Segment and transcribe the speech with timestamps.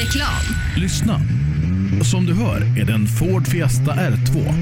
[0.00, 0.56] Reklam.
[0.76, 1.20] Lyssna!
[2.04, 4.54] Som du hör är det en Ford Fiesta R2.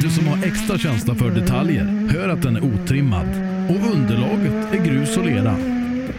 [0.00, 3.26] Du som har extra känsla för detaljer hör att den är otrimmad
[3.68, 5.56] och underlaget är grus och lera.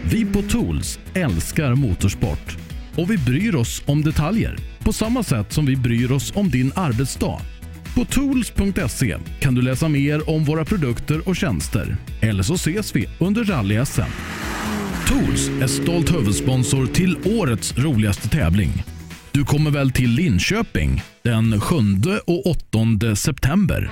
[0.02, 2.56] Vi på Tools älskar motorsport
[2.96, 6.72] och vi bryr oss om detaljer på samma sätt som vi bryr oss om din
[6.74, 7.40] arbetsdag.
[7.94, 11.96] På tools.se kan du läsa mer om våra produkter och tjänster.
[12.20, 14.10] Eller så ses vi under rally-SM.
[15.10, 18.84] Tools är stolt huvudsponsor till årets roligaste tävling.
[19.32, 21.76] Du kommer väl till Linköping den 7
[22.26, 23.90] och 8 september?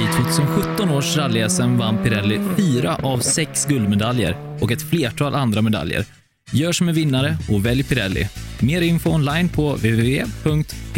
[0.00, 6.04] I 2017 års rally-SM vann Pirelli fyra av sex guldmedaljer och ett flertal andra medaljer.
[6.52, 8.28] Gör som en vinnare och välj Pirelli.
[8.60, 10.88] Mer info online på www.psport.se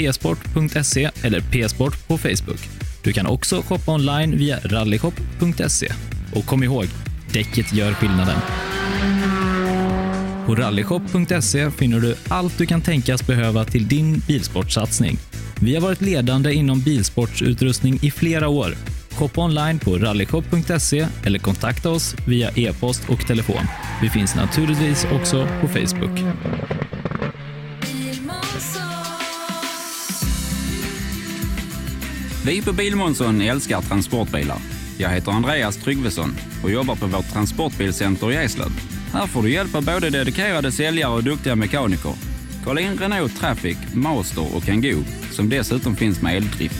[1.23, 2.61] eller psport på Facebook.
[3.05, 5.93] Du kan också shoppa online via rallyshop.se.
[6.35, 6.87] Och kom ihåg,
[7.33, 8.41] däcket gör skillnaden.
[10.47, 15.19] På rallyshop.se finner du allt du kan tänkas behöva till din bilsportsatsning.
[15.61, 18.75] Vi har varit ledande inom bilsportsutrustning i flera år.
[19.11, 23.67] Shoppa online på rallyshop.se eller kontakta oss via e-post och telefon.
[24.03, 26.21] Vi finns naturligtvis också på Facebook.
[32.47, 34.80] Vi på Bilmånsson älskar transportbilar.
[35.01, 38.71] Jag heter Andreas Tryggvesson och jobbar på vårt transportbilcenter i Eslöv.
[39.13, 42.13] Här får du hjälp av både dedikerade säljare och duktiga mekaniker.
[42.65, 46.75] Kolla in Renault Traffic, Master och Kangoo som dessutom finns med eldrift.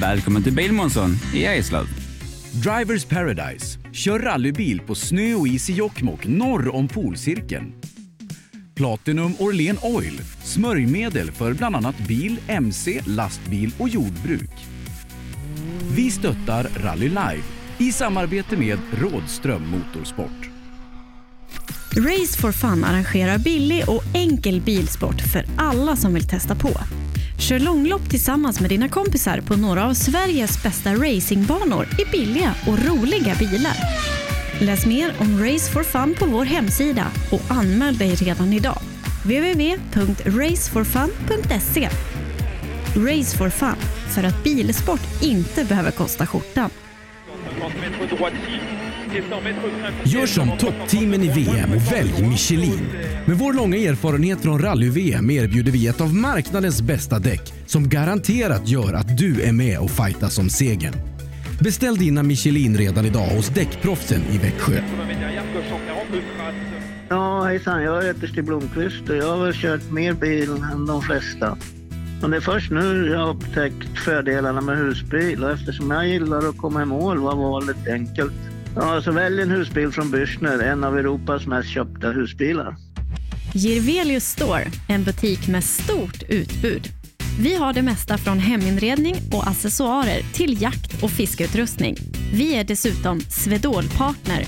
[0.00, 1.86] Välkommen till Bilmånsson i Eslöv.
[2.52, 3.78] Drivers Paradise.
[3.92, 7.79] Kör rallybil på snö och is i Jokkmokk norr om polcirkeln.
[8.74, 10.20] Platinum Orlen Oil.
[10.44, 14.50] Smörjmedel för bland annat bil, mc, lastbil och jordbruk.
[15.94, 17.42] Vi stöttar Rally Live
[17.78, 20.50] i samarbete med Rådström Motorsport.
[21.96, 26.70] Race for Fun arrangerar billig och enkel bilsport för alla som vill testa på.
[27.38, 32.78] Kör långlopp tillsammans med dina kompisar på några av Sveriges bästa racingbanor i billiga och
[32.86, 33.76] roliga bilar.
[34.60, 38.78] Läs mer om Race for Fun på vår hemsida och anmäl dig redan idag.
[39.22, 41.88] www.raceforfun.se
[42.96, 43.76] Race for Fun,
[44.14, 46.70] för att bilsport inte behöver kosta skjortan.
[50.04, 52.88] Gör som toppteamen i VM och välj Michelin.
[53.26, 58.68] Med vår långa erfarenhet från rally-VM erbjuder vi ett av marknadens bästa däck som garanterat
[58.68, 61.09] gör att du är med och fightar om segern.
[61.60, 64.82] Beställ dina Michelin redan idag hos Däckproffsen i Växjö.
[67.08, 67.82] Ja, hejsan.
[67.82, 71.58] Jag heter Stig Blomqvist och jag har väl kört mer bil än de flesta.
[72.20, 76.48] Men det är först nu jag har upptäckt fördelarna med husbil och eftersom jag gillar
[76.48, 78.32] att komma i mål var valet enkelt.
[78.76, 82.76] Ja, så välj en husbil från Bürstner, en av Europas mest köpta husbilar.
[83.54, 86.99] Girvelius Store, en butik med stort utbud.
[87.38, 91.96] Vi har det mesta från heminredning och accessoarer till jakt och fiskeutrustning.
[92.32, 94.44] Vi är dessutom Swedol-partner.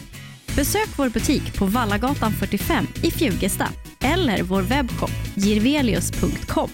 [0.56, 3.68] Besök vår butik på Vallagatan 45 i Fjugesta
[4.00, 6.70] eller vår webbshop girvelius.com.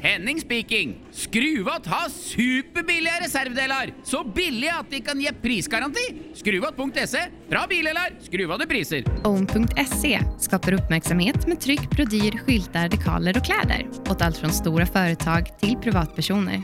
[0.00, 0.96] Henning speaking.
[1.12, 3.94] Skruvat har superbilliga reservdelar.
[4.04, 6.22] Så billiga att de kan ge prisgaranti.
[6.34, 7.18] Skruvat.se.
[7.50, 9.04] Bra bilar, skruvade priser.
[9.24, 15.58] Own.se skapar uppmärksamhet med tryck, brodyr, skyltar, dekaler och kläder åt allt från stora företag
[15.60, 16.62] till privatpersoner.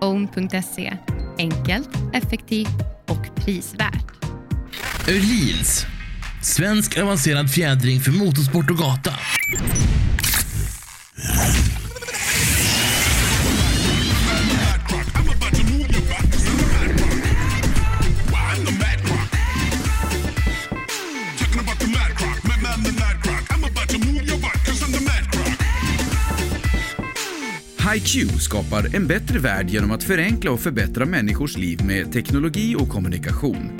[0.00, 0.96] Own.se
[1.38, 4.06] enkelt, effektivt och prisvärt.
[5.08, 5.86] Öhlins.
[6.42, 9.12] Svensk avancerad fjädring för motorsport och gata.
[27.94, 32.88] HiQ skapar en bättre värld genom att förenkla och förbättra människors liv med teknologi och
[32.88, 33.70] kommunikation.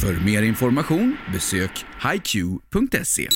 [0.00, 3.28] För mer information besök hiq.se.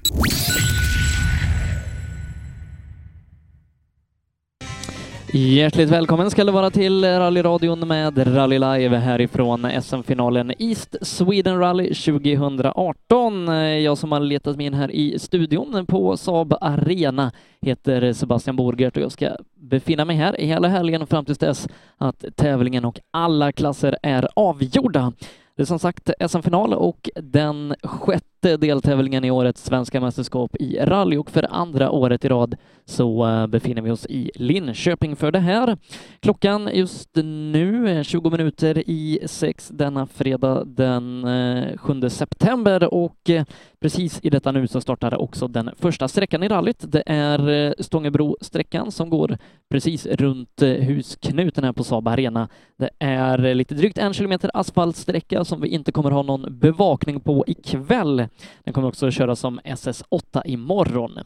[5.33, 11.95] Hjärtligt välkommen ska det vara till rallyradion med Rally Live härifrån SM-finalen East Sweden Rally
[11.95, 13.49] 2018.
[13.83, 17.33] Jag som har letat mig in här i studion på Saab Arena
[17.63, 21.69] heter Sebastian Borgert och jag ska befinna mig här hela helgen fram tills dess
[21.99, 25.13] att tävlingen och alla klasser är avgjorda.
[25.57, 27.75] Det är som sagt SM-final och den
[28.07, 32.57] 6 femte deltävlingen i årets svenska mästerskap i rally och för andra året i rad
[32.85, 35.77] så eh, befinner vi oss i Linköping för det här.
[36.21, 43.31] Klockan just nu är 20 minuter i sex denna fredag den eh, 7 september och
[43.31, 43.45] eh,
[43.81, 46.85] precis i detta nu så startar också den första sträckan i rallyt.
[46.93, 49.39] Det är Stångebro-sträckan som går
[49.71, 52.49] precis runt husknuten här på Saab Arena.
[52.79, 57.45] Det är lite drygt en kilometer asfaltsträcka som vi inte kommer ha någon bevakning på
[57.47, 58.29] ikväll.
[58.65, 61.19] Den kommer också köras som SS8 imorgon.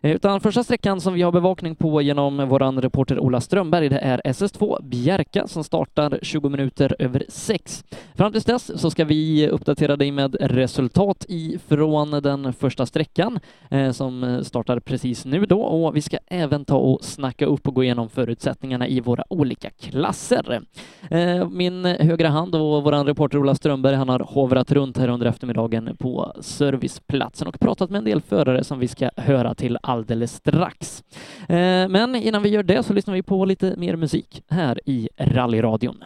[0.00, 3.98] Eh, utan första sträckan som vi har bevakning på genom våran reporter Ola Strömberg, det
[3.98, 7.84] är SS2 Bjärka som startar 20 minuter över sex.
[8.14, 13.90] Fram tills dess så ska vi uppdatera dig med resultat ifrån den första sträckan eh,
[13.90, 17.84] som startar precis nu då och vi ska även ta och snacka upp och gå
[17.84, 20.62] igenom förutsättningarna i våra olika klasser.
[21.10, 25.26] Eh, min högra hand och våran reporter Ola Strömberg, han har hovrat runt här under
[25.26, 30.32] eftermiddagen på serviceplatsen och pratat med en del förare som vi ska höra till alldeles
[30.32, 31.02] strax.
[31.48, 35.08] Eh, Men innan vi gör det så lyssnar vi på lite mer musik här i
[35.18, 36.04] rallyradion.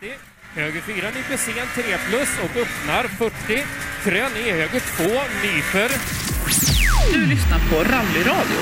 [0.00, 0.06] 60,
[0.54, 3.62] höger 4 nyper sen 3 plus och öppnar 40.
[4.04, 5.04] Krön i höger 2
[5.44, 5.90] nyper.
[7.12, 8.60] Du lyssnar på Rallyradio.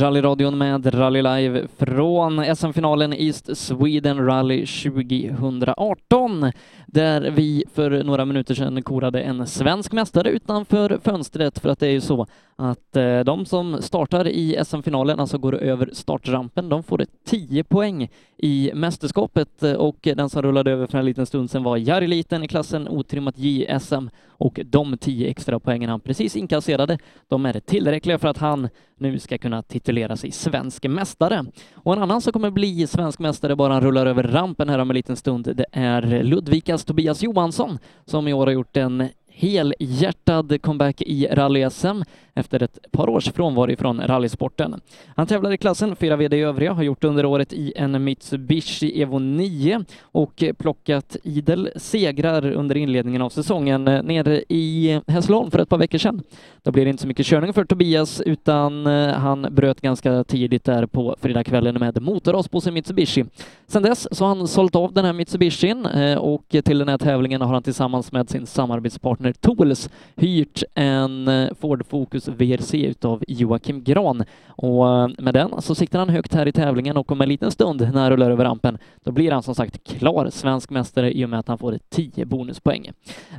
[0.00, 6.52] Rallyradion med Rally Live från SM-finalen East Sweden Rally 2018
[6.86, 11.86] där vi för några minuter sedan korade en svensk mästare utanför fönstret för att det
[11.86, 12.26] är ju så
[12.58, 18.08] att eh, de som startar i SM-finalen, alltså går över startrampen, de får 10 poäng
[18.36, 22.06] i mästerskapet eh, och den som rullade över för en liten stund sedan var Jari
[22.06, 26.98] Liten i klassen otrimmat JSM och de 10 extra poängen han precis inkasserade,
[27.28, 28.68] de är tillräckliga för att han
[28.98, 31.44] nu ska kunna titulera sig svensk mästare.
[31.74, 34.90] Och en annan som kommer bli svensk mästare bara han rullar över rampen här om
[34.90, 40.62] en liten stund, det är Ludvikas Tobias Johansson som i år har gjort en helhjärtad
[40.62, 42.04] comeback i rally-SM
[42.34, 44.80] efter ett par års frånvaro från rallysporten.
[45.16, 49.02] Han tävlar i klassen, fyra VD i övriga, har gjort under året i en Mitsubishi
[49.02, 55.68] Evo 9 och plockat idel segrar under inledningen av säsongen nere i Hässleholm för ett
[55.68, 56.22] par veckor sedan.
[56.62, 60.64] Då blir det inte så mycket körning för Tobias utan eh, han bröt ganska tidigt
[60.64, 63.24] där på fredagskvällen med motorras på sin Mitsubishi.
[63.66, 66.98] Sedan dess så har han sålt av den här Mitsubishin eh, och till den här
[66.98, 73.24] tävlingen har han tillsammans med sin samarbetspartner Tools hyrt en eh, Ford Focus VRC utav
[73.28, 77.20] Joakim Gran och eh, med den så siktar han högt här i tävlingen och om
[77.20, 80.70] en liten stund när han rullar över rampen då blir han som sagt klar svensk
[80.70, 82.90] mästare i och med att han får 10 bonuspoäng.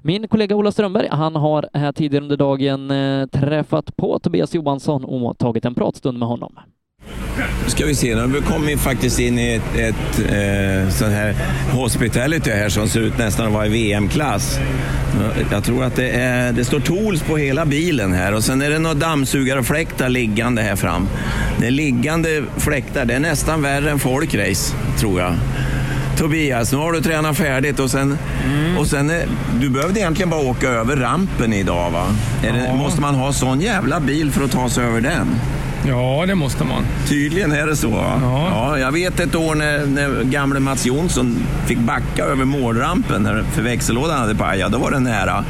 [0.04, 5.06] Min kollega Ola Strömberg, han har här tidigare under dagen eh, träffat på Tobias Johansson
[5.06, 6.60] och tagit en pratstund med honom.
[7.63, 11.36] Nu ska vi se, nu har vi faktiskt in i ett, ett eh, sån här
[11.71, 14.59] hospitality här som ser ut nästan att vara i VM-klass.
[15.51, 18.69] Jag tror att det, är, det står Tools på hela bilen här och sen är
[18.69, 21.07] det några dammsugarfläktar liggande här fram.
[21.59, 25.36] Det är liggande fläktar, det är nästan värre än folkrace, tror jag.
[26.18, 28.18] Tobias, nu har du tränat färdigt och sen,
[28.80, 29.12] och sen
[29.62, 32.06] du behövde egentligen bara åka över rampen idag va?
[32.44, 35.27] Är det, måste man ha sån jävla bil för att ta sig över den?
[35.88, 36.84] Ja, det måste man.
[37.07, 37.89] Tydligen är det så.
[37.89, 38.19] va?
[38.22, 38.80] Ja.
[38.80, 43.62] jag vet ett år när, när gamle Mats Jonsson fick backa över målrampen när, för
[43.62, 44.72] växellådan hade pajat.
[44.72, 45.45] Då var det nära.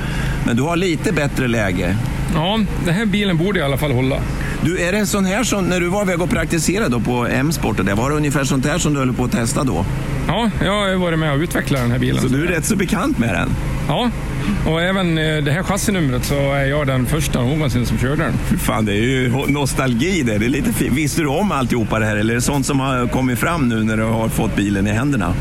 [0.45, 1.98] Men du har lite bättre läge.
[2.33, 4.15] Ja, den här bilen borde i alla fall hålla.
[4.62, 7.80] Du, är det sån här som när du var iväg och praktiserade då på M-sport,
[7.80, 9.85] var det ungefär sånt här som du höll på att testa då?
[10.28, 12.21] Ja, jag har varit med och utvecklat den här bilen.
[12.21, 13.49] Så du är rätt så bekant med den?
[13.87, 14.09] Ja,
[14.68, 18.33] och även eh, det här chassinumret så är jag den första någonsin som körde den.
[18.49, 20.37] Fy Fan, det är ju nostalgi det.
[20.37, 20.94] det är lite fint.
[20.94, 23.83] Visste du om alltihopa det här eller är det sånt som har kommit fram nu
[23.83, 25.33] när du har fått bilen i händerna?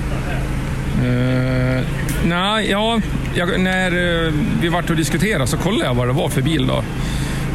[1.04, 1.82] Uh,
[2.24, 3.00] nej, ja,
[3.34, 6.66] jag, när uh, vi vart och diskuterade så kollade jag vad det var för bil
[6.66, 6.82] då.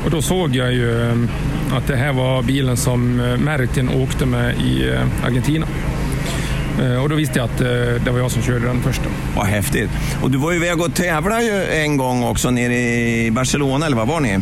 [0.05, 1.15] Och då såg jag ju eh,
[1.77, 5.67] att det här var bilen som uh, Mertin åkte med i Argentina.
[7.03, 7.57] Och då visste jag att
[8.05, 9.03] det var jag som körde den första.
[9.36, 9.89] Vad häftigt.
[10.21, 13.98] Och du var ju iväg och tävlade ju en gång också nere i Barcelona, eller
[13.98, 14.39] vad var ni?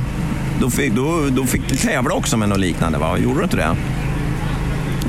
[0.62, 3.18] Då fick, då, då fick du tävla också med något liknande, va?
[3.18, 3.76] Gjorde du inte det?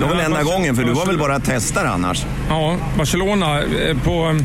[0.00, 2.24] Det var väl enda gången, för du var väl bara testare annars?
[2.48, 3.60] Ja, Barcelona.
[3.62, 4.44] eh, På eh,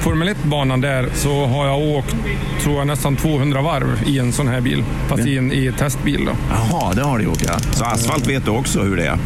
[0.00, 2.16] Formel 1-banan där så har jag åkt,
[2.62, 4.84] tror jag, nästan 200 varv i en sån här bil.
[5.08, 6.32] Fast i en i testbil då.
[6.50, 7.58] Jaha, det har du gjort ja.
[7.72, 9.18] Så asfalt vet du också hur det är?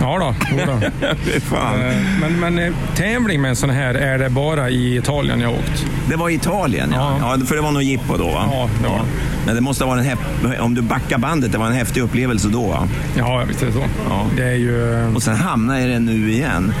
[0.00, 0.34] Ja då,
[1.40, 1.80] fan.
[1.80, 5.50] Eh, Men, men eh, tävling med en sån här är det bara i Italien jag
[5.52, 5.86] åkt.
[6.08, 7.16] Det var i Italien, ja.
[7.38, 7.46] ja.
[7.46, 8.48] för det var nog jippo då, va?
[8.52, 9.00] Ja, det var
[9.46, 12.48] Men det måste vara en häf- om du backar bandet, det var en häftig upplevelse
[12.48, 12.88] då va?
[13.18, 13.84] Ja, visst är det så.
[14.08, 14.26] Ja.
[14.36, 15.06] Det är ju...
[15.14, 16.72] Och sen hamnar i den nu igen.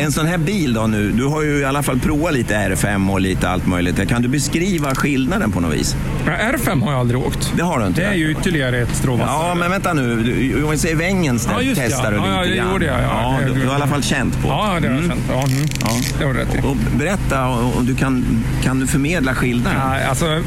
[0.00, 3.10] En sån här bil då nu, du har ju i alla fall provat lite R5
[3.12, 4.08] och lite allt möjligt.
[4.08, 5.96] Kan du beskriva skillnaden på något vis?
[6.26, 7.52] Ja, R5 har jag aldrig åkt.
[7.56, 8.00] Det har du inte?
[8.00, 10.22] Det är ju ytterligare ett strå Ja, men vänta nu.
[10.22, 12.20] Du, om vi säger Vängens där Ja, det, testar ja.
[12.22, 13.38] du Ja, lite det gjorde jag, ja.
[13.46, 14.48] du, du har i alla fall känt på.
[14.48, 15.24] Ja, det har jag känt.
[15.28, 15.66] Ja, mm.
[16.18, 16.58] Det har du rätt i.
[16.58, 19.80] Och berätta, om du kan, kan du förmedla skillnaden?
[19.80, 20.42] Ja, alltså,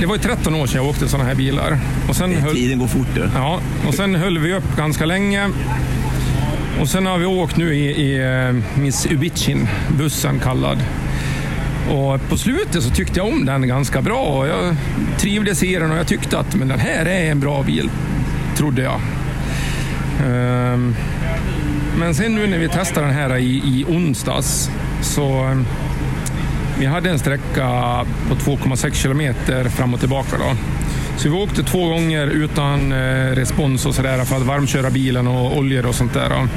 [0.00, 1.78] det var ju 13 år sedan jag åkte sådana här bilar.
[2.08, 3.28] Och sen höll, Tiden går fort du.
[3.34, 5.50] Ja, och sen höll vi upp ganska länge.
[6.80, 10.78] Och sen har vi åkt nu i, i eh, Miss Ubicin, bussen kallad.
[11.90, 14.22] Och på slutet så tyckte jag om den ganska bra.
[14.22, 14.76] Och jag
[15.18, 17.90] trivdes i den och jag tyckte att men den här är en bra bil,
[18.56, 19.00] trodde jag.
[20.24, 20.94] Ehm,
[21.98, 25.66] men sen nu när vi testade den här i, i onsdags så ehm,
[26.78, 27.66] vi hade en sträcka
[28.28, 30.36] på 2,6 kilometer fram och tillbaka.
[30.38, 30.56] Då.
[31.16, 35.58] Så vi åkte två gånger utan eh, respons och sådär för att varmköra bilen och
[35.58, 36.28] oljor och sånt där.
[36.28, 36.48] Då.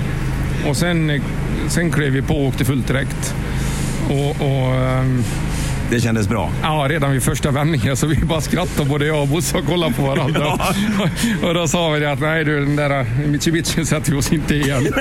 [0.70, 1.22] Och sen, eh,
[1.68, 3.36] sen klev vi på och åkte fullt direkt.
[4.10, 5.24] Och, och, ehm,
[5.90, 6.52] det kändes bra?
[6.62, 9.94] Ja, redan vid första vändningen så vi bara skrattade både jag och Bosse och kollade
[9.94, 10.60] på varandra.
[11.44, 14.56] och då sa vi det att nej du, den där Mitsubishi sätter vi oss inte
[14.56, 14.84] igen.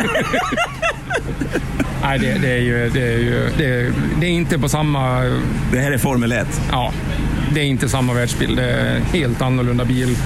[2.02, 5.20] nej, det, det är ju, det är ju det det är inte på samma...
[5.72, 6.60] Det här är Formel 1?
[6.70, 6.92] Ja,
[7.54, 8.56] det är inte samma världsbild.
[8.56, 10.16] Det är helt annorlunda bil.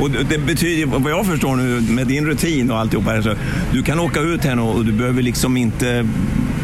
[0.00, 3.34] Och det betyder, vad jag förstår nu med din rutin och alltihopa, här, så
[3.72, 6.06] du kan åka ut här nu och du behöver liksom inte,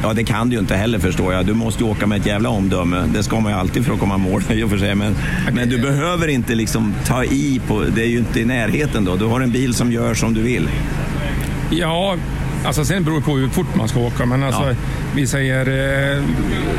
[0.03, 2.27] ja det kan du ju inte heller förstår jag, du måste ju åka med ett
[2.27, 3.05] jävla omdöme.
[3.15, 4.95] Det ska man ju alltid för att komma i mål i och för sig.
[4.95, 5.17] Men,
[5.53, 9.17] men du behöver inte liksom ta i på, det är ju inte i närheten då.
[9.17, 10.69] Du har en bil som gör som du vill.
[11.71, 12.17] Ja,
[12.65, 14.27] alltså sen beror det på hur fort man ska åka.
[14.27, 14.75] Men alltså,
[15.15, 15.67] vi säger,
[16.17, 16.25] eh,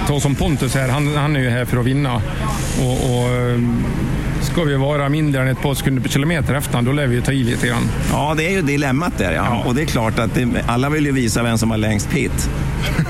[0.07, 2.21] ta som Pontus här, han, han är ju här för att vinna.
[2.81, 3.29] Och, och
[4.41, 7.21] ska vi vara mindre än ett par sekunder per kilometer efter då lär vi ju
[7.21, 7.89] ta i lite grann.
[8.11, 9.63] Ja, det är ju dilemmat där ja.
[9.65, 12.49] Och det är klart att det, alla vill ju visa vem som har längst pit.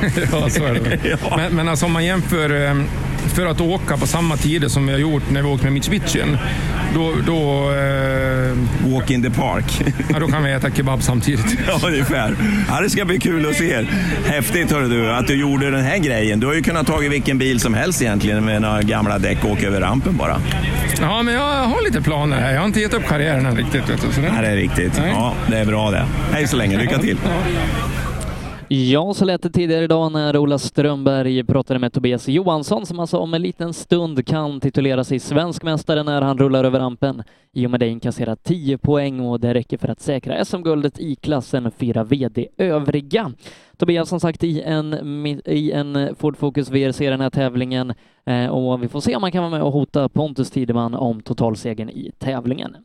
[0.32, 1.18] ja, så är det väl.
[1.38, 2.76] men, men alltså om man jämför eh,
[3.28, 6.24] för att åka på samma tider som vi har gjort när vi åkte med Mitsubishi,
[6.94, 7.14] då...
[7.28, 8.40] då eh,
[8.94, 9.82] Walk in the park.
[10.10, 11.58] ja, då kan vi äta kebab samtidigt.
[11.68, 12.36] Ja, ungefär.
[12.70, 13.86] Ja, det ska bli kul att se.
[14.26, 16.40] Häftigt hörru du, att du gjorde den här grejen.
[16.40, 19.52] Du har ju kunnat ta vilken bil som helst egentligen med några gamla däck och
[19.52, 20.42] åka över rampen bara.
[21.02, 22.54] Ja, men jag har lite planer här.
[22.54, 23.90] Jag har inte gett upp karriären än riktigt.
[23.90, 24.28] Vet du, så det...
[24.36, 24.94] Ja, det är riktigt.
[24.98, 25.12] Nej.
[25.12, 26.06] Ja, det är bra det.
[26.34, 27.18] Hej så länge, lycka till.
[27.24, 27.32] Ja,
[28.72, 33.18] Ja, så lät det tidigare idag när Ola Strömberg pratade med Tobias Johansson som alltså
[33.18, 37.24] om en liten stund kan titulera sig svensk mästare när han rullar över rampen.
[37.54, 41.16] I och med det inkasserar 10 poäng och det räcker för att säkra SM-guldet i
[41.16, 43.32] klassen 4 VD övriga.
[43.78, 44.94] Tobias som sagt i en,
[45.46, 47.94] i en Ford Focus VRC den här tävlingen
[48.26, 51.22] eh, och vi får se om han kan vara med och hota Pontus Tideman om
[51.22, 52.76] totalsegern i tävlingen.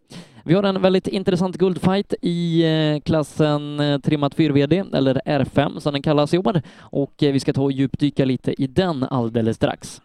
[0.47, 5.93] Vi har en väldigt intressant guldfight i eh, klassen eh, trimmat 4VD, eller R5 som
[5.93, 9.57] den kallas i år, och eh, vi ska ta och djupdyka lite i den alldeles
[9.57, 10.03] strax.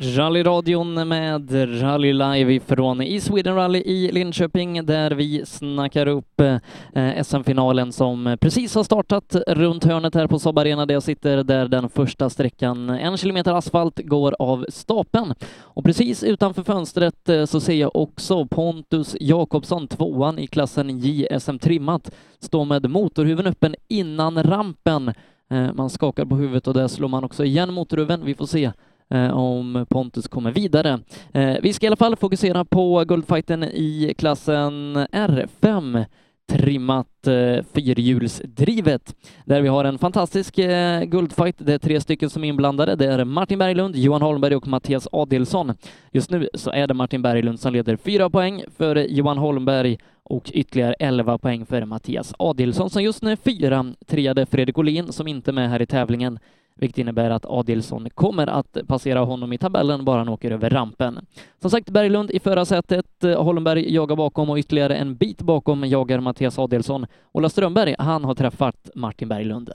[0.00, 1.52] Rallyradion med
[1.82, 8.36] Rally Live ifrån i Sweden Rally i Linköping där vi snackar upp eh, SM-finalen som
[8.40, 12.30] precis har startat runt hörnet här på Saab Arena där jag sitter där den första
[12.30, 15.34] sträckan, en kilometer asfalt, går av stapeln.
[15.60, 21.58] Och precis utanför fönstret eh, så ser jag också Pontus Jakobsson, tvåan i klassen JSM
[21.58, 25.08] trimmat, stå med motorhuven öppen innan rampen.
[25.50, 28.24] Eh, man skakar på huvudet och där slår man också igen motorhuven.
[28.24, 28.72] Vi får se
[29.10, 31.00] Eh, om Pontus kommer vidare.
[31.32, 36.04] Eh, vi ska i alla fall fokusera på guldfighten i klassen R5
[36.48, 41.56] trimmat eh, fyrhjulsdrivet där vi har en fantastisk eh, guldfight.
[41.58, 42.96] Det är tre stycken som är inblandade.
[42.96, 45.74] Det är Martin Berglund, Johan Holmberg och Mattias Adilsson.
[46.12, 50.50] Just nu så är det Martin Berglund som leder fyra poäng för Johan Holmberg och
[50.54, 53.94] ytterligare 11 poäng för Mattias Adilsson som just nu är fyra.
[54.06, 56.38] Treade Fredrik Olin som inte är med här i tävlingen
[56.78, 61.26] vilket innebär att Adilsson kommer att passera honom i tabellen bara han åker över rampen.
[61.60, 66.20] Som sagt, Berglund i förarsätet, eh, Holmberg jagar bakom och ytterligare en bit bakom jagar
[66.20, 67.06] Mattias Adilsson.
[67.32, 69.70] Ola Strömberg, han har träffat Martin Berglund.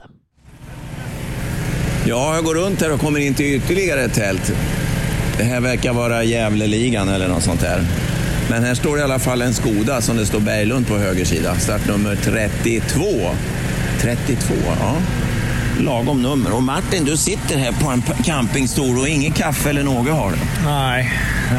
[2.06, 4.52] Ja, jag går runt här och kommer in till ytterligare ett tält.
[5.38, 7.80] Det här verkar vara Gävleligan eller något sånt där.
[8.50, 11.54] Men här står i alla fall en Skoda som det står Berglund på höger sida.
[11.54, 13.00] Startnummer 32.
[14.00, 14.96] 32, ja.
[15.78, 16.52] Lagom nummer.
[16.52, 20.36] Och Martin, du sitter här på en campingstol och ingen kaffe eller något har du?
[20.64, 21.12] Nej.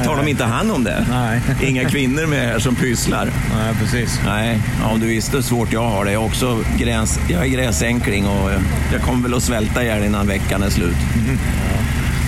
[0.06, 1.06] Tar de inte hand om det?
[1.10, 1.42] Nej.
[1.70, 3.30] Inga kvinnor med här som pysslar?
[3.56, 4.20] Nej, precis.
[4.26, 6.12] Nej, ja, om du visste hur svårt jag har det.
[6.12, 8.62] Jag är också gräs, jag är gräsänkling och eh,
[8.94, 10.96] jag kommer väl att svälta ihjäl innan veckan är slut.
[11.16, 11.38] Mhm.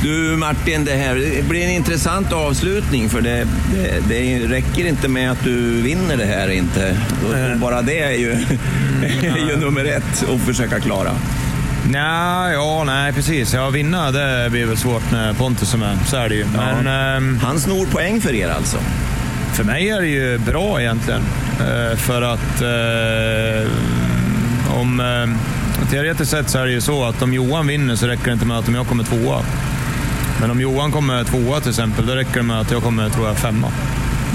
[0.03, 5.07] Du, Martin, det här det blir en intressant avslutning för det, det, det räcker inte
[5.07, 6.97] med att du vinner det här inte.
[7.25, 8.31] Och bara det är ju,
[9.21, 11.11] är ju nummer ett att försöka klara.
[11.91, 13.53] Nej, ja, nej precis.
[13.53, 15.97] Ja, vinna det blir väl svårt när Pontus är med.
[16.05, 16.45] Så är det ju.
[16.55, 18.77] Men, ehm, Han snor poäng för er alltså?
[19.53, 21.21] För mig är det ju bra egentligen.
[21.59, 23.71] Eh, för att eh,
[24.79, 24.99] om...
[24.99, 25.57] Eh,
[25.91, 28.45] teoretiskt sett så är det ju så att om Johan vinner så räcker det inte
[28.45, 29.41] med att om jag kommer tvåa.
[30.41, 33.27] Men om Johan kommer tvåa till exempel, då räcker det med att jag kommer, tror
[33.27, 33.67] jag, femma.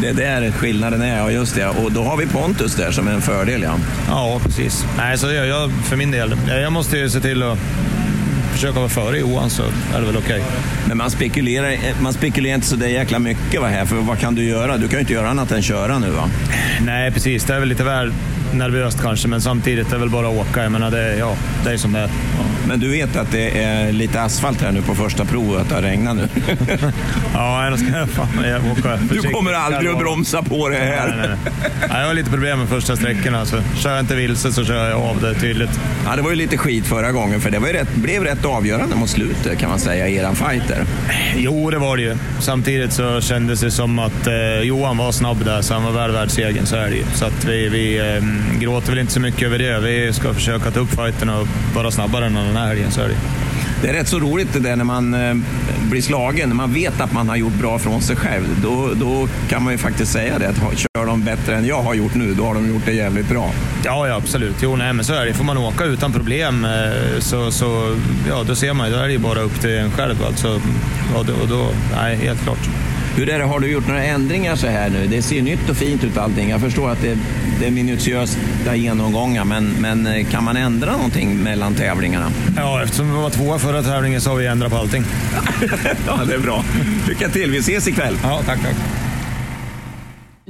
[0.01, 1.67] Det är där skillnaden är, ja just det.
[1.67, 3.75] Och då har vi Pontus där som är en fördel ja.
[4.09, 4.87] Ja, precis.
[4.97, 7.59] Nej, så jag, jag, för min del, jag måste ju se till att
[8.53, 9.63] försöka vara före Johan så
[9.95, 10.43] är det väl okej.
[10.89, 14.35] Men man spekulerar, man spekulerar inte så där jäkla mycket va, här, för vad kan
[14.35, 14.77] du göra?
[14.77, 16.31] Du kan ju inte göra annat än köra nu va?
[16.81, 17.45] Nej, precis.
[17.45, 18.13] Det är väl lite väl
[18.55, 20.63] nervöst kanske, men samtidigt är det väl bara att åka.
[20.63, 22.11] Jag menar, det, ja, det är som det är.
[22.69, 25.75] Men du vet att det är lite asfalt här nu på första provet, att det
[25.75, 26.29] har regnat nu?
[27.35, 29.33] ja, jag ska fan jag åka Du försiktigt.
[29.33, 31.09] kommer aldrig att bromsa på det här.
[31.09, 31.53] Nej, nej, nej.
[31.89, 33.47] Nej, jag har lite problem med första sträckorna.
[33.47, 35.81] Så kör jag inte vilse så kör jag av det tydligt.
[36.07, 38.42] Ja, det var ju lite skit förra gången, för det var ju rätt, blev rätt
[38.49, 40.85] avgörande mot slutet kan man säga, i eran fighter.
[41.37, 42.17] Jo, det var det ju.
[42.41, 46.11] Samtidigt så kändes det som att eh, Johan var snabb där, så han var väl
[46.11, 46.67] värd segern.
[46.67, 47.05] Så är det ju.
[47.15, 49.79] Så att vi, vi eh, gråter väl inte så mycket över det.
[49.81, 52.91] Vi ska försöka ta upp fighten och vara snabbare än den här helgen.
[52.91, 53.52] Så är det ju.
[53.83, 55.35] Det är rätt så roligt det där när man eh,
[55.91, 58.45] blir slagen, när man vet att man har gjort bra från sig själv.
[58.63, 61.95] Då, då kan man ju faktiskt säga det, att kör de bättre än jag har
[61.95, 63.51] gjort nu, då har de gjort det jävligt bra.
[63.85, 64.57] Ja, ja absolut.
[64.63, 65.35] Jo, nej, men så är det.
[65.35, 67.97] Får man åka utan problem eh, så, så
[68.29, 70.25] ja, då ser man ju, då är det ju bara upp till en själv.
[70.27, 70.61] Alltså,
[71.17, 72.69] och då, och då, nej, helt klart.
[73.17, 75.07] Hur är det, har du gjort några ändringar så här nu?
[75.07, 76.51] Det ser nytt och fint ut allting.
[76.51, 77.19] Jag förstår att det,
[77.61, 78.39] det är minutiösa
[78.75, 82.31] genomgångar, men, men eh, kan man ändra någonting mellan tävlingarna?
[82.57, 85.05] Ja, eftersom vi var tvåa förra tävlingen så har vi ändrat på allting.
[86.07, 86.65] ja, det är bra.
[87.09, 88.19] Lycka till, vi ses ikväll.
[88.23, 88.77] Ja, tack, tack.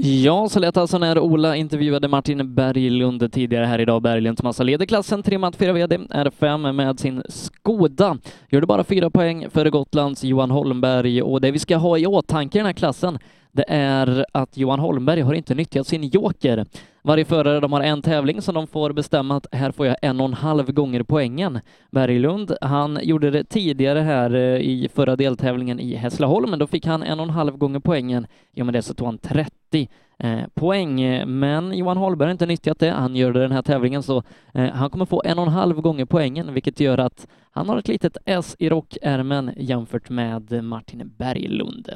[0.04, 4.02] Ja, så lät alltså när Ola intervjuade Martin Berglund tidigare här idag.
[4.02, 8.18] Berglund som alltså leder klassen tre matt, fyra VD R5 med sin Skoda.
[8.48, 12.58] Gjorde bara fyra poäng före Gotlands Johan Holmberg och det vi ska ha i åtanke
[12.58, 13.18] i den här klassen
[13.52, 16.66] det är att Johan Holmberg har inte nyttjat sin joker.
[17.02, 20.20] Varje förare de har en tävling som de får bestämma att här får jag en
[20.20, 21.60] och en halv gånger poängen.
[21.90, 26.86] Berglund, han gjorde det tidigare här eh, i förra deltävlingen i Hässleholm, men då fick
[26.86, 28.26] han en och en halv gånger poängen.
[28.52, 29.88] Ja, men med det så tog han 30
[30.22, 32.90] Eh, poäng, eh, men Johan Holberg har inte nyttjat det.
[32.90, 34.22] Han gör det den här tävlingen så
[34.54, 37.78] eh, han kommer få en och en halv gånger poängen, vilket gör att han har
[37.78, 41.88] ett litet S i rockärmen jämfört med Martin Berglund.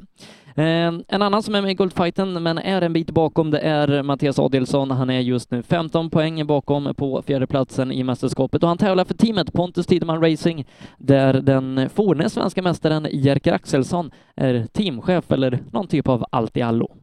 [1.09, 4.39] En annan som är med i Guldfighten men är en bit bakom det är Mattias
[4.39, 4.91] Adelsson.
[4.91, 9.15] Han är just nu 15 poäng bakom på fjärdeplatsen i mästerskapet och han tävlar för
[9.15, 10.67] teamet Pontus Tideman Racing
[10.99, 16.62] där den forne svenska mästaren Jerker Axelsson är teamchef eller någon typ av allt i
[16.62, 16.97] allo.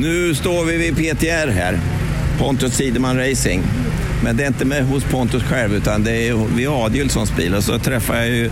[0.00, 1.78] Nu står vi vid PTR här,
[2.38, 3.62] Pontus Sideman Racing.
[4.24, 7.54] Men det är inte med hos Pontus själv, utan det är vid Adielssons bil.
[7.54, 8.50] Och så träffar jag ju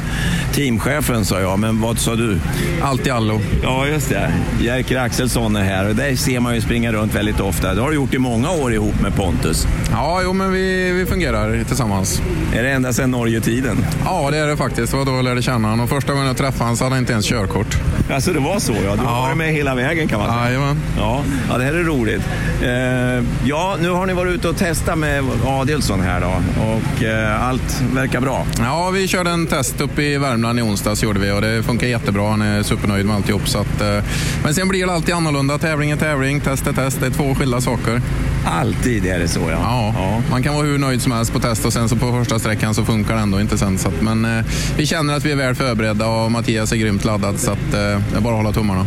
[0.52, 1.58] teamchefen, sa jag.
[1.58, 2.38] Men vad sa du?
[2.82, 3.40] Allt i allo.
[3.62, 4.32] Ja, just det.
[4.60, 7.74] Jerker Axelsson är här och där ser man ju springa runt väldigt ofta.
[7.74, 9.66] Det har du gjort i många år ihop med Pontus.
[9.90, 12.22] Ja, jo, men vi, vi fungerar tillsammans.
[12.54, 13.86] Är det ända sedan Norge-tiden?
[14.04, 14.92] Ja, det är det faktiskt.
[14.92, 15.88] Det var då jag lärde känna honom.
[15.88, 17.76] Första gången jag träffade honom så hade han inte ens körkort.
[18.10, 18.96] Alltså det var så ja.
[18.96, 20.44] Du har varit med hela vägen kan man säga.
[20.44, 20.82] Jajamän.
[20.98, 22.22] Ja, ja, det här är roligt.
[22.62, 25.24] Eh, ja, nu har ni varit ute och testat med
[25.60, 28.46] Adelsson här då och eh, allt verkar bra.
[28.58, 31.86] Ja, vi körde en test uppe i Värmland i onsdags gjorde vi och det funkar
[31.86, 32.30] jättebra.
[32.30, 33.48] Han är supernöjd med alltihop.
[33.48, 34.04] Så att, eh,
[34.44, 35.58] men sen blir det alltid annorlunda.
[35.58, 37.00] Tävling är tävling, test är test.
[37.00, 38.00] Det är två skilda saker.
[38.46, 39.94] Alltid är det så ja.
[39.96, 42.38] Ja, man kan vara hur nöjd som helst på test och sen så på första
[42.38, 43.78] sträckan så funkar det ändå inte sen.
[43.78, 44.44] Så att, men eh,
[44.76, 47.80] vi känner att vi är väl förberedda och Mattias är grymt laddad så att, eh,
[47.80, 48.86] det är bara att hålla tummarna.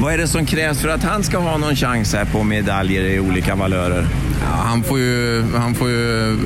[0.00, 3.04] Vad är det som krävs för att han ska ha någon chans här på medaljer
[3.04, 4.06] i olika valörer?
[4.40, 6.38] Ja, han, får ju, han får ju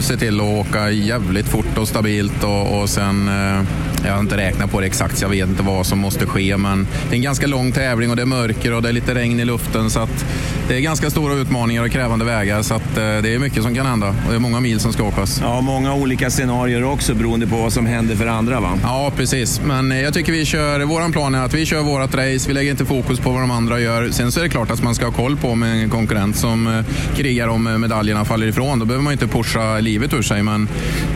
[0.00, 3.62] se till att åka jävligt fort och stabilt och, och sen, eh,
[4.04, 6.56] jag har inte räknat på det exakt så jag vet inte vad som måste ske
[6.56, 9.14] men det är en ganska lång tävling och det är mörker och det är lite
[9.14, 10.24] regn i luften så att
[10.68, 13.74] det är ganska stora utmaningar och krävande vägar så att eh, det är mycket som
[13.74, 15.40] kan hända och det är många mil som ska åkas.
[15.42, 18.78] Ja, många olika scenarier också beroende på vad som händer för andra va?
[18.82, 19.60] Ja, precis.
[19.64, 22.52] Men eh, jag tycker vi kör, våran plan är att vi kör vårat race, vi
[22.52, 24.10] lägger inte fokus på vad de andra gör.
[24.10, 26.66] Sen så är det klart att man ska ha koll på med en konkurrent som
[26.66, 26.84] eh,
[27.16, 28.78] krigar om medaljerna faller ifrån.
[28.78, 30.68] Då behöver man inte pusha livet ur sig, men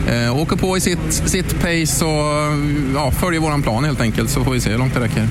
[0.07, 2.57] eh, åker på i sitt, sitt pace och
[2.93, 5.27] ja, följer våran plan helt enkelt så får vi se hur långt det räcker.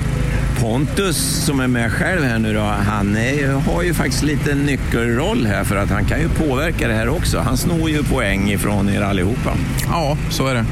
[0.59, 5.45] Pontus som är med själv här nu då, han är, har ju faktiskt lite nyckelroll
[5.45, 7.39] här för att han kan ju påverka det här också.
[7.39, 9.53] Han snor ju poäng ifrån er allihopa.
[9.89, 10.65] Ja, så är det.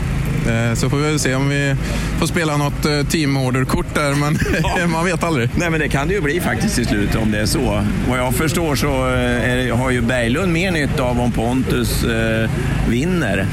[0.51, 1.75] Eh, Så får vi väl se om vi
[2.19, 4.39] får spela något eh, team order-kort där, men
[4.91, 5.49] man vet aldrig.
[5.55, 7.83] Nej, men det kan det ju bli faktiskt till slut om det är så.
[8.09, 12.49] Vad jag förstår så eh, är, har ju Berglund mer nytta av om Pontus eh,
[12.89, 13.45] vinner.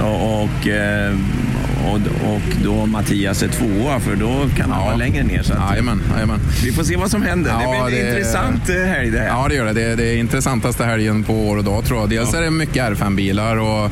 [0.00, 1.14] Och, och, eh,
[1.84, 5.42] och, och då Mattias är tvåa, för då kan han vara längre ner.
[5.42, 6.40] Så att, Jajamän, jajamän.
[6.64, 7.50] Vi får se vad som händer.
[7.50, 9.26] det blir en intressant eh, helg det här.
[9.26, 9.72] Ja, det gör det.
[9.72, 12.10] Det är, det är intressantaste helgen på år och dag tror jag.
[12.10, 13.90] Dels är det mycket R5-bilar och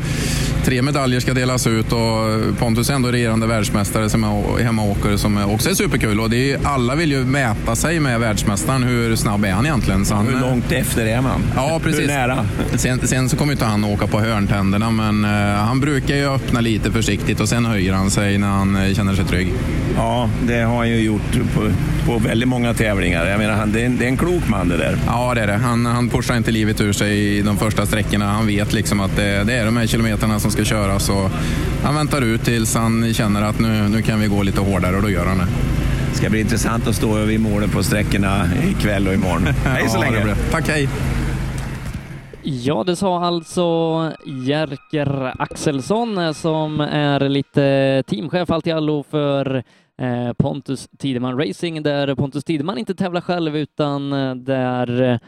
[0.64, 5.44] tre medaljer ska delas ut och Pontus är ändå regerande världsmästare som är hemmaåkare som
[5.44, 6.20] också är superkul.
[6.20, 8.82] Och det är, alla vill ju mäta sig med världsmästaren.
[8.82, 10.04] Hur snabb är han egentligen?
[10.04, 11.42] Så han, Hur långt efter är man?
[11.56, 12.00] Ja, precis.
[12.00, 12.46] Hur nära?
[12.74, 16.60] Sen, sen så kommer inte han åka på hörntänderna, men eh, han brukar ju öppna
[16.60, 19.52] lite försiktigt och sen höjer han sig när han eh, känner sig trygg.
[19.96, 21.70] Ja, det har han ju gjort på,
[22.06, 23.26] på väldigt många tävlingar.
[23.26, 24.98] Jag menar, han, det, är en, det är en klok man det där.
[25.06, 25.52] Ja, det är det.
[25.52, 28.32] Han, han pushar inte livet ur sig i de första sträckorna.
[28.32, 31.08] Han vet liksom att det, det är de här kilometerna som ska köras.
[31.08, 31.30] Och
[31.84, 35.02] han väntar ut tills han känner att nu, nu kan vi gå lite hårdare och
[35.02, 35.46] då gör han det.
[36.10, 39.46] Det ska bli intressant att stå vid målen på sträckorna ikväll och imorgon.
[39.64, 40.34] Hej så Ja, länge!
[40.50, 40.88] Tack, hej!
[42.42, 43.62] Ja, det sa alltså
[44.26, 49.62] Jerker Axelsson eh, som är lite teamchef allt i allo för
[50.00, 55.20] eh, Pontus Tideman Racing där Pontus Tideman inte tävlar själv utan eh, där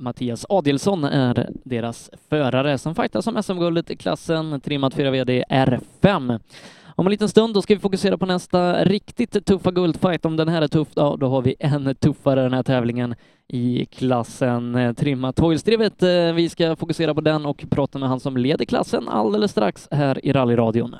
[0.00, 6.40] Mattias Adelsson är deras förare som fightar om SM-guldet i klassen trimmat 4 VD R5.
[6.84, 10.24] Om en liten stund då ska vi fokusera på nästa riktigt tuffa guldfight.
[10.24, 13.14] Om den här är tuff, ja, då har vi en tuffare den här tävlingen
[13.48, 16.02] i klassen trimmat tvåhjulsdrivet.
[16.02, 19.88] Eh, vi ska fokusera på den och prata med han som leder klassen alldeles strax
[19.90, 20.96] här i rallyradion.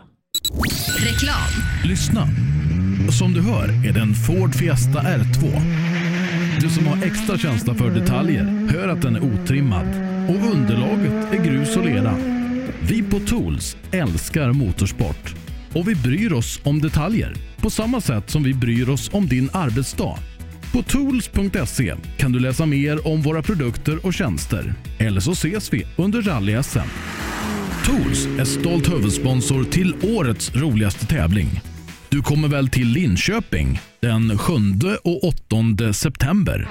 [0.98, 1.50] Reklam.
[1.84, 2.26] Lyssna.
[3.18, 5.99] Som du hör är det en Ford Fiesta R2.
[6.60, 9.86] Du som har extra känsla för detaljer hör att den är otrimmad
[10.28, 12.14] och underlaget är grus och lera.
[12.80, 15.34] Vi på Tools älskar motorsport
[15.74, 19.50] och vi bryr oss om detaljer på samma sätt som vi bryr oss om din
[19.52, 20.18] arbetsdag.
[20.72, 24.74] På tools.se kan du läsa mer om våra produkter och tjänster.
[24.98, 26.88] Eller så ses vi under rally-SM.
[27.84, 31.60] Tools är stolt huvudsponsor till årets roligaste tävling.
[32.10, 34.52] Du kommer väl till Linköping den 7
[35.04, 36.68] och 8 september?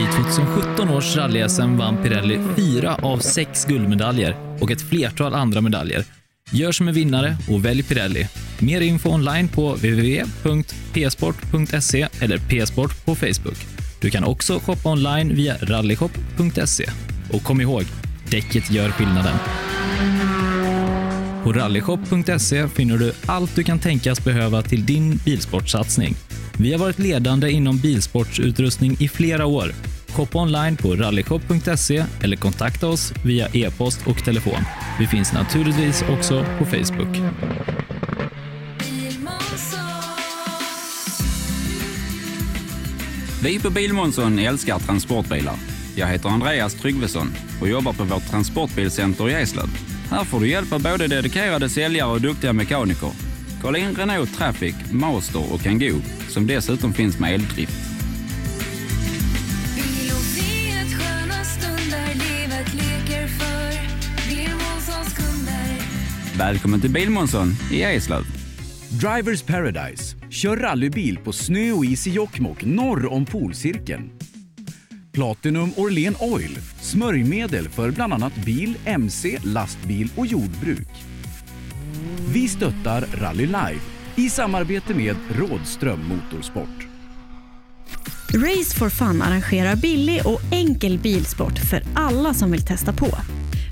[0.00, 6.04] I 2017 års rally-SM vann Pirelli fyra av sex guldmedaljer och ett flertal andra medaljer.
[6.52, 8.28] Gör som en vinnare och välj Pirelli.
[8.58, 13.66] Mer info online på www.psport.se eller psport på Facebook.
[14.00, 16.90] Du kan också shoppa online via rallyshop.se.
[17.32, 17.84] Och kom ihåg,
[18.30, 19.36] däcket gör skillnaden.
[21.44, 26.14] På rallyshop.se finner du allt du kan tänkas behöva till din bilsportsatsning.
[26.58, 29.72] Vi har varit ledande inom bilsportsutrustning i flera år.
[30.08, 34.64] Shoppa online på rallyshop.se eller kontakta oss via e-post och telefon.
[34.98, 37.16] Vi finns naturligtvis också på Facebook.
[43.42, 45.54] Vi på Bilmånsson älskar transportbilar.
[45.96, 49.68] Jag heter Andreas Tryggvesson och jobbar på vårt transportbilcenter i Eslöv.
[50.10, 53.10] Här får du hjälp av både dedikerade säljare och duktiga mekaniker.
[53.62, 57.72] Kolla in Renault Traffic, Master och Kangoo som dessutom finns med eldrift.
[66.38, 68.24] Välkommen till Bilmånsson i Eslöv.
[69.00, 70.16] Drivers Paradise.
[70.30, 74.19] Kör rallybil på snö och is i Jokkmokk norr om polcirkeln.
[75.20, 76.58] Platinum Orlen Oil.
[76.80, 80.88] Smörjmedel för bland annat bil, mc, lastbil och jordbruk.
[82.32, 83.80] Vi stöttar Rally Live
[84.16, 86.86] i samarbete med Rådström Motorsport.
[88.34, 93.08] Race for Fun arrangerar billig och enkel bilsport för alla som vill testa på.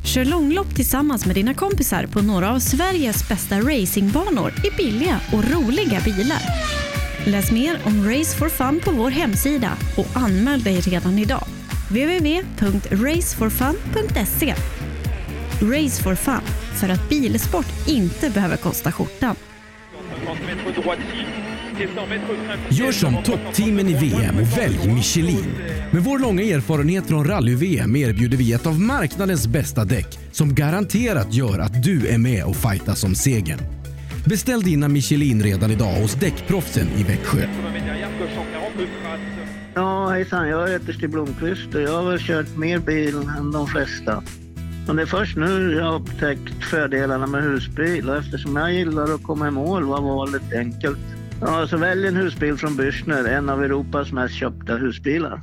[0.04, 5.44] Kör långlopp tillsammans med dina kompisar på några av Sveriges bästa racingbanor i billiga och
[5.50, 6.42] roliga bilar.
[7.24, 11.44] Läs mer om Race for Fun på vår hemsida och anmäl dig redan idag.
[11.88, 14.54] www.raceforfun.se
[15.60, 16.40] Race for Fun,
[16.80, 19.36] för att bilsport inte behöver kosta skjortan.
[22.70, 25.46] Gör som toppteamen i VM och välj Michelin.
[25.90, 31.34] Med vår långa erfarenhet från rally-VM erbjuder vi ett av marknadens bästa däck som garanterat
[31.34, 33.77] gör att du är med och fightar om segern.
[34.28, 37.38] Beställ dina Michelin redan idag hos Däckproffsen i Växjö.
[39.74, 40.48] Ja, hejsan.
[40.48, 44.22] Jag heter Stig Blomqvist och jag har väl kört mer bil än de flesta.
[44.86, 49.14] Men det är först nu jag har upptäckt fördelarna med husbil och eftersom jag gillar
[49.14, 50.98] att komma i mål var valet enkelt.
[51.40, 55.40] Ja, så välj en husbil från Bürstner, en av Europas mest köpta husbilar.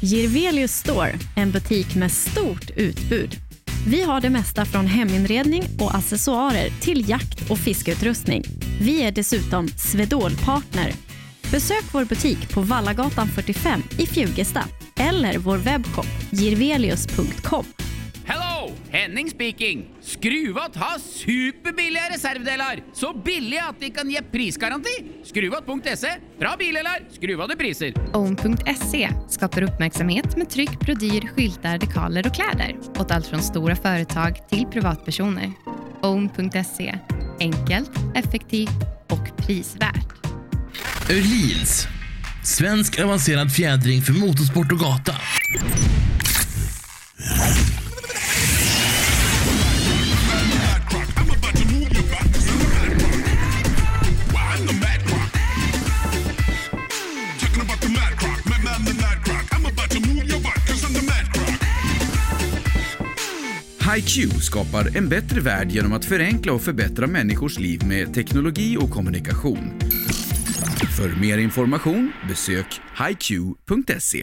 [0.00, 3.49] Girvelius Store, en butik med stort utbud.
[3.86, 8.44] Vi har det mesta från heminredning och accessoarer till jakt och fiskeutrustning.
[8.80, 10.92] Vi är dessutom Swedol-partner.
[11.50, 14.64] Besök vår butik på Vallagatan 45 i Fjugesta
[14.96, 17.64] eller vår webbshop girvelius.com.
[18.92, 19.88] Henning speaking!
[20.00, 22.82] Skruvat har superbilliga reservdelar!
[22.92, 25.04] Så billiga att de kan ge prisgaranti!
[25.24, 26.08] Skruvat.se.
[26.38, 27.94] Bra bilar, skruvade priser.
[28.14, 34.48] Own.se skapar uppmärksamhet med tryck, brodyr, skyltar, dekaler och kläder åt allt från stora företag
[34.48, 35.52] till privatpersoner.
[36.02, 36.98] Own.se
[37.40, 40.26] enkelt, effektivt och prisvärt.
[41.10, 41.86] Öhlins.
[42.44, 45.14] Svensk avancerad fjädring för motorsport och gata.
[63.96, 68.90] HiQ skapar en bättre värld genom att förenkla och förbättra människors liv med teknologi och
[68.90, 69.78] kommunikation.
[70.96, 72.66] För mer information besök
[73.08, 74.22] hiq.se.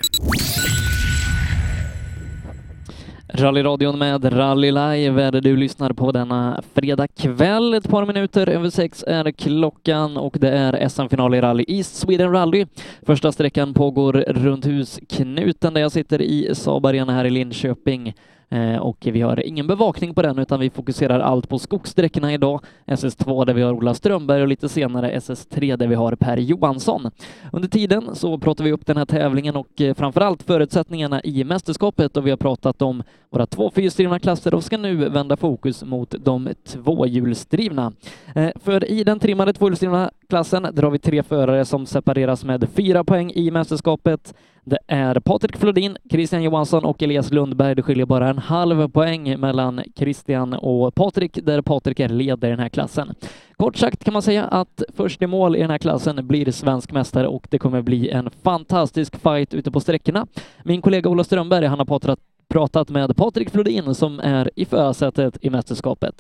[3.33, 7.73] Rallyradion med Rally Live är det du lyssnar på denna fredag kväll.
[7.73, 12.31] Ett par minuter över sex är klockan och det är SM-final i rally East Sweden
[12.31, 12.65] Rally.
[13.05, 18.13] Första sträckan pågår runt husknuten där jag sitter i Saab Arena här i Linköping.
[18.49, 22.61] Eh, och vi har ingen bevakning på den utan vi fokuserar allt på skogssträckorna idag.
[22.85, 27.11] SS2 där vi har Ola Strömberg och lite senare SS3 där vi har Per Johansson.
[27.51, 32.17] Under tiden så pratar vi upp den här tävlingen och eh, framförallt förutsättningarna i mästerskapet
[32.17, 36.15] och vi har pratat om våra två fyrhjulsdrivna klasser och ska nu vända fokus mot
[36.19, 37.93] de tvåhjulsdrivna.
[38.35, 43.03] Eh, för i den trimmade tvåhjulsdrivna klassen drar vi tre förare som separeras med fyra
[43.03, 44.33] poäng i mästerskapet.
[44.69, 47.75] Det är Patrik Flodin, Christian Johansson och Elias Lundberg.
[47.75, 52.55] Det skiljer bara en halv poäng mellan Christian och Patrik, där Patrik är ledare i
[52.55, 53.13] den här klassen.
[53.57, 56.91] Kort sagt kan man säga att först i mål i den här klassen blir svensk
[56.91, 60.27] mästare och det kommer bli en fantastisk fight ute på sträckorna.
[60.63, 65.37] Min kollega Ola Strömberg, han har pratat, pratat med Patrik Flodin som är i förarsätet
[65.41, 66.15] i mästerskapet.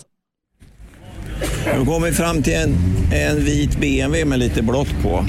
[1.77, 2.73] Nu kommer vi fram till en,
[3.13, 5.25] en vit BMW med lite blått på.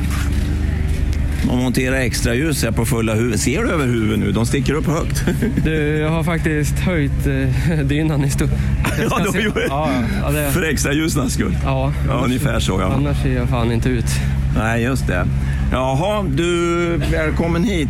[1.46, 3.40] Man monterar extra ljus här på fulla huvudet.
[3.40, 4.32] Ser du över huvudet nu?
[4.32, 5.24] De sticker upp högt.
[5.64, 8.50] Du, jag har faktiskt höjt eh, dynan i stort.
[9.10, 9.90] ja, de gjorde ja,
[10.22, 10.50] ja, det...
[10.50, 11.56] För extra ljusens skull?
[11.64, 12.80] Ja, ja ungefär så.
[12.80, 12.92] Ja.
[12.94, 14.10] Annars ser jag fan inte ut.
[14.56, 15.26] Nej, just det.
[15.72, 17.88] Jaha, du, välkommen hit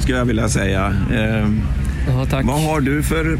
[0.00, 0.94] skulle jag vilja säga.
[1.12, 1.48] Eh,
[2.08, 2.46] ja, tack.
[2.46, 3.38] Vad har du för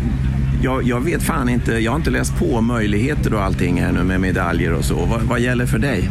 [0.63, 4.03] jag, jag, vet fan inte, jag har inte läst på möjligheter och allting här nu
[4.05, 5.05] med medaljer och så.
[5.05, 6.11] Vad, vad gäller för dig?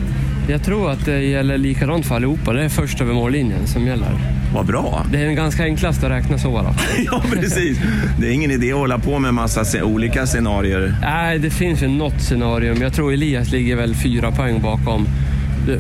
[0.50, 2.54] Jag tror att det gäller likadant för allihopa.
[2.54, 4.10] Det är först över mållinjen som gäller.
[4.54, 5.06] Vad bra!
[5.12, 6.62] Det är den ganska enklast att räkna så.
[6.62, 6.74] Då.
[7.06, 7.80] ja, precis.
[8.20, 10.96] Det är ingen idé att hålla på med massa olika scenarier.
[11.02, 12.76] Nej, det finns ju något scenario.
[12.82, 15.08] Jag tror Elias ligger väl fyra poäng bakom.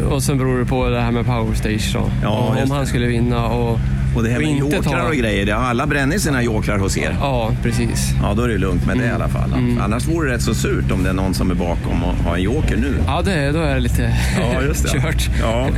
[0.09, 2.11] Och sen beror det på det här med power stage då.
[2.23, 3.79] Ja, om han skulle vinna och
[4.15, 7.15] och det här med jokrar och grejer, det har alla brännit sina jokrar hos er?
[7.19, 8.13] Ja, precis.
[8.21, 9.05] Ja, då är det lugnt med mm.
[9.05, 9.53] det i alla fall.
[9.53, 9.81] Mm.
[9.81, 12.35] Annars vore det rätt så surt om det är någon som är bakom och har
[12.35, 12.93] en joker nu.
[13.07, 14.89] Ja, det, då är det lite ja, just det.
[15.01, 15.29] kört.
[15.41, 15.69] Ja.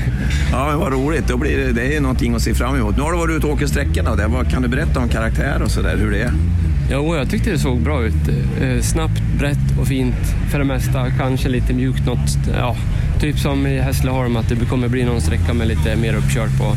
[0.52, 1.28] ja, men vad roligt.
[1.28, 2.98] Då blir det, det är någonting att se fram emot.
[2.98, 4.16] Nu har du varit ute och åkt sträckorna.
[4.16, 4.28] Där.
[4.28, 6.32] Vad, kan du berätta om karaktär och sådär, hur det är?
[6.92, 8.14] Jo, jag tyckte det såg bra ut.
[8.62, 10.16] Eh, snabbt, brett och fint
[10.52, 11.12] för det mesta.
[11.18, 12.38] Kanske lite mjukt något.
[12.58, 12.76] Ja,
[13.20, 16.76] typ som i Hässleholm, att det kommer bli någon sträcka med lite mer uppkört på.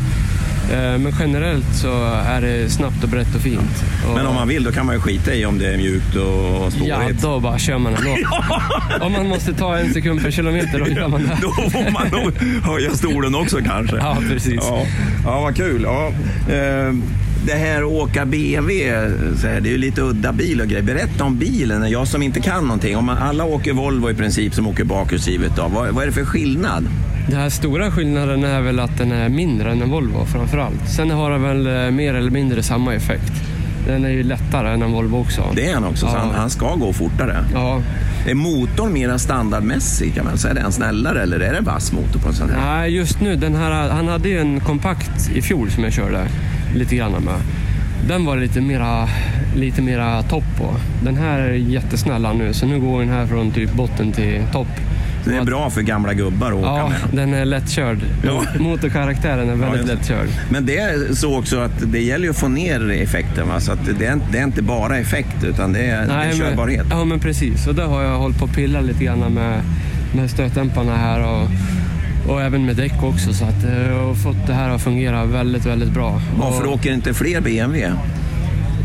[0.71, 3.83] Eh, men generellt så är det snabbt och brett och fint.
[4.15, 6.73] Men om man vill då kan man ju skita i om det är mjukt och
[6.73, 6.87] spårigt.
[6.87, 8.15] Ja, då bara kör man ändå.
[9.05, 11.37] om man måste ta en sekund per kilometer, då gör man det.
[11.41, 13.97] då får man nog höja stolen också kanske.
[13.97, 14.59] Ja, precis.
[14.61, 14.85] Ja,
[15.25, 15.81] ja vad kul.
[15.83, 16.07] Ja.
[16.53, 16.93] Eh,
[17.45, 19.09] det här att åka BMW,
[19.41, 20.83] så här, det är ju lite udda bil och grejer.
[20.83, 22.97] Berätta om bilen, jag som inte kan någonting.
[22.97, 26.87] Om alla åker Volvo i princip som åker bakhjulsdrivet, vad, vad är det för skillnad?
[27.29, 30.89] Den här stora skillnaden är väl att den är mindre än en Volvo framför allt.
[30.95, 33.33] Sen har den väl eh, mer eller mindre samma effekt.
[33.87, 35.51] Den är ju lättare än en Volvo också.
[35.55, 36.11] Det är han också, ja.
[36.11, 37.45] så han, han, ska gå fortare.
[37.53, 37.81] Ja.
[38.27, 40.53] Är motorn mera standardmässig kan man säga?
[40.53, 42.77] Är den snällare eller är det vass motor på en sån här?
[42.77, 46.27] Nej, just nu, den här, han hade ju en kompakt i fjol som jag körde
[46.75, 47.41] lite grann med.
[48.07, 49.07] Den var lite mera,
[49.55, 50.75] lite mera topp på.
[51.03, 54.67] Den här är jättesnälla nu, så nu går den här från typ botten till topp.
[55.25, 56.99] Det är bra för gamla gubbar att åka ja, med.
[57.11, 57.97] den är lättkörd.
[58.23, 58.43] Ja.
[58.59, 60.27] Motorkaraktären är väldigt ja, lättkörd.
[60.49, 63.47] Men det är så också att det gäller att få ner effekten.
[63.47, 63.59] Va?
[63.59, 66.49] Så att det, är, det är inte bara effekt utan det är, Nej, det är
[66.49, 66.85] körbarhet.
[66.89, 69.61] Men, ja men precis, och det har jag hållit på att pilla lite grann med,
[70.15, 71.23] med stötdämparna här.
[71.23, 71.49] Och,
[72.29, 73.33] och även med däck också.
[73.33, 76.21] Så att jag har fått det här att fungera väldigt, väldigt bra.
[76.39, 77.93] Varför och, åker inte fler BMW?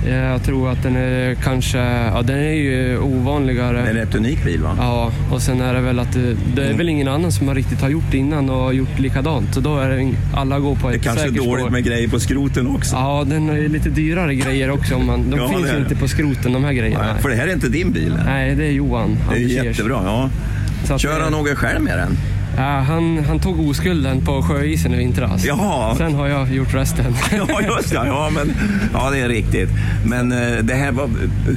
[0.07, 3.83] Jag tror att den är kanske, ja den är ju ovanligare.
[3.83, 4.75] Det är rätt unik bil va?
[4.79, 7.55] Ja, och sen är det väl att det, det är väl ingen annan som har
[7.55, 9.55] riktigt har gjort det innan och gjort likadant.
[9.55, 11.71] Så då är det alla går på Det ett kanske är säkert dåligt spår.
[11.71, 12.97] med grejer på skroten också.
[12.97, 14.99] Ja, den ju lite dyrare grejer också.
[14.99, 16.01] Man, de Ja, finns det är ju inte det.
[16.01, 17.13] på skroten de här grejerna.
[17.13, 18.15] Nej, för det här är inte din bil?
[18.27, 19.17] Nej, det är Johan.
[19.31, 20.01] Det är jättebra.
[20.05, 20.99] Ja.
[20.99, 22.17] Kör han något själv med den?
[22.57, 25.45] Ja, han, han tog oskulden på sjöisen i vintras.
[25.45, 25.97] Jaha.
[25.97, 27.15] Sen har jag gjort resten.
[27.49, 27.97] Ja, just det.
[28.07, 28.53] Ja, men,
[28.93, 29.69] ja, det är riktigt.
[30.05, 31.09] Men eh, det här var,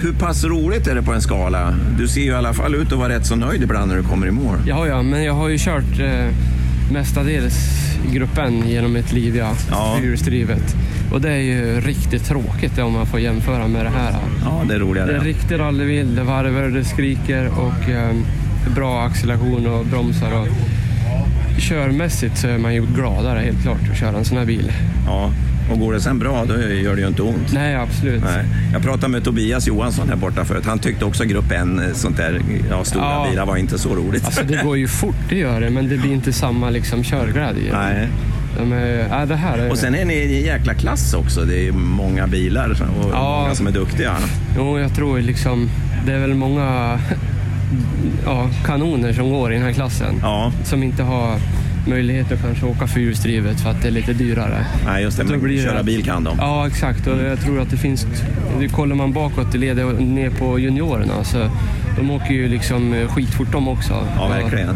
[0.01, 1.73] hur pass roligt är det på en skala?
[1.97, 4.03] Du ser ju i alla fall ut att vara rätt så nöjd ibland när du
[4.03, 4.57] kommer i mål.
[4.67, 6.35] Ja, ja, men jag har ju kört eh,
[6.91, 7.55] mestadels
[8.11, 9.53] gruppen genom mitt liv, ja.
[9.71, 9.95] Ja.
[9.99, 10.75] Fyrhjulsdrivet.
[11.11, 14.15] Och det är ju riktigt tråkigt om man får jämföra med det här.
[14.45, 15.11] Ja, det är roligare.
[15.11, 18.15] Det är riktig rallybil, det varvar, det skriker och eh,
[18.75, 20.31] bra acceleration och bromsar.
[20.31, 20.47] Och
[21.63, 24.71] körmässigt så är man ju gladare helt klart att köra en sån här bil.
[25.07, 25.31] Ja,
[25.71, 27.53] och går det sen bra då gör det ju inte ont.
[27.53, 28.23] Nej, absolut.
[28.23, 28.45] Nej.
[28.73, 30.65] Jag pratade med Tobias Johansson här borta förut.
[30.65, 33.27] Han tyckte också grupp N, eh, sånt där, ja, stora Ja.
[33.29, 34.25] bilar var inte så roligt.
[34.25, 37.73] Alltså det går ju fort, det gör det, men det blir inte samma liksom körglädje.
[37.73, 38.07] Nej.
[38.57, 39.71] De är, ja, det här är...
[39.71, 41.41] Och sen är ni i en jäkla klass också.
[41.45, 43.41] Det är många bilar och Ja.
[43.41, 44.11] många som är duktiga.
[44.57, 45.69] Jo, jag tror liksom,
[46.05, 46.99] det är väl många
[48.25, 50.23] ja, kanoner som går i den här klassen.
[50.63, 51.37] Som inte har
[51.87, 54.65] möjlighet att kanske åka fyrhjulsdrivet för att det är lite dyrare.
[54.85, 55.23] Nej, just det.
[55.23, 56.37] Men blir köra bil kan de.
[56.37, 57.07] Ja, exakt.
[57.07, 58.07] Och jag tror att det finns...
[58.71, 61.49] Kollar man bakåt i ledet ner på juniorerna så
[61.97, 64.07] de åker ju liksom skitfort de också.
[64.15, 64.75] Ja, verkligen.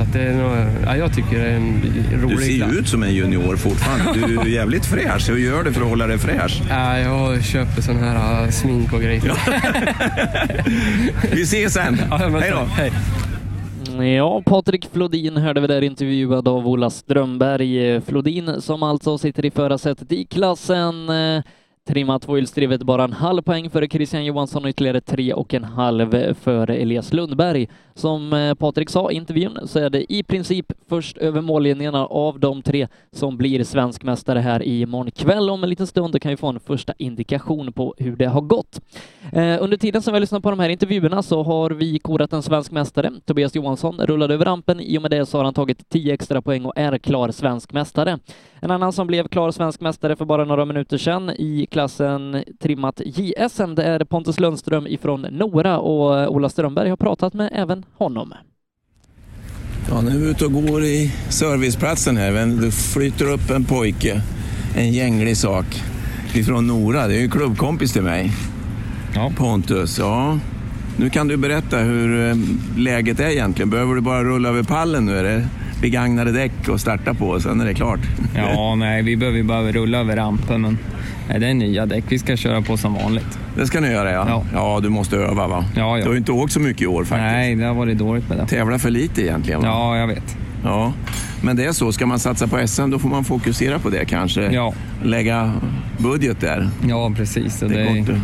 [0.00, 1.82] Så att det är nog, ja, jag tycker det är en
[2.22, 2.72] rolig Du ser klass.
[2.72, 4.26] ju ut som en junior fortfarande.
[4.26, 5.28] Du är jävligt fräsch.
[5.30, 6.62] Hur gör du för att hålla dig fräsch?
[6.70, 9.32] Ja, jag köper sån här äh, smink och grejer.
[11.34, 11.94] Vi ses sen.
[11.94, 12.58] Hej då.
[12.76, 12.92] Hej.
[14.16, 18.00] Ja, Patrik Flodin hörde vi där intervjuad av Ola Strömberg.
[18.00, 21.08] Flodin som alltså sitter i förarsätet i klassen.
[21.08, 21.42] eh,
[21.88, 26.34] Trimmat tvåhjulsdrivet bara en halv poäng före Christian Johansson och ytterligare tre och en halv
[26.34, 27.68] före Elias Lundberg.
[28.00, 32.40] Som eh, Patrik sa i intervjun så är det i princip först över mållinjerna av
[32.40, 35.50] de tre som blir svensk mästare här i morgon kväll.
[35.50, 38.40] Om en liten stund då kan vi få en första indikation på hur det har
[38.40, 38.80] gått.
[39.32, 42.32] Eh, under tiden som vi har lyssnat på de här intervjuerna så har vi korat
[42.32, 43.12] en svensk mästare.
[43.24, 44.80] Tobias Johansson rullade över rampen.
[44.80, 47.72] I och med det så har han tagit 10 extra poäng och är klar svensk
[47.72, 48.18] mästare.
[48.60, 53.00] En annan som blev klar svensk mästare för bara några minuter sedan i klassen trimmat
[53.04, 57.84] JSM, det är Pontus Lundström ifrån Nora och eh, Ola Strömberg har pratat med även
[57.98, 58.32] honom.
[59.88, 62.32] Ja, nu är vi ute och går i serviceplatsen här.
[62.32, 64.22] Men Det flyter upp en pojke,
[64.76, 65.82] en gänglig sak,
[66.34, 67.06] ifrån Nora.
[67.06, 68.32] Det är ju en klubbkompis till mig.
[69.36, 70.38] Pontus, ja.
[70.96, 72.36] Nu kan du berätta hur eh,
[72.76, 73.70] läget är egentligen.
[73.70, 75.18] Behöver du bara rulla över pallen nu?
[75.18, 75.48] Är det
[75.80, 78.00] begagnade däck och starta på och sen är det klart?
[78.36, 80.78] Ja, nej, vi behöver bara rulla över rampen, men
[81.30, 82.04] nej, det är nya däck.
[82.08, 83.38] Vi ska köra på som vanligt.
[83.56, 84.44] Det ska ni göra ja.
[84.54, 85.64] Ja, du måste öva va?
[85.76, 86.02] Ja, ja.
[86.04, 87.32] Du har ju inte åkt så mycket i år faktiskt.
[87.32, 88.46] Nej, det har varit dåligt med det.
[88.46, 89.66] Tävlar för lite egentligen va?
[89.66, 90.36] Ja, jag vet.
[90.64, 90.92] Ja,
[91.42, 91.92] men det är så.
[91.92, 94.42] Ska man satsa på SM då får man fokusera på det kanske.
[94.52, 94.72] Ja.
[95.02, 95.52] Lägga
[95.98, 96.68] budget där.
[96.88, 97.60] Ja, precis.
[97.60, 98.20] Det, det går är- inte,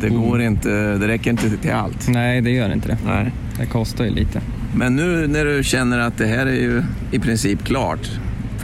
[0.00, 0.22] det, Mm.
[0.22, 2.08] går inte, det räcker inte till allt.
[2.08, 2.98] Nej, det gör inte det.
[3.06, 3.32] Nej.
[3.60, 4.40] Det kostar ju lite.
[4.76, 8.10] Men nu när du känner att det här är ju i princip klart,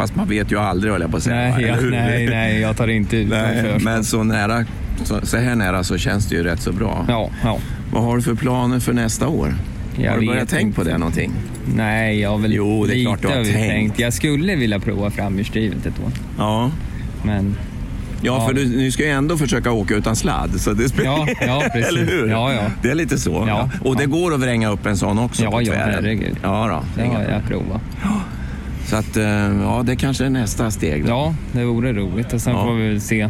[0.01, 1.37] fast man vet ju aldrig höll jag på att säga.
[1.57, 1.91] Nej, ja, hur?
[1.91, 3.79] nej, nej, jag tar inte ut Nej.
[3.81, 4.65] Men så, nära,
[5.05, 7.05] så, så här nära så känns det ju rätt så bra.
[7.09, 7.59] Ja, ja.
[7.93, 9.55] Vad har du för planer för nästa år?
[9.97, 11.33] Jag har du börjat tänka på det någonting?
[11.75, 13.99] Nej, jag har väl Jo, det är lite klart du har vi tänkt.
[13.99, 16.13] Jag skulle vilja prova framhjulsdrivet ett år.
[16.39, 16.71] Ja.
[17.23, 17.57] Men...
[18.23, 20.61] Ja, för du, ni ska ju ändå försöka åka utan sladd.
[20.61, 21.11] Så det spelar...
[21.11, 21.89] Ja, ja, precis.
[21.89, 22.29] Eller hur?
[22.29, 22.63] Ja, ja.
[22.83, 23.45] Det är lite så.
[23.49, 25.95] Ja, Och det går att vränga upp en sån också Ja, på ja, tvären.
[25.95, 26.37] herregud.
[26.43, 27.03] Ja, då.
[27.03, 27.81] Det har jag provat.
[28.91, 29.25] Så att, eh,
[29.63, 31.05] ja, det kanske är nästa steg.
[31.05, 31.09] Då.
[31.11, 32.33] Ja, det vore roligt.
[32.33, 32.65] Och sen Ja.
[32.65, 33.29] får vi väl se.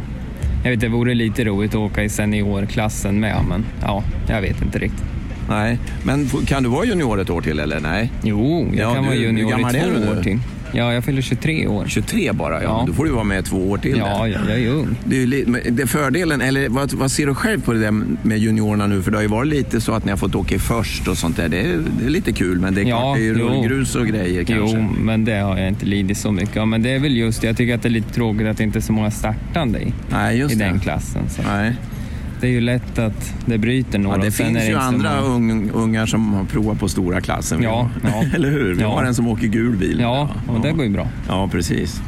[0.64, 4.62] Jag vet, det vore lite roligt att åka i seniorklassen med, men ja, jag vet
[4.62, 5.04] inte riktigt.
[5.48, 8.12] Nej, men kan du vara junior ett år till eller nej?
[8.22, 10.10] Jo, jag Ja, kan du- vara junior i två nu?
[10.18, 10.38] år till.
[10.72, 11.84] Ja, jag fyller 23 år.
[11.88, 12.70] 23 bara, ja.
[12.70, 12.84] Ja.
[12.86, 13.98] Då får du vara med två år till.
[13.98, 14.96] Ja, ja, jag är ung.
[15.04, 17.90] Det är det är fördelen, eller vad, vad ser du själv på det där
[18.22, 19.02] med juniorerna nu?
[19.02, 21.36] För det har ju varit lite så att ni har fått åka först och sånt
[21.36, 21.48] där.
[21.48, 24.44] Det är, det är lite kul, men det är klart det är rullgrus och grejer
[24.44, 24.76] kanske.
[24.76, 26.68] Jo, men det har jag inte lidit så mycket av.
[26.68, 28.78] Men det är väl just jag tycker att det är lite tråkigt att det inte
[28.78, 31.22] är så många startande i, Nej, i den klassen.
[31.30, 31.42] Så.
[31.42, 31.74] Nej.
[32.40, 34.16] Det är ju lätt att det bryter några.
[34.16, 35.34] Ja, det sen finns ju andra många.
[35.54, 37.62] ung, ungar som har provat på stora klassen.
[37.62, 38.24] Ja, ja.
[38.34, 38.74] Eller hur?
[38.74, 38.88] Vi Ja.
[38.94, 39.98] har en som åker gul bil.
[40.00, 41.08] Ja, och det går ju bra.
[41.28, 42.00] Ja, precis.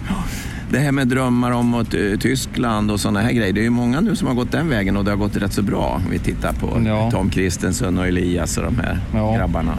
[0.70, 3.52] Det här med drömmar om eh, Tyskland och sådana här grejer.
[3.52, 5.52] Det är ju många nu som har gått den vägen och det har gått rätt
[5.52, 6.00] så bra.
[6.10, 7.10] Vi tittar på Ja.
[7.10, 9.36] Tom Kristensen och Elias och de här Ja.
[9.36, 9.74] grabbarna.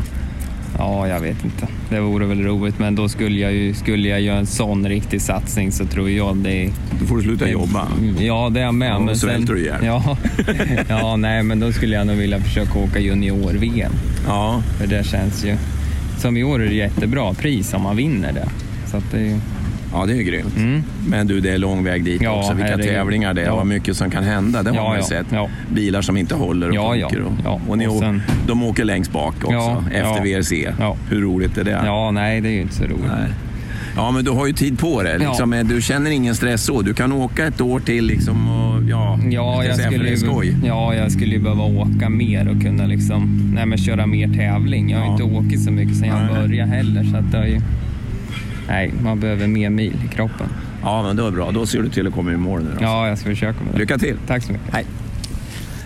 [0.77, 1.67] Ja, jag vet inte.
[1.93, 5.21] Det vore väl roligt, men då skulle jag ju skulle jag göra en sån riktig
[5.21, 6.69] satsning så tror jag det...
[6.99, 7.87] Då får du sluta jobba.
[8.19, 8.89] Ja, det är jag med.
[8.89, 9.85] Ja, men välter du ihjäl.
[9.85, 10.17] Ja,
[10.87, 13.91] ja, nej, men då skulle jag nog vilja försöka åka junior-VM.
[14.27, 14.63] Ja.
[14.79, 15.57] För det känns ju...
[16.17, 18.49] Som i år är det jättebra pris om man vinner det.
[18.91, 19.39] Så att det.
[19.93, 20.53] Ja, det är ju grymt.
[21.07, 22.53] Men du, det är lång väg dit Ja, också.
[22.53, 23.51] Vilka tävlingar det är Ja.
[23.51, 24.63] och vad mycket som kan hända.
[24.63, 25.25] Det har Ja, man ju ja, sett.
[25.29, 25.49] ja.
[25.73, 27.07] Bilar som inte håller och Ja, ja.
[27.07, 27.13] Och,
[27.45, 27.61] ja.
[27.67, 30.37] och, ni, Och sen- de åker längst bak också, Ja, efter ja.
[30.39, 30.67] VRC.
[31.09, 31.81] Hur roligt är det?
[31.85, 33.05] Ja, nej, det är ju inte så roligt.
[33.19, 33.29] Nej.
[33.95, 35.19] Ja, men du har ju tid på dig.
[35.19, 36.81] Liksom, men Du känner ingen stress så.
[36.81, 40.47] Du kan åka ett år till liksom och ja, Ja, jag skulle, är skoj.
[40.47, 44.89] ju, ja, jag skulle ju behöva åka mer och kunna liksom, nej, köra mer tävling.
[44.89, 47.03] Jag har ju inte åkt så mycket sedan jag började heller.
[47.03, 47.61] Så att det är ju,
[48.67, 50.47] nej, man behöver mer mil i kroppen.
[50.83, 51.51] Ja, men det är bra.
[51.51, 52.83] Då ser du till att komma i mål nu då.
[52.83, 53.79] Ja, jag ska försöka med det.
[53.79, 54.17] Lycka till!
[54.27, 54.73] Tack så mycket.
[54.73, 54.85] Hej!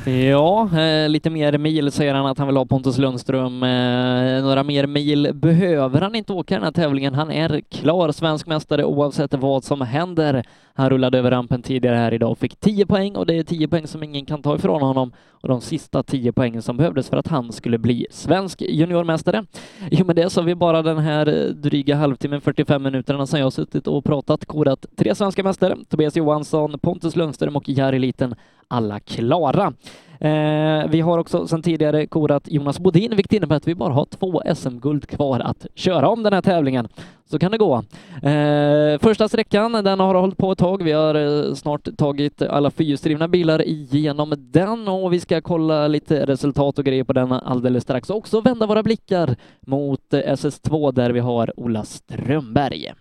[0.08, 3.64] Ja, eh, lite mer mil säger han att han vill ha Pontus Lundström.
[3.64, 7.14] Eh, några mer mil behöver han inte åka den här tävlingen.
[7.14, 10.44] Han är klar svensk mästare oavsett vad som händer.
[10.78, 13.68] Han rullade över rampen tidigare här idag och fick 10 poäng och det är 10
[13.68, 17.18] poäng som ingen kan ta ifrån honom och de sista 10 poängen som behövdes för
[17.18, 19.46] att han skulle bli svensk juniormästare.
[19.92, 23.40] Jo, men det så har vi bara den här eh, dryga halvtimmen, 45 minuterna som
[23.40, 28.00] jag har suttit och pratat, korat tre svenska mästare, Tobias Johansson, Pontus Lundström och Jari
[28.00, 28.36] Liten,
[28.68, 29.74] alla klara.
[30.20, 34.06] Eh, vi har också sedan tidigare korat Jonas Bodin, vilket innebär att vi bara har
[34.06, 36.88] två SM-guld kvar att köra om den här tävlingen.
[37.30, 37.84] Så kan det gå.
[38.24, 40.84] Eh, första sträckan, den har hållit på ett tag.
[40.84, 46.26] Vi har eh, snart tagit alla fyrhjulsdrivna bilar igenom den och vi ska kolla lite
[46.26, 48.10] resultat och grejer på den alldeles strax.
[48.10, 49.36] Och också vända våra blickar
[49.68, 52.94] mot eh, SS2 där vi har Ola Strömberg.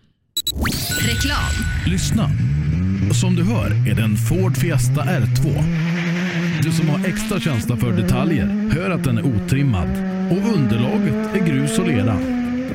[1.00, 1.52] Reklam.
[1.86, 2.28] Lyssna.
[3.20, 5.62] Som du hör är det en Ford Fiesta R2.
[6.62, 9.88] Du som har extra känsla för detaljer hör att den är otrimmad
[10.30, 12.18] och underlaget är grus och lera.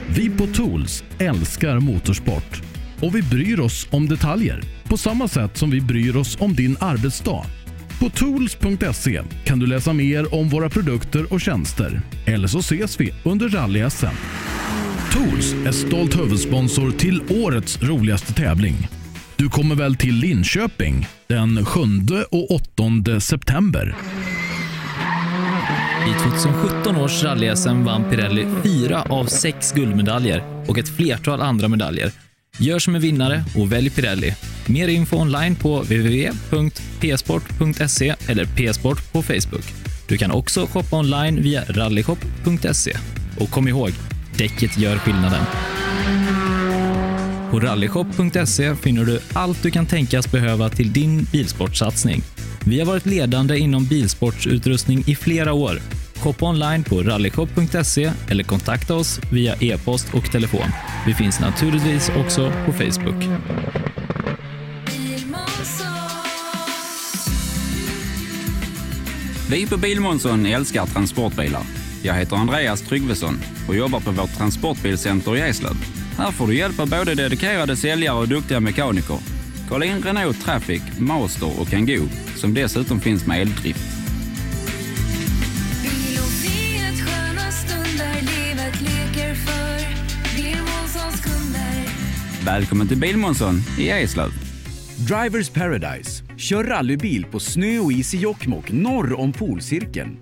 [0.09, 2.61] Vi på Tools älskar motorsport
[3.01, 6.77] och vi bryr oss om detaljer på samma sätt som vi bryr oss om din
[6.79, 7.45] arbetsdag.
[7.99, 12.01] På tools.se kan du läsa mer om våra produkter och tjänster.
[12.25, 14.15] Eller så ses vi under rally-SM.
[15.11, 19.00] Tools är stolt huvudsponsor till årets roligaste tävling.
[19.41, 21.81] Du kommer väl till Linköping den 7
[22.31, 23.95] och 8 september?
[26.07, 32.11] I 2017 års rally-SM vann Pirelli fyra av sex guldmedaljer och ett flertal andra medaljer.
[32.57, 34.35] Gör som en vinnare och välj Pirelli.
[34.67, 39.65] Mer info online på www.psport.se eller psport på Facebook.
[40.07, 42.97] Du kan också shoppa online via rallyshop.se.
[43.39, 43.91] Och kom ihåg,
[44.37, 45.45] däcket gör skillnaden.
[47.51, 52.21] På rallyshop.se finner du allt du kan tänkas behöva till din bilsportsatsning.
[52.65, 55.79] Vi har varit ledande inom bilsportsutrustning i flera år.
[56.15, 60.67] Shoppa online på rallyshop.se eller kontakta oss via e-post och telefon.
[61.05, 63.23] Vi finns naturligtvis också på Facebook.
[69.49, 71.63] Vi på Bilmånsson älskar transportbilar.
[72.03, 76.00] Jag heter Andreas Tryggvesson och jobbar på vårt transportbilcenter i Eslöv.
[76.17, 79.17] Här får du hjälp av både dedikerade säljare och duktiga mekaniker.
[79.69, 84.01] Kolla in Renault Traffic, Master och Kangoo som dessutom finns med eldrift.
[92.45, 94.31] Välkommen till Bilmånsson i Eslöv.
[95.07, 96.23] Drivers Paradise.
[96.37, 100.17] Kör rallybil på snö och is i Jokkmokk norr om polcirkeln.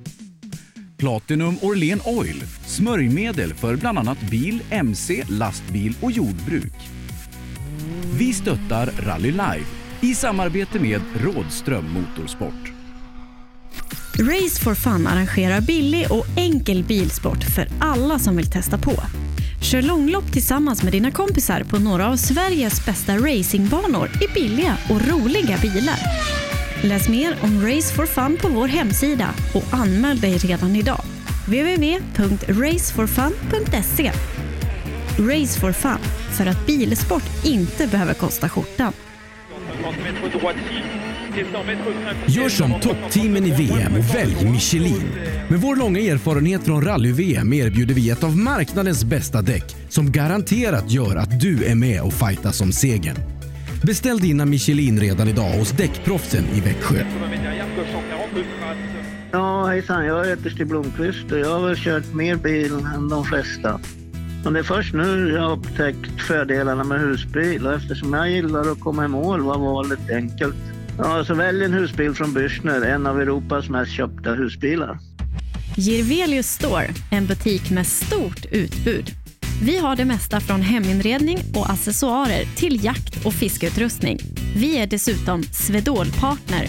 [0.99, 2.43] Platinum Orlen Oil.
[2.65, 6.73] Smörjmedel för bland annat bil, mc, lastbil och jordbruk.
[8.17, 9.65] Vi stöttar Rally Live
[10.01, 12.71] i samarbete med Rådström Motorsport.
[14.19, 18.93] Race for Fun arrangerar billig och enkel bilsport för alla som vill testa på.
[19.61, 25.07] Kör långlopp tillsammans med dina kompisar på några av Sveriges bästa racingbanor i billiga och
[25.07, 25.99] roliga bilar.
[26.83, 31.01] Läs mer om Race for Fun på vår hemsida och anmäl dig redan idag.
[31.45, 34.11] www.raceforfun.se
[35.17, 35.97] Race for Fun,
[36.37, 38.93] för att bilsport inte behöver kosta skjortan.
[42.27, 45.09] Gör som toppteamen i VM och välj Michelin.
[45.49, 50.91] Med vår långa erfarenhet från rally-VM erbjuder vi ett av marknadens bästa däck som garanterat
[50.91, 53.38] gör att du är med och fightar om segern.
[53.89, 57.03] Beställ dina Michelin redan idag hos Däckproffsen i Växjö.
[59.31, 60.05] Ja, hejsan.
[60.05, 63.79] Jag heter Stig Blomqvist och jag har väl kört mer bil än de flesta.
[64.43, 68.71] Men det är först nu jag har upptäckt fördelarna med husbil och eftersom jag gillar
[68.71, 70.55] att komma i mål var valet enkelt.
[70.97, 74.99] Ja, så välj en husbil från Bürstner, en av Europas mest köpta husbilar.
[75.75, 79.11] Girvelius Store, en butik med stort utbud.
[79.61, 84.17] Vi har det mesta från heminredning och accessoarer till jakt och fiskeutrustning.
[84.55, 86.67] Vi är dessutom Swedol-partner.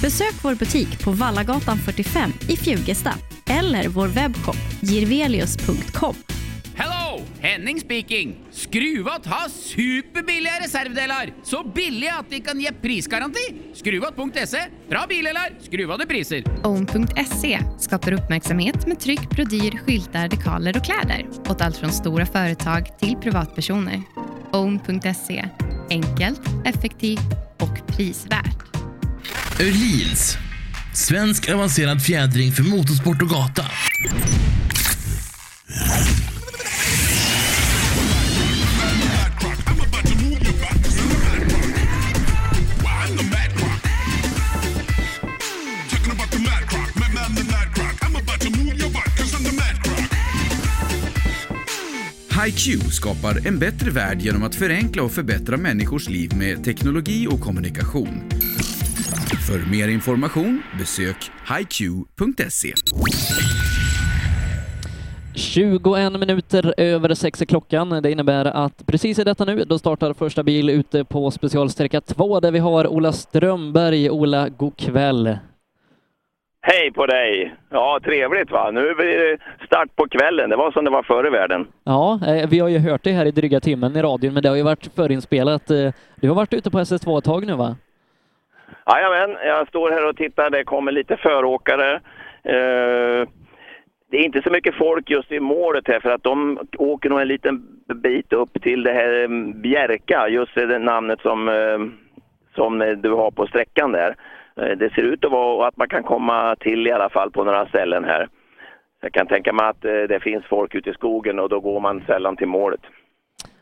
[0.00, 3.14] Besök vår butik på Vallagatan 45 i Fjugesta
[3.46, 6.14] eller vår webbshop jirvelius.com.
[7.44, 8.36] Henning speaking!
[8.52, 11.32] Skruvat har superbilliga reservdelar!
[11.42, 13.54] Så billiga att de kan ge prisgaranti!
[13.74, 14.58] Skruvat.se.
[14.88, 16.44] Bra bilar, skruvade priser.
[16.62, 22.98] Own.se skapar uppmärksamhet med tryck, brodyr, skyltar, dekaler och kläder åt allt från stora företag
[22.98, 24.02] till privatpersoner.
[24.52, 25.48] Own.se
[25.90, 28.76] enkelt, effektivt och prisvärt.
[29.60, 30.36] Öhlins.
[30.94, 33.64] Svensk avancerad fjädring för motorsport och gata.
[52.42, 57.40] HiQ skapar en bättre värld genom att förenkla och förbättra människors liv med teknologi och
[57.40, 58.22] kommunikation.
[59.48, 61.16] För mer information besök
[61.48, 62.74] hiq.se.
[65.34, 67.90] 21 minuter över sex är klockan.
[68.02, 72.40] Det innebär att precis i detta nu, då startar första bil ute på specialsträcka 2
[72.40, 74.10] där vi har Ola Strömberg.
[74.10, 75.38] Ola, god kväll.
[76.66, 77.54] Hej på dig!
[77.70, 78.70] Ja, trevligt va.
[78.70, 80.50] Nu blir det start på kvällen.
[80.50, 81.66] Det var som det var förr i världen.
[81.84, 84.48] Ja, eh, vi har ju hört det här i dryga timmen i radion, men det
[84.48, 85.70] har ju varit förinspelat.
[85.70, 87.76] Eh, Du har varit ute på SS2 ett tag nu va?
[88.86, 90.50] Jajamän, jag står här och tittar.
[90.50, 91.94] Det kommer lite föråkare.
[92.44, 93.28] Eh,
[94.10, 97.20] det är inte så mycket folk just i målet här för att de åker nog
[97.20, 97.62] en liten
[97.94, 99.28] bit upp till det här
[99.62, 101.50] Bjärka, just det namnet som,
[102.54, 104.14] som du har på sträckan där.
[104.60, 107.44] Eh, det ser ut att vara att man kan komma till i alla fall på
[107.44, 108.28] några ställen här.
[109.00, 111.80] Jag kan tänka mig att eh, det finns folk ute i skogen och då går
[111.80, 112.80] man sällan till målet.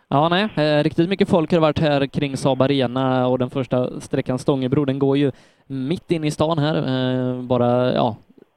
[0.08, 4.00] Ja, nej, eh, riktigt mycket folk har varit här kring Saab Arena och den första
[4.00, 5.32] sträckan Stångebro, den går ju
[5.66, 8.16] mitt in i stan här, bara ja,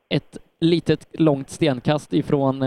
[0.10, 2.64] ett litet långt stenkast ifrån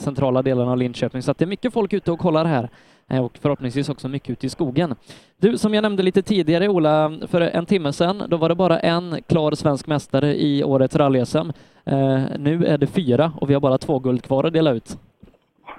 [0.00, 2.68] centrala delarna av Linköping, så att det är mycket folk ute och kollar här
[3.08, 4.94] och förhoppningsvis också mycket ute i skogen.
[5.36, 8.78] Du, som jag nämnde lite tidigare, Ola, för en timme sedan, då var det bara
[8.78, 11.52] en klar svensk mästare i årets rally-SM.
[11.84, 14.88] Eh, nu är det fyra och vi har bara två guld kvar att dela ut.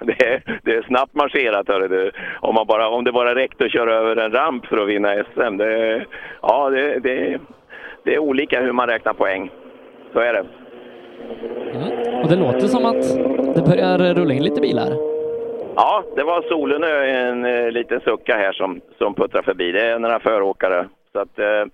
[0.00, 2.10] Det är, det är snabbt marscherat, hörru du.
[2.40, 5.24] Om, man bara, om det bara räckte att köra över en ramp för att vinna
[5.32, 5.56] SM.
[5.56, 6.04] Det,
[6.42, 7.38] ja, det, det,
[8.04, 9.50] det är olika hur man räknar poäng.
[10.12, 10.44] Så är det.
[12.22, 13.16] Och det låter som att
[13.54, 15.13] det börjar rulla in lite bilar.
[15.76, 19.72] Ja, det var Solenö, en eh, liten sucka här som, som puttrar förbi.
[19.72, 20.88] Det är några föråkare.
[21.12, 21.64] Så att, eh,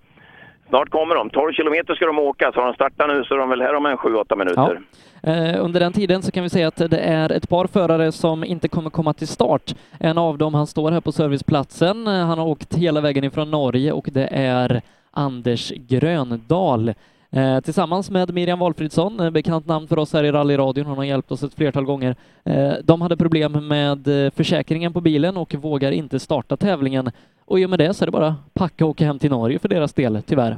[0.69, 1.29] snart kommer de.
[1.29, 3.75] 12 kilometer ska de åka, så har de startat nu så är de väl här
[3.75, 4.81] om en 7-8 minuter.
[5.23, 8.43] Eh, Under den tiden så kan vi säga att det är ett par förare som
[8.43, 9.75] inte kommer komma till start.
[9.99, 12.07] En av dem, han står här på serviceplatsen.
[12.07, 14.81] Eh, han har åkt hela vägen ifrån Norge och det är
[15.11, 16.93] Anders Gröndal.
[17.35, 21.03] Eh, tillsammans med Miriam Walfridsson, eh, bekant namn för oss här i rallyradion, hon har
[21.03, 22.15] hjälpt oss ett flertal gånger.
[22.45, 27.11] Eh, de hade problem med eh, försäkringen på bilen och vågar inte starta tävlingen.
[27.45, 29.59] Och i och med det så är det bara packa och åka hem till Norge
[29.59, 30.57] för deras del, tyvärr.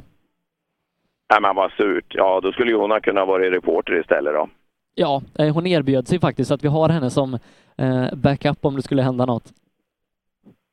[1.30, 2.14] Nej, men vad surt.
[2.14, 4.48] Ja, då skulle ju hon ha kunnat vara reporter istället då.
[4.94, 7.38] Ja, eh, hon erbjöd sig faktiskt att vi har henne som
[8.12, 9.52] backup om det skulle hända något.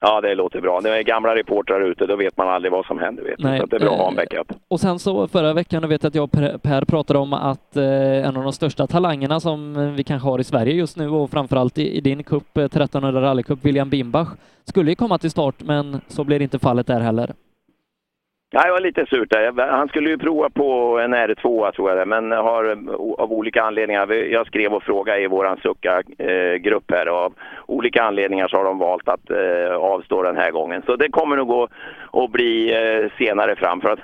[0.03, 0.81] Ja, det låter bra.
[0.81, 3.23] Det är gamla reportrar ute, då vet man aldrig vad som händer.
[3.23, 3.39] Vet.
[3.39, 4.53] Nej, så det är bra att ha en eh, backup.
[4.67, 6.31] Och sen så förra veckan, jag vet att jag och
[6.61, 10.39] Per, pratade om att eh, en av de största talangerna som eh, vi kanske har
[10.39, 14.29] i Sverige just nu och framförallt i, i din cup, eh, 1300 rallycup, William Bimbach,
[14.65, 17.33] skulle ju komma till start men så blir inte fallet där heller.
[18.53, 19.67] Ja, det var lite surt där.
[19.67, 22.77] Han skulle ju prova på en R2 tror jag det, men har
[23.17, 27.33] av olika anledningar, jag skrev och frågade i våran Succa-grupp eh, här och av
[27.65, 30.81] olika anledningar så har de valt att eh, avstå den här gången.
[30.85, 31.67] Så det kommer nog gå
[32.13, 33.99] att bli eh, senare fram för att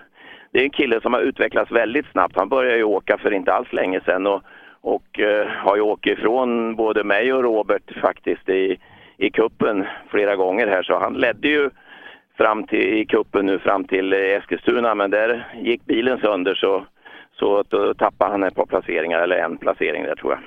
[0.51, 2.37] det är en kille som har utvecklats väldigt snabbt.
[2.37, 4.41] Han började ju åka för inte alls länge sedan och,
[4.81, 5.19] och
[5.57, 8.79] har ju åkt ifrån både mig och Robert faktiskt i,
[9.17, 11.69] i kuppen flera gånger här så han ledde ju
[12.37, 16.85] fram till, i kuppen nu fram till eh, Eskilstuna men där gick bilen sönder så,
[17.39, 20.41] så då tappade han ett par placeringar eller en placering där tror jag.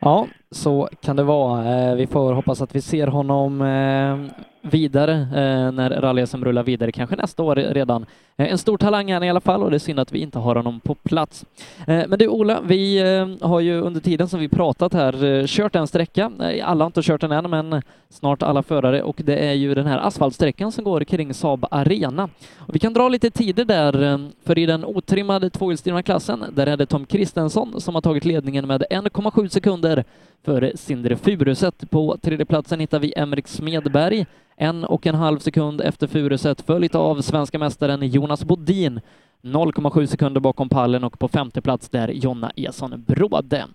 [0.00, 1.90] Ja, så kan det vara.
[1.90, 6.92] Eh, vi får hoppas att vi ser honom eh, vidare eh, när rally rullar vidare,
[6.92, 8.06] kanske nästa år redan.
[8.36, 10.38] En stor talang är han i alla fall och det är synd att vi inte
[10.38, 11.44] har honom på plats.
[11.86, 13.00] Men du Ola, vi
[13.40, 16.32] har ju under tiden som vi pratat här kört en sträcka.
[16.62, 19.86] Alla har inte kört den än, men snart alla förare och det är ju den
[19.86, 22.28] här asfaltsträckan som går kring Saab Arena.
[22.58, 26.76] Och vi kan dra lite tider där, för i den otrimmade tvåhjulsdrivna klassen, där är
[26.76, 30.04] det Tom Kristensson som har tagit ledningen med 1,7 sekunder
[30.44, 31.90] före Sindre Furuset.
[31.90, 34.26] På tredjeplatsen hittar vi Emrik Smedberg,
[34.56, 39.00] en och en halv sekund efter Furuset, följt av svenska mästaren Jonas Bodin
[39.42, 43.66] 0,7 sekunder bakom pallen och på femte plats där Jonna Eson Bråde.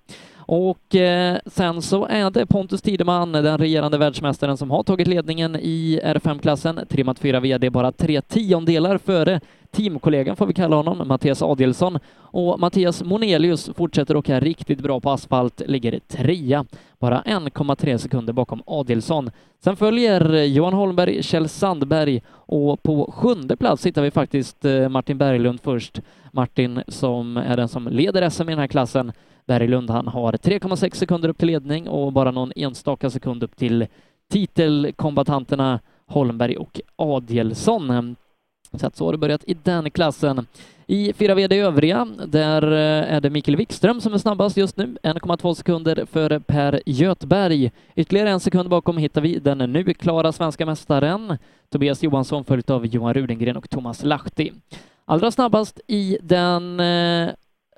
[0.48, 5.56] Och eh, sen så är det Pontus Tideman, den regerande världsmästaren, som har tagit ledningen
[5.56, 6.80] i R5-klassen.
[6.90, 9.42] Trimmat 4 VD bara tre tiondelar före
[9.76, 12.00] teamkollegan, får vi kalla honom, Mattias Adielsson.
[12.18, 16.66] Och Mattias Monelius fortsätter åka riktigt bra på asfalt, ligger trea,
[17.00, 19.32] bara 1,3 sekunder bakom Adielsson.
[19.64, 25.18] Sen följer Johan Holmberg, Kjell Sandberg och på sjunde plats hittar vi faktiskt eh, Martin
[25.18, 26.02] Berglund först.
[26.32, 29.12] Martin som är den som leder SM i den här klassen.
[29.46, 33.88] Berglund han har 3,6 sekunder upp till ledning och bara någon enstaka sekund upp till
[34.32, 38.16] titelkombatanterna Holmberg och Adielsson.
[38.74, 40.48] Så att så har det börjat i den klassen.
[40.88, 44.98] I 4 VD övriga, där eh, är det Mikael Wikström som är snabbast just nu,
[45.04, 47.72] 1,2 sekunder före Per Göthberg.
[47.96, 51.38] Ytterligare en sekund bakom hittar vi den nu klara svenska mästaren,
[51.70, 54.52] Tobias Johansson, följt av Johan Rudengren och Thomas Lahti.
[55.06, 57.30] Allra snabbast i den eh,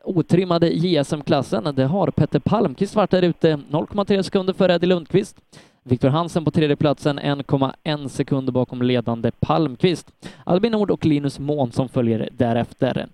[0.04, 5.38] otrimmade JSM-klassen, det har Petter Palmqvist varit där ute, 0,3 sekunder före Eddie Lundqvist.
[5.88, 10.12] Viktor Hansen på tredje platsen 1,1 sekunder bakom ledande Palmqvist.
[10.44, 13.08] Albin Nord och Linus Månsson följer därefter.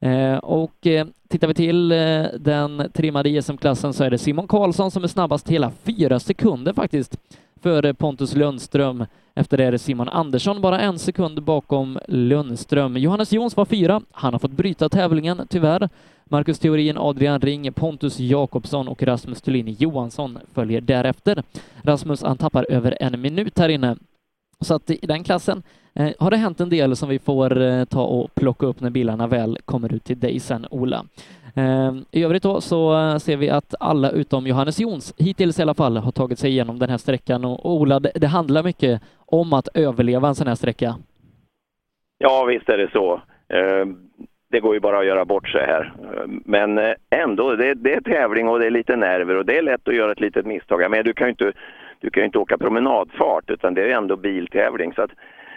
[0.00, 4.90] Eh, och eh, tittar vi till eh, den trimmade ISM-klassen så är det Simon Karlsson
[4.90, 7.16] som är snabbast hela fyra sekunder faktiskt
[7.62, 9.04] före Pontus Lundström.
[9.34, 12.96] Efter det är det Simon Andersson bara en sekund bakom Lundström.
[12.96, 14.00] Johannes Jons var fyra.
[14.12, 15.88] Han har fått bryta tävlingen tyvärr.
[16.24, 21.42] Marcus Theorin, Adrian Ring, Pontus Jakobsson och Rasmus Thulin Johansson följer därefter.
[21.82, 23.96] Rasmus han tappar över en minut här inne.
[24.60, 25.62] Så att i den klassen
[25.94, 28.90] eh, har det hänt en del som vi får eh, ta och plocka upp när
[28.90, 31.04] bilarna väl kommer ut till dig sen, Ola.
[31.54, 35.62] Eh, I övrigt då så eh, ser vi att alla utom Johannes Jons, hittills i
[35.62, 38.62] alla fall, har tagit sig igenom den här sträckan och, och Ola, det, det handlar
[38.62, 40.94] mycket om att överleva en sån här sträcka.
[42.18, 43.14] Ja, visst är det så.
[43.48, 43.86] Eh,
[44.50, 45.92] Det går ju bara att göra bort sig här.
[46.44, 49.62] Men eh, ändå, det, det är tävling och det är lite nerver och det är
[49.62, 50.90] lätt att göra ett litet misstag.
[50.90, 51.52] Men du kan ju inte,
[52.00, 54.92] du kan ju inte åka promenadfart utan det är ändå biltävling.
[54.92, 55.10] Så att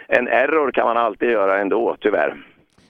[0.08, 2.36] en error kan man alltid göra ändå, tyvärr.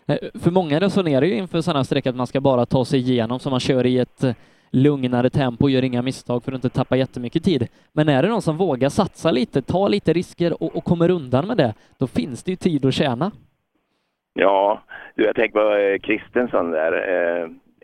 [0.07, 3.39] Eh, För många resonerar ju inför sådana sträckor att man ska bara ta sig igenom
[3.39, 4.35] så man kör i ett eh,
[4.71, 7.69] lugnare tempo och gör inga misstag för att inte tappa jättemycket tid.
[7.93, 11.47] Men är det någon som vågar satsa lite, ta lite risker och, och kommer undan
[11.47, 13.31] med det, då finns det ju tid att tjäna.
[14.35, 14.83] Ja,
[15.15, 16.93] du jag tänker på eh, Kristensson där.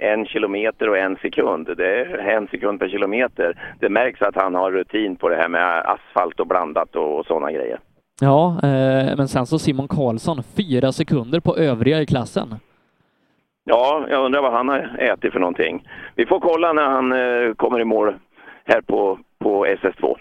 [0.00, 1.76] En kilometer och en sekund.
[1.76, 3.76] Det är en sekund per kilometer.
[3.80, 7.26] Det märks att han har rutin på det här med asfalt och blandat och, och
[7.26, 7.78] sådana grejer.
[8.20, 12.54] Ja, eh, men sen så Simon Karlsson, fyra sekunder på övriga i klassen.
[13.64, 15.88] Ja, jag undrar vad han har ätit för någonting.
[16.14, 18.14] Vi får kolla när han eh, kommer i mål
[18.64, 20.16] här på, på SS2.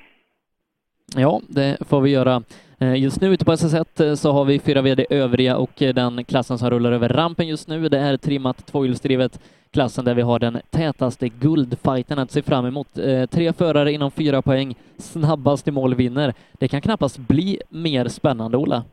[1.15, 2.41] Ja, det får vi göra.
[2.79, 5.93] Eh, just nu ute på SS1 eh, så har vi fyra VD övriga och eh,
[5.93, 9.39] den klassen som rullar över rampen just nu, det är trimmat tvåhjulsdrivet
[9.71, 12.87] klassen där vi har den tätaste guldfighten att se fram emot.
[13.31, 16.33] Tre förare inom fyra poäng, snabbast i mål vinner.
[16.59, 18.83] Det kan knappast bli mer spännande, Ola.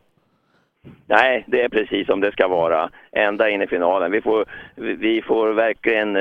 [1.05, 2.89] Nej, det är precis som det ska vara.
[3.11, 4.11] Ända in i finalen.
[4.11, 6.15] Vi får, vi får verkligen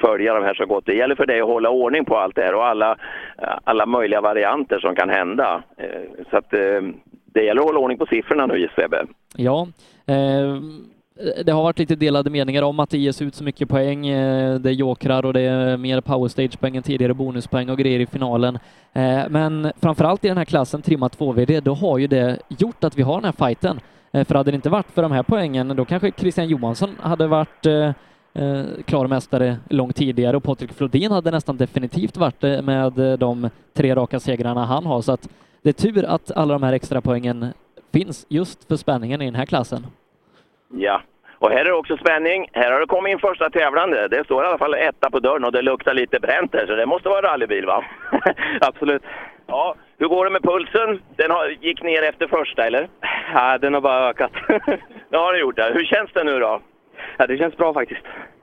[0.00, 2.42] följa de här så gott det gäller för dig att hålla ordning på allt det
[2.42, 2.96] här och alla,
[3.64, 5.62] alla möjliga varianter som kan hända.
[5.76, 6.82] Eh, så att eh,
[7.24, 9.06] det gäller att hålla ordning på siffrorna nu, Sebbe.
[9.36, 9.68] Ja,
[10.06, 10.56] eh,
[11.44, 14.06] det har varit lite delade meningar om att det ges ut så mycket poäng.
[14.06, 18.06] Eh, det är jokrar och det är mer powerstage-poäng än tidigare, bonuspoäng och grejer i
[18.06, 18.58] finalen.
[19.28, 23.02] Men framförallt i den här klassen, trimma 2VD, då har ju det gjort att vi
[23.02, 23.80] har den här fighten.
[24.12, 27.66] För hade det inte varit för de här poängen, då kanske Christian Johansson hade varit
[28.34, 32.98] eh, eh, klar mästare långt tidigare och Patrik Flodin hade nästan definitivt varit det med
[32.98, 35.02] eh, de tre raka segrarna han har.
[35.02, 35.28] Så att
[35.62, 37.46] det är tur att alla de här extra poängen
[37.92, 39.86] finns just för spänningen i den här klassen.
[40.72, 41.02] Ja,
[41.38, 42.48] och här är det också spänning.
[42.52, 44.08] Här har det kommit in första tävlande.
[44.08, 46.74] Det står i alla fall etta på dörren och det luktar lite bränt där, så
[46.74, 47.84] det måste vara rallybil va?
[48.60, 49.02] Absolut.
[49.46, 51.02] Ja, hur går det med pulsen?
[51.16, 52.88] Den har, gick ner efter första eller?
[53.34, 54.32] Ja, den har bara ökat.
[55.08, 55.72] det har den gjort det.
[55.74, 56.60] Hur känns det nu då?
[57.16, 58.02] Ja, det känns bra faktiskt.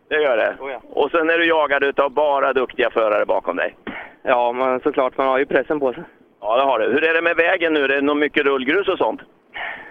[0.09, 0.55] Det gör det?
[0.89, 3.75] Och sen är du jagad av bara duktiga förare bakom dig?
[4.23, 5.17] Ja, men såklart.
[5.17, 6.03] Man har ju pressen på sig.
[6.41, 6.85] Ja, det har du.
[6.85, 7.83] Hur är det med vägen nu?
[7.83, 9.21] Är det nog mycket rullgrus och sånt?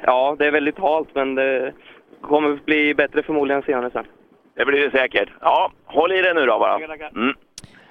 [0.03, 1.73] Ja, det är väldigt halt men det
[2.21, 4.05] kommer bli bättre förmodligen senare sen.
[4.57, 5.29] Det blir det säkert.
[5.41, 6.77] Ja, håll i det nu då bara.
[7.15, 7.35] Mm.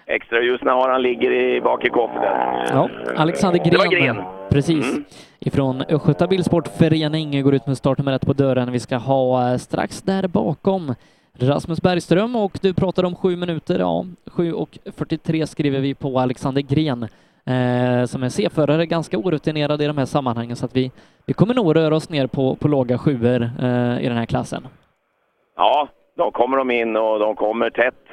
[0.10, 2.24] Extra ljus när han ligger i bak i kofften.
[2.70, 3.89] Ja, Alexander Gren.
[3.89, 4.24] Gren.
[4.49, 4.91] Precis.
[4.91, 5.03] Mm.
[5.39, 8.72] Ifrån Östgöta Bilsportförening går ut med startnummer ett på dörren.
[8.72, 10.95] Vi ska ha eh, strax där bakom
[11.39, 13.80] Rasmus Bergström och du pratade om sju minuter.
[13.80, 17.03] Ja, 7 och 43 skriver vi på Alexander Gren
[17.45, 20.91] eh, som är C-förare, ganska orutinerad i de här sammanhangen så att vi,
[21.26, 24.68] vi kommer nog röra oss ner på, på låga sjuor eh, i den här klassen.
[25.55, 25.88] Ja,
[26.18, 28.10] då kommer de in och de kommer tätt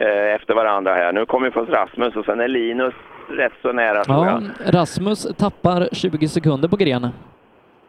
[0.00, 1.12] eh, efter varandra här.
[1.12, 2.94] Nu kommer först Rasmus och sen är Linus
[3.28, 4.74] rätt så nära tror Ja, jag.
[4.74, 7.08] Rasmus tappar 20 sekunder på Gren.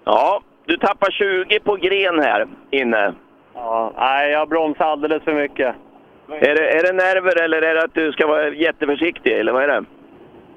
[0.05, 3.13] Ja, du tappar 20 på gren här inne.
[3.53, 5.75] Ja, nej, jag bromsar alldeles för mycket.
[6.29, 9.63] Är det, är det nerver eller är det att du ska vara jätteförsiktig eller vad
[9.63, 9.83] är det?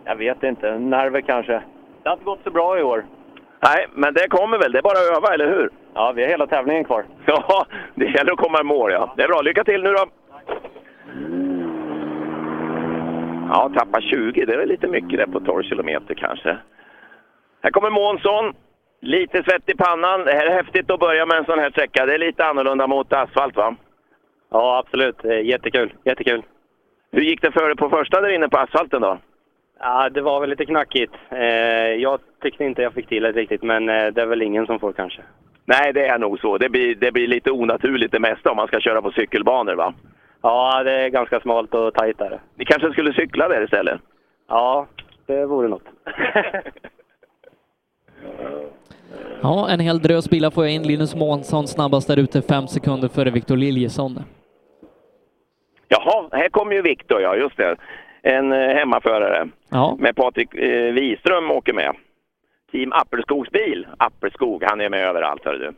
[0.05, 0.79] Jag vet inte.
[0.79, 1.53] Nerver kanske.
[2.03, 3.05] Det har inte gått så bra i år.
[3.63, 4.73] Nej, men det kommer väl.
[4.73, 5.71] Det är bara att öva, eller hur?
[5.95, 7.05] Ja, vi har hela tävlingen kvar.
[7.27, 9.15] Ja, det gäller att komma i mål ja.
[9.17, 9.41] Det är bra.
[9.41, 10.05] Lycka till nu då!
[13.55, 14.45] Ja, tappa 20.
[14.45, 16.57] Det är väl lite mycket där på 12 kilometer kanske.
[17.63, 18.55] Här kommer Månsson.
[19.01, 20.25] Lite svett i pannan.
[20.25, 22.07] Det här är häftigt att börja med en sån här sträcka.
[22.07, 23.77] Det är lite annorlunda mot asfalt va?
[24.51, 25.25] Ja, absolut.
[25.25, 25.93] Eh, Jättekul.
[26.05, 26.43] Jättekul.
[27.13, 29.19] Hur gick det för dig på första där inne på asfalten då?
[29.81, 31.15] Ja, det var väl lite knackigt.
[31.31, 34.67] Eh, jag tyckte inte jag fick till det riktigt, men eh, det är väl ingen
[34.67, 35.23] som får kanske.
[35.65, 36.59] Nej, det är nog så.
[36.59, 39.95] Det blir, det blir lite onaturligt det mesta om man ska köra på cykelbanor va?
[40.45, 42.41] Ja, det är ganska smalt och tajt där.
[42.55, 44.01] Ni kanske skulle cykla där istället?
[44.49, 44.87] Ja,
[45.27, 45.83] det vore något.
[49.43, 50.83] Ja, en hel drös bilar får jag in.
[50.83, 54.19] Linus Månsson snabbast där ute, fem sekunder före Victor Liljesson.
[55.89, 57.77] Jaha, här kommer ju Viktor ja, just det.
[58.23, 59.49] En eh, hemmaförare.
[59.69, 59.97] Ja.
[59.99, 61.97] Med Patrik eh, Wiström åker med.
[62.73, 63.87] Team Appelskogs bil.
[63.99, 65.73] Appelskog, han är med överallt hör du.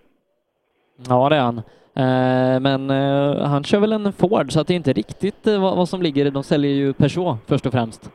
[1.08, 1.62] Ja, det är han.
[1.96, 5.60] Eh, Men eh, han kör väl en Ford, så att det är inte riktigt eh,
[5.76, 6.30] vad som ligger.
[6.30, 8.10] De säljer ju Peugeot först och främst.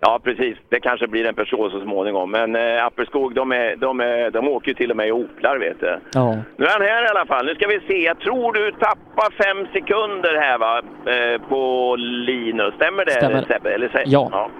[0.00, 0.58] Ja, precis.
[0.68, 2.30] Det kanske blir en person så småningom.
[2.30, 5.58] Men eh, Appelskog, de, är, de, är, de åker ju till och med i Oplar,
[5.58, 5.98] vet du.
[6.14, 6.36] Ja.
[6.56, 7.46] Nu är han här i alla fall.
[7.46, 7.98] Nu ska vi se.
[8.04, 10.82] Jag tror du tappar fem sekunder här va?
[11.12, 12.74] Eh, på Linus.
[12.74, 13.42] Stämmer det Stämmer.
[13.48, 13.74] Sebbe?
[13.74, 14.02] Eller, Sebbe?
[14.06, 14.50] Ja.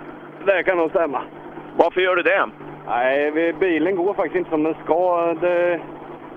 [0.47, 1.23] Det kan nog stämma.
[1.77, 2.47] Varför gör du det?
[2.87, 5.35] Nej, vi- bilen går faktiskt inte som den ska.
[5.41, 5.81] Det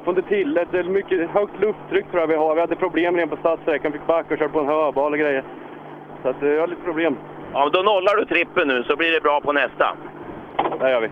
[0.07, 0.65] får inte till det.
[0.71, 2.55] Det är mycket högt lufttryck tror jag vi har.
[2.55, 3.91] Vi hade problem redan på startsträckan.
[3.91, 5.43] Fick backa och köra på en höbal och grejer.
[6.23, 7.17] Så att, eh, jag har lite problem.
[7.53, 9.95] Ja, men då nollar du trippen nu så blir det bra på nästa.
[10.79, 11.09] Det gör vi.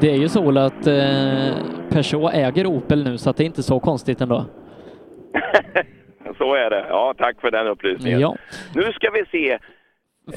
[0.00, 1.54] Det är ju så att eh,
[1.90, 4.44] Peugeot äger Opel nu, så att det är inte så konstigt ändå.
[6.38, 6.86] Så är det.
[6.88, 8.20] Ja, tack för den upplysningen.
[8.20, 8.36] Ja.
[8.74, 9.58] Nu ska vi se.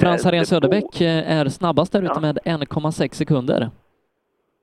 [0.00, 2.20] Frans Eh, Harén det Söderbäck eh, är snabbast där ute Ja.
[2.20, 3.70] med 1,6 sekunder.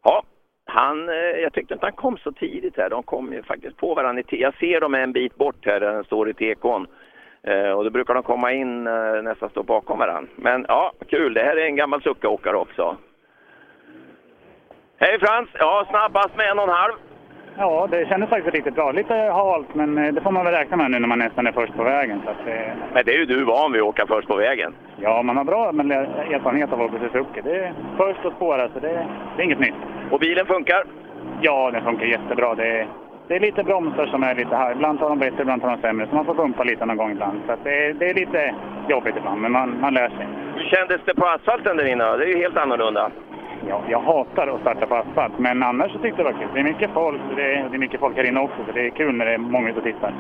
[0.04, 0.24] Ja,
[0.70, 2.90] han, eh, jag tyckte inte han kom så tidigt här.
[2.90, 4.24] De kom ju faktiskt på varandra.
[4.30, 6.88] i Jag ser dem en bit bort här där den står i tekon.
[7.44, 10.32] Eh, och då brukar de komma in eh, nästan stå bakom varandra.
[10.36, 11.34] Men ja, kul.
[11.34, 12.98] Det här är en gammal suckaåkare också.
[14.98, 15.50] Hej Frans!
[15.54, 16.94] Ja, snabbast med en och en halv.
[17.62, 18.92] Ja, det kändes faktiskt riktigt bra.
[18.92, 21.52] Lite halt, men eh, det får man väl räkna med nu när man nästan är
[21.52, 22.22] först på vägen.
[22.26, 24.74] Så att, eh, Men det är ju du van vid att åka först på vägen.
[25.02, 27.42] ja, man har bra men, erfarenhet av att åka Suzuki.
[27.44, 29.76] Det är först att spåra, så det, det är inget nytt.
[30.12, 30.84] Och bilen funkar?
[31.42, 32.56] Ja, den funkar jättebra.
[32.56, 32.88] Det är,
[33.28, 34.72] det är lite bromsar som är lite här.
[34.72, 36.08] Ibland tar de bättre, ibland tar de sämre.
[36.10, 37.42] Så man får bumpa lite någon gång ibland.
[37.48, 38.56] Så det, är, det är lite
[38.90, 40.28] jobbigt ibland, men man, man lär sig.
[40.56, 42.18] Hur kändes det på asfalten där inne?
[42.18, 43.12] Det är ju helt annorlunda.
[43.68, 46.50] Ja, jag hatar att starta på asfalt, men annars så tyckte jag det var kul.
[46.54, 48.86] Det är mycket folk, det är, det är mycket folk här inne också, så det
[48.86, 50.14] är kul när det är många ute och tittar.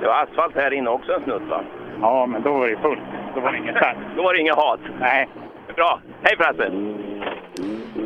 [0.00, 1.60] Det var asfalt här inne också en snutt va?
[2.00, 3.00] Ja, men då var det fullt.
[3.34, 3.96] Då var det inget där.
[4.16, 4.80] Då var det inget hat.
[5.00, 5.28] Nej.
[5.76, 6.00] Bra.
[6.22, 6.70] Hej Frasse!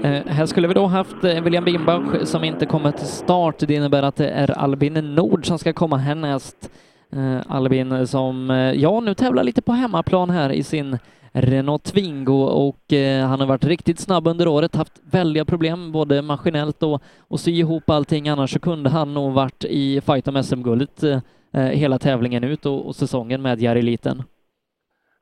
[0.05, 3.59] Eh, här skulle vi då haft eh, William Bimbach som inte kommer till start.
[3.59, 6.71] Det innebär att det är Albin Nord som ska komma härnäst.
[7.13, 10.99] Eh, Albin som, ja, nu tävlar lite på hemmaplan här i sin
[11.37, 16.23] Renault Twingo och eh, han har varit riktigt snabb under året, haft väldiga problem både
[16.23, 20.43] maskinellt och, och sy ihop allting, annars så kunde han nog varit i fight om
[20.43, 21.19] SM-guldet eh,
[21.55, 24.23] eh, hela tävlingen ut och, och säsongen med Jari Liten.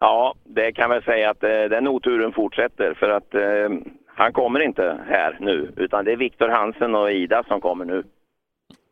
[0.01, 4.61] Ja, det kan väl säga att eh, den oturen fortsätter för att eh, han kommer
[4.61, 8.03] inte här nu utan det är Viktor Hansen och Ida som kommer nu.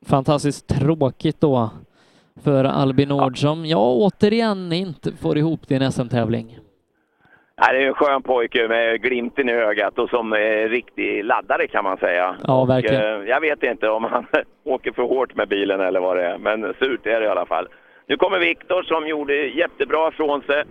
[0.07, 1.71] Fantastiskt tråkigt då
[2.45, 6.59] för Albin Nord som, ja, återigen inte får ihop det i en SM-tävling.
[7.61, 11.67] Nej, det är en skön pojke med glimten i ögat och som är riktig laddare
[11.67, 12.35] kan man säga.
[12.47, 13.03] Ja, verkligen.
[13.03, 14.27] Och, eh, jag vet inte om han
[14.65, 17.47] åker för hårt med bilen eller vad det är, men surt är det i alla
[17.47, 17.69] fall.
[18.07, 20.65] Nu kommer Viktor som gjorde jättebra från sig.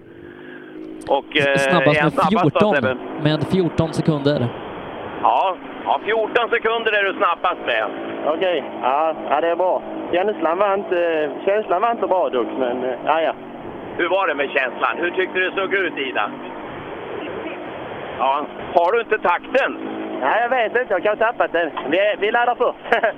[1.08, 2.98] Och, eh, Snabbast med snabbast då, 14, Sebbe?
[3.24, 4.48] med 14 sekunder.
[5.22, 7.86] Ja, ja, 14 sekunder är du snabbast med.
[8.26, 9.82] Okej, ja, ja, det är bra.
[10.14, 13.34] Känslan var inte, känslan var inte bra dock, men eh, ja, ja.
[13.98, 14.98] Hur var det med känslan?
[14.98, 16.32] Hur tyckte du det såg ut, Ida?
[18.20, 19.78] Ja, har du inte takten?
[20.22, 20.94] Nej, jag vet inte.
[20.94, 21.70] Jag kan ha tappat den.
[21.92, 22.80] Vi, vi laddar först.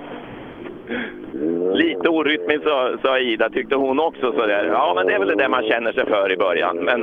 [1.84, 4.66] Lite orytmiskt sa, sa Ida, tyckte hon också sådär.
[4.74, 6.78] Ja, men det är väl det där man känner sig för i början.
[6.78, 7.02] Men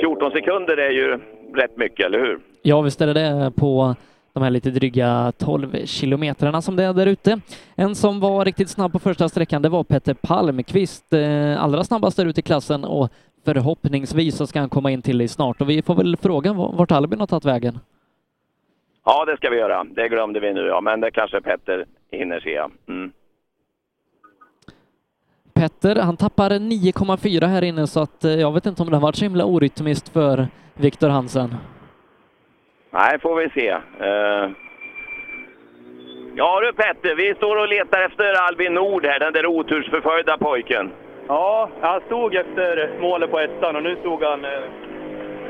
[0.00, 1.18] 14 sekunder är ju
[1.54, 2.38] rätt mycket, eller hur?
[2.62, 3.94] Ja, visst är det det på
[4.32, 7.40] de här lite dryga 12 kilometrarna som det är där ute.
[7.74, 12.16] En som var riktigt snabb på första sträckan, det var Petter Palmqvist, eh, allra snabbast
[12.16, 13.08] där ute i klassen och
[13.44, 16.92] förhoppningsvis så ska han komma in till dig snart och vi får väl fråga vart
[16.92, 17.78] Albin har tagit vägen.
[19.04, 19.84] Ja, det ska vi göra.
[19.84, 20.80] Det glömde vi nu, ja.
[20.80, 22.62] Men det kanske Petter hinner se.
[22.88, 23.12] Mm.
[25.54, 29.02] Petter, han tappar 9,4 här inne så att eh, jag vet inte om det har
[29.02, 31.54] varit så himla orytmiskt för Viktor Hansen.
[32.90, 33.68] Nej, får vi se.
[34.00, 34.50] Eh,
[36.36, 40.90] Ja du Petter, vi står och letar efter Albin Nord här, den där otursförföljda pojken.
[41.28, 44.44] Ja, han stod efter målet på ettan och nu stod han...
[44.44, 44.50] Eh,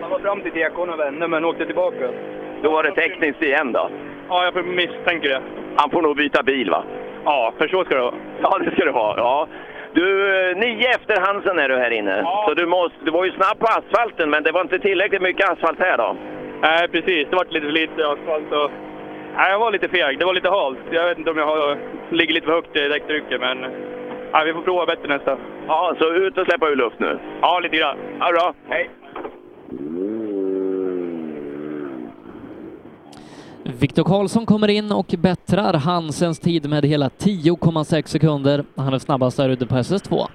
[0.01, 2.09] han var fram till tekon och vände men åkte tillbaka.
[2.63, 3.91] Då var det tekniskt igen då.
[4.29, 5.43] Ja, jag misstänker det.
[5.77, 6.85] Han får nog byta bil va?
[7.25, 8.15] Ja, för så ska det vara.
[8.43, 9.17] Ja, det ska det vara.
[9.17, 9.49] Ja.
[9.93, 12.25] Du, eh, nio efter Hansen är du här inne.
[12.47, 15.51] Så du, måste, du var ju snabb på asfalten, men det var inte tillräckligt mycket
[15.51, 16.17] asfalt här då?
[16.61, 17.29] Nej, precis.
[17.31, 18.71] Det var lite för lite asfalt och...
[19.37, 20.19] Nej, jag var lite feg.
[20.19, 20.79] Det var lite halt.
[20.91, 21.77] Jag vet inte om jag har,
[22.11, 23.59] ligger lite för högt i däcktrycket, men...
[24.35, 25.37] Nej, vi får prova bättre nästa.
[25.67, 27.19] Ja, så ut och släppa ur luft nu.
[27.41, 27.97] Ja, lite grann.
[28.21, 28.55] Ja, bra.
[28.69, 28.91] Hej!
[33.81, 38.65] Viktor Karlsson kommer in och bättrar Hansens tid med hela 10,6 sekunder.
[38.77, 40.27] Han är snabbast där ute på SS2.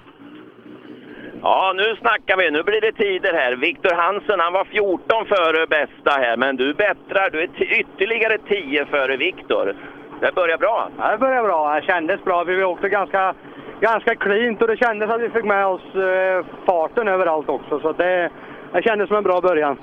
[1.42, 2.50] Ja, nu snackar vi.
[2.50, 3.56] Nu blir det tider här.
[3.56, 7.30] Viktor Hansen, han var 14 före bästa här, men du bättrar.
[7.30, 9.76] Du är ytterligare 10 före Viktor.
[10.20, 10.90] Det börjar bra.
[10.98, 11.74] Ja, det började bra.
[11.74, 12.44] Det kändes bra.
[12.44, 13.34] Vi åkte ganska,
[13.80, 17.80] ganska cleant och det kändes att vi fick med oss eh, farten överallt också.
[17.80, 18.30] Så det,
[18.72, 19.76] det kändes som en bra början.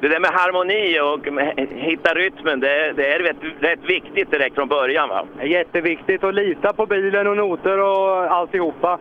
[0.00, 4.54] Det där med harmoni och med- hitta rytmen, det, det är rätt, rätt viktigt direkt
[4.54, 5.24] från början va?
[5.42, 8.98] Jätteviktigt att lita på bilen och noter och alltihopa.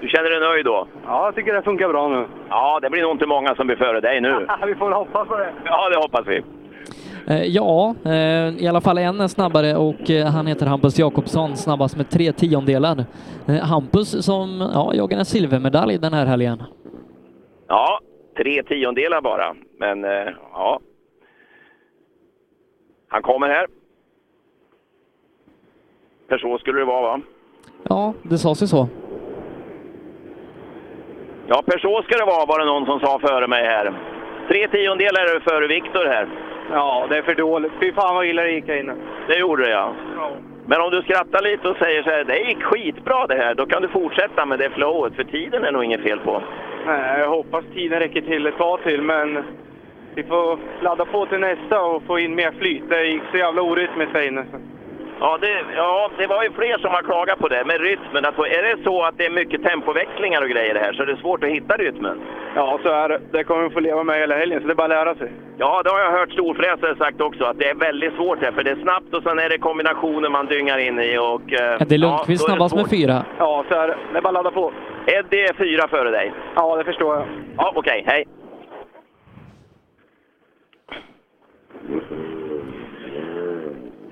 [0.00, 0.86] Du känner dig nöjd då?
[1.06, 2.24] Ja, jag tycker det funkar bra nu.
[2.48, 4.46] Ja, det blir nog inte många som blir före dig nu.
[4.66, 5.48] vi får hoppas på det.
[5.64, 6.42] Ja, det hoppas vi.
[7.26, 11.56] Eh, Ja, eh, i alla fall en är snabbare och eh, han heter Hampus Jakobsson,
[11.56, 13.04] snabbast med tre tiondelar.
[13.62, 16.62] Hampus som ja, jagar en silvermedalj den här helgen.
[17.68, 18.00] Ja,
[18.36, 19.54] tre tiondelar bara.
[19.78, 20.02] Men
[20.52, 20.80] ja.
[23.08, 23.66] Han kommer här.
[26.28, 27.20] För så skulle det vara va?
[27.82, 28.88] Ja, det sades ju så.
[31.46, 33.92] Ja, per så ska det vara, var det någon som sa före mig här.
[34.48, 36.28] Tre tiondelar är du före Viktor här.
[36.72, 37.72] Ja, det är för dåligt.
[37.80, 38.94] Fy fan vad illa det gick här inne.
[39.28, 39.92] Det gjorde det ja.
[40.66, 43.66] Men om du skrattar lite och säger så här, det gick skitbra det här, då
[43.66, 46.42] kan du fortsätta med det flowet, för tiden är nog inget fel på.
[46.86, 49.44] Nej, jag hoppas tiden räcker till ett tag till, men
[50.14, 52.82] vi får ladda på till nästa och få in mer flyt.
[52.88, 54.44] Det gick så jävla orytmiskt här inne.
[55.20, 58.24] Ja det, ja, det var ju fler som har klagat på det med rytmen.
[58.24, 61.16] Att, är det så att det är mycket tempoväxlingar och grejer här så är det
[61.16, 62.20] svårt att hitta rytmen?
[62.54, 63.20] Ja, så är det.
[63.32, 65.32] Det kommer vi få leva med hela helgen, så det är bara att lära sig.
[65.58, 68.52] Ja, det har jag hört storfräsare sagt också, att det är väldigt svårt här.
[68.52, 71.18] För det är snabbt och sen är det kombinationer man dyngar in i.
[71.18, 73.24] Och, eh, Ja, det är Lundqvist det snabbast med fyra.
[73.38, 73.96] Ja, så är det.
[74.12, 74.72] Det är bara att ladda på.
[75.06, 76.32] Eddie är fyra före dig.
[76.54, 77.26] Ja, det förstår jag.
[77.56, 78.04] Ja, okej.
[78.06, 78.24] Hej.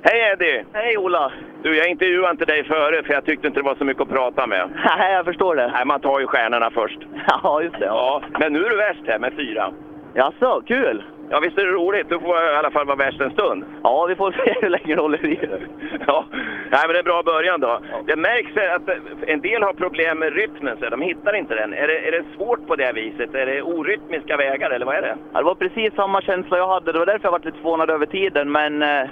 [0.03, 0.65] Hej Eddie!
[0.73, 1.33] Hej Ola!
[1.63, 4.09] Du, jag intervjuade inte dig före för jag tyckte inte det var så mycket att
[4.09, 4.71] prata med.
[4.99, 5.71] Nej, jag förstår det.
[5.73, 6.99] Nej, man tar ju stjärnorna först.
[7.43, 7.85] Ja, just det.
[7.87, 9.71] Ja, men nu är du värst här med fyra.
[10.15, 11.03] Jaså, kul!
[11.31, 12.09] Ja, visst är det roligt?
[12.09, 13.65] Du får i alla fall vara värst en stund.
[13.83, 15.39] Ja, vi får se hur länge det håller i.
[16.07, 16.25] Ja,
[16.71, 17.81] Nej, men det är en bra början då.
[18.07, 18.89] Det märks att
[19.27, 21.75] en del har problem med rytmen, så de hittar inte den.
[21.75, 23.35] Är det, är det svårt på det viset?
[23.35, 25.17] Är det orytmiska vägar eller vad är det?
[25.33, 26.93] Ja, det var precis samma känsla jag hade.
[26.93, 28.53] Det var därför jag var lite förvånad över tiden.
[28.53, 29.05] Men eh,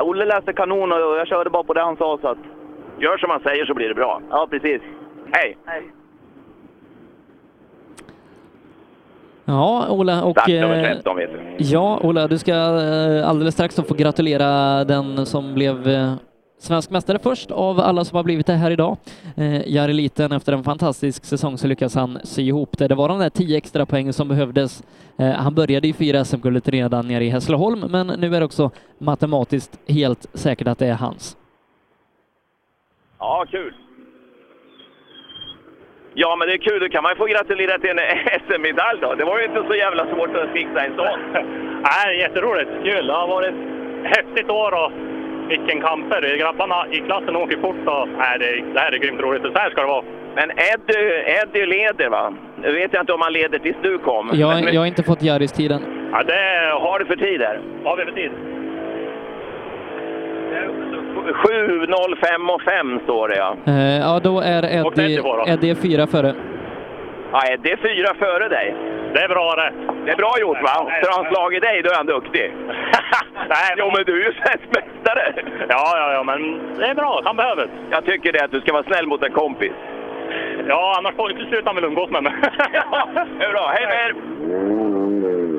[0.00, 2.18] Olle läste kanon och jag körde bara på det han sa.
[2.20, 2.38] Så att...
[3.00, 4.20] Gör som han säger så blir det bra.
[4.30, 4.82] Ja, precis.
[5.32, 5.56] Hej!
[5.66, 5.82] Hej.
[9.44, 10.50] Ja, Ola och...
[10.50, 11.64] Eh, 13 vet du.
[11.64, 16.12] Ja, Ola, du ska eh, alldeles strax få gratulera den som blev eh,
[16.58, 18.96] svensk mästare först av alla som har blivit det här idag.
[19.36, 22.88] Eh, Jari Liten, efter en fantastisk säsong så lyckas han sy ihop det.
[22.88, 24.82] Det var de där tio extra poängen som behövdes.
[25.18, 28.70] Eh, han började ju fyra SM-guldet redan nere i Hässleholm, men nu är det också
[28.98, 31.36] matematiskt helt säkert att det är hans.
[33.18, 33.74] Ja, kul!
[36.14, 36.80] Ja, men det är kul.
[36.80, 37.98] Då kan man ju få gratulera till en
[38.46, 39.14] SM-medalj då.
[39.14, 41.18] Det var ju inte så jävla svårt att fixa en sån.
[41.82, 42.70] Nej, jätteroligt.
[42.84, 43.06] Kul.
[43.06, 43.60] Det har varit ett
[44.16, 44.92] häftigt år och
[45.48, 46.36] vilken kamper.
[46.38, 49.42] Grabbarna i klassen åker fort och nej, det, det här är grymt roligt.
[49.42, 50.04] Så här ska det vara.
[50.34, 52.32] Men Eddie, Eddie leder va?
[52.62, 54.30] Nu vet jag inte om han leder tills du kom.
[54.32, 55.80] Jag, Men- jag har inte fått Jaris tiden.
[56.12, 57.60] Ja, det har du för tid här?
[57.82, 58.30] Vad har vi för tid?
[61.32, 63.56] 7.05 och 5 står det ja.
[63.66, 66.34] Eh, ja, då är Eddie, Eddie fyra före.
[67.32, 68.74] Ja, det är fyra före dig.
[69.14, 69.72] Det är bra det.
[70.04, 70.90] Det är bra gjort va?
[71.02, 72.52] För har han slagit dig, då är han duktig.
[73.48, 75.34] Nej, jo, men du är ju svensk mästare.
[75.68, 77.20] Ja, ja, ja, men det är bra.
[77.24, 77.68] Han behöver.
[77.90, 79.72] Jag tycker det, att du ska vara snäll mot en kompis.
[80.68, 82.32] Ja, annars får inte sluta med umgås med mig.
[83.38, 83.72] Det är bra.
[83.74, 85.57] Hej med er!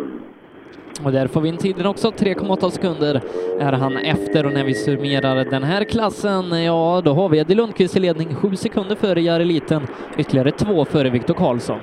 [1.06, 3.22] Och där får vi in tiden också, 3,8 sekunder
[3.60, 7.56] är han efter och när vi summerar den här klassen, ja då har vi Eddie
[7.56, 9.88] Lundqvist i ledning, 7 sekunder före Jari Liten,
[10.18, 11.80] ytterligare två före Viktor Karlsson.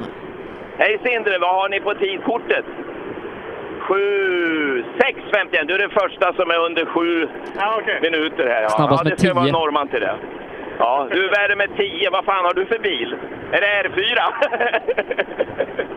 [0.79, 2.65] Hej Sindre, vad har ni på tidkortet?
[3.81, 3.95] 7,
[4.99, 5.65] 6.51.
[5.67, 7.29] Du är den första som är under 7
[8.03, 8.63] minuter här.
[8.63, 8.69] Ja.
[8.69, 9.53] Snabbast ja, det med ska vara 10.
[9.53, 10.17] norrman till det.
[10.79, 12.11] Ja, du är värre med 10.
[12.11, 13.17] Vad fan har du för bil?
[13.53, 14.19] Är det R4?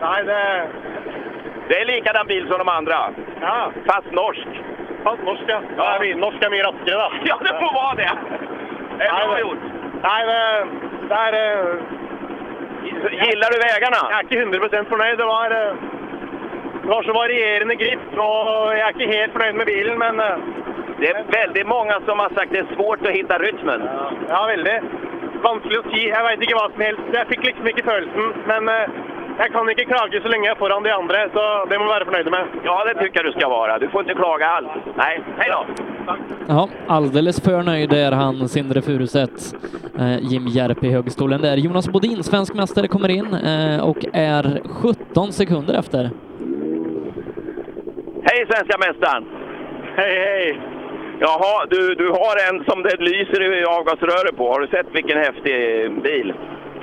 [0.00, 0.66] Nej, det...
[1.70, 2.98] Det är likadan bil som de andra.
[3.40, 3.72] Ja.
[3.86, 4.48] Fast norsk.
[5.04, 5.62] Fast norska.
[5.76, 7.08] Ja, vi norska mer raskare då.
[7.24, 8.10] Ja, det får vara det.
[8.98, 9.58] Det är bra gjort.
[10.02, 10.66] Nej, det,
[11.08, 11.32] det är...
[11.32, 11.74] eh,
[13.26, 14.00] Gillar du vägarna?
[14.10, 15.18] Jag är inte 100% förnöjd.
[15.18, 15.72] Det var, eh,
[16.82, 20.20] det var så varierande grip och jag är inte helt förnöjd med bilen, men...
[20.20, 20.36] eh,
[21.00, 23.88] Det är väldigt många som har sagt att det är svårt att hitta rytmen.
[24.28, 24.82] Ja, väldigt.
[25.42, 26.00] Vanskelig å si.
[26.10, 27.06] Jeg veit ikke hva som helst.
[27.16, 28.26] Jeg fikk liksom ikke følelsen.
[28.50, 28.68] Men
[29.40, 32.04] jeg kan ikke klage så lenge jeg er foran de andre, så det må være
[32.08, 32.58] fornøyde med.
[32.64, 33.78] Ja, det tycker jag du ska vara.
[33.78, 34.72] Du får inte klaga alls.
[34.96, 35.66] Nej, hej då!
[36.48, 39.54] Ja, alldeles för nöjd är han, Sindre Furuset.
[39.98, 41.56] Eh, Jim Järp i högstolen där.
[41.56, 46.10] Jonas Bodin, svensk mästare, kommer in eh, och är 17 sekunder efter.
[48.22, 49.24] Hej svenska mästaren!
[49.96, 50.60] Hej, hej!
[51.20, 54.52] Jaha, du, du har en som det lyser i avgasröret på.
[54.52, 55.56] Har du sett vilken häftig
[56.02, 56.34] bil?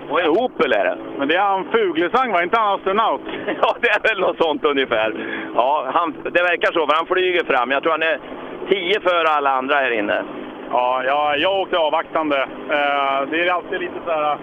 [0.10, 0.98] Och en Opel är det.
[1.18, 2.44] Men det är han Fuglesang, va?
[2.44, 3.22] Inte han astronaut?
[3.62, 5.14] Ja, det är väl något sånt ungefär.
[5.56, 7.72] Ja, han, det verkar så, för han flyger fram.
[7.72, 8.20] Jag tror han är
[8.70, 10.24] tio före alla andra här inne.
[10.72, 12.38] Ja, ja jag åkte avvaktande.
[12.70, 14.38] Eh, det är alltid lite så här...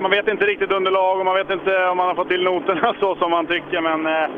[0.00, 2.94] Man vet inte riktigt underlag och man vet inte om man har fått till noterna
[3.00, 3.80] så som man tycker.
[3.80, 4.28] Men eh,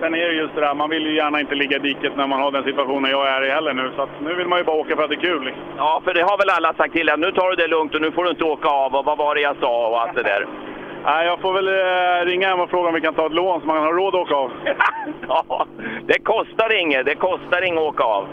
[0.00, 2.26] sen är det just det där, man vill ju gärna inte ligga i diket när
[2.26, 3.90] man har den situationen jag är i heller nu.
[3.96, 5.44] Så nu vill man ju bara åka för att det är kul.
[5.44, 5.62] Liksom.
[5.76, 8.00] Ja, för det har väl alla sagt till att nu tar du det lugnt och
[8.00, 10.22] nu får du inte åka av och vad var det jag sa och allt det
[10.22, 10.46] där.
[11.04, 13.60] Nej, jag får väl eh, ringa hem och fråga om vi kan ta ett lån
[13.60, 14.50] så man har råd att åka av.
[15.28, 15.66] ja,
[16.06, 17.06] det kostar inget.
[17.06, 18.26] Det kostar inget att åka av.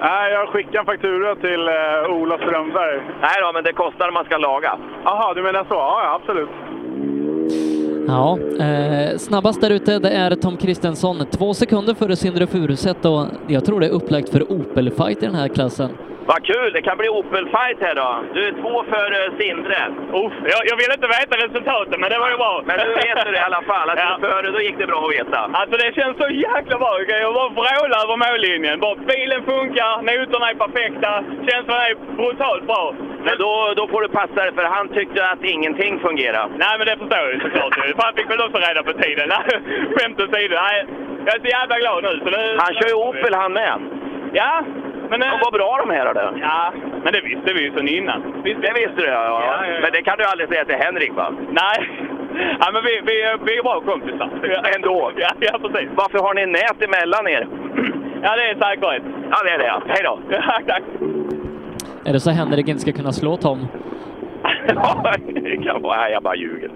[0.00, 3.00] Nej, jag skickar en faktura till eh, Ola Strömberg.
[3.20, 4.78] Nej då, men det kostar om man ska laga.
[5.04, 5.74] Jaha, du menar så?
[5.74, 6.50] Ja absolut.
[8.06, 13.26] Ja, eh, snabbast där ute det är Tom Kristensson, två sekunder före Sindre Furuset och
[13.46, 15.90] jag tror det är upplagt för Opel-fight i den här klassen.
[16.26, 16.72] Vad kul!
[16.72, 18.08] Det kan bli Opel-fight här då.
[18.34, 19.78] Du är två före Sindre.
[20.22, 22.54] Uff, jag, jag vill inte veta resultatet, men det var ju bra.
[22.68, 23.90] Men nu vet du det i alla fall.
[23.90, 24.18] Att Ja.
[24.20, 25.40] du före, då gick det bra att veta.
[25.60, 26.92] Alltså det känns så jäkla bra.
[27.24, 28.80] Jag bara vrålar över mållinjen.
[28.80, 31.10] Bara, bilen funkar, noterna är perfekta,
[31.48, 32.94] känslan är brutalt bra.
[33.26, 36.48] Men då, då får du passa dig, för han tyckte att ingenting fungerade.
[36.62, 37.74] Nej, men det förstår jag såklart.
[38.00, 39.28] Fan fick väl också reda på tiden.
[39.96, 40.54] Skämt åsido.
[41.26, 42.12] Jag är så jävla glad nu.
[42.30, 43.74] Nu Han kör ju Opel han med.
[44.32, 44.64] Ja,
[45.10, 45.20] men...
[45.20, 46.38] De var bra de här då.
[46.40, 46.72] Ja,
[47.04, 48.20] men det visste vi ju sedan innan.
[48.44, 49.42] Det visste du ja, ja.
[49.46, 49.80] Ja, ja, ja.
[49.82, 51.26] Men det kan du aldrig säga till Henrik va?
[51.50, 51.78] Nej,
[52.60, 54.28] ja, men vi, vi, vi är bra kompisar.
[54.76, 55.12] Ändå?
[55.16, 55.88] Ja, ja, precis.
[55.94, 57.48] Varför har ni nät emellan er?
[58.22, 59.02] Ja, det är säkerhet.
[59.30, 59.82] Ja, det är det ja.
[59.88, 60.18] Hej då!
[60.30, 60.82] Ja, tack.
[62.06, 63.66] Är det så Henrik inte ska kunna slå Tom?
[64.74, 66.00] Ja, det kan vara.
[66.00, 66.70] Nej, jag bara ljuger.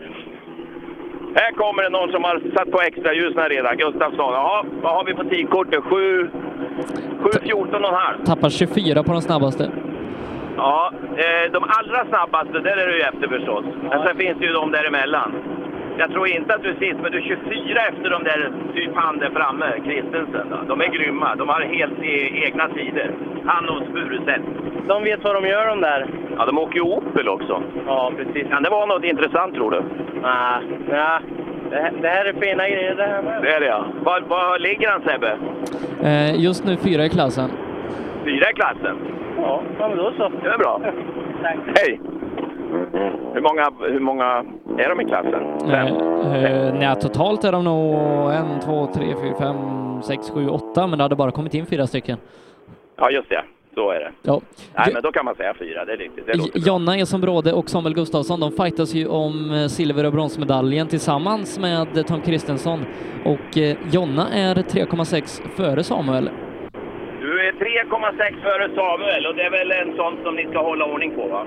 [1.34, 3.76] Här kommer det någon som har satt på extra ljusen redan.
[3.76, 4.32] Gustafsson.
[4.32, 5.84] Jaha, vad har vi på tidkortet?
[5.84, 6.30] 7...
[7.20, 8.24] 7.14 och en halv.
[8.24, 9.70] Tappar 24 på den snabbaste.
[10.56, 13.64] Ja, eh, de allra snabbaste, där är du ju efter förstås.
[13.90, 15.32] Men sen finns det ju de däremellan.
[15.98, 18.90] Jag tror inte att du är sist, men du är 24 efter de där, typ
[18.94, 20.46] han där framme, Kristensen.
[20.50, 20.56] Då.
[20.68, 21.34] De är grymma.
[21.34, 23.14] De har helt e egna tider.
[23.46, 24.42] Han och Furuset.
[24.88, 26.06] De vet vad de gör de där.
[26.38, 27.62] Ja, de åker ju Opel också.
[27.86, 28.48] Ja, precis.
[28.50, 29.82] Kan det vara något intressant tror du?
[30.22, 31.18] Nej, nej.
[31.70, 33.42] Det, här- det här är fina grejer det här med.
[33.42, 33.84] Det är det ja.
[34.04, 35.38] Var, var ligger han Sebbe?
[36.02, 37.50] Eh, just nu fyra i klassen.
[38.24, 38.96] Fyra i klassen?
[39.36, 40.28] Ja, ja men då så.
[40.42, 40.80] Det är bra.
[41.42, 41.56] Tack.
[41.76, 42.00] Hej!
[43.34, 44.44] Hur många, hur många
[44.78, 45.42] är de i klassen?
[45.70, 45.86] Fem?
[46.34, 47.94] Eh, nej, totalt är de nog
[48.32, 49.56] en, två, tre, fyra, fem,
[50.02, 52.18] sex, sju, åtta, men det hade bara kommit in fyra stycken.
[52.96, 53.42] Ja, just det.
[53.78, 54.12] Så är det.
[54.22, 54.40] Ja.
[54.74, 55.84] Nej, men då kan man säga fyra.
[55.84, 56.26] Det är riktigt.
[56.26, 56.68] Det låter bra.
[56.68, 57.28] Jonna Eson
[57.60, 62.80] och Samuel Gustafsson, de fightas ju om eh, silver och bronsmedaljen tillsammans med Tom Kristensson.
[63.24, 66.30] Och eh, Jonna är 3,6 före Samuel.
[67.20, 70.84] Du är 3,6 före Samuel och det är väl en sån som ni ska hålla
[70.84, 71.46] ordning på va?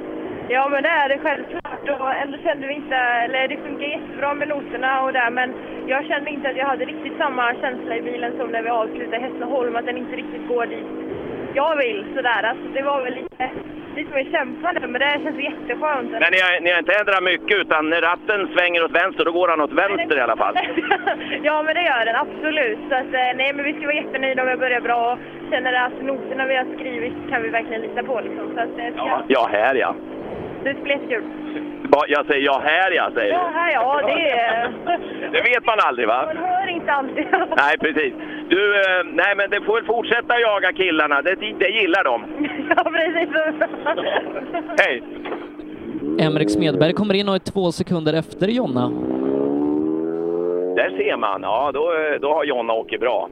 [0.49, 2.01] Ja, men det är det självklart.
[2.01, 5.53] Och ändå kände vi inte, eller det funkar jättebra med noterna och där, men
[5.87, 9.23] jag kände inte att jag hade riktigt samma känsla i bilen som när vi avslutade
[9.25, 11.00] Hässleholm, att den inte riktigt går dit
[11.53, 12.43] jag vill sådär.
[12.43, 13.49] Alltså, det var väl lite,
[13.95, 16.11] lite mer kämpande, men det känns jätteskönt.
[16.11, 19.31] Men ni har, ni har inte ändrat mycket utan när ratten svänger åt vänster då
[19.31, 20.55] går han åt vänster i alla fall.
[21.43, 22.79] ja, men det gör den absolut.
[22.89, 25.19] Så att, eh, nej, men vi ska vara jättenöjda om vi börjar bra och
[25.51, 28.21] känner att noterna vi har skrivit kan vi verkligen lita på.
[28.21, 28.45] Liksom.
[28.55, 29.95] Så att, det ska, Ja, här ja.
[30.63, 31.23] Det ska bli jättekul.
[32.07, 34.71] Jag säger ja här ja, säger Ja, här ja, det är...
[35.31, 36.23] Det vet man aldrig va?
[36.25, 37.25] Man hör inte alltid.
[37.57, 38.13] Nej, precis.
[38.49, 41.21] Du, eh, nej men det får väl fortsätta jaga killarna.
[41.21, 42.23] Det, det gillar de.
[42.75, 43.29] ja, precis.
[44.79, 45.03] Hej!
[46.19, 48.89] Emrik Smedberg kommer in och är två sekunder efter Jonna.
[50.75, 51.41] Där ser man.
[51.41, 53.29] Ja, då, då har Jonna åkt bra.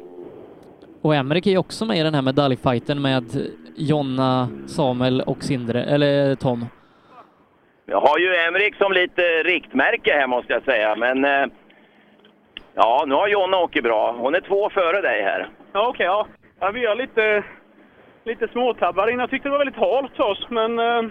[1.01, 3.23] Och Emrik är ju också med i den här medaljfighten med
[3.75, 6.65] Jonna, Samuel och Sindre, eller Tom.
[7.91, 11.45] Jag har ju Emrik som lite riktmärke här måste jag säga, men eh,
[12.73, 14.11] ja, nu har Jonna åkt bra.
[14.11, 15.47] Hon är två före dig här.
[15.73, 16.05] Ja, okej.
[16.05, 16.27] ja.
[16.59, 16.71] ja.
[16.71, 17.43] Vi har lite,
[18.23, 19.19] lite småtabbar in.
[19.19, 21.03] Jag tyckte det var väldigt halt för oss, men eh,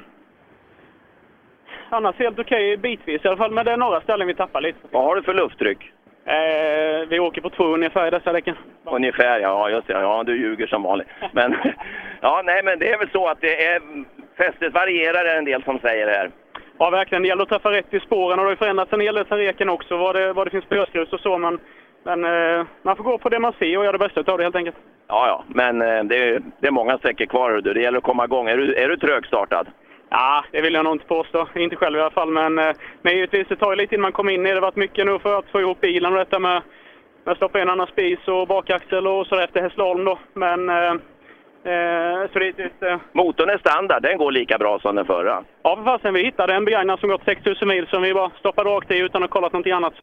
[1.90, 3.52] annars helt okej bitvis i alla fall.
[3.52, 4.78] Men det är några ställen vi tappar lite.
[4.90, 5.92] Vad har du för lufttryck?
[6.24, 8.56] Eh, vi åker på två ungefär i dessa däcken.
[8.84, 9.92] Ungefär, ja just det.
[9.92, 11.08] Ja, du ljuger som vanligt.
[11.32, 11.56] Men,
[12.20, 13.82] ja, nej, men det är väl så att det är,
[14.36, 16.30] fästet varierar är en del som säger det här.
[16.78, 17.22] Ja, verkligen.
[17.22, 19.26] Det gäller att träffa rätt i spåren och det har ju förändrats en hel del
[19.26, 21.38] sen reken också, vad det, vad det finns spösgrus och så.
[21.38, 21.58] Men,
[22.02, 24.44] men eh, man får gå på det man ser och göra det bästa av det
[24.44, 24.76] helt enkelt.
[25.08, 27.60] Ja, ja, men eh, det är, det är många sträckor kvar.
[27.64, 27.72] Du.
[27.72, 28.48] Det gäller att komma igång.
[28.48, 29.66] Är du, är du trögstartad?
[30.10, 31.48] Ja, det vill jag nog inte påstå.
[31.54, 32.30] Inte själv i alla fall.
[32.30, 34.54] Men, eh, men givetvis, det tar ju lite innan man kommer in i det.
[34.54, 36.62] Har varit mycket nu för att få ihop bilen och detta med,
[37.24, 40.18] med att stoppa in annan spis och bakaxel och så efter Hässleholm då.
[40.34, 40.70] Men
[41.68, 44.02] eh, så det, det, eh, Motorn är standard.
[44.02, 45.44] Den går lika bra som den förra.
[45.62, 46.14] Ja, för fasen.
[46.14, 49.22] Vi hittade en begagnad som gått 6000 mil som vi bara stoppade rakt i utan
[49.22, 49.94] att kolla någonting annat.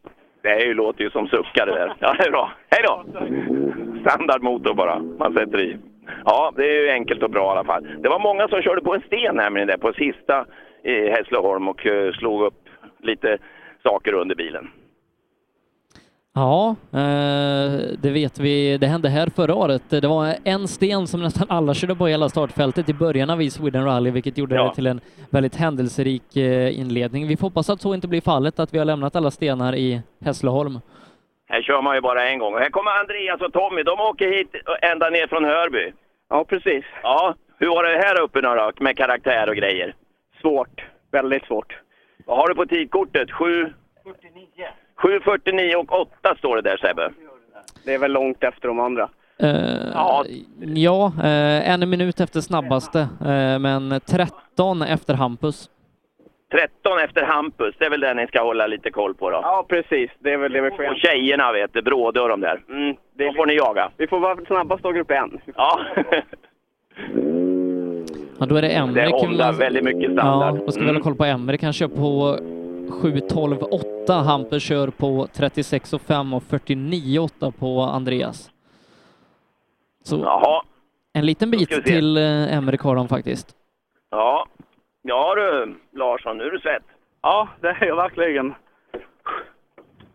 [0.41, 1.93] Det är ju, låter ju som suckar det där.
[1.99, 2.51] Ja, det är bra.
[2.70, 3.03] Hej då!
[4.01, 5.78] Standardmotor bara, man sätter i.
[6.26, 7.88] Ja, det är ju enkelt och bra i alla fall.
[7.99, 10.45] Det var många som körde på en sten nämligen där på sista
[10.84, 13.38] i Hässleholm och eh, slog upp lite
[13.84, 14.70] saker under bilen.
[16.36, 17.72] Ja, eh,
[18.02, 18.78] det vet vi.
[18.78, 19.82] Det hände här förra året.
[19.90, 23.86] Det var en sten som nästan alla körde på hela startfältet i början av Sweden
[23.86, 27.28] Rally, vilket gjorde det till en väldigt händelserik eh, inledning.
[27.28, 30.02] Vi får hoppas att så inte blir fallet, att vi har lämnat alla stenar i
[30.26, 30.80] Hässleholm.
[31.48, 32.54] Här kör man ju bara en gång.
[32.54, 33.84] Här kommer Andreas och Tommy.
[33.84, 35.94] De åker hit ända ner från Hörby.
[36.30, 36.86] Ja, precis.
[37.04, 39.96] Ja, hur var det här uppe nu då, med karaktär och grejer?
[40.42, 40.86] Svårt.
[41.12, 41.78] Väldigt svårt.
[42.26, 43.32] Vad har du på tidkortet?
[43.32, 43.74] 7?
[44.98, 47.10] 7.49 och 8 står det där Sebbe.
[47.86, 49.10] Det är väl långt efter de andra.
[49.39, 49.50] Eh,
[49.93, 50.26] Ja.
[50.76, 55.70] ja eh, en minut efter snabbaste, eh, men 13 efter Hampus.
[56.52, 59.39] 13 efter Hampus, det är väl det ni ska hålla lite koll på då?
[59.43, 60.12] Ja, precis.
[60.20, 62.62] Det är väl det vi får Och tjejerna vet du, Bråde och de där.
[62.70, 63.91] Mm, det får ni jaga.
[63.98, 65.39] Vi får vara snabbast av grupp en.
[65.56, 65.80] Ja.
[68.39, 69.26] Ja, då är det Det är.
[69.26, 70.56] Honda, väldigt mycket standard.
[70.56, 71.64] Ja, då ska vi hålla koll på Emrik.
[71.64, 72.38] Han kör på
[72.88, 74.24] 7.12,8.
[74.24, 78.52] Hampus kör på 36,5 och 49,8 på Andreas.
[80.04, 80.62] Så Jaha.
[81.14, 83.56] en liten bit till eh, Emrik har de faktiskt.
[84.10, 84.48] Ja.
[85.02, 86.84] Ja du, Larsson, nu är du svett.
[87.22, 88.54] Ja, det är jag verkligen.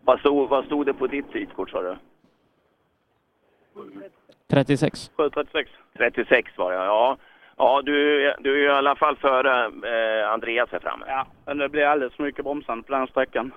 [0.03, 1.97] Vad stod, vad stod det på ditt tidkort sa du?
[4.49, 5.11] 36.
[5.17, 5.65] 7.36.
[5.97, 7.17] 36 var det, ja.
[7.61, 11.05] Ja, du, du är i alla fall före eh, Andreas här framme.
[11.07, 13.51] Ja, men det blir alldeles för mycket bromsande på den sträckan.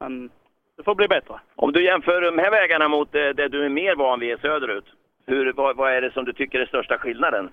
[0.00, 0.30] Men
[0.76, 1.34] det får bli bättre.
[1.56, 4.84] Om du jämför de här vägarna mot eh, det du är mer van vid söderut,
[5.26, 7.50] hur, vad, vad är det som du tycker är största skillnaden?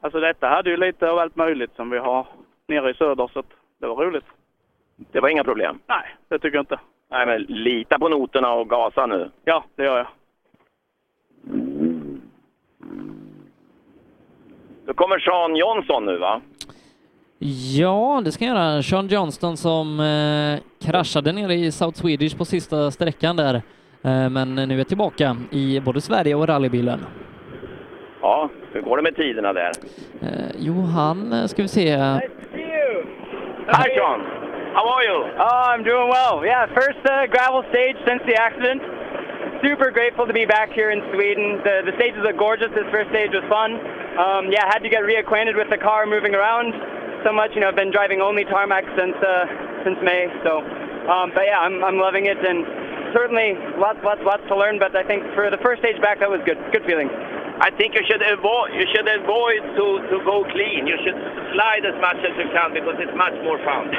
[0.00, 2.26] Alltså detta hade ju lite av allt möjligt som vi har
[2.68, 3.42] nere i söder, så
[3.80, 4.26] det var roligt.
[4.96, 5.78] Det var inga problem?
[5.86, 6.80] Nej, det tycker jag inte.
[7.10, 9.30] Nej, men lita på noterna och gasa nu.
[9.44, 10.06] Ja, det gör jag.
[14.86, 16.40] Då kommer Sean Johnson nu va?
[17.78, 18.82] Ja, det ska jag göra.
[18.82, 23.54] Sean Johnston som eh, kraschade nere i South Swedish på sista sträckan där,
[24.02, 27.00] eh, men nu är tillbaka i både Sverige och rallybilen.
[28.20, 29.72] Ja, hur går det med tiderna där?
[30.20, 30.28] Eh,
[30.58, 31.96] jo, han eh, ska vi se.
[33.66, 34.20] Hi Sean!
[34.74, 35.18] How are you?
[35.36, 36.44] Oh, I'm doing well.
[36.44, 38.82] Yeah, first uh, gravel stage since the accident.
[39.60, 41.60] Super grateful to be back here in Sweden.
[41.62, 42.70] The, the stages are gorgeous.
[42.74, 43.70] This first stage was fun.
[44.18, 46.74] Um, yeah, had to get reacquainted with the car moving around
[47.24, 47.52] so much.
[47.54, 49.46] You know, I've been driving only tarmac since uh,
[49.84, 50.28] since May.
[50.44, 50.60] So,
[51.08, 52.66] um, but yeah, I'm, I'm loving it and
[53.16, 54.78] certainly lots, lots, lots to learn.
[54.78, 56.58] But I think for the first stage back, that was good.
[56.72, 57.08] Good feeling.
[57.62, 60.88] I think you should avoid you should avoid to, to go clean.
[60.88, 61.16] You should
[61.54, 63.92] slide as much as you can because it's much more fun.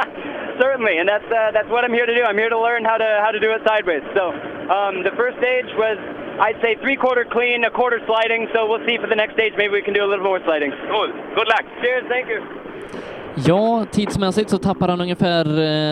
[0.62, 2.24] Certainly, and that's uh, that's what I'm here to do.
[2.24, 4.02] I'm here to learn how to how to do it sideways.
[4.16, 4.32] So
[4.72, 5.96] um, the first stage was
[6.40, 8.48] I'd say three quarter clean, a quarter sliding.
[8.52, 9.54] So we'll see for the next stage.
[9.56, 10.72] Maybe we can do a little more sliding.
[10.90, 11.08] Cool.
[11.34, 11.64] Good luck.
[11.80, 12.04] Cheers.
[12.08, 12.40] Thank you.
[13.36, 15.46] Ja, tidsmässigt så tappar han ungefär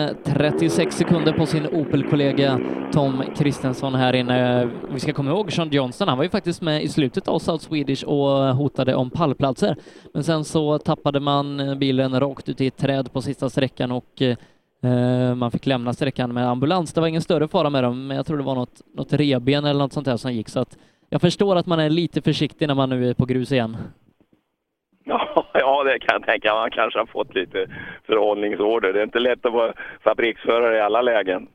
[0.07, 2.59] eh, 36 sekunder på sin Opel-kollega
[2.91, 4.69] Tom Kristensson här inne.
[4.89, 7.65] Vi ska komma ihåg Sean Johnston, han var ju faktiskt med i slutet av South
[7.65, 9.75] Swedish och hotade om pallplatser.
[10.13, 13.91] Men sen så tappade man eh, bilen rakt ut i ett träd på sista sträckan
[13.91, 14.35] och eh,
[15.35, 16.93] man fick lämna sträckan med ambulans.
[16.93, 19.65] Det var ingen större fara med dem, men jag tror det var något, något reben
[19.65, 20.77] eller något sånt där som gick, så att
[21.09, 23.77] jag förstår att man är lite försiktig när man nu är på grus igen.
[25.53, 26.53] Ja, det kan jag tänka.
[26.53, 27.67] Man kanske har fått lite
[28.07, 28.93] förhållningsorder.
[28.93, 29.73] Det är inte lätt att vara
[30.03, 31.47] fabriksförare i alla lägen.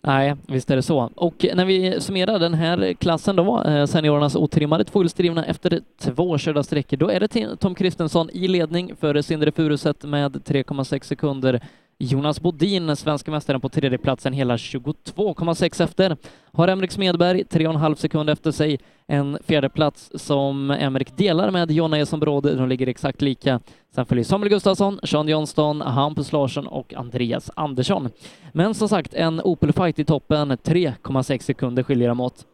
[0.00, 1.10] Nej, visst är det så.
[1.16, 6.62] Och när vi summerar den här klassen då, eh, seniorernas otrimmade tvåhjulsdrivna efter två körda
[6.62, 11.60] sträckor, då är det Tom Kristensson i ledning före Sindre Furuset med 3,6 sekunder.
[11.98, 16.16] Jonas Bodin, svenska mästaren på tredjeplatsen, hela 22,6 efter.
[16.52, 18.78] Har Emrik Smedberg 3,5 sekunder efter sig.
[19.06, 23.60] En fjärdeplats som Emrik delar med Jonna Eson Bråde, de ligger exakt lika.
[23.94, 28.08] Sen följer Samuel Gustafsson, Sean Johnston, Hampus Larsson och Andreas Andersson.
[28.52, 32.46] Men som sagt, en Opel Fight i toppen, 3,6 sekunder skiljer dem åt.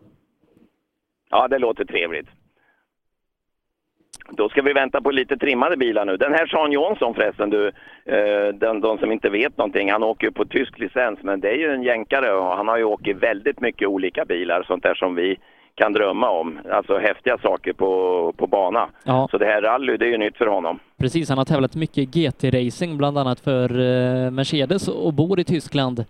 [1.31, 2.29] Ja, det låter trevligt.
[4.31, 6.17] Då ska vi vänta på lite trimmade bilar nu.
[6.17, 7.67] Den här Sean Johnson förresten, du,
[8.05, 11.49] eh, den, de som inte vet någonting, han åker ju på tysk licens men det
[11.49, 14.83] är ju en jänkare och han har ju åkt i väldigt mycket olika bilar, sånt
[14.83, 15.39] där som vi
[15.75, 16.59] kan drömma om.
[16.71, 18.89] Alltså häftiga saker på, på bana.
[19.05, 19.29] Ja.
[19.31, 20.79] Så det här rally, det är ju nytt för honom.
[20.99, 26.05] Precis, han har tävlat mycket GT-racing, bland annat för eh, Mercedes och bor i Tyskland.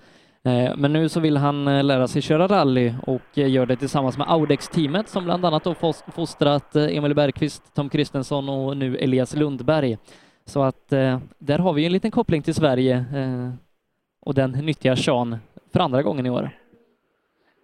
[0.46, 3.76] Eh, men nu så vill han eh, lära sig köra rally och eh, gör det
[3.76, 5.74] tillsammans med Audex-teamet som bland annat då
[6.14, 9.96] fostrat Emil Bergqvist, Tom Kristensson och nu Elias Lundberg.
[10.44, 10.88] Så att
[11.38, 13.04] där har vi en liten koppling till Sverige
[14.26, 15.36] och den nyttiga Sean
[15.72, 16.50] för andra gången i år.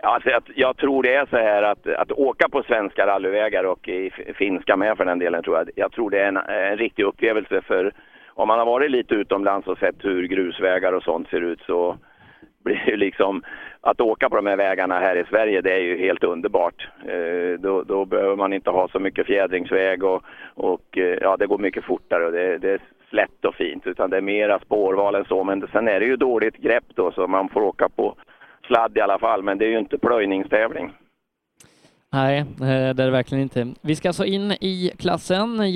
[0.03, 3.65] Ja, alltså jag, jag tror det är så här att, att åka på svenska rallyvägar
[3.65, 5.71] och i finska med för den delen tror jag.
[5.75, 7.93] Jag tror det är en, en riktig upplevelse för
[8.29, 11.97] om man har varit lite utomlands och sett hur grusvägar och sånt ser ut så
[12.65, 13.43] blir ju liksom
[13.81, 16.89] att åka på de här vägarna här i Sverige det är ju helt underbart.
[17.07, 20.23] Eh, då, då behöver man inte ha så mycket fjädringsväg och,
[20.55, 22.81] och eh, ja, det går mycket fortare och det, det är
[23.11, 25.45] slätt och fint utan det är mera spårval än så.
[25.45, 28.15] Men sen är det ju dåligt grepp då så man får åka på
[28.67, 30.93] sladd i alla fall men det är ju inte plöjningstävling.
[32.13, 33.67] Nej, eh, det är det verkligen inte.
[33.81, 35.71] Vi ska alltså in i klassen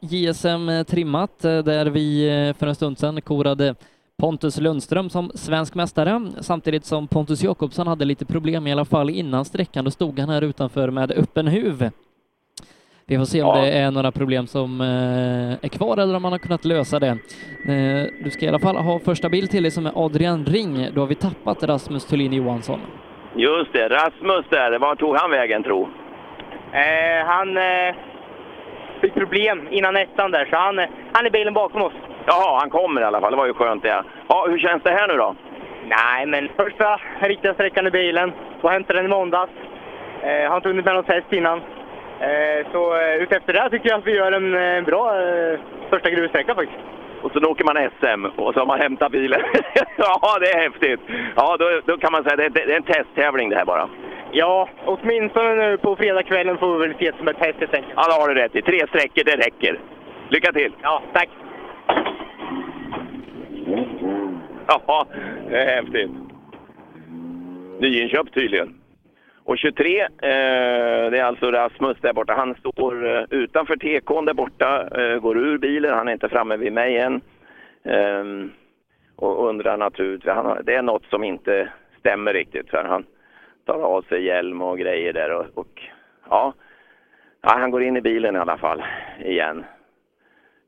[0.00, 3.74] JSM trimmat eh, där vi eh, för en stund sedan korade
[4.20, 9.10] Pontus Lundström som svensk mästare samtidigt som Pontus Jakobsson hade lite problem i alla fall
[9.10, 9.84] innan sträckan.
[9.84, 11.90] Då stod han här utanför med öppen huv.
[13.06, 13.64] Vi får se om Ja.
[13.64, 14.86] det är några problem som eh,
[15.64, 17.08] är kvar eller om man har kunnat lösa det.
[17.68, 20.88] Eh, Du ska i alla fall ha första bild till dig som är Adrian Ring.
[20.94, 22.80] Då har vi tappat Rasmus Thulin Johansson.
[23.36, 25.82] Just det, Rasmus där, var tog han vägen tro?
[26.72, 27.94] Eh, han eh,
[29.00, 31.92] fick problem innan ettan där, så han, eh, han är bilen bakom oss.
[32.26, 34.04] Jaha, han kommer i alla fall, det var ju skönt det.
[34.28, 35.34] Ja, hur känns det här nu då?
[35.86, 38.32] Nej, men första riktiga sträckan i bilen.
[38.60, 39.52] Och hämtade den i måndags.
[40.22, 41.58] Eh, har inte hunnit med någon test innan.
[42.20, 45.58] Eh, så eh, utefter det tycker jag att vi gör en eh, bra eh,
[45.90, 46.80] första grussträcka faktiskt.
[47.22, 49.40] Och så åker man SM och så har man hämtat bilen.
[49.96, 51.00] ja, det är häftigt.
[51.36, 53.88] Ja, då, då kan man säga att det, det är en testtävling det här bara.
[54.32, 57.94] Ja, åtminstone nu på fredagskvällen får vi väl se det som ett test helt enkelt.
[57.96, 58.62] Ja, det har du rätt i.
[58.62, 59.80] Tre sträckor, det räcker.
[60.28, 60.72] Lycka till!
[60.82, 61.28] Ja, tack!
[64.66, 65.06] Ja,
[65.48, 66.10] det är häftigt.
[67.78, 68.74] Nyinköpt tydligen.
[69.44, 70.08] Och 23, eh,
[71.10, 72.34] det är alltså Rasmus där borta.
[72.34, 75.94] Han står eh, utanför tekon där borta, eh, går ur bilen.
[75.94, 77.20] Han är inte framme vid mig än.
[77.84, 78.52] Ehm,
[79.16, 82.70] och undrar naturligtvis, han det är något som inte stämmer riktigt.
[82.70, 83.04] För han
[83.66, 85.30] tar av sig hjälm och grejer där.
[85.30, 85.82] Och, och
[86.30, 86.52] ja,
[87.40, 88.82] ja, han går in i bilen i alla fall
[89.24, 89.64] igen.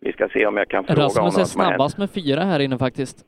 [0.01, 1.49] Vi ska se om jag kan fråga Rasmus honom är har hänt.
[1.49, 3.19] snabbast med fyra här inne faktiskt.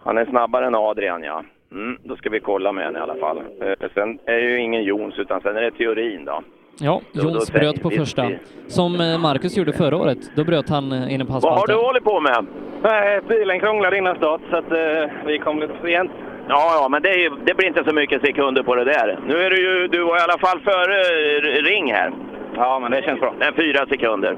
[0.00, 1.44] Han är snabbare än Adrian, ja.
[1.72, 3.38] Mm, då ska vi kolla med henne i alla fall.
[3.38, 6.42] Eh, sen är det ju ingen Jons, utan sen är det teorin då.
[6.80, 8.30] Ja, Jons bröt på första.
[8.66, 10.18] Som eh, Marcus gjorde förra året.
[10.36, 11.76] Då bröt han eh, inne på Vad har asfalten.
[11.76, 12.46] du hållit på med?
[12.82, 16.10] Nej, bilen krånglade innan start så att eh, vi kom lite sent.
[16.48, 19.18] Ja, ja, men det, är ju, det blir inte så mycket sekunder på det där.
[19.26, 21.02] Nu är du ju, du var i alla fall före
[21.62, 22.12] Ring här.
[22.56, 23.34] Ja, men det känns bra.
[23.40, 24.36] En fyra sekunder.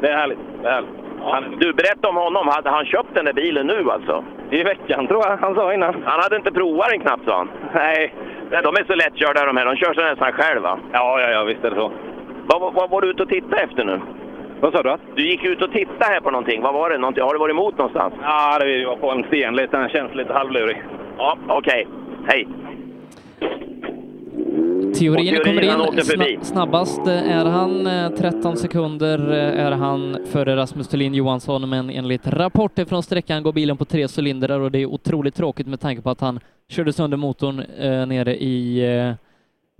[0.00, 0.38] Det är härligt.
[0.62, 0.90] Det är härligt.
[1.22, 2.48] Han, du, berätta om honom.
[2.48, 4.24] Hade han köpt den där bilen nu alltså?
[4.50, 6.02] I veckan tror jag han sa innan.
[6.04, 7.50] Han hade inte provat den knappt sa han.
[7.74, 8.14] Nej.
[8.50, 9.66] Nej, de är så lättkörda de här.
[9.66, 10.78] De kör sig nästan själv va?
[10.92, 11.92] Ja, ja, ja, visst är det så.
[12.46, 14.00] Vad, vad, vad var du ute och tittade efter nu?
[14.60, 14.96] Vad sa du?
[15.14, 16.62] Du gick ut och tittade här på någonting.
[16.62, 16.98] Vad var det?
[16.98, 17.24] Någonting?
[17.24, 18.14] Har du varit emot någonstans?
[18.22, 19.76] Ja, det var på en sten lite.
[19.76, 20.82] Den känns lite halvlurig.
[21.18, 21.86] Ja, okej.
[22.26, 22.48] Hej.
[24.98, 26.44] Teorin, Och kommer in.
[26.44, 31.90] snabbast eh, är han, eh, 13 sekunder eh, är han före Rasmus Thulin Johansson, men
[31.90, 35.80] enligt rapporter från sträckan går bilen på tre cylindrar och det är otroligt tråkigt med
[35.80, 39.12] tanke på att han körde sönder motorn eh, nere i eh,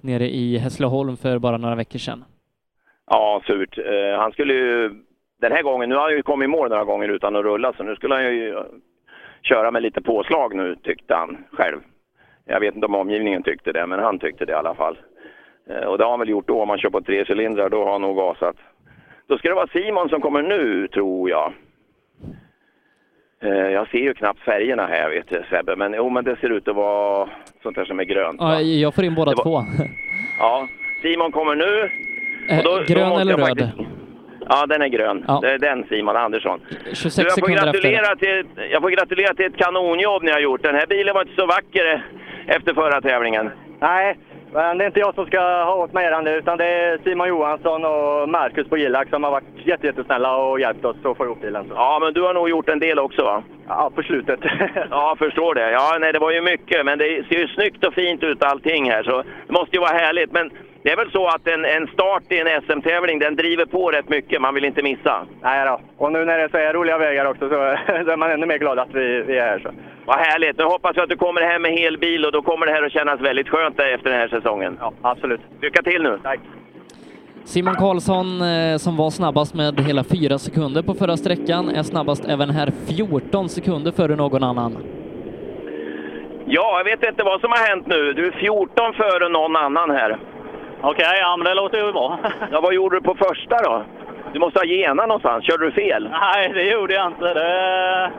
[0.03, 2.25] nere i Hässleholm för bara några veckor sedan.
[3.07, 3.79] Ja, surt.
[3.79, 4.89] Eh, han skulle ju
[5.41, 7.73] den här gången, nu har han ju kommit i mål några gånger utan att rulla
[7.73, 8.63] så nu skulle han ju eh,
[9.43, 11.79] köra med lite påslag nu tyckte han själv.
[12.51, 14.99] Jag vet inte om omgivningen tyckte det, men han tyckte det i alla fall.
[15.71, 17.85] Eh, Och det har han väl gjort då om man kör på tre cylindrar, då
[17.85, 18.57] har han nog gasat.
[19.29, 21.53] Då ska det vara Simon som kommer nu, tror jag.
[23.43, 26.51] Eh, Jag ser ju knappt färgerna här, vet du Sebbe, men jo, men det ser
[26.51, 27.29] ut att vara
[27.63, 28.37] sånt där som är grönt.
[28.41, 29.63] Ja, jag får in båda var- två.
[30.39, 30.69] Ja,
[31.03, 31.91] Simon kommer nu.
[32.49, 33.47] Eh, grön måste eller röd?
[33.49, 33.89] faktiskt-
[34.49, 35.25] Ja, den är grön.
[35.29, 35.39] Ja.
[35.43, 36.61] Det är den Simon Andersson.
[36.95, 40.63] 26 Du, jag, får gratulera till, jag får gratulera till ett kanonjobb ni har gjort.
[40.63, 42.05] Den här bilen var inte så vacker
[42.47, 43.51] efter förra tävlingen.
[43.81, 44.17] Nej,
[44.53, 47.29] men det är inte jag som ska ha åt mig äran utan det är Simon
[47.29, 51.25] Johansson och Marcus på Gillax som har varit jätte, jättesnälla och hjälpt oss att få
[51.25, 51.65] ihop bilen.
[51.69, 51.75] Så.
[51.75, 53.43] Ja, men du har nog gjort en del också va?
[53.69, 54.41] Ja, på slutet.
[54.91, 55.71] Ja, förstår det.
[55.71, 58.91] Ja, nej, det var ju mycket, men det ser ju snyggt och fint ut allting
[58.91, 60.33] här, så det måste ju vara härligt.
[60.33, 60.51] Men
[60.83, 64.09] det är väl så att en, en start i en SM-tävling, den driver på rätt
[64.09, 64.41] mycket.
[64.41, 65.27] Man vill inte missa.
[65.43, 65.81] Nej då.
[65.97, 67.55] Och nu när det är så här roliga vägar också så,
[68.05, 69.59] så är man ännu mer glad att vi, vi är här.
[69.59, 69.71] Så.
[70.05, 70.59] Vad härligt.
[70.59, 72.83] Nu hoppas jag att du kommer hem med hel bil och då kommer det här
[72.83, 74.77] att kännas väldigt skönt efter den här säsongen.
[74.81, 75.41] Ja, absolut.
[75.61, 76.19] Lycka till nu!
[76.23, 76.41] Tack!
[77.45, 82.25] Simon Karlsson eh, som var snabbast med hela fyra sekunder på förra sträckan är snabbast
[82.29, 84.77] även här 14 sekunder före någon annan.
[86.47, 88.13] Ja, jag vet inte vad som har hänt nu.
[88.13, 90.19] Du är 14 före någon annan här.
[90.83, 92.19] Okej, ja men det låter ju bra.
[92.53, 93.83] Ja, vad gjorde du på första då?
[94.33, 95.45] Du måste ha gena någonstans.
[95.47, 96.09] Körde du fel?
[96.21, 97.35] Nej, det gjorde jag inte.
[97.35, 98.11] Det...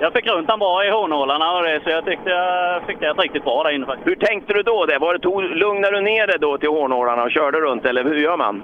[0.00, 3.12] Jag fick runt den bra i hårnålarna och det, så jag tyckte jag fick det
[3.12, 4.06] riktigt bra där inne faktiskt.
[4.08, 4.86] Hur tänkte du då?
[4.86, 4.98] Det?
[4.98, 8.16] Var det tog, lugnade du ner dig då till hårnålarna och körde runt, eller hur
[8.16, 8.62] gör man?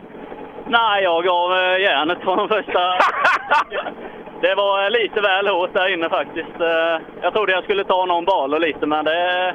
[0.69, 2.81] Nej, jag gav eh, järnet från de första...
[4.41, 6.61] det var lite väl hårt där inne faktiskt.
[6.61, 9.55] Eh, Jag trodde jag skulle ta någon bal och lite, men det,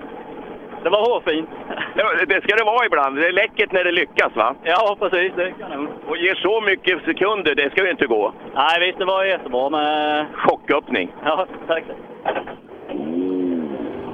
[0.83, 1.49] det var hårfint.
[1.95, 3.15] Ja, det ska det vara ibland.
[3.15, 4.55] Det är läckert när det lyckas, va?
[4.63, 5.31] Ja, precis.
[5.35, 5.87] Det kanon.
[6.07, 8.33] Och ger så mycket sekunder, det ska ju inte gå.
[8.55, 10.25] Nej, visst, det var jättebra med...
[10.35, 11.13] Chocköppning.
[11.25, 11.83] Ja, tack.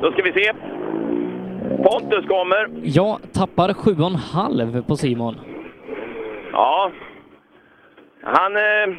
[0.01, 0.53] Då ska vi se.
[1.83, 2.69] Pontus kommer.
[2.83, 5.35] Jag tappar 7,5 på Simon.
[6.51, 6.91] Ja.
[8.23, 8.55] Han...
[8.55, 8.95] Eh,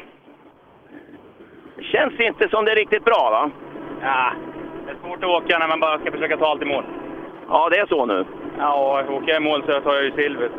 [1.81, 3.51] känns inte som det är riktigt bra, va?
[4.01, 4.31] Ja,
[4.85, 6.83] det är svårt att åka när man bara ska försöka ta allt i mål.
[7.49, 8.25] Ja, det är så nu.
[8.57, 10.51] Ja, åker jag i mål så tar jag ju att,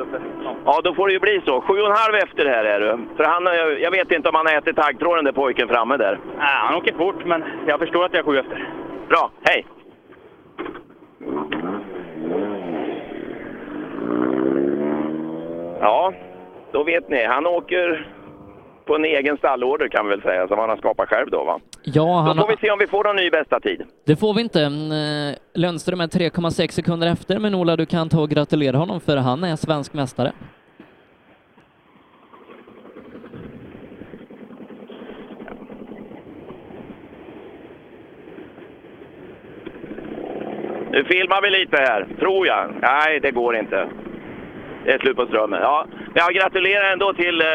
[0.45, 0.55] ja.
[0.65, 1.61] Ja, då får det ju bli så.
[1.61, 2.99] Sju och en halv efter här är du.
[3.17, 3.45] För han,
[3.81, 6.19] jag vet inte om han ätit taggtråden där pojken framme där.
[6.39, 8.69] Nej, han åker fort, men jag förstår att jag är sju efter.
[9.09, 9.67] Bra, hej!
[15.81, 16.13] Ja,
[16.73, 17.25] då vet ni.
[17.25, 18.07] Han åker
[18.85, 21.61] på en egen stallorder kan vi väl säga, som han har skapat själv då va?
[21.83, 23.83] Ja, han Då får vi se om vi får någon ny bästa tid.
[24.07, 24.61] Det får vi inte.
[24.63, 24.93] Mm,
[25.31, 29.17] eh, Lundström är 3,6 sekunder efter, men Ola, du kan ta och gratulera honom för
[29.17, 30.33] han är svensk mästare.
[40.93, 42.75] Nu filmar vi lite här, tror jag.
[42.83, 43.89] Nej, det går inte.
[44.85, 45.61] Det är slut på strömmen.
[45.63, 47.47] Ja, men jag gratulerar ändå till, eh,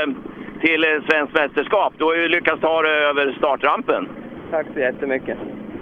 [0.65, 1.93] till eh, svenskt mästerskap.
[1.97, 4.09] Du har ju lyckats ta dig över startrampen.
[4.51, 5.37] Tack så jättemycket.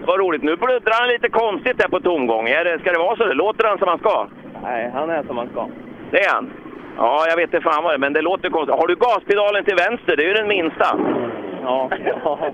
[0.05, 0.43] Vad roligt.
[0.43, 2.47] Nu bluddrar han lite konstigt där på tomgång.
[2.47, 3.33] Är det, ska det vara så?
[3.33, 4.27] Låter han som han ska?
[4.63, 5.67] Nej, han är som han ska.
[6.11, 6.51] Det är han?
[6.97, 8.79] Ja, jag vet inte fan vad det är, men det låter konstigt.
[8.79, 10.15] Har du gaspedalen till vänster?
[10.17, 10.99] Det är ju den minsta.
[11.63, 11.89] Ja.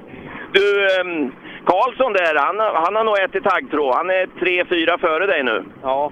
[0.51, 1.31] Du, ehm,
[1.65, 3.95] Karlsson där, han, han har nog ätit taggtråd.
[3.95, 5.63] Han är tre, fyra före dig nu.
[5.83, 6.11] Ja.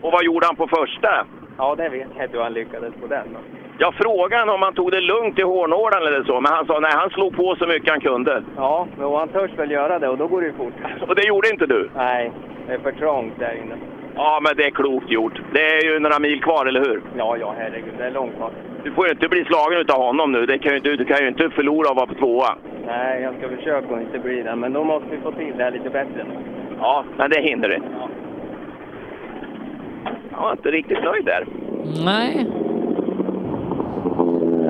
[0.00, 1.26] Och vad gjorde han på första?
[1.58, 3.36] Ja, det vet jag inte hur han lyckades på den.
[3.78, 6.90] Jag frågade om han tog det lugnt i hårnålen eller så, men han sa nej,
[6.94, 8.42] han slog på så mycket han kunde.
[8.56, 10.74] Ja, men han törs väl göra det och då går det ju fort.
[11.08, 11.90] Och det gjorde inte du?
[11.96, 12.32] Nej,
[12.66, 13.74] det är för trångt där inne.
[14.16, 15.40] Ja, men det är klokt gjort.
[15.52, 17.02] Det är ju några mil kvar, eller hur?
[17.18, 18.50] Ja, ja, herregud, det är långt kvar.
[18.84, 20.46] Du får ju inte bli slagen utav honom nu.
[20.46, 22.56] Det kan ju, du, du kan ju inte förlora och vara på tvåa.
[22.86, 25.64] Nej, jag ska försöka att inte bli det, men då måste vi få till det
[25.64, 26.26] här lite bättre.
[26.80, 27.78] Ja, men det hinner du.
[30.30, 31.46] Jag var inte riktigt nöjd där.
[32.04, 32.46] Nej.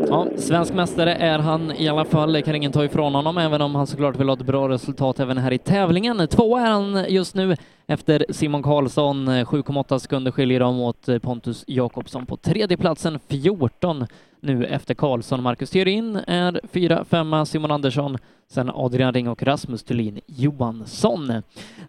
[0.08, 3.62] Ja, svensk mästare är han i alla fall, det kan ingen ta ifrån honom, även
[3.62, 6.28] om han såklart vill ha ett bra resultat även här i tävlingen.
[6.28, 7.56] Två är han just nu
[7.86, 14.06] efter Simon Karlsson, 7,8 sekunder skiljer dem åt Pontus Jakobsson på tredje platsen, 14
[14.40, 15.42] nu efter Karlsson.
[15.42, 18.18] Marcus Theorin är fyra, femma, Simon Andersson,
[18.48, 21.42] sen Adrian Ring och Rasmus Thulin Johansson.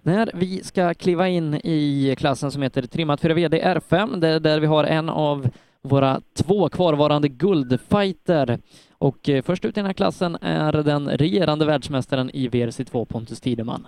[0.04, 4.40] När vi ska kliva in i klassen som heter Trimmat 4 VD R5, det är
[4.40, 5.50] där vi har en av
[5.86, 8.60] våra två kvarvarande guldfighter.
[8.98, 13.42] Och eh, först ut i den här klassen är den regerande världsmästaren i VRC2, Pontus
[13.42, 13.88] Tideman.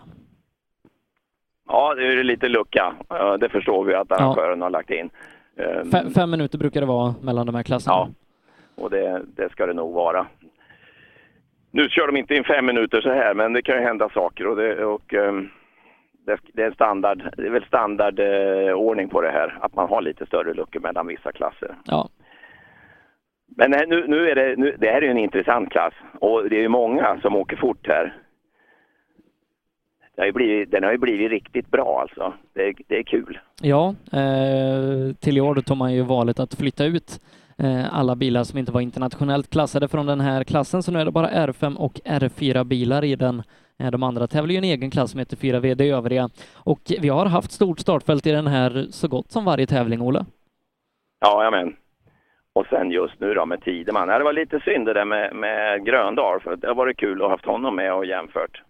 [1.67, 2.93] Ja, det är lite lucka.
[3.09, 5.09] Ja, Det förstår vi att arrangören har lagt in.
[5.57, 7.95] Ehm, Fe- fem minuter brukar det vara mellan de här klasserna.
[7.95, 8.09] Ja,
[8.83, 10.27] och det, det ska det nog vara.
[11.71, 14.47] Nu kör de inte in fem minuter så här, men det kan ju hända saker
[14.47, 15.49] och det, och, ehm,
[16.53, 20.25] det, är standard, det är väl standardordning eh, på det här, att man har lite
[20.25, 21.75] större luckor mellan vissa klasser.
[21.85, 22.09] Ja.
[23.57, 26.49] Men eh, nu, nu är det, nu, det här är ju en intressant klass och
[26.49, 28.17] det är ju många som åker fort här.
[30.15, 32.33] Det har ju blivit, den har ju blivit riktigt bra alltså.
[32.53, 33.39] Det, det är kul.
[33.61, 37.21] Ja, eh, till i år då tog man ju valet att flytta ut
[37.57, 41.05] eh, alla bilar som inte var internationellt klassade från den här klassen, så nu är
[41.05, 43.43] det bara R5 och R4 bilar i den.
[43.79, 46.29] Eh, De andra tävlar ju i en egen klass som heter 4 VD övriga.
[46.53, 50.25] Och vi har haft stort startfält i den här så gott som varje tävling, Olle.
[51.19, 51.75] Ja, men.
[52.53, 54.07] Och sen just nu då med Tideman.
[54.07, 57.25] Det var lite synd det där med, med Gröndal, för det har varit kul att
[57.25, 58.63] ha haft honom med och jämfört.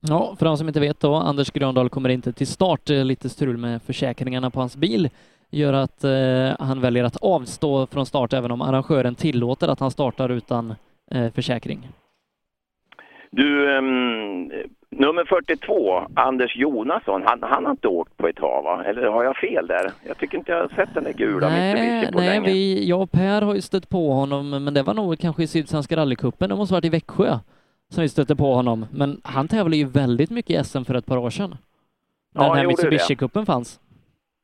[0.00, 2.88] Ja, för de som inte vet då, Anders Gröndal kommer inte till start.
[2.88, 5.10] Lite strul med försäkringarna på hans bil
[5.50, 9.90] gör att eh, han väljer att avstå från start även om arrangören tillåter att han
[9.90, 10.74] startar utan
[11.10, 11.88] eh, försäkring.
[13.30, 14.52] Du, ehm,
[14.90, 18.84] nummer 42, Anders Jonasson, han, han har inte åkt på ett tag va?
[18.84, 19.90] Eller har jag fel där?
[20.06, 22.46] Jag tycker inte jag har sett den där gula Nej, på nej länge.
[22.46, 25.46] vi, jag och Per har ju stött på honom, men det var nog kanske i
[25.46, 27.38] Sydsvenska rallycupen, det måste varit i Växjö
[27.90, 28.86] som vi stötte på honom.
[28.92, 31.56] Men han tävlade ju väldigt mycket i SM för ett par år sedan.
[32.34, 32.66] När Ja, den här.
[32.66, 33.80] Mitsubishi-cupen fanns.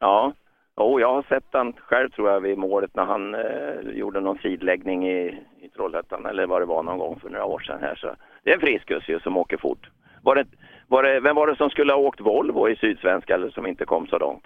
[0.01, 0.33] Ja,
[0.77, 4.39] oh, jag har sett han själv tror jag vid målet när han eh, gjorde någon
[4.39, 7.95] sidläggning i, i Trollhättan eller vad det var någon gång för några år sedan här.
[7.95, 8.09] Så
[8.45, 9.91] det är en friskus ju som åker fort.
[10.23, 10.45] Var det,
[10.89, 13.85] var det, vem var det som skulle ha åkt Volvo i Sydsvenska eller som inte
[13.85, 14.45] kom så långt?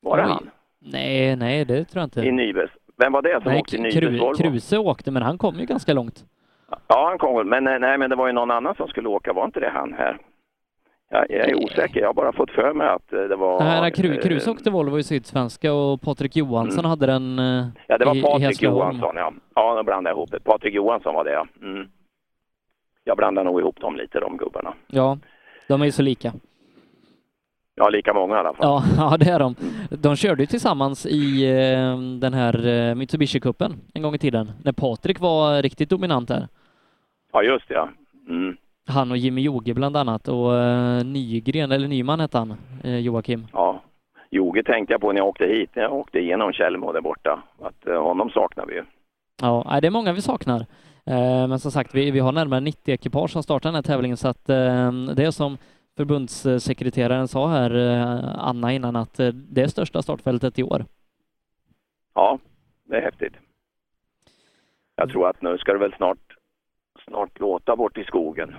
[0.00, 0.28] Var det Oj.
[0.28, 0.50] han?
[0.78, 2.20] Nej, nej, det tror jag inte.
[2.20, 2.70] I Nybes?
[2.96, 4.34] Vem var det som nej, åkte i Nybes Kru, Volvo?
[4.34, 6.24] Kruse åkte, men han kom ju ganska långt.
[6.86, 7.48] Ja, han kom.
[7.48, 9.32] Men eh, nej, men det var ju någon annan som skulle åka.
[9.32, 10.18] Var inte det han här?
[11.10, 12.00] Jag, jag är osäker.
[12.00, 13.60] Jag har bara fått för mig att eh, det var...
[13.60, 17.38] Nej, Kru, eh, Kruse åkte Volvo i Sydsvenska och Patrik Johansson hade den
[17.86, 18.62] Ja, det var i, Patrik.
[18.62, 19.32] Johansson, ja.
[19.54, 20.40] Ja, nu blandade jag ihop det.
[20.40, 21.46] Patrik Johansson var det, ja.
[21.62, 21.88] Mm.
[23.04, 24.74] Jag blandar nog ihop dem lite, de gubbarna.
[24.86, 25.18] Ja,
[25.68, 26.32] de är ju så lika.
[27.74, 28.66] Ja, lika många i alla fall.
[28.66, 29.54] Ja, ja, det är de.
[29.90, 34.72] De körde ju tillsammans i eh, den här eh, Mitsubishi-cupen en gång i tiden, när
[34.72, 36.48] Patrik var riktigt dominant där.
[37.32, 37.88] Ja, just det, ja.
[38.28, 38.56] Mm.
[38.88, 43.46] Han och Jimmy Joge bland annat och eh, Nygren, eller Nyman hette han, Joakim.
[43.52, 43.82] Ja.
[44.30, 47.42] Joge tänkte jag på när jag åkte hit, när jag åkte igenom Tjällmo där borta.
[47.62, 48.84] Att honom saknar vi ju.
[49.42, 50.66] Ja, det är många vi saknar.
[51.06, 54.16] Eh, men som sagt, vi, vi har närmare 90 ekipage som startar den här tävlingen
[54.16, 55.58] så att ehm, det är som
[55.96, 60.84] förbundssekreteraren sa här, eh, Anna, innan att eh, det är största startfältet i år.
[62.14, 62.38] Ja,
[62.84, 63.34] det är häftigt.
[64.96, 66.36] Jag tror att nu ska det väl snart,
[67.04, 68.54] snart låta bort i skogen.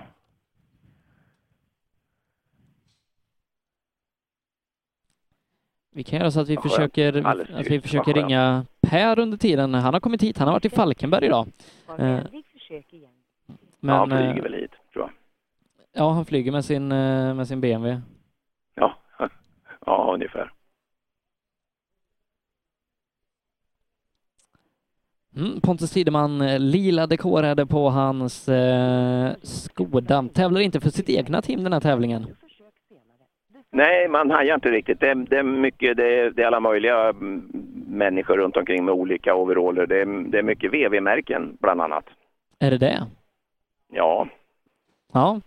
[5.96, 6.72] Vi kan göra så att vi skönt.
[6.72, 8.16] försöker, Alldeles att vi försöker skönt.
[8.16, 9.74] ringa Per under tiden.
[9.74, 11.46] Han har kommit hit, han har varit i Falkenberg idag.
[11.98, 12.18] Eh,
[13.80, 15.10] Men, ja, han flyger eh, väl hit, tror jag.
[15.92, 18.00] Ja, han flyger med sin, eh, med sin BMW.
[18.74, 18.94] Ja,
[19.86, 20.52] ja ungefär.
[25.36, 26.38] Mm, Pontus Tideman,
[26.70, 30.28] lila dekorade på hans eh, Skoda.
[30.34, 32.26] Tävlar inte för sitt egna team den här tävlingen.
[33.74, 35.00] Nej, man hajar inte riktigt.
[35.00, 37.50] Det är, det är mycket, det är, det är alla möjliga mm,
[37.86, 39.86] människor runt omkring med olika overaller.
[39.86, 42.04] Det är, det är mycket VV-märken bland annat.
[42.58, 43.06] Är det det?
[43.92, 44.28] Ja,
[45.14, 45.40] Ja.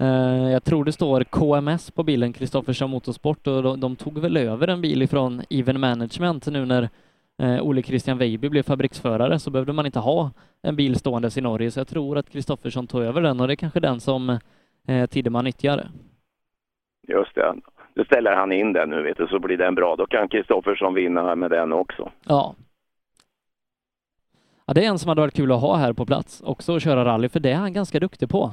[0.00, 4.36] Eh, jag tror det står KMS på bilen, Kristoffersson Motorsport, och de, de tog väl
[4.36, 6.88] över en bil ifrån Even Management nu när
[7.42, 10.30] eh, Ole Christian Weiby blev fabriksförare så behövde man inte ha
[10.62, 13.54] en bil ståendes i Norge, så jag tror att Kristoffersson tog över den och det
[13.54, 14.38] är kanske den som
[14.88, 15.88] eh, Tideman nyttjar.
[17.08, 17.54] Just det.
[17.94, 19.96] Då ställer han in den nu vet du, så blir den bra.
[19.96, 22.10] Då kan Kristoffersson vinna med den också.
[22.26, 22.54] Ja.
[24.66, 26.82] Ja, det är en som hade varit kul att ha här på plats också att
[26.82, 28.52] köra rally, för det är han ganska duktig på.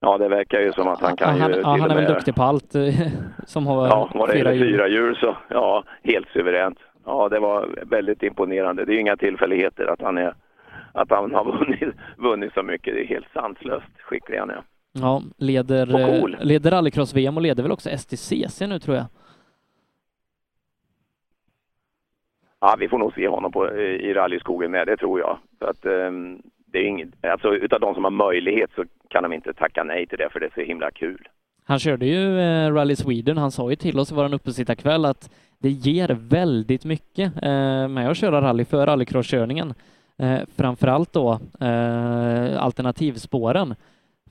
[0.00, 2.02] Ja, det verkar ju som att han kan ja, han, ju ja, han är och
[2.02, 2.82] väl duktig på allt eh,
[3.46, 4.72] som har Ja, vad det fyra hjul.
[4.72, 6.78] fyra hjul så, ja, helt suveränt.
[7.04, 8.84] Ja, det var väldigt imponerande.
[8.84, 10.34] Det är ju inga tillfälligheter att han är,
[10.92, 12.94] att han har vunnit, vunnit så mycket.
[12.94, 14.62] Det är helt sanslöst skicklig han är.
[14.92, 16.34] Ja, leder, cool.
[16.34, 19.06] eh, leder rallycross-VM och leder väl också STCC nu tror jag.
[22.60, 25.38] Ja, vi får nog se honom på, i rallyskogen med, det tror jag.
[25.58, 29.32] Så att, ehm, det är inget, alltså utav de som har möjlighet så kan de
[29.32, 31.28] inte tacka nej till det för det är så himla kul.
[31.64, 33.38] Han körde ju eh, Rally Sweden.
[33.38, 38.10] Han sa ju till oss i våran uppesittarkväll att det ger väldigt mycket eh, med
[38.10, 39.74] att köra rally för rallycrosskörningen.
[40.18, 43.74] Eh, framförallt då eh, alternativspåren.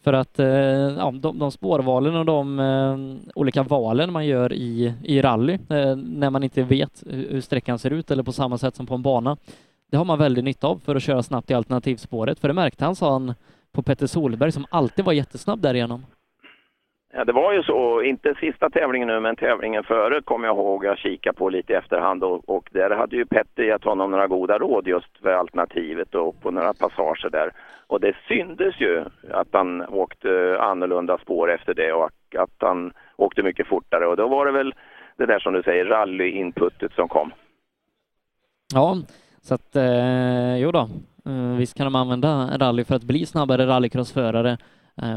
[0.04, 4.94] För att eh, ja, de, de spårvalen och de eh, olika valen man gör i,
[5.04, 8.58] i rally eh, när man inte vet hur hur sträckan ser ut eller på samma
[8.58, 9.38] sätt som på en bana.
[9.92, 12.40] Det har man väldigt nytta av för att köra snabbt i alternativspåret.
[12.40, 13.34] För det märkte han, sa han,
[13.72, 16.06] på Petter Solberg som alltid var jättesnabb därigenom.
[17.14, 20.86] Ja, det var ju så, inte sista tävlingen nu, men tävlingen före kommer jag ihåg,
[20.86, 24.28] jag kikade på lite i efterhand och, och där hade ju Petter gett honom några
[24.28, 27.52] goda råd just för alternativet och på några passager där.
[27.88, 33.44] Och det syndes ju att han åkte annorlunda spår efter det och att han åkte
[33.44, 34.08] mycket fortare.
[34.08, 34.74] Och då var det väl
[35.18, 37.32] det där som du säger, rally-inputet som kom.
[38.74, 38.98] Ja,
[39.42, 40.90] så att eh, jo då,
[41.26, 44.58] eh, visst kan de använda rally för att bli snabbare rallycrossförare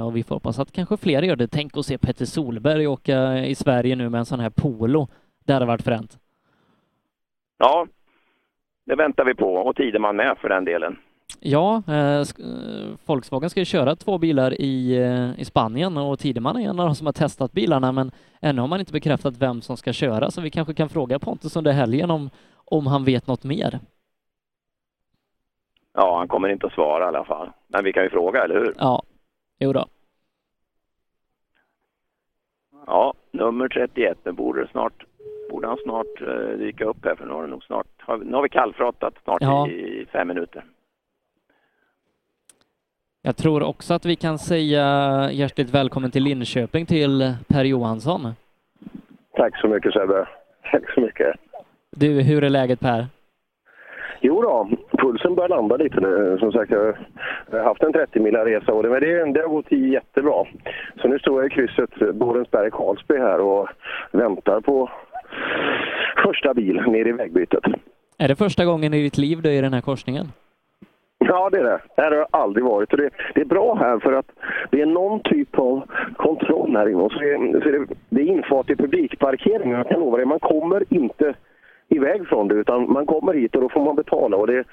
[0.05, 1.49] och vi får hoppas att kanske fler gör det.
[1.49, 5.09] Tänk att se Petter Solberg åka i Sverige nu med en sån här polo.
[5.47, 6.19] Det hade varit fränt.
[7.59, 7.87] Ja,
[8.87, 10.97] det väntar vi på och Tideman med för den delen.
[11.41, 12.25] Ja, eh, eh,
[13.07, 16.87] Volkswagen ska ju köra två bilar i, eh, i Spanien och Tideman är en av
[16.87, 18.11] de som har testat bilarna men
[18.41, 21.57] ännu har man inte bekräftat vem som ska köra så vi kanske kan fråga Pontus
[21.57, 23.81] under helgen om, om han vet något mer.
[25.95, 27.51] Ja, han kommer inte att svara i alla fall.
[27.69, 28.75] Men vi kan ju fråga, eller hur?
[28.79, 29.03] Ja,
[29.65, 29.86] jo då.
[32.86, 35.05] Ja, nummer 31, nu borde snart
[35.51, 38.43] borde han snart eh, dyka upp här för nu har nog snart, har, nu har
[38.43, 39.69] vi kallfrottat snart Ja.
[39.69, 40.65] i fem minuter.
[43.23, 44.82] Jag tror också att vi kan säga
[45.32, 48.28] hjärtligt välkommen till Linköping till Per Johansson.
[49.36, 50.28] Tack så mycket Sebbe.
[50.73, 51.36] Tack så mycket.
[51.91, 53.07] Du, hur är läget Per?
[54.27, 54.69] Jo då,
[54.99, 56.37] pulsen börjar landa lite nu.
[56.41, 56.97] Som sagt, jag
[57.51, 60.45] har haft en 30 mila resa och det, men det, det har gått jättebra.
[61.03, 63.69] Så nu står jag i krysset Borensberg-Karlsby här och
[64.13, 64.91] väntar på
[66.25, 67.65] första bil ner i vägbytet.
[68.19, 70.27] Är det första gången i ditt liv du är i den här korsningen?
[71.19, 71.81] Ja, det är det.
[71.97, 72.93] Här har jag aldrig varit.
[72.93, 74.27] Och det, det är bra här för att
[74.71, 75.83] det är någon typ av
[76.17, 77.03] kontroll här inne.
[77.03, 79.77] Och så är, så är det, det är infart till publikparkeringen.
[79.77, 81.35] Jag kan lova dig, man kommer inte
[81.89, 84.36] iväg från det utan man kommer hit och då får man betala.
[84.36, 84.65] Och det,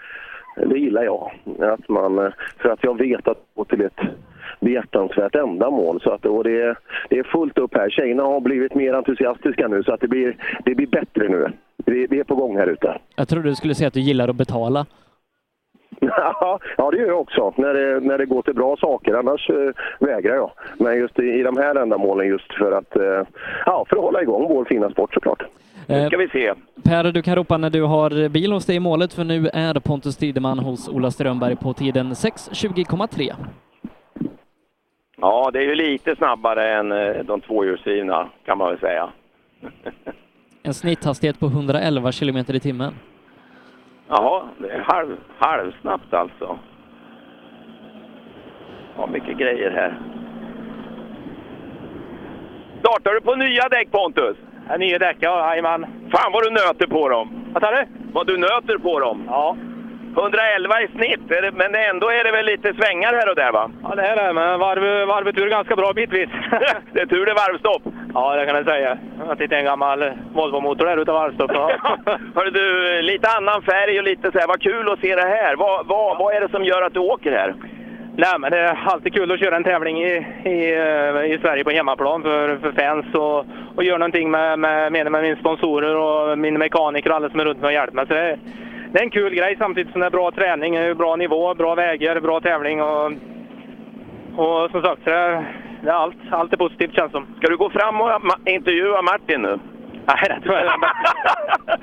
[0.65, 1.31] det gillar jag.
[1.59, 2.31] Att man,
[2.61, 3.99] för att jag vet att det går till ett
[4.59, 6.01] behjärtansvärt ändamål.
[6.01, 6.77] Så att, och det, är-
[7.09, 7.89] det är fullt upp här.
[7.89, 10.35] Tjejerna har blivit mer entusiastiska nu så att det blir,
[10.65, 11.47] det blir bättre nu.
[11.85, 12.97] Vi, vi är på gång här ute.
[13.15, 14.85] Jag trodde du skulle säga att du gillar att betala.
[15.99, 17.53] Ja, ja, det gör jag också.
[17.57, 19.13] När det, när det går till bra saker.
[19.13, 20.51] Annars eh, vägrar jag.
[20.79, 23.23] Men just i, i de här ändamålen just för att, eh,
[23.65, 25.43] ja, för att hålla igång vår fina sport såklart.
[25.87, 26.53] Nu ska vi se.
[26.83, 29.73] Per, du kan ropa när du har bil hos dig i målet för nu är
[29.79, 33.33] Pontus Tideman hos Ola Strömberg på tiden 6.20,3.
[35.17, 39.09] Ja, det är ju lite snabbare än eh, de tvåhjulsdrivna kan man väl säga.
[40.63, 42.93] En snitthastighet på 111 kilometer i timmen.
[44.07, 46.59] Jaha, det är halv, halvsnabbt alltså.
[48.97, 49.99] Ja, mycket grejer här.
[52.79, 54.37] Startar du på nya däck Pontus?
[54.69, 55.47] Ja, nya däck, ja.
[55.49, 55.85] Jajamän.
[56.11, 57.45] Fan vad du nöter på dem!
[57.53, 57.85] Vad tar du?
[58.13, 59.23] Vad du nöter på dem!
[59.27, 59.55] Ja.
[60.17, 63.51] 111 i snitt, är det, men ändå är det väl lite svängar här och där
[63.51, 63.71] va?
[63.83, 64.33] Ja, det är det.
[64.33, 66.29] Men varv, varvet ur ganska bra bitvis.
[66.93, 67.83] det är tur det är varvstopp.
[68.13, 68.97] Ja, det kan jag säga.
[69.27, 69.99] Jag tittar en gammal
[70.33, 71.51] Volvo-motor där utav varvstopp.
[71.53, 71.71] Ja.
[72.35, 75.55] Hörru du, lite annan färg och lite så här, vad kul att se det här.
[75.55, 77.55] Vad, vad, vad är det som gör att du åker här?
[78.15, 81.63] Nej, men det är alltid kul att köra en tävling i, i, eh, i Sverige
[81.63, 83.45] på hemmaplan för, för fans och,
[83.77, 87.39] och göra någonting med, med, med, med mina sponsorer och mina mekaniker och alla som
[87.39, 88.07] är runt mig och hjälper mig.
[88.07, 88.39] Så det, är-
[88.91, 91.75] det är en kul grej samtidigt som det är bra träning, eh, bra nivå, bra
[91.75, 93.05] vägar, bra tävling och,
[94.35, 95.45] och som sagt, så det
[95.83, 97.25] det är allt, allt är positivt känns som.
[97.37, 98.11] Ska du gå fram och
[98.45, 99.59] intervjua Martin nu?
[100.05, 100.87] Nej, det tror jag inte.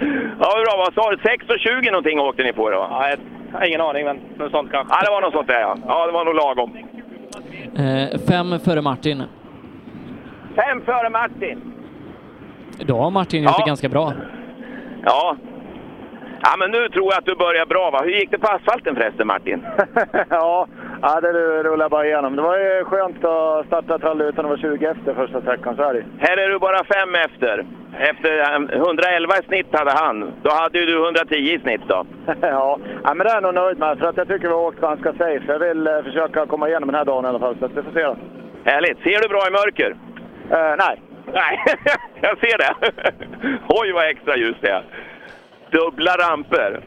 [0.41, 0.77] Ja, bra.
[0.77, 1.17] Vad sa du?
[1.17, 2.77] 6.20 någonting åkte ni på då?
[2.91, 3.09] Ja,
[3.53, 4.95] jag har ingen aning, men något sånt kanske.
[4.95, 5.77] Ja, det var något sånt där ja.
[5.87, 6.77] Ja, det var nog lagom.
[7.77, 9.23] Eh, fem före Martin.
[10.57, 11.73] Fem före Martin.
[12.79, 13.65] Då har Martin gjort Ja.
[13.65, 14.13] det ganska bra.
[15.05, 15.37] Ja.
[16.43, 18.01] Ja, men nu tror jag att du börjar bra va?
[18.05, 19.67] Hur gick det på asfalten förresten Martin?
[20.31, 20.67] ja,
[21.03, 21.33] Ja, det
[21.63, 22.37] rullar bara igenom.
[22.37, 25.83] Det var ju skönt att starta trall utan att vara 20 efter första sträckan, så
[25.83, 27.67] är det Här är du bara fem efter.
[27.99, 30.33] Efter eh, 111 i snitt hade han.
[30.43, 32.07] Då hade ju du 110 i snitt då.
[32.41, 32.79] ja.
[33.05, 34.81] ja, men det är jag nog nöjd med, för att jag tycker vi har åkt
[34.81, 35.43] ganska safe.
[35.47, 37.93] Jag vill eh, försöka komma igenom den här dagen i alla fall, så vi får
[37.93, 38.17] se då.
[38.65, 38.99] Härligt.
[39.03, 39.97] Ser du bra i mörker?
[40.51, 41.03] Eh, nej.
[41.33, 41.65] Nej,
[42.21, 42.75] jag ser det.
[43.69, 44.85] Oj, vad extra ljus det är.
[45.71, 46.81] Dubbla ramper.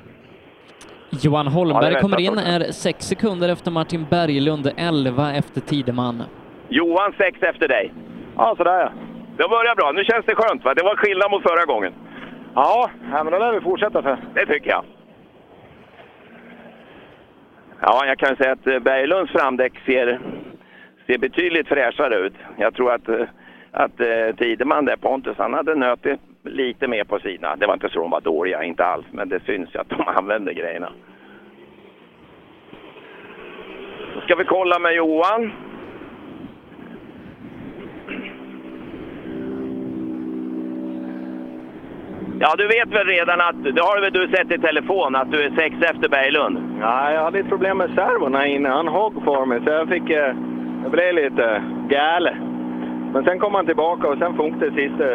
[1.10, 6.24] Johan Ja, Holmberg är kommer in, är 6 sekunder efter Martin Berglund, 11 efter Tideman.
[6.70, 7.94] Johan sex efter dig.
[8.38, 8.92] Ja, sådär ja.
[9.38, 9.92] Det börjar bra.
[9.92, 10.74] Nu känns det skönt va?
[10.74, 11.94] Det var skillnad mot förra gången.
[12.56, 14.18] Ja, ja men då lär vi fortsätta för.
[14.34, 14.84] Det tycker jag.
[17.82, 20.20] Ja, jag kan säga att eh, Berglunds framdäck ser,
[21.08, 22.34] ser betydligt fräschare ut.
[22.58, 23.26] Jag tror att, eh,
[23.72, 27.56] att eh, Tideman där, Pontus, han hade nötit lite mer på sidorna.
[27.56, 30.02] Det var inte så de var dåliga, inte alls, men det syns ju att de
[30.08, 30.90] använder grejerna.
[34.16, 35.52] Då ska vi kolla med Johan.
[42.40, 45.44] Ja, du vet väl redan att, det har väl du sett i telefon, att du
[45.44, 46.58] är sex efter Berglund?
[46.82, 48.70] Ja, jag hade ett problem med servorna inne.
[48.70, 50.10] Han högg för mig, så jag fick...
[50.10, 50.36] Eh,
[50.84, 52.36] jag blev lite galen.
[53.14, 55.06] Men sen kom han tillbaka och sen funkade det sista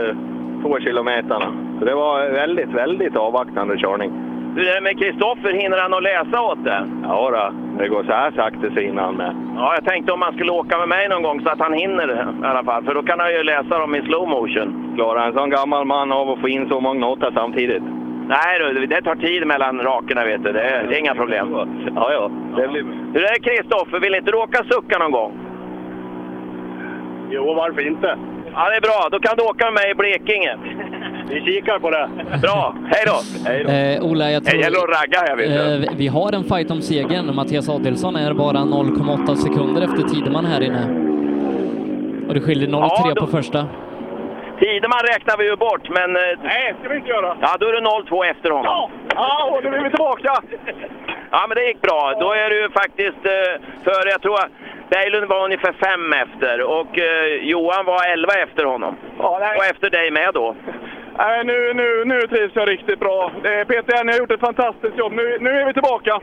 [0.63, 1.47] två kilometerna.
[1.79, 4.13] Så det var väldigt, väldigt avvaktande körning.
[4.57, 6.87] Du, det med Kristoffer, hinner han att läsa åt det?
[7.03, 7.53] Ja, då,
[7.83, 9.37] det går så här sakta så hinner han med.
[9.57, 12.09] Ja, jag tänkte om han skulle åka med mig någon gång så att han hinner
[12.43, 12.85] i alla fall.
[12.85, 14.93] För då kan han ju läsa dem i slow motion.
[14.97, 17.83] Klarar en sån gammal man av att få in så många noter samtidigt?
[18.29, 20.53] Nej du, det tar tid mellan rakerna vet du.
[20.53, 21.47] Det är, det är inga problem.
[21.95, 22.31] Ja, ja.
[22.57, 22.83] Det blir...
[23.15, 25.33] Hur är det Kristoffer, vill inte du åka sucka någon gång?
[27.31, 28.19] Jo, varför inte?
[28.57, 29.09] Ja, det är bra.
[29.13, 30.57] Då kan du åka med mig i Blekinge.
[31.29, 32.09] Vi kikar på det.
[32.43, 33.73] Bra, hej då!
[33.73, 34.63] Eh, Ola, jag Det tror...
[34.63, 35.51] gäller att ragga här vet.
[35.61, 37.35] Eh, vi- vi har en fight om segern.
[37.35, 40.85] Mattias Adelsson är bara 0,8 sekunder efter Tideman här inne.
[42.29, 43.67] Och det skiljer 0,3 Ja, då- på första.
[44.61, 46.13] Tideman räknar vi ju bort, men...
[46.43, 47.37] Nej, ska vi inte göra.
[47.41, 48.65] Ja, då är det 0-2 efter honom.
[48.67, 50.35] Ja, ja nu är vi tillbaka.
[51.31, 52.15] Ja, men det gick bra.
[52.21, 53.53] Då är du faktiskt eh,
[53.85, 54.39] för, jag tror
[54.91, 58.97] Berglund var ungefär fem efter och eh, Johan var elva efter honom.
[59.57, 60.57] och efter dig med då.
[61.19, 63.31] Nej, nu, nu, nu trivs jag riktigt bra.
[63.45, 65.13] Eh, Peter, ni har gjort ett fantastiskt jobb.
[65.13, 66.21] Nu, nu är vi tillbaka.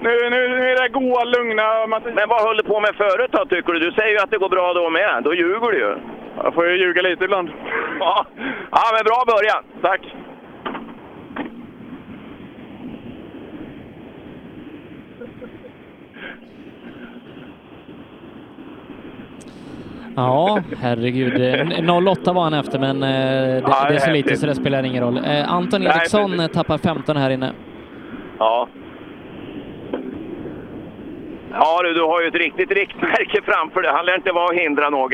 [0.00, 1.86] Nu, nu, nu är det goa, lugna.
[1.86, 3.78] Men vad höll du på med förut då, tycker du?
[3.78, 5.22] Du säger ju att det går bra då med.
[5.22, 5.96] Då ljuger du ju.
[6.42, 7.50] Jag får ju ljuga lite ibland.
[8.00, 8.26] Ja,
[8.70, 9.64] ja men bra början.
[9.82, 10.00] Tack.
[20.16, 21.54] Ja, herregud.
[21.80, 24.36] Eh, 08 var han efter, men eh, det, Ja, det är det är så lite
[24.36, 25.16] så det spelar ingen roll.
[25.16, 27.52] Eh, Anton Nej, Eriksson eh, tappar 15 här inne.
[28.38, 28.68] Ja.
[31.52, 33.90] Ja du, du har ju ett riktigt riktmärke framför dig.
[33.92, 35.12] Han lär inte vara att hindra något.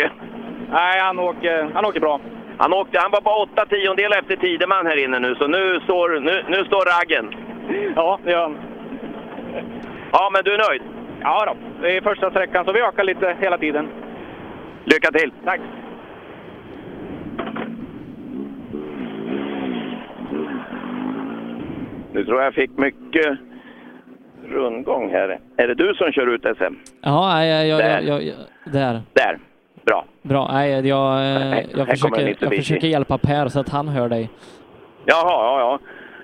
[0.72, 2.20] Nej, han åker, han åker bra.
[2.58, 6.20] Han, åkte, han var bara åtta tiondelar efter Tideman här inne nu, så nu står,
[6.20, 7.34] nu, nu står raggen.
[7.96, 8.56] Ja, det gör han.
[10.12, 10.82] Ja, men du är nöjd?
[11.20, 13.88] Ja då, det är första sträckan så vi ökar lite hela tiden.
[14.84, 15.32] Lycka till!
[15.44, 15.60] Tack!
[22.12, 23.38] Nu tror jag jag fick mycket
[24.48, 25.38] rundgång här.
[25.56, 26.74] Är det du som kör ut SM?
[27.00, 28.00] Ja, jag, jag, Där.
[28.00, 28.34] jag, jag,
[28.64, 29.00] där.
[29.12, 29.38] Där.
[29.84, 30.04] Bra.
[30.22, 30.48] Bra.
[30.52, 34.30] Nej, jag, jag, kommer en försöker, jag försöker hjälpa Per så att han hör dig.
[35.04, 35.78] Jaha, ja, ja.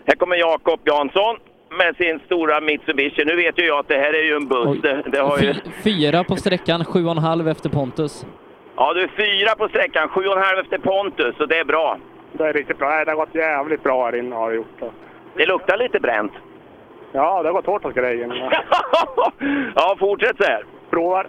[0.06, 1.36] Här kommer Jakob Jansson
[1.78, 3.24] med sin stora Mitsubishi.
[3.24, 4.82] Nu vet ju jag att det här är ju en buss.
[4.82, 5.54] Det, det har ju...
[5.54, 8.26] Fy, fyra på sträckan, sju och en halv efter Pontus.
[8.76, 11.64] Ja, du är fyra på sträckan, sju och en halv efter Pontus, så det är
[11.64, 11.98] bra.
[12.32, 12.88] Det är riktigt bra.
[12.88, 14.80] Nej, Det har gått jävligt bra här inne har det gjort.
[14.80, 14.90] det.
[15.36, 16.32] Det luktar lite bränt.
[17.12, 18.32] Ja, det har gått hårt åt grejen.
[19.74, 20.64] ja, fortsätt så här.
[20.90, 21.26] Provar.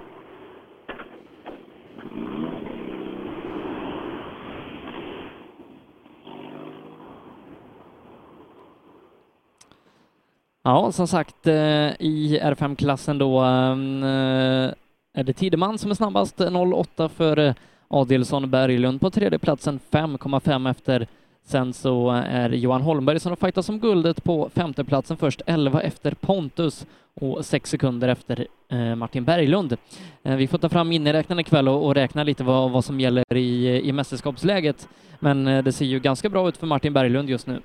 [10.64, 11.54] Ja, som sagt, eh,
[12.00, 14.74] i R5-klassen då ehm, eh,
[15.14, 17.56] är det Tideman som är snabbast, 08 för Adielsson
[17.88, 21.08] Adelsson Berglund på tredje platsen 5,5 efter.
[21.44, 25.82] Sen så är Johan Holmberg som har fightat om guldet på femte platsen först, 11
[25.82, 26.86] efter Pontus
[27.22, 28.48] och 6 sekunder efter
[28.96, 29.78] Martin Berglund.
[30.22, 33.82] Vi får ta fram miniräknaren ikväll och, och räkna lite vad, vad som gäller i,
[33.84, 34.88] i mästerskapsläget.
[35.20, 37.62] Men det ser ju ganska bra ut för Martin Berglund just nu.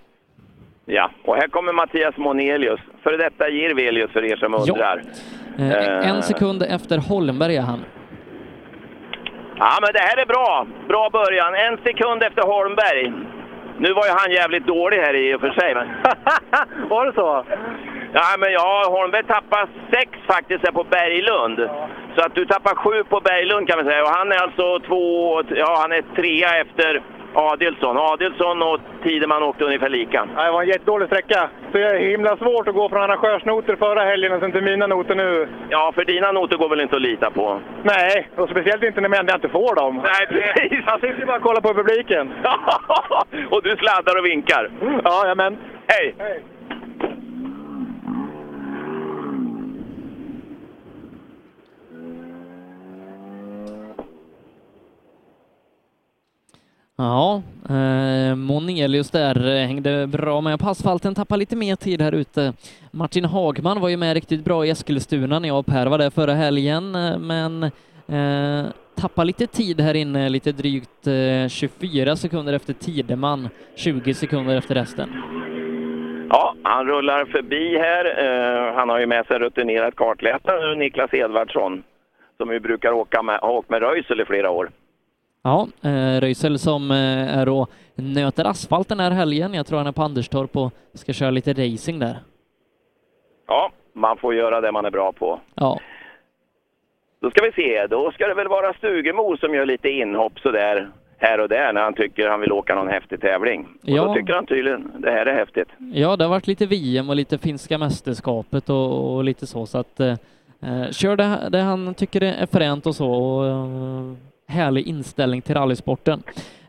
[0.86, 5.02] Ja, och här kommer Mattias Monelius, för detta Jirvelius för er som undrar.
[5.59, 6.09] Eh, Eh.
[6.11, 7.85] En sekund efter Holmberg är han.
[9.56, 10.66] Ja, men det här är bra.
[10.89, 11.55] Bra början.
[11.55, 13.12] En sekund efter Holmberg.
[13.78, 15.74] Nu var ju han jävligt dålig här i och för sig.
[15.74, 15.89] Men...
[16.89, 17.44] Var det så?
[18.12, 21.59] Ja, men ja, Holmberg tappar sex faktiskt här på Berglund.
[22.16, 24.02] Så att du tappar sju på Berglund kan man säga.
[24.02, 27.02] Och han är alltså två, ja han är trea efter
[27.35, 27.97] Adelsson.
[27.98, 30.28] Adelsson och Tideman åkte ungefär lika.
[30.36, 31.48] Ja, Det var en jättedålig sträcka.
[31.73, 34.86] Så det är himla svårt att gå från arrangörsnoter förra helgen och sen till mina
[34.86, 35.48] noter nu.
[35.70, 37.61] Ja, för dina noter går väl inte att lita på?
[37.82, 40.02] Nej, och speciellt inte när man ändå inte får dem.
[40.05, 40.85] Nej, precis.
[40.86, 42.32] Han sitter bara och kollar på publiken.
[43.51, 44.70] och du sladdar och vinkar?
[45.05, 45.56] Ja, men.
[45.86, 46.15] Hej!
[56.97, 62.12] Ja, eh, Monelius där eh, hängde bra med på asfalten, tappade lite mer tid här
[62.12, 62.53] ute.
[62.91, 66.11] Martin Hagman var ju med riktigt bra i Eskilstuna när jag och Per var där
[66.11, 67.62] förra helgen, eh, men
[68.09, 74.57] eh, tappade lite tid här inne, lite drygt eh, 24 sekunder efter Tideman, 20 sekunder
[74.57, 75.09] efter resten.
[76.31, 78.05] Ja, han rullar förbi här.
[78.25, 81.83] Eh, han har ju med sig rutinerad kartläsare, Niklas Edvardsson,
[82.37, 84.71] som ju brukar åka med, ha åkt med Röisel i flera år.
[85.45, 89.55] Ja, eh, Röisel som eh, är och nöter asfalt den här helgen.
[89.55, 92.16] Jag tror han är på Anderstorp och ska köra lite racing där.
[93.47, 95.41] Ja, man får göra det man är bra på.
[95.55, 95.81] Ja.
[97.21, 100.89] Då ska vi se, då ska det väl vara Stugemo som gör lite inhopp sådär
[101.19, 103.61] här och där när han tycker han vill åka någon häftig tävling.
[103.83, 104.05] Och Ja.
[104.05, 105.69] då tycker han tydligen det här är häftigt.
[105.93, 109.79] Ja, det har varit lite VM och lite finska mästerskapet och, och lite så, så
[109.79, 110.09] att eh,
[110.62, 114.12] eh, kör det, det han tycker är fränt och så och eh,
[114.49, 116.23] härlig inställning till rallysporten.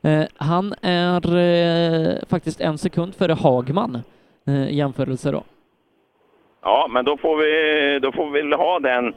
[0.04, 4.02] Eh, han är eh, faktiskt en sekund före Hagman
[4.48, 5.44] eh, i jämförelse då.
[6.62, 9.14] Ja, men då får vi, då får vi ha den,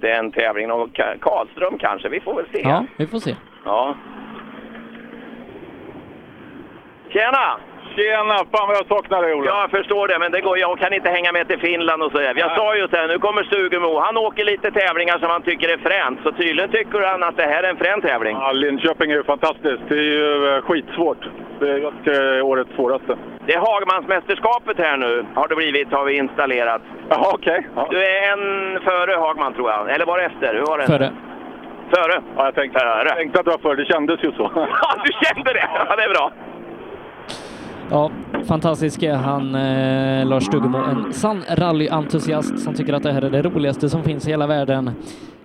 [0.00, 0.70] den tävlingen.
[0.70, 2.60] Och Ka- Karlström kanske, vi får väl se.
[2.60, 3.36] Ja, vi får se.
[3.64, 3.94] Ja.
[7.08, 7.58] Tjena!
[7.96, 8.34] Tjena!
[8.52, 9.46] Fan vad jag saknar dig Ola.
[9.50, 12.12] Ja, jag förstår det, men det går, jag kan inte hänga med till Finland och
[12.12, 12.18] så.
[12.18, 12.24] där.
[12.26, 12.56] Jag Nej.
[12.56, 13.98] sa ju så här, nu kommer Stugemo.
[14.00, 17.42] Han åker lite tävlingar som han tycker är fränt, så tydligen tycker han att det
[17.42, 18.36] här är en frän tävling.
[18.40, 19.82] Ja, Linköping är ju fantastiskt.
[19.88, 21.22] Det är ju eh, skitsvårt.
[21.60, 23.16] Det är det är årets svåraste.
[23.46, 26.82] Det är Hagmansmästerskapet här nu, har det blivit, har vi installerat.
[27.08, 27.66] Jaha, okej.
[27.76, 27.86] Ja.
[27.90, 30.54] Du är en före Hagman tror jag, eller var det efter?
[30.54, 30.86] Hur var det?
[30.86, 31.10] Före.
[31.94, 32.22] Före?
[32.36, 33.74] Ja, jag tänkte, jag tänkte att det var före.
[33.76, 34.50] Det kändes ju så.
[34.82, 35.68] Ja, du kände det!
[35.88, 36.32] Ja, det är bra.
[37.90, 38.10] Ja,
[38.44, 43.30] fantastisk är han, eh, Lars Stugemo, en sann rallyentusiast som tycker att det här är
[43.30, 44.90] det roligaste som finns i hela världen.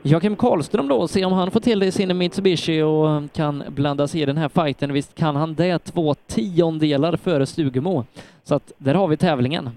[0.01, 4.07] Joakim Karlström då, se om han får till det i sin Mitsubishi och kan blanda
[4.07, 4.93] sig i den här fighten.
[4.93, 8.05] Visst kan han det, två tiondelar före Stugemo.
[8.43, 9.69] Så att där har vi tävlingen.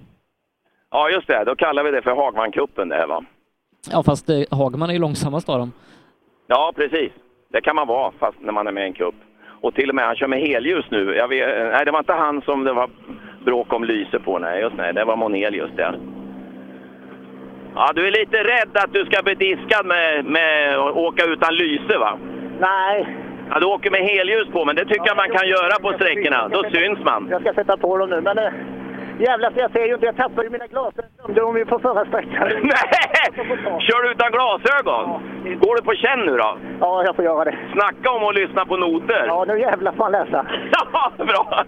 [0.91, 1.45] Ja, just det.
[1.45, 3.25] Då kallar vi det för Hagmancupen det här va?
[3.93, 5.73] Ja, fast eh, Hagman är ju långsammast av dem.
[6.47, 7.13] Ja, precis.
[7.53, 9.15] Det kan man vara fast när man är med i en cup.
[9.61, 11.05] Och till och med han kör med helljus nu.
[11.05, 11.29] Vet,
[11.73, 12.91] nej, det var inte han som det var
[13.45, 14.39] bråk om lyse på.
[14.39, 15.95] Nej, just nej, det var Monelius det.
[17.75, 21.55] Ja, du är lite rädd att du ska bli diskad med, med att åka utan
[21.55, 22.19] lyse va?
[22.61, 23.17] Nej.
[23.51, 26.49] Ja, du åker med helljus på, men det tycker jag man kan göra på sträckorna.
[26.49, 27.29] Då syns man.
[27.31, 28.53] Jag ska sätta på dem nu, men eh,
[29.21, 30.07] jävlar, jag ser ju inte.
[30.07, 31.11] Jag tappade ju mina glasögon.
[31.17, 32.49] Glömde dem ju på förra sträckan.
[32.63, 33.81] Nej!
[33.81, 35.05] Kör du utan glasögon?
[35.61, 36.59] Går du på känn nu då?
[36.81, 37.59] Ja, jag får göra det.
[37.73, 39.25] Snacka om att lyssna på noter!
[39.27, 40.47] Ja, nu jävlar får han läsa.
[40.93, 41.65] Ja, bra!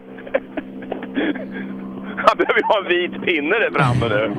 [2.27, 4.35] Han behöver ju ha en vit pinne där framme nu.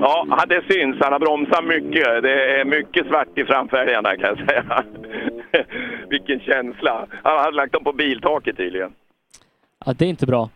[0.00, 0.96] Ja, det syns.
[1.00, 2.22] Han har bromsat mycket.
[2.22, 4.84] Det är mycket svart i framfälgarna kan jag säga.
[6.08, 7.06] Vilken känsla.
[7.22, 8.92] Han hade lagt dem på biltaket tydligen.
[9.86, 10.50] Ja, det är inte bra.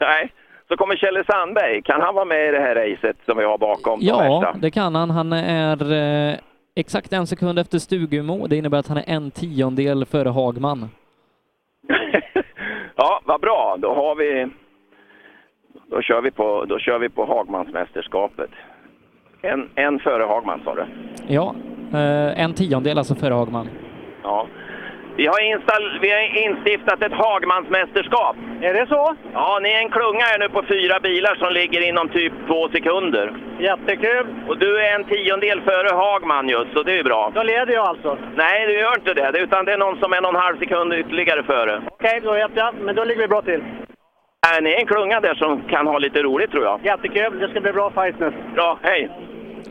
[0.00, 0.32] Nej.
[0.72, 1.82] Så kommer Kjelle Sandberg.
[1.82, 3.98] Kan han vara med i det här racet som vi har bakom?
[4.02, 5.10] Ja, det kan han.
[5.10, 6.38] Han är eh,
[6.76, 8.46] exakt en sekund efter Stugemo.
[8.46, 10.90] Det innebär att han är en tiondel före Hagman.
[12.96, 13.76] Ja, vad bra.
[13.78, 14.46] Då har vi...
[15.90, 18.50] Då kör vi på, då kör vi på Hagmansmästerskapet.
[19.42, 20.84] En, en före Hagman sa du?
[21.26, 21.54] Ja,
[21.92, 23.68] eh, en tiondel alltså före Hagman.
[24.22, 24.46] Ja.
[25.16, 28.36] Vi har, install, vi har instiftat ett Hagmansmästerskap.
[28.60, 29.16] Är det så?
[29.32, 32.68] Ja, ni är en klunga här nu på fyra bilar som ligger inom typ två
[32.68, 33.32] sekunder.
[33.58, 34.26] Jättekul.
[34.48, 37.32] Och du är en tiondel före Hagman just, så det är bra.
[37.34, 38.18] Då leder jag alltså.
[38.36, 41.42] Nej, du gör inte det, utan det är någon som är någon halv sekund ytterligare
[41.42, 41.82] före.
[41.86, 42.74] Okej, då vet jag.
[42.74, 43.64] Men då ligger vi bra till.
[44.50, 46.80] Äh, ni är en klunga där som kan ha lite roligt tror jag.
[46.84, 47.38] Jättekul.
[47.38, 48.32] Det ska bli bra fight nu.
[48.54, 49.10] Bra, hej!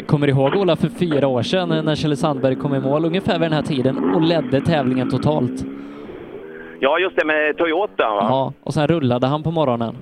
[0.05, 3.33] Kommer du ihåg Ola för fyra år sedan när Kjell Sandberg kom i mål ungefär
[3.33, 5.65] vid den här tiden och ledde tävlingen totalt?
[6.79, 8.27] Ja, just det med Toyota va?
[8.29, 9.95] Ja, och sen rullade han på morgonen.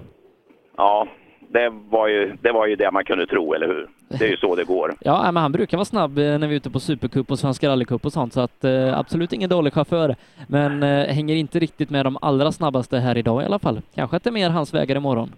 [0.77, 1.07] Ja,
[1.53, 3.87] det var, ju, det var ju det man kunde tro, eller hur?
[4.19, 4.95] Det är ju så det går.
[5.01, 7.69] Ja, men han brukar vara snabb eh, när vi är ute på Supercup och Svenska
[7.69, 10.15] rallycup och sånt, så att eh, absolut ingen dålig chaufför.
[10.47, 13.81] Men eh, hänger inte riktigt med de allra snabbaste här idag i alla fall.
[13.95, 15.31] Kanske att det är mer hans vägar imorgon.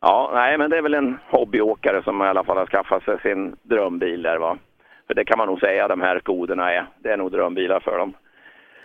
[0.00, 3.20] Ja, nej, men det är väl en hobbyåkare som i alla fall har skaffat sig
[3.20, 4.56] sin drömbil där va.
[5.06, 6.86] För det kan man nog säga de här skoderna är.
[6.98, 8.12] Det är nog drömbilar för dem.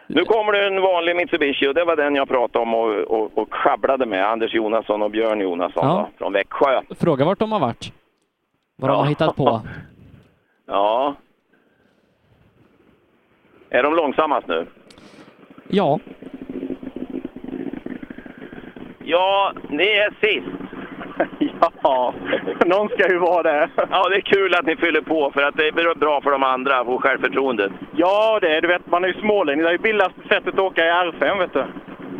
[0.07, 3.37] Nu kommer det en vanlig Mitsubishi och det var den jag pratade om och, och,
[3.37, 4.25] och sjabblade med.
[4.27, 6.09] Anders Jonasson och Björn Jonasson Ja.
[6.11, 6.81] då, från Växjö.
[6.99, 7.93] Fråga vart de har varit.
[8.77, 8.99] Vad de Ja.
[9.01, 9.61] har hittat på.
[10.65, 11.15] Ja.
[13.69, 14.65] Är de långsammast nu?
[15.67, 15.99] Ja,
[19.05, 20.62] Ja, ni är sist.
[21.83, 22.13] Ja,
[22.65, 23.69] någon ska ju vara det.
[23.75, 26.43] Ja, det är kul att ni fyller på för att det är bra för de
[26.43, 27.71] andra och självförtroendet.
[27.95, 29.63] Ja, det är du vet, man är ju smålänning.
[29.63, 31.63] Det är ju billigaste sättet att åka i R5, vet du.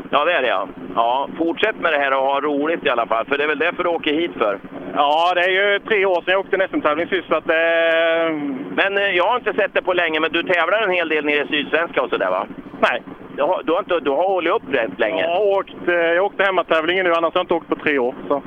[0.10, 0.68] Ja, det är det ja.
[0.96, 3.60] Ja, fortsätt med det här och ha roligt i alla fall, för det är väl
[3.60, 4.60] därför du åker hit för.
[4.96, 7.60] Ja, det är ju tre år sedan jag åkte en SM-tävling sist, så att det...
[8.76, 11.26] Men eh, jag har inte sett det på länge, men du tävlar en hel del
[11.26, 12.48] nere i Sydsvenska och sådär va?
[12.80, 13.04] Nej.
[13.36, 15.22] Du har, du har, inte, du har hållit upp rätt länge?
[15.22, 18.00] Jag har åkt, eh, jag åkte hemmatävlingen nu, annars har jag inte åkt på tre
[18.00, 18.16] år.
[18.28, 18.42] Så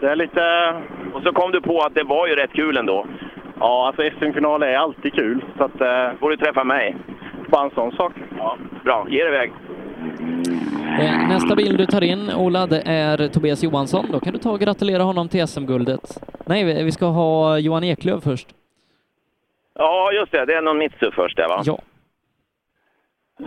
[0.00, 0.74] det är lite...
[1.14, 3.06] Och så kom du på att det var ju rätt kul ändå?
[3.60, 5.44] Ja, alltså SM-final är alltid kul.
[5.58, 5.80] Så att...
[5.80, 6.18] Eh...
[6.20, 6.96] får du träffa mig.
[7.48, 8.12] Bara en sån sak.
[8.38, 9.06] Ja, bra.
[9.10, 9.52] Ge dig iväg.
[11.00, 14.06] Eh, Nästa bil du tar in, Ola, det är Tobias Johansson.
[14.12, 16.00] Då kan du ta och gratulera honom till SM-guldet.
[16.46, 18.48] Nej, vi ska ha Johan Eklöf först.
[19.74, 20.44] Ja, just det.
[20.44, 21.62] Det är någon Mitsu först där va?
[21.64, 21.78] Ja.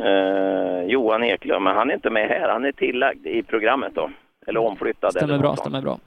[0.06, 2.50] Eh, Johan Eklöf, men han är inte med här.
[2.50, 4.10] Han är tillagd i programmet då.
[4.48, 5.12] Eller omflyttad.
[5.12, 6.00] Stämmer eller bra, stämmer bra.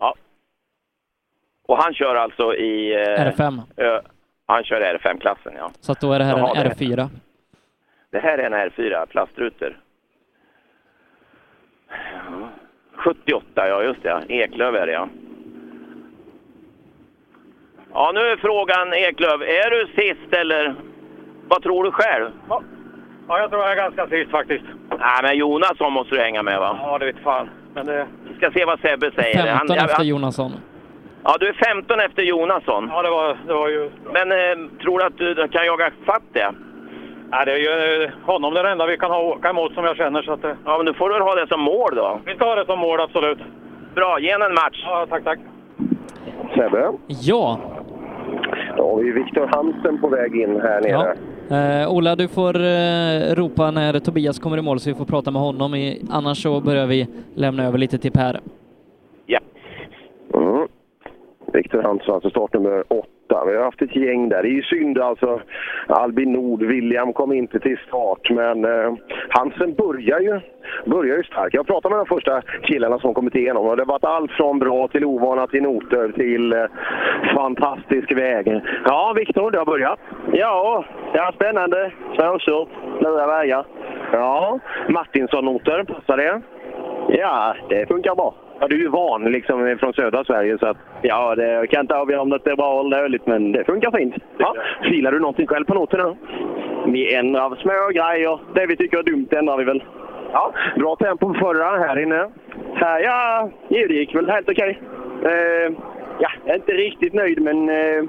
[0.00, 0.14] Ja.
[1.66, 2.94] Och han kör alltså i...
[2.94, 2.98] eh,
[3.32, 3.62] R5.
[3.76, 4.00] Ö,
[4.46, 5.70] han kör R5-klassen, ja.
[5.80, 7.08] Så att då är det här Jaha, en det- R4.
[8.10, 9.80] Det här är en R4, plastrutor.
[11.88, 12.48] Ja.
[12.96, 14.24] 78, ja just det.
[14.28, 15.08] Eklöf är det, ja.
[17.92, 20.74] Ja, nu är frågan Eklöf, är du sist eller
[21.48, 22.30] vad tror du själv?
[22.48, 22.62] Ja,
[23.28, 24.64] jag tror jag är ganska sist faktiskt.
[24.90, 26.78] Nej, men Jonasson måste du hänga med va?
[26.82, 27.50] Ja, det vet fan.
[27.76, 28.06] Men det...
[28.28, 29.56] Vi ska se vad Sebbe säger.
[29.58, 30.52] 15 ja, efter han- Jonasson.
[31.24, 32.88] Ja, du är 15 efter Jonasson.
[32.92, 33.90] Ja, det var, det var ju...
[34.12, 36.50] Men eh, tror du att du kan jaga fatt det?
[37.30, 39.96] Nej, det är ju eh, honom det enda vi kan ha åka emot som jag
[39.96, 40.22] känner.
[40.22, 42.20] Så att, eh, Ja, men du får väl ha det som mål då?
[42.24, 43.38] vi ska ha det som mål, absolut.
[43.94, 44.84] Bra, ge en match.
[44.86, 45.38] Ja, tack, tack.
[46.54, 47.60] Sebbe, Ja,
[48.76, 51.16] då har vi Viktor Hansen på väg in här nere.
[51.50, 55.30] Eh, Ola, du får eh, ropa när Tobias kommer i mål så vi får prata
[55.30, 55.74] med honom.
[55.74, 58.40] I, annars så börjar vi lämna över lite till Per.
[60.34, 60.68] Mm.
[61.52, 63.08] Viktor Hansson, alltså startnummer åtta.
[63.28, 64.42] Vi har haft ett gäng där.
[64.42, 65.40] Det är ju synd alltså.
[65.86, 68.94] Albin Nord, William kom inte till start, men eh,
[69.28, 70.40] Hansen börjar ju,
[70.84, 71.54] börjar ju starkt.
[71.54, 74.58] Jag pratade med de första killarna som kommit igenom och det har varit allt från
[74.58, 76.64] bra till ovana till noter till eh,
[77.34, 78.60] fantastisk väg.
[78.84, 80.00] Ja, Viktor, det har börjat.
[80.32, 81.92] Ja, det är spännande.
[82.16, 82.68] Svårkört.
[83.00, 83.64] Nya vägar.
[84.12, 84.58] Ja,
[84.88, 86.40] Martinsson-noter, passar det?
[87.08, 88.34] Ja, det funkar bra.
[88.60, 90.76] Ja, du är ju van liksom från södra Sverige så att...
[91.02, 93.98] Ja, det, jag kan inte avgöra om det är bra eller dåligt, men det funkar
[93.98, 94.14] fint.
[94.38, 96.16] Ja, filar du någonting själv på noterna?
[96.86, 98.38] Vi ändrar små grejer.
[98.54, 99.84] Det vi tycker är dumt ändrar vi väl.
[100.32, 102.28] Ja, bra tempo på förra här inne.
[102.74, 104.80] Här, ja, det gick väl helt okej.
[105.24, 105.72] Eh,
[106.18, 108.02] ja, jag är inte riktigt nöjd, men ja,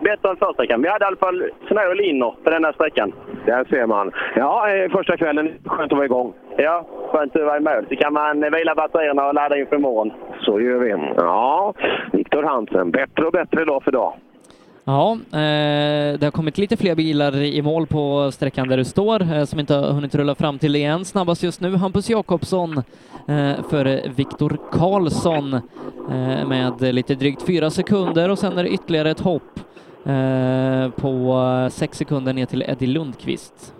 [0.00, 0.82] bättre än första sträckan.
[0.82, 3.12] Vi hade i alla fall små linjer på den här sträckan.
[3.46, 4.12] Där ser man.
[4.36, 5.52] Ja, eh, första kvällen.
[5.64, 6.32] Skönt att vara igång.
[6.56, 7.86] Ja, skönt att vara i mål.
[7.88, 10.12] Så kan man vila batterierna och ladda inför imorgon.
[10.40, 10.90] Så gör vi.
[11.16, 11.74] Ja,
[12.12, 12.90] Viktor Hansen.
[12.90, 14.12] Bättre och bättre dag för dag.
[14.86, 19.22] Ja, eh, det har kommit lite fler bilar i mål på sträckan där du står
[19.22, 21.04] eh, som inte har hunnit rulla fram till igen.
[21.04, 22.78] Snabbast just nu Hampus Jakobsson
[23.28, 25.60] eh, före Viktor Karlsson
[26.48, 29.60] med lite drygt fyra sekunder och sen är det ytterligare ett hopp
[30.96, 31.08] på
[31.64, 33.74] eh, sex sekunder ner till Eddie Lundqvist.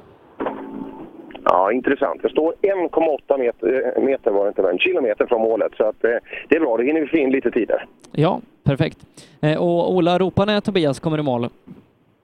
[1.44, 2.22] Ja, intressant.
[2.22, 5.72] Det står 1,8 meter, eh, meter var det inte, men kilometer från målet.
[5.76, 6.10] Så att, eh,
[6.48, 7.86] det är bra, då hinner vi få in lite tider.
[8.12, 8.98] Ja, perfekt.
[9.40, 11.48] Eh, och Ola, ropa när Tobias kommer i mål.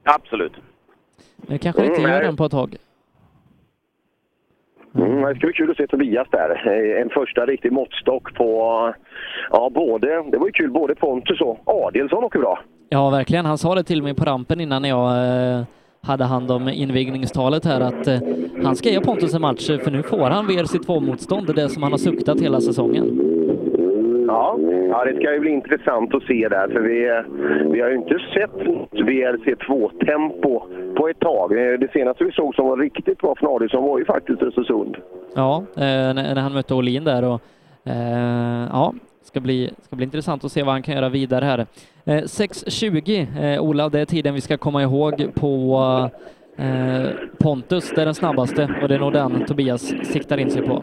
[0.03, 0.53] Absolut.
[1.37, 2.77] Det kanske inte Mm, gör den på ett tag.
[4.95, 6.51] Mm, det ska bli kul att se Tobias där.
[6.67, 8.55] Eh, En första riktig måttstock på,
[9.51, 12.59] ja, både, det var ju kul, både Pontus och Adelsson åker bra.
[12.93, 13.47] Ja, verkligen.
[13.47, 15.63] Han sa det till mig på rampen innan jag eh,
[16.03, 18.19] hade hand om invigningstalet här att eh,
[18.65, 21.99] han ska ge Pontus en match för nu får han VRC2-motstånd, det som han har
[21.99, 23.21] suktat hela säsongen.
[24.29, 24.57] Ja,
[24.91, 27.23] ja, det ska ju bli intressant att se där, för vi,
[27.73, 30.63] vi har ju inte sett något VRC2-tempo
[30.97, 31.53] på ett tag.
[31.53, 34.97] Eh, Det senaste vi såg som var riktigt bra från Adelsson var ju faktiskt Östersund.
[35.35, 37.41] Ja, eh, när, han mötte Olin där och
[37.85, 38.95] eh, ja,
[39.31, 41.59] ska bli, ska bli intressant att se vad han kan göra vidare här.
[42.05, 45.81] Eh, 6.20, eh, Ola, det är tiden vi ska komma ihåg på
[46.57, 50.63] eh, Pontus, det är den snabbaste och det är nog den Tobias siktar in sig
[50.63, 50.83] på.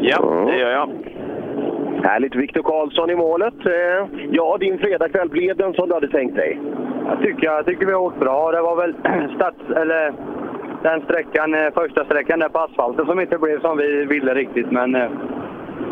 [0.00, 0.88] Ja, det gör jag.
[2.04, 2.34] Härligt.
[2.34, 3.54] Viktor Karlsson i målet.
[3.66, 6.60] Eh, Ja, din fredagkväll, blev den som du hade tänkt dig?
[7.08, 8.52] Jag tycker, jag tycker vi har åkt bra.
[8.52, 8.94] Det var väl
[9.36, 10.12] stats, eller,
[10.82, 14.70] den sträckan, eh, första sträckan där på asfalten som inte blev som vi ville riktigt.
[14.70, 15.08] Men eh,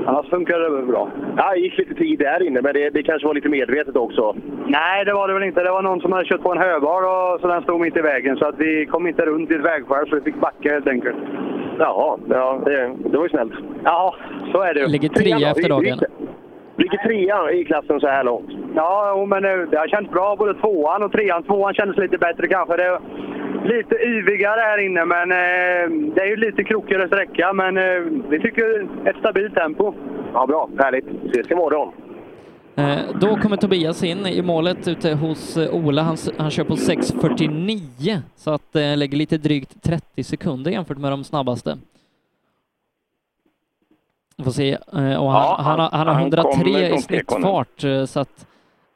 [0.07, 1.11] annars funkade det väl bra.
[1.37, 4.37] Ja, det gick lite tid där inne, men det, det kanske var lite medvetet också.
[4.67, 5.63] Nej, det var det väl inte.
[5.63, 8.01] Det var någon som hade kört på en höbar och så den stod mitt i
[8.01, 8.37] vägen.
[8.37, 11.17] Så att vi kom inte runt i ett vägskäl så vi fick backa helt enkelt.
[11.79, 13.53] Jaha, ja, det, det var ju snällt.
[13.85, 14.15] Ja,
[14.53, 14.87] så är det.
[14.87, 15.99] Ligger trea efter dagen.
[16.83, 18.51] Ligger trea i klassen så här långt.
[18.75, 21.43] Ja, men det, det har känts bra både tvåan och trean.
[21.43, 22.77] Tvåan kändes lite bättre kanske.
[22.77, 22.99] Det är
[23.77, 27.53] lite yvigare här inne, men eh, det är ju lite krokigare sträcka.
[27.53, 29.95] Men eh, vi tycker ett stabilt tempo.
[30.35, 30.69] Ja, bra.
[30.79, 31.05] Härligt.
[31.31, 31.93] Ses imorgon.
[32.77, 36.03] Eh, Då kommer Tobias in i målet ute hos eh, Ola.
[36.03, 41.13] Han, han kör på 6.49 så att det lägger lite drygt 30 sekunder jämfört med
[41.13, 41.79] de snabbaste.
[44.37, 44.71] Vi får se.
[44.73, 48.05] eh, Och han, Ja, han, har, han har han 103 kommer i från snittfart eh,
[48.05, 48.47] så att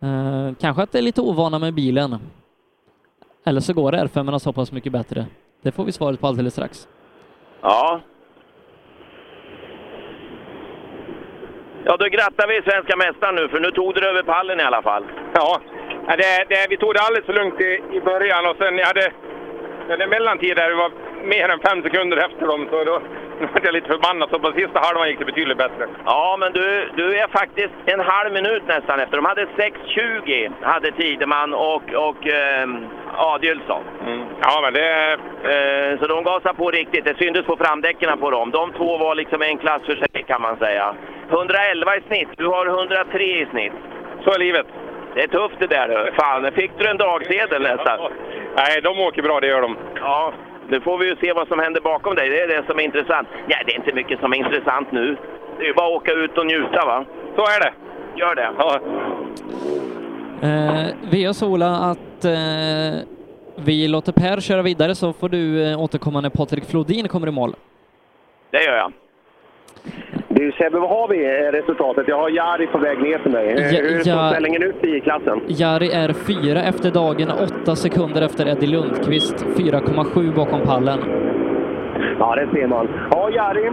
[0.03, 2.19] eh, kanske att det är lite ovana med bilen.
[3.47, 5.27] Eller så går R5 så pass mycket bättre.
[5.63, 6.89] Det får vi svaret på alldeles strax.
[7.63, 8.01] Ja.
[11.85, 14.83] Ja, då grattar vi svenska mästaren nu, för nu tog du över pallen i alla
[14.83, 15.05] fall.
[15.35, 15.61] Ja,
[16.09, 18.87] ja, det, det, vi tog det alldeles för lugnt i, i början och sen jag
[18.87, 19.13] hade
[19.89, 20.91] jag hade mellantid där vi var
[21.27, 22.93] mer än fem sekunder efter dem så då
[23.53, 24.31] var jag lite förbannad.
[24.31, 25.87] Så på sista halvan gick det betydligt bättre.
[26.05, 29.17] Ja, men du, du är faktiskt en halv minut nästan efter.
[29.17, 32.87] De hade 6.20, hade Tideman och, och ehm,
[33.17, 33.85] Adielsson.
[34.43, 35.13] Ja, men det...
[35.53, 37.05] Eh, så de gasade på riktigt.
[37.05, 38.51] Det syntes på framdäcken på dem.
[38.51, 40.95] De två var liksom en klass för sig kan man säga.
[41.31, 43.73] 111 i snitt, du har 103 i snitt.
[44.25, 44.67] Så är livet.
[45.15, 46.13] Det är tufft det där du.
[46.13, 47.99] Fan, fick du en dagsedel nästan?
[48.57, 49.77] Nej, de åker bra, det gör de.
[50.01, 50.33] Ja,
[50.69, 52.29] nu får vi ju se vad som händer bakom dig.
[52.29, 53.29] Det är det som är intressant.
[53.47, 55.17] Nej, det är inte mycket som är intressant nu.
[55.59, 57.05] Det är ju bara att åka ut och njuta va?
[57.37, 57.73] Så är det.
[58.17, 58.51] Gör det.
[58.59, 58.81] Ja.
[60.43, 63.01] Eh, vi gör så Ola att eh,
[63.57, 67.31] vi låter Per köra vidare så får du eh, återkomma när Patrik Flodin kommer i
[67.31, 67.55] mål.
[68.51, 68.93] Det gör jag.
[70.29, 72.05] Du Sebbe, vad har vi i resultatet?
[72.09, 73.47] Jag har Jari på väg ner till mig.
[73.49, 74.31] Hur, Ja, hur ser ja.
[74.31, 75.41] ställningen ut i klassen?
[75.47, 80.99] Jari är fyra efter dagen, åtta sekunder efter Eddie Lundqvist, 4,7 bakom pallen.
[82.19, 82.89] Ja, det ser man.
[83.11, 83.71] Ja, Jari,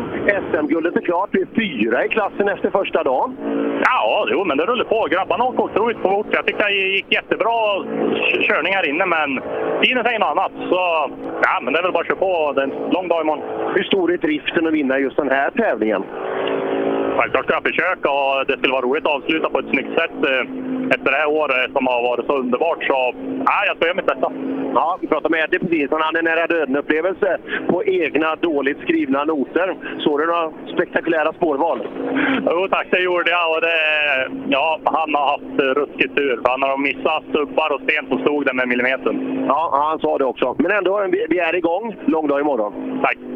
[0.52, 1.30] SM-guldet är klart.
[1.32, 3.38] Du är fyra i klassen efter första dagen.
[3.84, 5.08] Ja, jo, men det rullar på.
[5.12, 6.28] Grabbarna åkte otroligt fort.
[6.32, 7.84] Jag tycker det gick jättebra
[8.48, 9.40] körning här inne, men
[9.82, 10.52] tiden säger något annat.
[10.70, 11.10] Så
[11.44, 12.54] ja, men det är väl bara att köra på.
[12.56, 13.44] Det är en lång dag imorgon.
[13.76, 16.04] Hur stor är driften att vinna just den här tävlingen?
[17.18, 20.18] Självklart ska jag försöka och det skulle vara roligt att avsluta på ett snyggt sätt
[20.32, 20.44] eh,
[20.96, 22.84] efter det här året som har varit så underbart.
[22.84, 22.94] Så
[23.46, 24.32] ja, jag ska göra mitt bästa.
[24.74, 25.92] Ja, vi pratade med Eddie precis.
[25.92, 27.38] Han hade en nära döden-upplevelse
[27.68, 29.76] på egna dåligt skrivna noter.
[30.00, 31.88] Såg du några spektakulära spårval?
[32.52, 33.56] Jo tack, det gjorde jag.
[33.56, 33.78] Och det,
[34.48, 36.40] ja, han har haft ruskigt tur.
[36.44, 39.46] för Han har missat stubbar och sten som stod där med millimetern.
[39.48, 40.56] Ja, han sa det också.
[40.60, 41.96] Men ändå, vi är igång.
[42.06, 43.00] Lång dag imorgon.
[43.04, 43.33] Tack.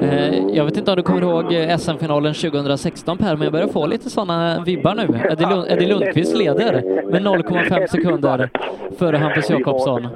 [0.00, 3.68] Eh, jag vet inte om du kommer ihåg eh, SM-finalen 2016 Per, men jag börjar
[3.68, 5.20] få lite sådana vibbar nu.
[5.30, 6.72] Eddie, Lund, Eddie Lundqvist leder
[7.10, 8.50] med 0,5 sekunder
[8.98, 10.08] före Hampus Jakobsson.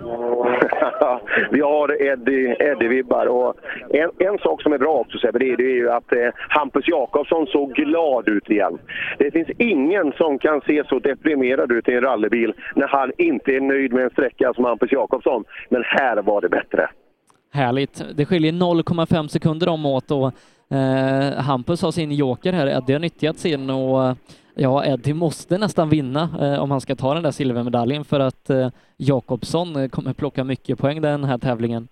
[1.50, 3.26] vi har Eddie, Eddie-vibbar.
[3.26, 3.54] Och
[3.90, 6.28] en, en sak som är bra också Sebbe, det är, det är ju att eh,
[6.48, 8.78] Hampus Jakobsson såg glad ut igen.
[9.18, 13.52] Det finns ingen som kan se så deprimerad ut i en rallybil när han inte
[13.52, 15.44] är nöjd med en sträcka som Hampus Jakobsson.
[15.68, 16.90] Men här var det bättre.
[17.52, 18.02] Härligt.
[18.14, 20.32] Det skiljer 0,5 sekunder om åt och
[20.76, 22.66] eh, Hampus har sin joker här.
[22.66, 24.14] Eddie har nyttjat sin och eh,
[24.54, 28.50] ja, Eddie måste nästan vinna eh, om han ska ta den där silvermedaljen för att
[28.50, 31.88] eh, Jakobsson kommer plocka mycket poäng den här tävlingen.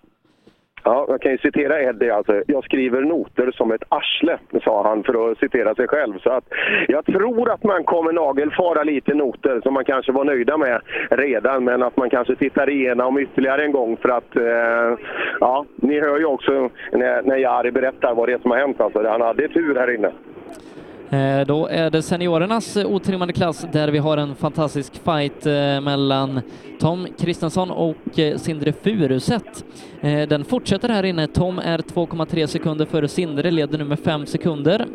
[0.83, 2.43] Ja, jag kan ju citera Eddie alltså.
[2.47, 6.19] Jag skriver noter som ett arsle, sa han för att citera sig själv.
[6.19, 6.43] Så att
[6.87, 11.63] jag tror att man kommer nagelfara lite noter som man kanske var nöjda med redan,
[11.63, 15.05] men att man kanske tittar igenom ytterligare en gång för att, eh,
[15.39, 18.81] ja, ni hör ju också när, när Jari berättar vad det är som har hänt.
[18.81, 20.11] Alltså, han hade tur här inne.
[21.11, 25.81] Eh, då är det seniorernas eh, otrimmade klass där vi har en fantastisk fight eh,
[25.81, 26.41] mellan
[26.79, 27.95] Tom Kristensson och
[28.37, 29.65] Sindre Furuset.
[30.01, 31.27] Den fortsätter här inne.
[31.27, 34.87] Tom är 2,3 sekunder före Sindre, leder nu med 5 sekunder.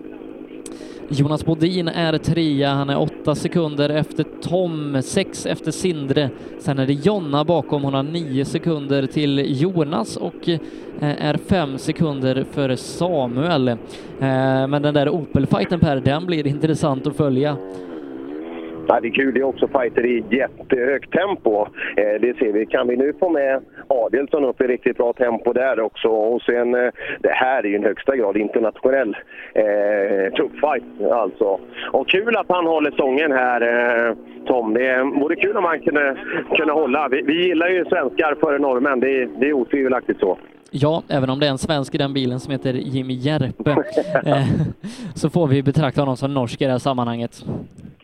[1.08, 6.30] Jonas Bodin är trea, han är åtta sekunder efter Tom, sex efter Sindre.
[6.58, 10.58] Sen är det Jonna bakom, hon har nio sekunder till Jonas och eh,
[11.00, 13.68] är fem sekunder före Samuel.
[13.68, 13.76] Eh,
[14.68, 17.56] men den där Opel-fighten Per, den blir intressant att följa.
[18.88, 19.34] Ja, det är kul.
[19.34, 21.66] Det är också fighter i jättehögt tempo.
[21.96, 22.66] Eh, det ser vi.
[22.66, 26.08] Kan vi nu få med Adelsson upp i riktigt bra tempo där också.
[26.08, 26.90] Och sen, eh,
[27.20, 29.16] det här är ju en högsta grad internationell
[29.54, 31.60] eh, tuff fight alltså.
[31.92, 33.60] Och kul att han håller stången här,
[34.08, 34.14] eh,
[34.46, 34.74] Tom.
[34.74, 36.16] Det vore kul om han kunde,
[36.56, 37.08] kunde hålla.
[37.08, 39.00] Vi, vi gillar ju svenskar före norrmän.
[39.00, 40.38] Det, är- det är otvivelaktigt så.
[40.70, 43.70] Ja, även om det är en svensk i den bilen som heter Jimmy Järpe
[44.26, 44.46] eh,
[45.14, 47.44] så får vi betrakta honom som norsk i det här sammanhanget.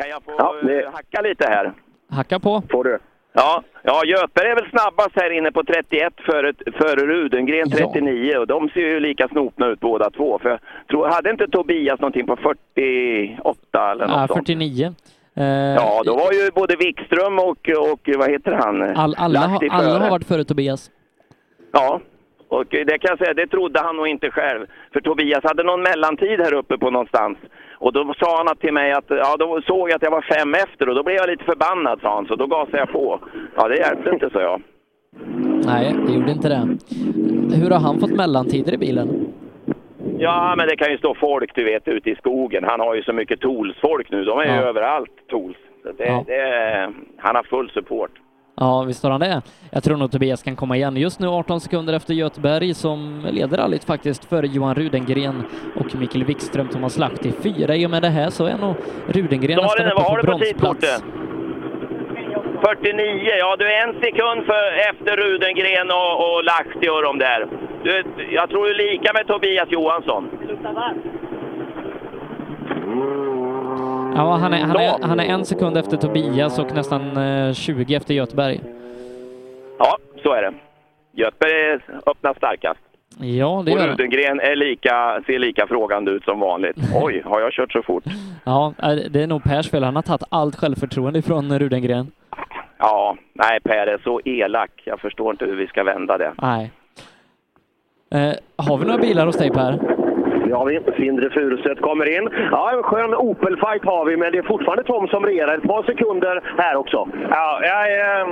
[0.00, 1.72] Kan jag få eh, hacka lite här?
[2.10, 2.62] Hacka på.
[2.70, 2.98] Får du.
[3.32, 8.46] Ja, ja Göper är väl snabbast här inne på 31 före, före Rudengren 39 och
[8.46, 10.38] de ser ju lika snopna ut båda två.
[10.38, 10.58] För jag
[10.90, 14.46] tror, hade inte Tobias någonting på 48 eller något Ja, sånt?
[14.46, 14.94] 49.
[15.34, 18.82] Eh, Ja, då var ju både Wikström och, och vad heter han?
[18.82, 20.90] all, alla, alla har varit före Tobias.
[21.72, 22.00] Ja,
[22.48, 24.66] och det kan jag säga, det trodde han nog inte själv.
[24.92, 27.38] För Tobias hade någon mellantid här uppe på någonstans.
[27.80, 30.54] Och då sa han till mig att, ja då såg jag att jag var fem
[30.54, 33.20] efter och då blev jag lite förbannad sa han, så då gasade jag på.
[33.56, 34.62] Ja, det hjälpte inte, sa jag.
[35.66, 36.68] Nej, det gjorde inte det.
[37.56, 39.08] Hur har han fått mellantider i bilen?
[40.18, 42.64] Ja, men det kan ju stå folk, du vet, ute i skogen.
[42.64, 44.24] Han har ju så mycket Tools-folk nu.
[44.24, 44.68] De är ju Ja.
[44.68, 45.56] överallt, Tools.
[45.98, 46.24] Det, Ja.
[46.26, 48.10] det, han har full support.
[48.60, 49.42] Ja, visst har han det.
[49.70, 50.96] Jag tror nog Tobias kan komma igen.
[50.96, 55.42] Just nu 18 sekunder efter Göteberg som leder rallyt faktiskt före Johan Rudengren
[55.76, 57.76] och Mikael Wikström som har slakt i fyra.
[57.76, 58.74] I och med det här så är nog
[59.06, 60.80] Rudengren nästan det, uppe på bronsplats.
[60.80, 61.04] tidkortet?
[62.62, 67.46] 49, ja du är en sekund för, efter Rudengren och, och Lahti och de där.
[67.84, 70.28] Du, jag tror du är lika med Tobias Johansson.
[74.14, 77.94] Ja, han är, han, är, han är en sekund efter Tobias och nästan eh, 20
[77.94, 78.60] efter Göteberg.
[79.78, 80.52] Ja, så är det.
[81.12, 82.80] Göteborg öppnar starkast.
[83.18, 83.88] Ja, det och gör han.
[83.88, 86.76] Rudengren är lika, ser lika frågande ut som vanligt.
[87.02, 88.04] Oj, har jag kört så fort?
[88.44, 89.84] Ja, eh, det är nog Pers fel.
[89.84, 92.10] Han har tagit allt självförtroende ifrån Rudengren.
[92.78, 94.70] Ja, nej Per är så elak.
[94.84, 96.32] Jag förstår inte hur vi ska vända det.
[96.42, 96.70] Nej.
[98.14, 99.99] Eh, har vi några bilar hos dig Per?
[100.50, 100.80] Det har vi.
[100.96, 102.28] Sindre Furuset kommer in.
[102.50, 105.54] Ja, en skön Opel-fight har vi, men det är fortfarande Tom som regerar.
[105.54, 107.08] Ett par sekunder här också.
[107.30, 108.26] Ja, jag, eh,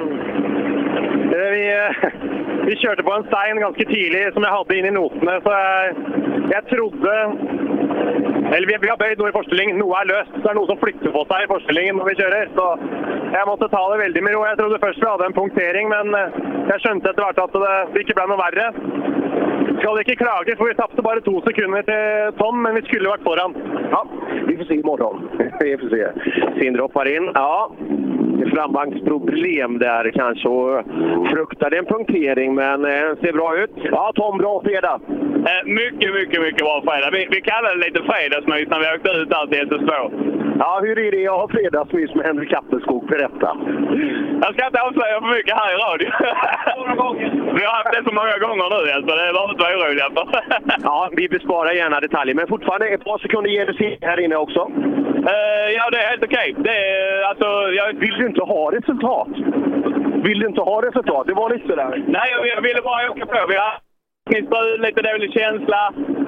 [1.51, 2.11] vi, eh,
[2.67, 5.95] vi körde på en stein ganska tidigt som jag hade in i noterna, så jag,
[6.51, 7.13] jag trodde
[8.55, 9.79] Eller vi, vi har böjt noe i forestillingen.
[9.79, 10.33] Noe er løst.
[10.35, 12.49] Så det er noe som flytter på seg i forestillingen når vi kjører.
[12.57, 12.67] Så
[13.37, 14.47] jeg måtte ta det veldig med ro.
[14.49, 16.39] Jeg trodde først vi hadde en punktering, men eh,
[16.73, 18.71] jeg skjønte etter hvert at det, det ikke ble noe verre.
[19.79, 23.27] Skal ikke klage, for vi tapte bare to sekunder til Tom, men vi skulle vært
[23.27, 23.55] foran.
[23.93, 24.03] Ja,
[24.49, 25.29] vi får se imorgon.
[25.65, 26.05] Vi får se.
[26.61, 27.31] Sindre hoppar in.
[27.35, 27.71] Ja,
[28.39, 30.85] det är framvagnsproblem där kanske och
[31.31, 33.71] fruktade en punktering, men eh, ser bra ut.
[33.83, 35.01] Ja, Tom, bra fredag.
[35.51, 37.11] Eh, Mycket, mycket, mycket bra fredag.
[37.13, 39.93] Vi, vi kallade det lite fredagsmys när vi åkte ut där till SS2.
[40.59, 43.07] Ja, hur är det att ha fredagsmys med Henrik Appelskog?
[43.07, 43.49] Berätta.
[44.43, 46.09] Jag ska inte avslöja för mycket här i radio.
[47.59, 49.11] vi har haft det så många gånger nu, alltså.
[49.17, 50.27] det är bara inte vara oroliga för.
[50.83, 54.61] Ja, vi besparar gärna detaljer, men fortfarande ett par sekunder ger här inne också.
[55.33, 56.49] Eh, ja, det är helt okej.
[56.65, 57.47] Är, alltså,
[57.79, 57.87] jag...
[58.05, 59.29] Vill du inte ha resultat?
[60.27, 61.27] Vill du inte ha resultat?
[61.27, 62.05] Det var lite sådär.
[62.07, 63.47] Nej, jag, jag ville bara åka på.
[63.49, 63.73] Vi har
[64.35, 65.81] min strul, lite dålig känsla.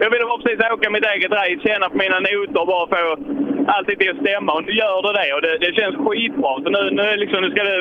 [0.02, 3.02] Jag ville bara precis åka mitt eget race, känna på mina noter och bara få
[3.74, 4.52] allting till att stämma.
[4.52, 6.52] Och nu gör det det och det, det känns skitbra.
[6.62, 7.78] Så nu, nu, liksom, nu ska det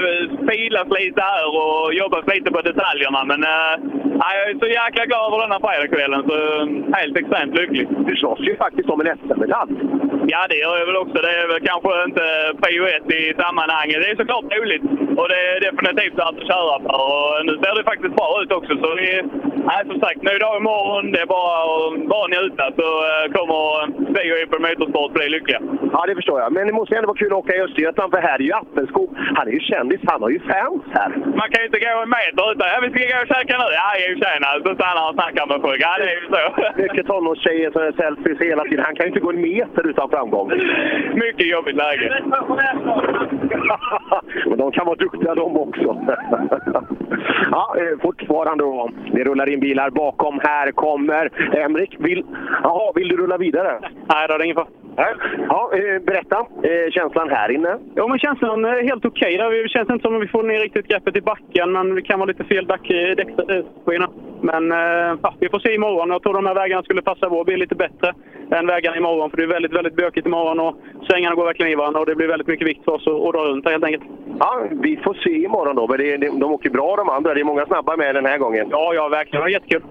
[0.50, 3.22] filas lite här och jobbas lite på detaljerna.
[3.32, 3.74] Men äh,
[4.38, 6.22] jag är så jäkla glad över den här fredagskvällen.
[6.30, 6.66] Så eh,
[7.00, 7.88] helt extremt lycklig.
[8.08, 9.72] Du slåss ju faktiskt om en SM-medalj.
[10.34, 11.18] Ja, det gör jag väl också.
[11.22, 12.26] Det är väl kanske inte
[12.62, 13.98] prio ett i sammanhanget.
[14.02, 14.86] Det är såklart roligt
[15.20, 16.96] och det är definitivt värt att köra för.
[17.06, 18.74] Och nu ser det faktiskt bra ut också.
[18.84, 19.10] Så vi,
[19.70, 21.12] nej, som sagt, ny dag imorgon.
[21.14, 21.58] Det är bara
[22.14, 23.60] bara njuta så eh, kommer
[24.16, 25.62] vi och Motorsport bli lyckliga.
[25.94, 26.50] Ja, det förstår jag.
[26.54, 29.10] Men det måste ändå vara kul att åka i Östergötland, för här är ju Appelskog.
[29.38, 30.02] Han är ju kändis.
[30.12, 31.10] Han har ju fans här.
[31.40, 33.68] Man kan ju inte gå en meter utan ja, vi ska gå och käka nu.
[33.82, 34.48] Ja, jo tjena.
[34.66, 35.80] Så stannar han och snackar med folk.
[35.86, 36.42] Ja, det är ju så.
[36.84, 38.86] Mycket tonårstjejer som är selfies hela tiden.
[38.86, 40.52] Han kan ju inte gå en meter utan framgång.
[41.14, 42.24] Mycket jobbigt läge.
[44.46, 45.82] Men de kan vara duktiga de också.
[47.52, 48.90] ja, eh, fortfarande då.
[49.14, 50.40] Det rullar in bilar bakom.
[50.44, 51.96] Här kommer Emrik.
[52.00, 52.24] Vill,
[52.64, 53.80] Jaha, vill du rulla vidare?
[53.82, 54.68] Nej, det är ingen fara.
[54.96, 56.38] Ja, eh, berätta.
[56.64, 57.78] Eh, känslan här inne?
[57.96, 59.38] Jo, men känslan är helt okej.
[59.38, 59.64] där.
[59.64, 62.20] Det känns inte som att vi får ner riktigt greppet i backen, men vi kan
[62.20, 64.10] vara lite fel däcksskivorna.
[64.42, 66.10] Men eh, ja, vi får se imorgon.
[66.10, 68.14] Jag tror de här vägarna skulle passa vår bil lite bättre
[68.52, 69.30] än vägarna imorgon.
[69.30, 70.76] För det är väldigt, väldigt bökigt imorgon och
[71.10, 73.46] svängarna går verkligen i varandra och det blir väldigt mycket vikt för oss att, dra
[73.46, 74.04] runt helt enkelt.
[74.40, 75.88] Ja, vi får se imorgon då.
[75.88, 77.34] Men det, det, de åker bra de andra.
[77.34, 78.68] Det är många snabba med den här gången.
[78.72, 79.40] Ja, ja, verkligen.
[79.40, 79.82] Det var jättekul.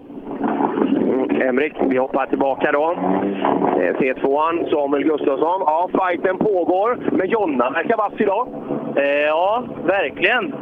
[1.41, 2.93] Emrik, vi hoppar tillbaka då.
[3.81, 5.61] Eh, C2an, Samuel Gustafsson.
[5.67, 6.99] Ja, fighten pågår.
[7.13, 8.49] Men Jonna verkar vass idag.
[8.97, 10.55] Eh, ja, verkligen.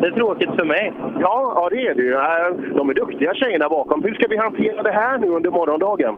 [0.00, 0.92] Det är tråkigt för mig.
[1.20, 2.14] Ja, ja det är det ju.
[2.14, 4.02] Eh, De är duktiga tjejerna bakom.
[4.04, 6.16] Hur ska vi hantera det här nu under morgondagen?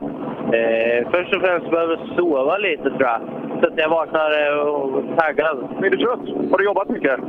[0.52, 3.20] Eh, först och främst behöver jag sova lite tror jag.
[3.62, 5.56] Så att jag vaknar eh, och taggad.
[5.84, 6.51] Är du trött?
[6.51, 7.20] Har du jobbat mycket?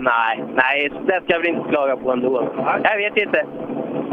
[0.00, 2.48] Nej, nej, det ska jag väl inte klaga på ändå.
[2.84, 3.44] Jag vet inte.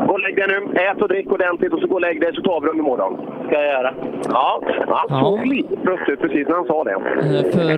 [0.07, 0.79] Gå och lägg dig nu.
[0.79, 3.19] Ät och drick ordentligt och så gå och lägg dig så tar vi dem imorgon.
[3.47, 3.93] ska jag göra.
[4.29, 5.19] Ja, han Ja.
[5.19, 6.91] såg lite trött ut precis när han sa det.
[6.91, 7.77] Eh, För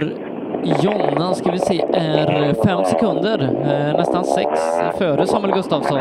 [0.84, 4.50] Jonna ska vi se är fem sekunder, eh, nästan sex
[5.00, 6.00] före Samuel Gustafsson.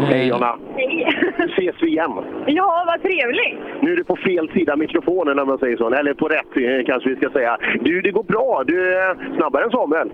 [0.00, 0.56] Eh, Hej Jonna!
[0.76, 1.08] Hej!
[1.56, 2.12] Ses vi igen?
[2.46, 3.58] Ja, vad trevligt!
[3.82, 5.90] Nu är du på fel sida mikrofonen om man säger så.
[5.94, 7.56] Eller på rätt eh, kanske vi ska säga.
[7.80, 8.62] Du, det går bra.
[8.66, 10.08] Du är snabbare än Samuel.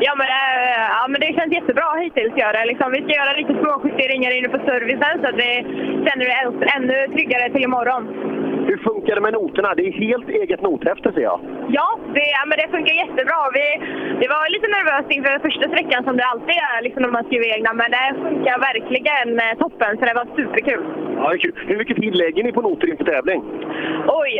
[0.00, 2.32] Ja men, äh, ja, men det känns jättebra hittills.
[2.36, 2.64] Gör det.
[2.72, 5.50] Liksom, vi ska göra lite småjusteringar inne på servicen så att vi
[6.06, 8.02] känner än- ännu tryggare till imorgon.
[8.68, 9.74] Hur funkar det med noterna?
[9.74, 11.38] Det är helt eget nothäfte ser jag.
[11.78, 13.40] Ja, det, ja, men det funkar jättebra.
[13.58, 13.66] Vi,
[14.20, 17.46] det var lite nervöst inför första sträckan som det alltid är liksom, när man skriver
[17.56, 20.84] egna, men det funkar verkligen eh, toppen så det var superkul.
[21.16, 21.54] Ja, det är kul.
[21.68, 23.40] Hur mycket tid lägger ni på noter inför tävling?
[24.20, 24.32] Oj!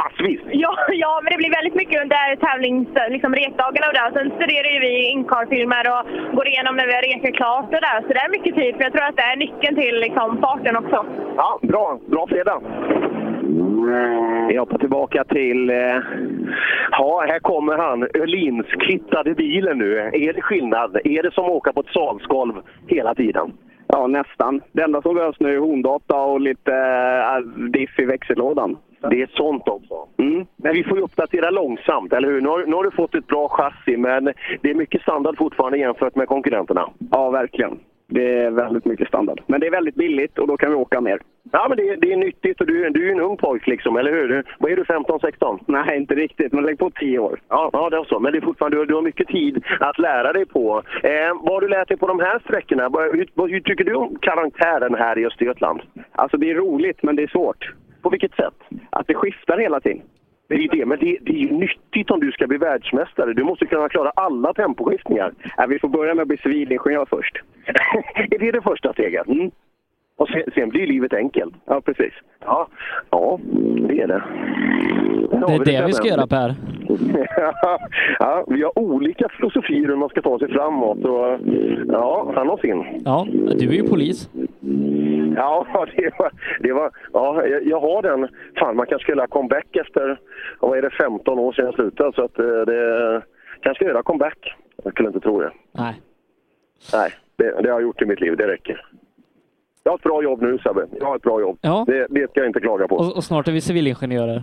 [0.00, 0.40] Massvis!
[0.64, 0.72] Ja,
[1.04, 4.10] ja, men det blir väldigt mycket under tävlings, liksom, rekdagarna och där.
[4.16, 6.02] Sen studerar vi inkarfilmer och
[6.36, 7.98] går igenom när vi har rekat klart och där.
[8.06, 10.76] Så det är mycket tid, för jag tror att det är nyckeln till liksom, farten
[10.76, 10.98] också.
[11.36, 11.98] Ja, bra.
[12.06, 12.60] Bra fredag.
[14.48, 15.70] Vi hoppar tillbaka till...
[15.70, 16.00] Eh,
[16.90, 18.02] ja, här kommer han.
[18.14, 19.98] Öhlins-kittade bilen nu.
[19.98, 20.96] Är det skillnad?
[21.04, 22.54] Är det som att åka på ett salsgolv
[22.86, 23.52] hela tiden?
[23.88, 24.60] Ja, nästan.
[24.72, 27.40] Det enda som behövs nu är hondata och lite äh,
[27.70, 28.76] diff i växellådan.
[29.10, 29.94] Det är sånt också.
[30.18, 30.46] Mm.
[30.56, 32.40] Men vi får ju uppdatera långsamt, eller hur?
[32.40, 34.24] Nu har, nu har du fått ett bra chassi, men
[34.60, 36.90] det är mycket standard fortfarande jämfört med konkurrenterna.
[37.10, 37.78] Ja, verkligen.
[38.08, 39.40] Det är väldigt mycket standard.
[39.46, 41.20] Men det är väldigt billigt och då kan vi åka mer.
[41.52, 44.12] Ja, men det, det är nyttigt och du, du är en ung pojk liksom, eller
[44.12, 44.28] hur?
[44.28, 45.58] Du, vad är du, 15-16?
[45.66, 47.40] Nej, inte riktigt, men lägg på 10 år.
[47.48, 48.20] Ja, ja, det är så.
[48.20, 50.82] Men det är fortfarande, du, du har mycket tid att lära dig på.
[51.02, 51.10] Eh,
[51.40, 52.82] vad har du lärt dig på de här sträckorna?
[53.12, 55.80] Hur, vad, hur tycker du om karaktären här i Östergötland?
[56.12, 57.72] Alltså det är roligt, men det är svårt.
[58.02, 58.54] På vilket sätt?
[58.90, 60.02] Att det skiftar hela tiden.
[60.48, 63.32] Det är ju det, men det, det är ju nyttigt om du ska bli världsmästare.
[63.32, 65.32] Du måste kunna klara alla temposkiftningar.
[65.58, 67.36] Äh, vi får börja med att bli civilingenjör först.
[68.14, 69.28] är det det första steget?
[69.28, 69.50] Mm.
[70.16, 71.54] Och sen, sen blir livet enkelt.
[71.64, 72.12] Ja, precis.
[72.40, 72.68] Ja,
[73.10, 73.38] ja
[73.88, 74.22] det är det.
[75.30, 76.54] Det är det vi ska göra Per.
[78.18, 81.04] ja, vi har olika filosofier hur man ska ta sig framåt.
[81.04, 81.38] Och,
[81.88, 83.02] ja, han har sin.
[83.04, 83.26] Ja,
[83.58, 84.30] du är ju polis.
[85.36, 85.66] Ja,
[85.96, 86.30] det var,
[86.60, 88.28] det var, ja jag, jag har den.
[88.58, 90.20] Fan, man kanske ska göra comeback efter,
[90.60, 92.12] vad är det, 15 år sedan jag slutade.
[92.12, 93.22] Så att eh, det
[93.60, 94.54] kanske ska göra comeback.
[94.84, 95.50] Jag skulle inte tro det.
[95.72, 96.00] Nej.
[96.92, 98.36] Nej, det, det har jag gjort i mitt liv.
[98.36, 98.86] Det räcker.
[99.86, 100.86] Jag har ett bra jobb nu, Sebbe.
[101.00, 101.58] Jag har ett bra jobb.
[101.60, 101.84] Ja.
[101.86, 102.96] Det, det ska jag inte klaga på.
[102.96, 104.42] Och, och snart är vi civilingenjörer.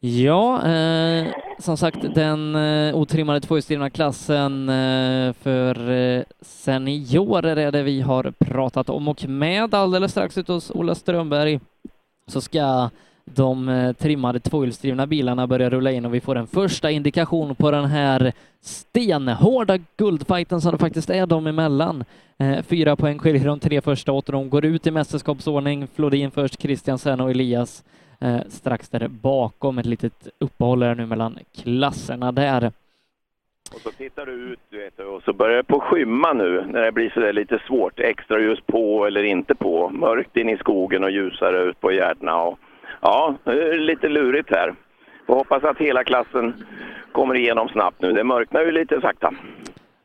[0.00, 1.26] Ja, eh,
[1.58, 8.32] som sagt den eh, otrimmade tvåhjulsdrivna klassen eh, för eh, seniorer är det vi har
[8.38, 11.60] pratat om och med alldeles strax ute hos Ola Strömberg
[12.26, 12.90] så ska
[13.34, 17.70] de eh, trimmade tvåhjulsdrivna bilarna börjar rulla in och vi får en första indikation på
[17.70, 22.04] den här stenhårda guldfighten som det faktiskt är dem emellan.
[22.38, 25.86] Eh, fyra poäng skiljer de tre första åt och de går ut i mästerskapsordning.
[25.86, 27.84] Flodin först, Christiansen och Elias
[28.20, 29.78] eh, strax där bakom.
[29.78, 32.72] Ett litet uppehåll är nu mellan klasserna där.
[33.74, 36.82] Och så tittar du ut du vet, och så börjar det på skymma nu när
[36.82, 38.00] det blir så där lite svårt.
[38.00, 39.88] Extra ljus på eller inte på.
[39.90, 42.42] Mörkt in i skogen och ljusare ut på gärdena.
[42.42, 42.58] Och,
[43.00, 44.74] ja, det är lite lurigt här.
[45.26, 46.54] Får hoppas att hela klassen
[47.12, 48.12] kommer igenom snabbt nu.
[48.12, 49.34] Det mörknar ju lite sakta.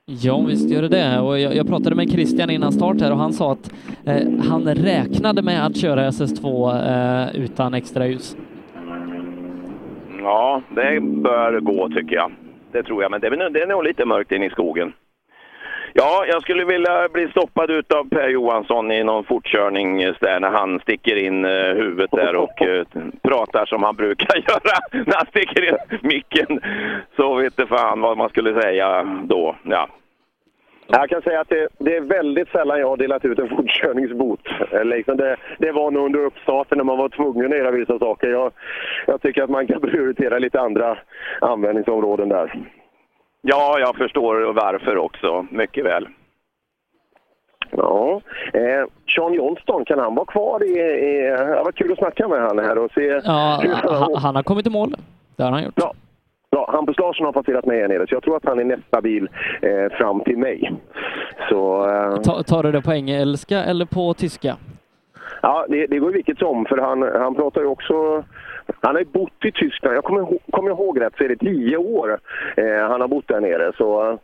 [0.06, 1.20] Ja, visst gör det det.
[1.20, 3.74] Och jag, jag pratade med Christian innan start här och han sa att
[4.06, 6.72] eh, han räknade med att köra SS2
[7.34, 8.38] eh, utan extra ljus.
[10.20, 12.32] Ja, det bör gå tycker jag.
[12.72, 14.94] Det tror jag, men det det är nog lite mörkt in i skogen.
[15.94, 20.80] Ja, jag skulle vilja bli stoppad utav Per Johansson i någon fortkörning där när han
[20.80, 22.86] sticker in eh, huvudet där och eh,
[23.22, 26.60] pratar som han brukar göra när han sticker in micken.
[27.16, 29.56] Så vet det fan vad man skulle säga då.
[29.64, 29.88] Ja.
[30.88, 34.40] Jag kan säga att det, det är väldigt sällan jag har delat ut en fortkörningsbot.
[34.72, 38.00] Eh, Liksom det, det var nog under uppstarten när man var tvungen att göra vissa
[38.00, 38.28] saker.
[38.28, 38.52] Jag,
[39.08, 40.98] jag tycker att man kan prioritera lite andra
[41.42, 42.54] användningsområden där.
[43.42, 46.08] Ja, jag förstår varför också, mycket väl.
[47.72, 48.22] Ja.
[48.54, 48.86] Eh,
[49.16, 50.80] Sean Johnston, kan han vara kvar i...
[50.80, 53.22] i det var kul att snacka med han här och se...
[53.24, 54.96] Ja, han, han har kommit i mål.
[55.36, 55.74] Det har han gjort.
[55.76, 55.94] Ja,
[56.50, 58.64] ja han Hampus Larsson har passerat mig här nere, så jag tror att han är
[58.64, 59.30] nästa bil
[59.62, 60.74] eh, fram till mig.
[61.50, 64.58] Så, eh, Ta, tar du det på engelska eller på tyska?
[65.42, 68.24] Ja, det, det går vilket som, för han, han pratar ju också...
[68.82, 69.96] Han har ju bott i Tyskland.
[69.96, 72.20] Jag kommer, kommer jag ihåg rätt så är det tio år
[72.58, 73.72] eh, han har bott där nere.
[73.78, 74.20] Så,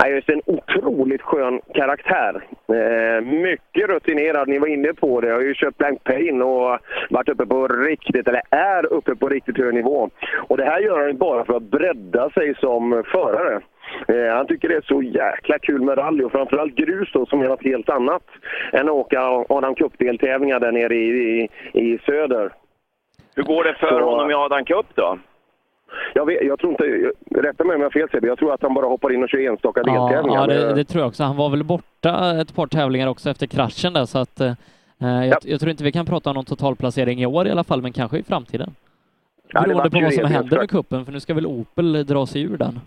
[0.00, 2.46] nej, just en otroligt skön karaktär.
[2.68, 4.48] Eh, mycket rutinerad.
[4.48, 5.28] Ni var inne på det.
[5.28, 6.78] Jag har ju kört Blank Pain och
[7.10, 10.10] varit uppe på riktigt, eller är uppe på riktigt hög nivå.
[10.48, 13.60] Och det här gör han ju bara för att bredda sig som förare.
[14.08, 17.42] Eh, han tycker det är så jäkla kul med rally och framförallt grus då, som
[17.42, 18.22] är något helt annat
[18.72, 22.52] än att åka Adam Cup-deltävlingar där nere i, i, i söder.
[23.34, 25.18] Hur går det för Så- honom i Adam Cup då?
[26.14, 26.84] Jag, vet, jag tror inte,
[27.40, 29.28] rätta mig om jag har fel Sebbe, jag tror att han bara hoppar in och
[29.28, 30.40] kör enstaka Ja, deltävlingar.
[30.40, 31.22] ja det, det tror jag också.
[31.24, 34.52] Han var väl borta ett par tävlingar också efter kraschen där så att eh,
[34.98, 37.82] jag, jag tror inte vi kan prata om någon totalplacering i år i alla fall,
[37.82, 38.74] men kanske i framtiden.
[39.52, 42.06] Ja, det Beroende vart på vad som händer med kuppen, för nu ska väl Opel
[42.06, 42.80] dra sig ur den.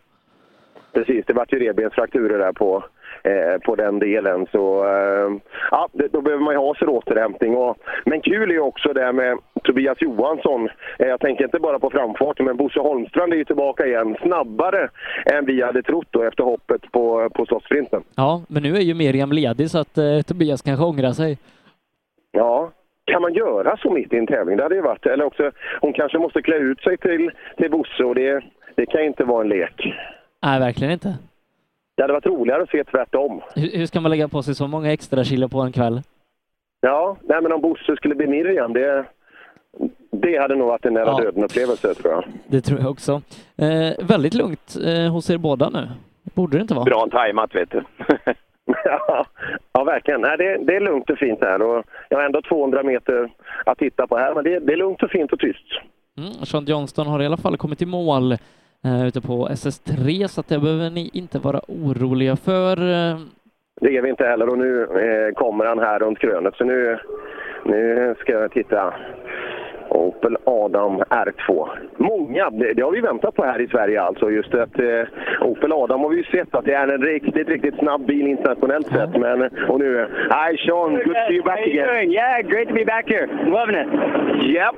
[0.93, 2.83] Precis, det vart ju revbensfrakturer där på,
[3.23, 4.47] eh, på den delen.
[4.51, 5.31] Så eh,
[5.71, 7.55] ja, det, då behöver man ju ha sin återhämtning.
[7.55, 10.69] Och, men kul är ju också det med Tobias Johansson.
[10.99, 14.17] Eh, jag tänker inte bara på framfarten, men Bosse Holmstrand är ju tillbaka igen.
[14.21, 14.89] Snabbare
[15.25, 18.03] än vi hade trott då efter hoppet på, på Slottssprinten.
[18.15, 21.37] Ja, men nu är ju Miriam ledig så att eh, Tobias kanske ångrar sig.
[22.31, 22.71] Ja,
[23.05, 24.57] kan man göra så mitt i en tävling?
[24.57, 25.05] Det hade ju varit.
[25.05, 25.51] Eller också,
[25.81, 28.43] hon kanske måste klä ut sig till, till Bosse och det,
[28.75, 29.93] det kan inte vara en lek.
[30.47, 31.17] Nej, verkligen inte.
[31.95, 33.41] Det hade varit roligare att se tvärtom.
[33.55, 36.01] Hur, hur ska man lägga på sig så många extra kilo på en kväll?
[36.81, 39.05] Ja, nej, men om Bosse skulle bli Miriam, det,
[40.11, 41.17] det hade nog varit en nära Ja.
[41.21, 42.23] döden-upplevelse tror jag.
[42.47, 43.21] Det tror jag också.
[43.57, 45.87] Eh, väldigt lugnt eh, hos er båda nu.
[46.23, 46.85] Borde det inte vara?
[46.85, 47.83] Bra tajmat vet du.
[48.85, 49.25] ja,
[49.73, 50.21] ja, verkligen.
[50.21, 53.29] Nej, det, det är lugnt och fint här och jag har ändå 200 meter
[53.65, 55.65] att titta på här, men det, det är lugnt och fint och tyst.
[56.17, 58.37] Mm, Sean Johnston har i alla fall kommit i mål
[58.85, 62.77] eh, ute på SS3 så det behöver ni inte vara oroliga för.
[62.77, 63.17] Eh,
[63.81, 66.99] det är vi inte heller och nu eh, kommer han här runt krönet så nu,
[67.65, 68.93] nu ska jag titta.
[69.97, 71.67] Opel Adam R2.
[71.97, 74.31] Många, det, det har vi väntat på här i Sverige alltså.
[74.31, 75.03] Just att eh,
[75.41, 78.87] Opel Adam har vi ju sett att det är en riktigt, riktigt snabb bil internationellt
[78.87, 79.17] sett.
[79.17, 81.87] Men, och nu, hi Sean, good to see you back How you again.
[81.93, 82.11] doing?
[82.11, 83.27] Yeah, great to be back here.
[83.57, 83.87] Loving it.
[84.57, 84.75] Yep.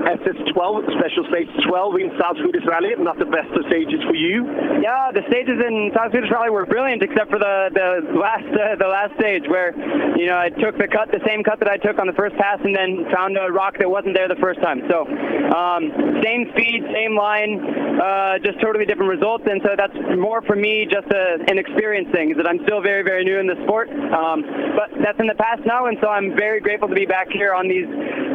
[0.00, 2.94] SS12, special stage 12 in South Swedish Rally.
[2.98, 4.46] Not the best of stages for you.
[4.80, 8.76] Yeah, the stages in South Swedish Rally were brilliant, except for the the last uh,
[8.76, 9.76] the last stage where
[10.16, 12.36] you know I took the cut, the same cut that I took on the first
[12.36, 14.82] pass, and then found a rock that wasn't there the first time.
[14.88, 15.06] So
[15.50, 15.90] um,
[16.22, 17.60] same speed, same line,
[18.00, 22.08] uh, just totally different results, and so that's more for me just a, an experience
[22.12, 22.30] thing.
[22.30, 24.44] Is that I'm still very very new in the sport, um,
[24.76, 27.52] but that's in the past now, and so I'm very grateful to be back here
[27.54, 27.88] on these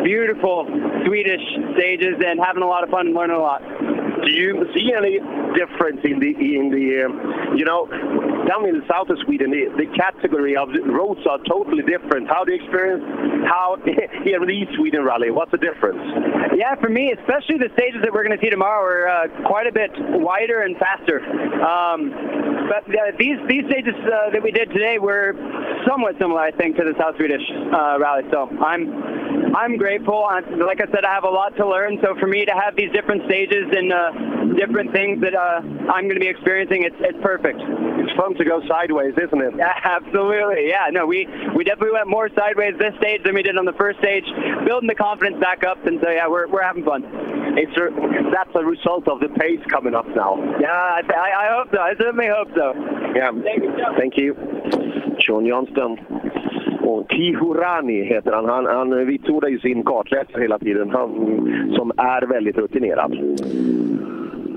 [0.03, 0.68] beautiful
[1.06, 1.41] Swedish
[1.77, 3.61] stages and having a lot of fun and learning a lot.
[4.26, 5.19] Do you see any
[5.53, 7.85] difference in the in the um, you know
[8.49, 12.27] down in the south of Sweden the, the category of the roads are totally different.
[12.27, 13.06] How do you experience
[13.45, 13.77] how
[14.23, 15.31] here in the East Sweden Rally?
[15.31, 16.02] What's the difference?
[16.57, 19.68] Yeah, for me, especially the stages that we're going to see tomorrow are uh, quite
[19.68, 19.91] a bit
[20.22, 21.22] wider and faster.
[21.61, 22.10] Um,
[22.69, 25.34] but uh, these these stages uh, that we did today were
[25.88, 28.26] somewhat similar, I think, to the South Swedish uh, rally.
[28.31, 30.26] So I'm I'm grateful.
[30.26, 31.99] Like I said, I have a lot to learn.
[32.03, 34.11] So for me to have these different stages and uh,
[34.58, 35.62] different things that uh,
[35.92, 37.60] I'm going to be experiencing, it's it's perfect.
[37.60, 39.54] It's fun to go sideways, isn't it?
[39.58, 40.70] Yeah, absolutely.
[40.70, 43.78] Yeah, no, we we definitely went more sideways this stage than we did on the
[43.78, 44.26] first stage,
[44.66, 47.04] building the confidence back up, and so yeah, we're we're having fun.
[47.58, 47.88] It's a,
[48.34, 50.36] that's a result of the pace coming up now.
[50.60, 51.80] Yeah, I, I, I hope so.
[51.80, 52.74] I certainly hope so.
[53.16, 53.32] Yeah.
[53.98, 54.36] Thank you.
[55.22, 55.98] Sean Johnston.
[56.86, 58.45] Och Tihurani heter han.
[58.45, 60.90] Han, han vitsordar ju sin kartläsare hela tiden.
[60.90, 61.10] Han
[61.76, 63.18] som är väldigt rutinerad.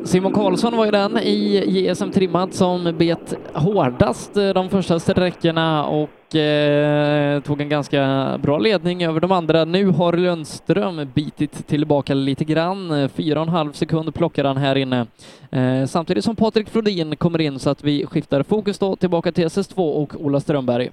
[0.05, 5.87] Simon Karlsson var ju den i JSM Trimmad som bet hårdast eh, de första sträckorna
[5.87, 9.65] och eh, tog en ganska bra ledning över de andra.
[9.65, 13.09] Nu har Lundström bitit tillbaka lite grann.
[13.09, 15.07] Fyra och en halv sekund plockar han här inne.
[15.51, 19.47] Eh, samtidigt som Patrik Flodin kommer in så att vi skiftar fokus då tillbaka till
[19.47, 20.91] SS2 och Ola Strömberg.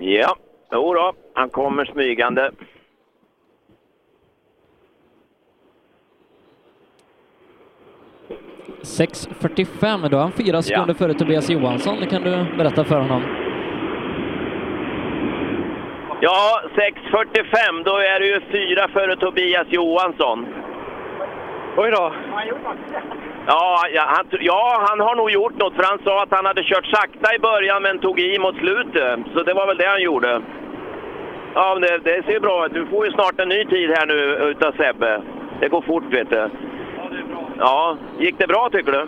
[0.00, 0.36] Ja,
[0.72, 2.50] jo då, han kommer smygande.—
[8.82, 12.00] 6.45, då är han fyra sekunder före Tobias Johansson.
[12.00, 13.22] Det kan du berätta för honom.
[16.20, 20.46] Ja, 6.45, då är det ju fyra före Tobias Johansson.
[21.76, 22.12] Oj då.
[23.50, 26.62] Ja, ja, han, ja, han har nog gjort något, för han sa att han hade
[26.62, 29.20] kört sakta i början men tog i mot slutet.
[29.34, 30.42] Så det var väl det han gjorde.
[31.54, 32.74] Ja, men det, det ser bra ut.
[32.74, 34.20] Du får ju snart en ny tid här nu
[34.50, 35.22] utav Sebbe.
[35.60, 36.50] Det går fort, vet du.
[37.58, 39.06] Ja, gick det bra tycker du?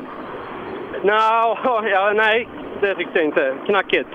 [1.02, 1.58] Nå,
[1.90, 2.48] ja, nej,
[2.80, 3.54] det tyckte jag inte.
[3.66, 4.08] Knackigt.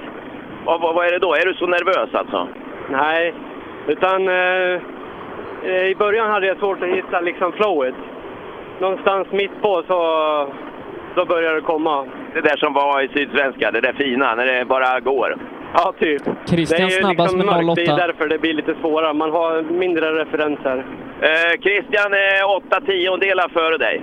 [0.65, 1.33] Vad, vad, vad är det då?
[1.33, 2.47] Är du så nervös alltså?
[2.89, 3.33] Nej,
[3.87, 4.81] utan eh,
[5.89, 7.95] i början hade jag svårt att hitta liksom flowet.
[8.79, 9.97] Någonstans mitt på så
[11.15, 12.05] då började det komma.
[12.33, 15.37] Det där som var i Sydsvenska, det där fina, när det bara går.
[15.73, 16.21] Ja, typ.
[16.49, 18.03] Christian det är ju snabbast liksom med mörkt, Det 08.
[18.03, 19.13] är därför det blir lite svårare.
[19.13, 20.85] Man har mindre referenser.
[21.21, 24.01] Eh, Christian är åtta tiondelar före dig.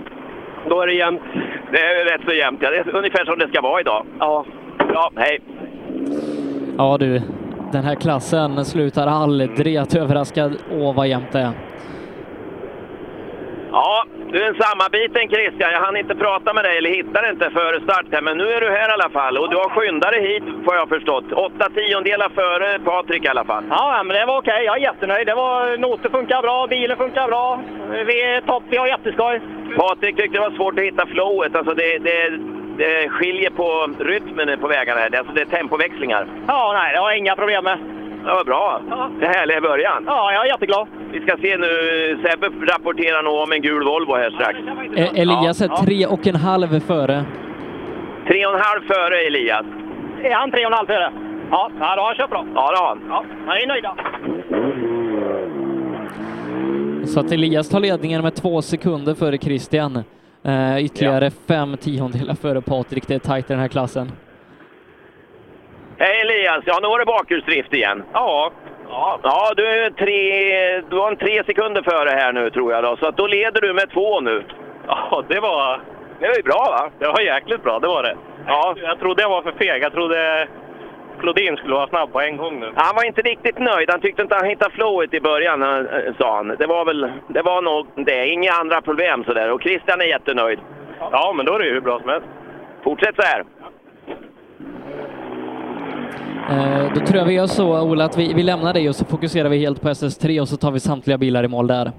[0.69, 1.21] Då är det jämnt.
[1.73, 2.71] Det är rätt så jämnt, ja.
[2.71, 4.07] Det är ungefär som det ska vara idag.
[4.19, 4.45] Ja.
[4.95, 5.41] Ja, hej.
[6.79, 7.21] Ja du,
[7.73, 10.51] den här klassen slutar aldrig att överraska.
[10.73, 11.51] Åh vad jämnt det är.
[13.73, 15.73] Ja, du är en sammanbiten Christian.
[15.73, 18.61] Jag hann inte prata med dig, eller hittade inte före start här, men nu är
[18.61, 19.39] du här i alla fall.
[19.39, 21.33] Och du har skyndat dig hit, får jag förstått.
[21.33, 23.65] Åtta tiondelar före Patrik i alla fall.
[23.71, 24.63] Ja, men det var okej.
[24.65, 25.27] Jag är jättenöjd.
[25.27, 27.61] Det var, noter funkar bra, bilen funkar bra.
[28.07, 29.41] Vi är topp, vi har jätteskoj.
[29.77, 31.57] Patrik tyckte det var svårt att hitta flowet.
[31.57, 32.29] Alltså det, det,
[32.77, 35.11] det skiljer på rytmen på vägarna här.
[35.11, 36.27] Det- Alltså det är tempoväxlingar.
[36.49, 37.79] Ja, nej, det har jag inga problem med.
[38.25, 38.81] Det var bra.
[39.21, 40.03] Det är härliga början.
[40.07, 40.87] Ja, jag är jätteglad.
[41.13, 41.69] Vi ska se nu.
[42.25, 44.59] Sebbe rapporterar nog om en gul Volvo här strax.
[44.97, 47.25] E- Elias är Ja, tre och en halv före.
[48.29, 49.67] Tre och en halv före Elias.
[50.23, 51.13] Är han tre och en halv före?
[51.51, 52.45] Ja, ja, då har han kört bra.
[52.55, 53.01] Ja, det har han.
[53.09, 53.95] Ja, jag är nöjda.
[57.07, 60.05] Så att Elias tar ledningen med två sekunder före Christian.
[60.45, 63.07] Eh, ytterligare fem tiondelar före Patrik.
[63.09, 64.13] Det är tajt i den här klassen.
[66.05, 66.65] Hej Elias!
[66.67, 68.03] Ja, nu var det bakhjulsdrift igen.
[68.13, 68.53] Ja.
[68.89, 70.19] Ja, ja du, är tre,
[70.91, 72.85] du har en tre sekunder före här nu tror jag.
[72.85, 74.45] Då, så att då leder du med två nu.
[74.87, 75.81] Ja, det var...
[76.21, 76.91] Det var ju bra va?
[76.99, 78.17] Det var jäkligt bra, det var det.
[78.47, 78.75] Ja.
[78.77, 79.83] Jag trodde jag var för feg.
[79.83, 80.49] Jag trodde
[81.21, 82.73] Flodin skulle vara snabb på en gång nu.
[82.75, 83.91] Han var inte riktigt nöjd.
[83.91, 86.49] Han tyckte inte han hittade flowet i början, eh, sa han.
[86.59, 88.29] Det var väl det var nog det.
[88.29, 89.53] Inga andra problem sådär.
[89.53, 90.59] Och Christian är jättenöjd.
[90.99, 92.27] Ja, men då är det ju hur bra som helst.
[92.85, 93.45] Fortsätt så här.
[96.53, 99.05] Eh, då tror jag vi gör så, Ola, att vi, vi lämnar dig och så
[99.05, 101.91] fokuserar vi helt på SS3 och så tar vi samtliga bilar i mål där.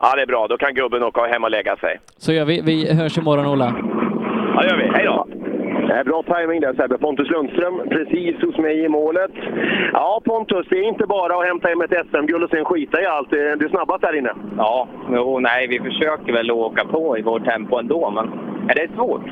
[0.00, 0.46] Ja, det är bra.
[0.48, 2.00] Då kan gubben åka hem och lägga sig.
[2.16, 2.60] Så gör vi.
[2.60, 3.74] Vi hörs imorgon, Ola.
[4.54, 4.88] Ja, det gör vi.
[4.94, 5.26] Hej då!
[5.88, 6.98] Det är bra timing där Sebbe.
[6.98, 9.30] Pontus Lundström precis hos mig i målet.
[9.92, 13.06] Ja Pontus, det är inte bara att hämta hem ett SM-guld och sen skita i
[13.06, 13.30] allt.
[13.30, 14.32] Du är snabbast här inne.
[14.56, 18.30] Ja, jo, nej, vi försöker väl åka på i vårt tempo ändå, men
[18.68, 19.22] ja, det är svårt.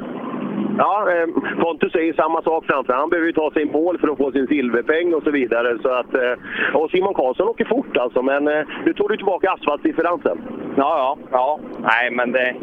[0.79, 1.27] Ja, eh,
[1.63, 2.93] Pontus säger samma sak framför.
[2.93, 5.79] Han behöver ju ta sin i mål för att få sin silverpeng och så vidare.
[5.83, 6.35] Så att, eh,
[6.75, 10.39] och Simon Karlsson åker fort alltså, men eh, nu tog du tillbaka asfaltdifferensen.
[10.77, 11.59] Ja, ja, ja.
[11.83, 12.55] Nej, men det,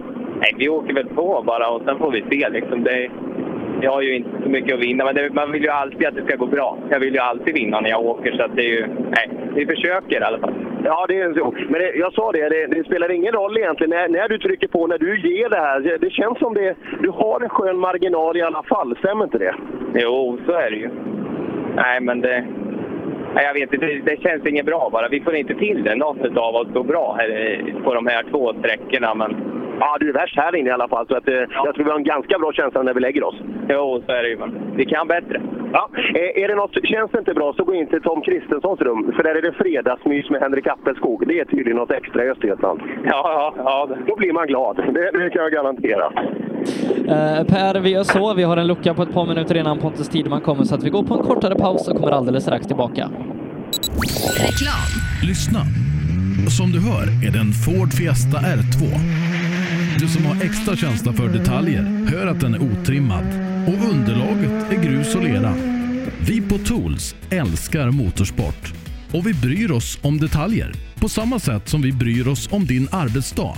[0.42, 2.50] nej, vi åker väl på bara och sen får vi se.
[2.50, 2.84] Liksom.
[2.84, 3.10] Det,
[3.82, 6.16] jag har ju inte så mycket att vinna, men det, man vill ju alltid att
[6.16, 6.78] det ska gå bra.
[6.90, 8.88] Jag vill ju alltid vinna när jag åker, så att det är ju...
[8.88, 10.54] Nej, vi försöker i alla fall.
[10.84, 11.54] Ja, det är så.
[11.70, 14.68] Men det, jag sa det, det, det spelar ingen roll egentligen när, när du trycker
[14.68, 15.98] på, när du ger det här.
[16.02, 19.56] Det, känns som det, du har en skön marginal i alla fall, stämmer inte det?
[19.94, 20.90] Jo, så är det ju.
[21.76, 22.46] Nej, men det...
[23.36, 25.08] Nej, jag vet inte, det, det känns inget bra bara.
[25.08, 28.54] Vi får inte till det, något av oss går bra här, på de här två
[28.54, 29.36] sträckorna, men...
[29.80, 31.34] Ja, du är värst här inne i alla fall, så att, eh,
[31.66, 33.36] jag tror vi har en ganska bra känsla när vi lägger oss.
[33.70, 34.38] Jo, så är det ju.
[34.76, 35.42] Vi kan bättre.
[35.74, 35.90] Ja.
[36.16, 39.12] Eh, Är det något, känns det inte bra så gå in till Tom Kristenssons rum,
[39.16, 41.28] för där är det fredagsmys med Henrik Appelskog.
[41.28, 42.80] Det är tydligen något extra i Östergötland.
[43.04, 43.96] Ja, ja, ja.
[44.08, 46.06] Då blir man glad, det, det kan jag garantera.
[47.08, 48.34] Eh, per, vi gör så.
[48.34, 50.90] Vi har en lucka på ett par minuter innan Pontus Tideman kommer, så att vi
[50.90, 53.10] går på en kortare paus och kommer alldeles strax tillbaka.
[54.48, 54.90] Reklam.
[55.28, 55.60] Lyssna.
[56.58, 58.82] Som du hör är det en Ford Fiesta R2.
[60.00, 63.26] Du som har extra känsla för detaljer hör att den är otrimmad
[63.68, 65.56] och underlaget är grus och lera.
[66.20, 68.74] Vi på Tools älskar motorsport
[69.12, 72.88] och vi bryr oss om detaljer på samma sätt som vi bryr oss om din
[72.92, 73.56] arbetsdag.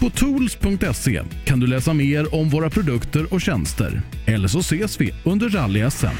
[0.00, 4.02] På tools.se kan du läsa mer om våra produkter och tjänster.
[4.26, 6.16] Eller så ses vi under rally-SM.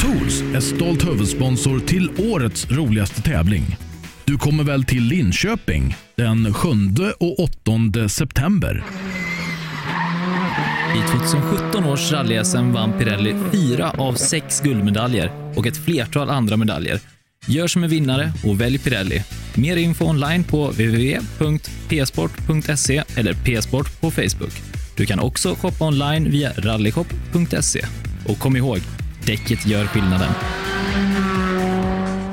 [0.00, 3.76] Tools är stolt huvudsponsor till årets roligaste tävling.
[4.24, 6.68] Du kommer väl till Linköping den 7
[7.18, 8.84] och 8 september?
[10.96, 17.00] I 2017 års rally-SM vann Pirelli fyra av sex guldmedaljer och ett flertal andra medaljer.
[17.46, 19.24] Gör som en vinnare och välj Pirelli.
[19.54, 24.62] Mer info online på www.psport.se eller psport på Facebook.
[24.96, 27.86] Du kan också shoppa online via rallyshop.se.
[28.28, 28.78] Och kom ihåg,
[29.26, 30.32] däcket gör skillnaden.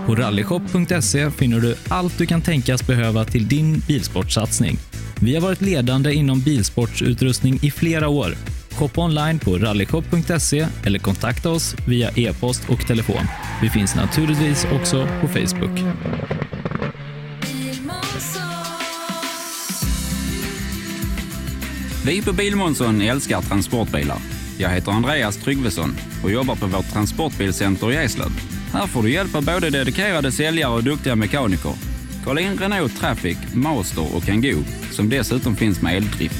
[0.06, 4.78] På rallyshop.se finner du allt du kan tänkas behöva till din bilsportsatsning.
[5.22, 8.36] Vi har varit ledande inom bilsportsutrustning i flera år.
[8.72, 13.28] Shoppa online på rallyshop.se eller kontakta oss via e-post och telefon.
[13.62, 15.80] Vi finns naturligtvis också på Facebook.
[22.06, 24.18] Vi på Bilmånsson älskar transportbilar.
[24.58, 28.53] Jag heter Andreas Tryggvesson och jobbar på vårt transportbilcenter i Eslöv.
[28.74, 31.74] Här får du hjälp av både dedikerade säljare och duktiga mekaniker.
[32.26, 36.36] Kolla in Renault Traffic, Master och Kangoo som dessutom finns med eldrift.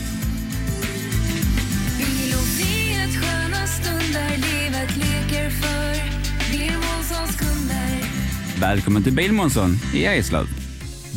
[8.60, 10.48] Välkommen till Bilmånsson i Eslöv.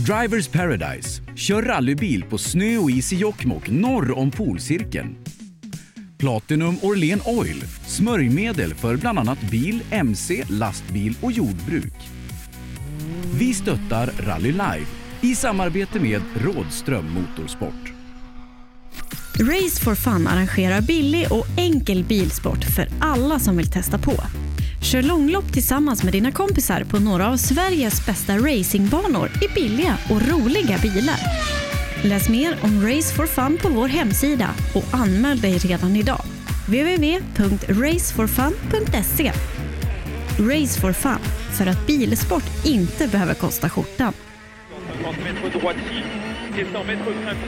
[0.06, 1.22] Drivers Paradise.
[1.36, 5.16] Kör rallybil på snö och is i Jokkmokk norr om polcirkeln.
[6.18, 7.64] Platinum Orlen Oil.
[7.86, 11.94] Smörjmedel för bland annat bil, mc, lastbil och jordbruk.
[13.38, 14.86] Vi stöttar Rally Live
[15.20, 17.92] i samarbete med Rådström Motorsport.
[19.40, 24.14] Race for Fun arrangerar billig och enkel bilsport för alla som vill testa på.
[24.82, 30.28] Kör långlopp tillsammans med dina kompisar på några av Sveriges bästa racingbanor i billiga och
[30.28, 31.20] roliga bilar.
[32.02, 36.22] Läs mer om Race for Fun på vår hemsida och anmäl dig redan idag.
[36.66, 39.32] www.raceforfun.se
[40.38, 41.18] Race for Fun,
[41.58, 44.12] för att bilsport inte behöver kosta skjortan.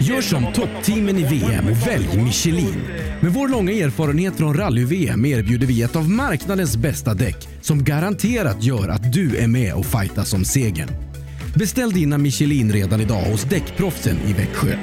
[0.01, 2.83] Gör som toppteamen i VM och välj Michelin.
[3.21, 8.63] Med vår långa erfarenhet från rally-VM erbjuder vi ett av marknadens bästa däck som garanterat
[8.63, 11.08] gör att du är med och fightar om segern.
[11.55, 14.77] Beställ dina Michelin redan idag hos Däckproffsen i Växjö.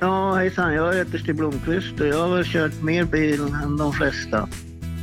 [0.00, 0.74] Ja, hejsan.
[0.74, 4.48] Jag heter Stig Blomqvist och jag har väl kört mer bil än de flesta.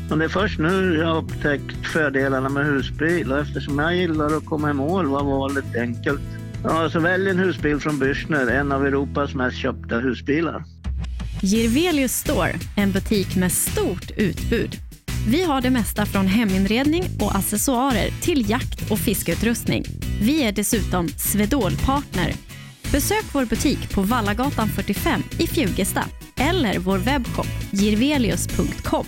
[0.10, 4.38] Och det är först nu jag har upptäckt fördelarna med husbil och eftersom jag gillar
[4.38, 6.22] att komma i mål var valet enkelt.
[6.64, 10.64] Ja, så välj en husbil från Bürstner, en av Europas mest köpta husbilar.
[11.42, 14.78] Girvelius Store, en butik med stort utbud.
[15.27, 19.84] Vi har det mesta från heminredning och accessoarer till jakt och fiskeutrustning.
[20.22, 22.34] Vi är dessutom Swedol-partner.
[22.91, 26.03] Besök vår butik på Vallagatan 45 i Fjugesta
[26.38, 29.06] eller vår webbshop girvelius.com.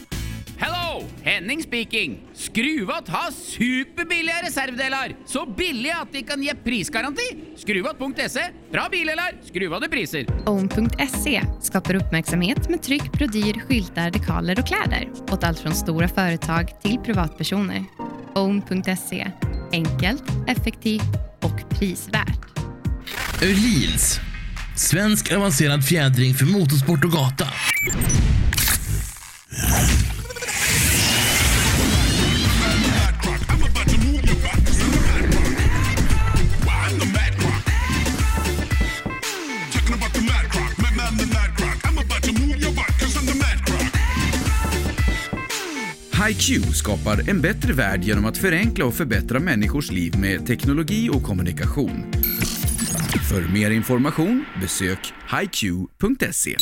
[1.23, 2.19] Henning speaking!
[2.33, 5.15] Skruvat har superbilliga reservdelar!
[5.25, 7.55] Så billiga att de kan ge prisgaranti!
[7.57, 8.41] Skruvat.se.
[8.71, 10.25] Bra bilar, skruvade priser.
[10.45, 16.81] Own.se skapar uppmärksamhet med tryck, brodyr, skyltar, dekaler och kläder åt allt från stora företag
[16.81, 17.85] till privatpersoner.
[18.35, 19.31] Own.se
[19.71, 22.59] enkelt, effektivt och prisvärt.
[23.41, 24.19] Öhlins.
[24.77, 27.47] Svensk avancerad fjädring för motorsport och gata.
[46.27, 51.23] HiQ skapar en bättre värld genom att förenkla och förbättra människors liv med teknologi och
[51.23, 52.11] kommunikation.
[53.29, 56.55] För mer information besök hiq.se.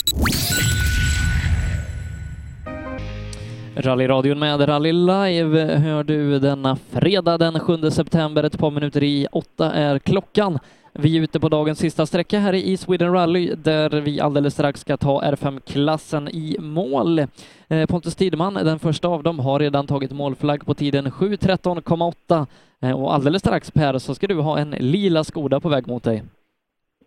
[3.75, 8.43] Rallyradion med Rally Live hör du denna fredag den 7 september.
[8.43, 10.59] Ett par minuter i åtta är klockan.
[10.93, 14.79] Vi är ute på dagens sista sträcka här i Sweden Rally där vi alldeles strax
[14.79, 17.19] ska ta R5-klassen i mål.
[17.19, 22.45] Eh, Pontus Tidman, den första av dem, har redan tagit målflagg på tiden 7.13,8
[22.81, 26.03] eh, och alldeles strax Per så ska du ha en lila Skoda på väg mot
[26.03, 26.23] dig.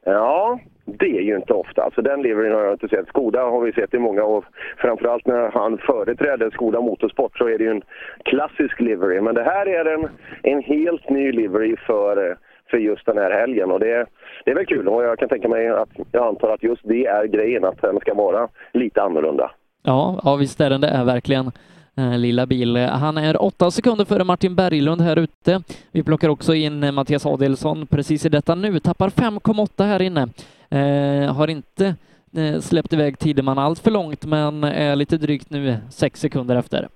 [0.05, 1.83] Ja, det är ju inte ofta.
[1.83, 3.09] Alltså den liveryn har jag inte sett.
[3.09, 4.45] Skoda har vi sett i många år.
[4.77, 7.83] Framförallt när han företräder Skoda Motorsport så är det ju en
[8.25, 9.21] klassisk livery.
[9.21, 10.09] Men det här är en,
[10.43, 12.37] en helt ny livery för, eh,
[12.71, 13.71] för just den här helgen.
[13.71, 14.07] Och det,
[14.45, 17.07] det är väl kul och jag kan tänka mig att jag antar att just det
[17.07, 19.51] är grejen, att den ska vara lite annorlunda.
[19.83, 21.51] Ja, ja visst är den det är verkligen.
[21.97, 22.77] Eh, lilla bil.
[22.77, 25.63] Han är åtta sekunder före Martin Berglund här ute.
[25.93, 28.81] Vi plockar också in eh, Mattias Adelsson precis i detta nu.
[28.81, 30.29] Tappar 5,8 här inne.
[30.69, 31.95] Eh, har inte
[32.37, 36.89] eh, släppt iväg Tideman allt för långt, men är lite drygt nu sex sekunder efter.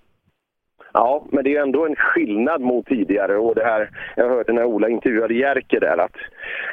[0.98, 3.36] Ja, men det är ändå en skillnad mot tidigare.
[3.36, 6.16] Och det här, jag hörde när Ola intervjuade Jerker där att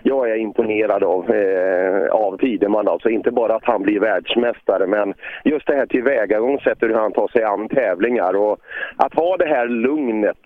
[0.04, 2.88] jag är imponerad av, eh, av Tideman.
[2.88, 7.28] Alltså inte bara att han blir världsmästare, men just det här tillvägagångssättet hur han tar
[7.28, 8.36] sig an tävlingar.
[8.36, 8.60] Och
[8.96, 10.38] att ha det här lugnet,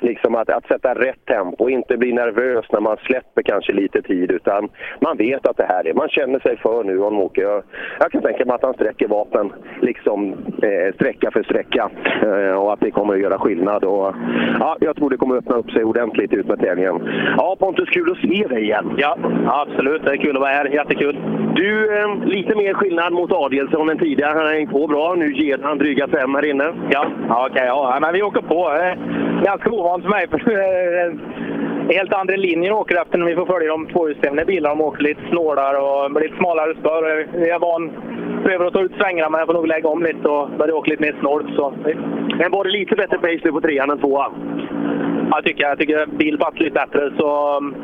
[0.00, 4.02] liksom att, att sätta rätt tempo, och inte bli nervös när man släpper kanske lite
[4.02, 4.68] tid, utan
[5.00, 7.42] man vet att det här är, man känner sig för nu om åker.
[7.42, 7.62] Jag,
[8.00, 9.52] jag kan tänka mig att han sträcker vapen
[9.82, 10.32] liksom
[10.62, 11.90] eh, sträcka för sträcka
[12.22, 13.84] eh, och att det kommer att göra skillnad.
[13.84, 14.14] Och,
[14.60, 16.96] ja, jag tror det kommer öppna upp sig ordentligt ut med tävlingen.
[17.36, 18.94] Ja, Pontus, kul att se dig igen.
[18.96, 19.16] Ja,
[19.46, 20.04] absolut.
[20.04, 20.66] Det är kul att vara här.
[20.66, 21.16] Jättekul.
[21.54, 24.32] Du, eh, lite mer skillnad mot Adielsson än tidigare.
[24.34, 25.14] Han har hängt på bra.
[25.14, 26.64] Nu ger han dryga fem här inne.
[26.90, 27.66] Ja, ja okej.
[27.66, 27.98] ja.
[28.00, 28.70] Men vi åker på.
[28.72, 28.94] Eh,
[29.44, 30.26] Ganska ovant för mig.
[31.90, 34.74] Helt andra linjer de åker efter när vi får följa de tvåhjulsdrivna bilarna.
[34.74, 37.08] De åker lite snålare och med lite smalare spår.
[37.32, 37.90] Jag är van
[38.44, 40.90] prövar att ta ut svängarna, men jag får nog lägga om lite och börja åka
[40.90, 41.46] lite mer snålt.
[41.56, 41.74] Så.
[42.38, 44.32] Men var det lite bättre pace nu på trean än tvåan?
[45.30, 45.78] Ja, jag tycker jag.
[45.78, 47.12] tycker bil batt lite bättre.
[47.18, 47.74] Så um,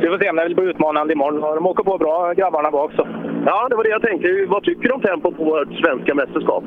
[0.00, 1.54] vi får se om det blir utmanande imorgon.
[1.54, 2.92] De åker på bra, grabbarna bak.
[2.96, 3.08] Så.
[3.46, 4.46] Ja, det var det jag tänkte.
[4.48, 6.64] Vad tycker du om tempot på vårt svenska mästerskap?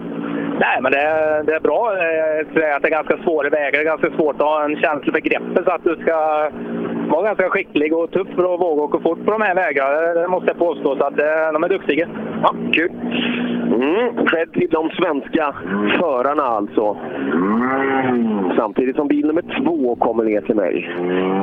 [0.60, 1.94] Nej, men det är, det är bra.
[1.94, 3.72] Eh, det är, att det är ganska svåra vägar.
[3.72, 6.50] Det är ganska svårt att ha en känsla för greppet så att du ska
[7.12, 10.22] vara ganska skicklig och tuff för att våga åka fort på de här vägarna.
[10.22, 10.96] Det måste jag påstå.
[10.96, 12.08] Så att eh, de är duktiga.
[12.44, 12.92] Ja, kul.
[13.76, 14.26] Mm.
[14.26, 15.56] Cred till de svenska
[16.00, 16.98] förarna alltså.
[18.58, 20.90] Samtidigt som bil nummer två kommer ner till mig.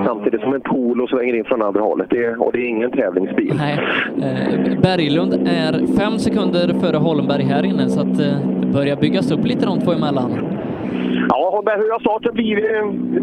[0.07, 2.07] Samtidigt som en Polo svänger in från andra hållet.
[2.11, 3.55] Det är, och det är ingen tävlingsbil.
[3.59, 3.78] Nej.
[4.16, 9.31] Eh, Berglund är fem sekunder före Holmberg här inne, så att eh, det börjar byggas
[9.31, 10.31] upp lite de två emellan.
[11.28, 12.65] Ja, Holmberg, hur har starten blivit?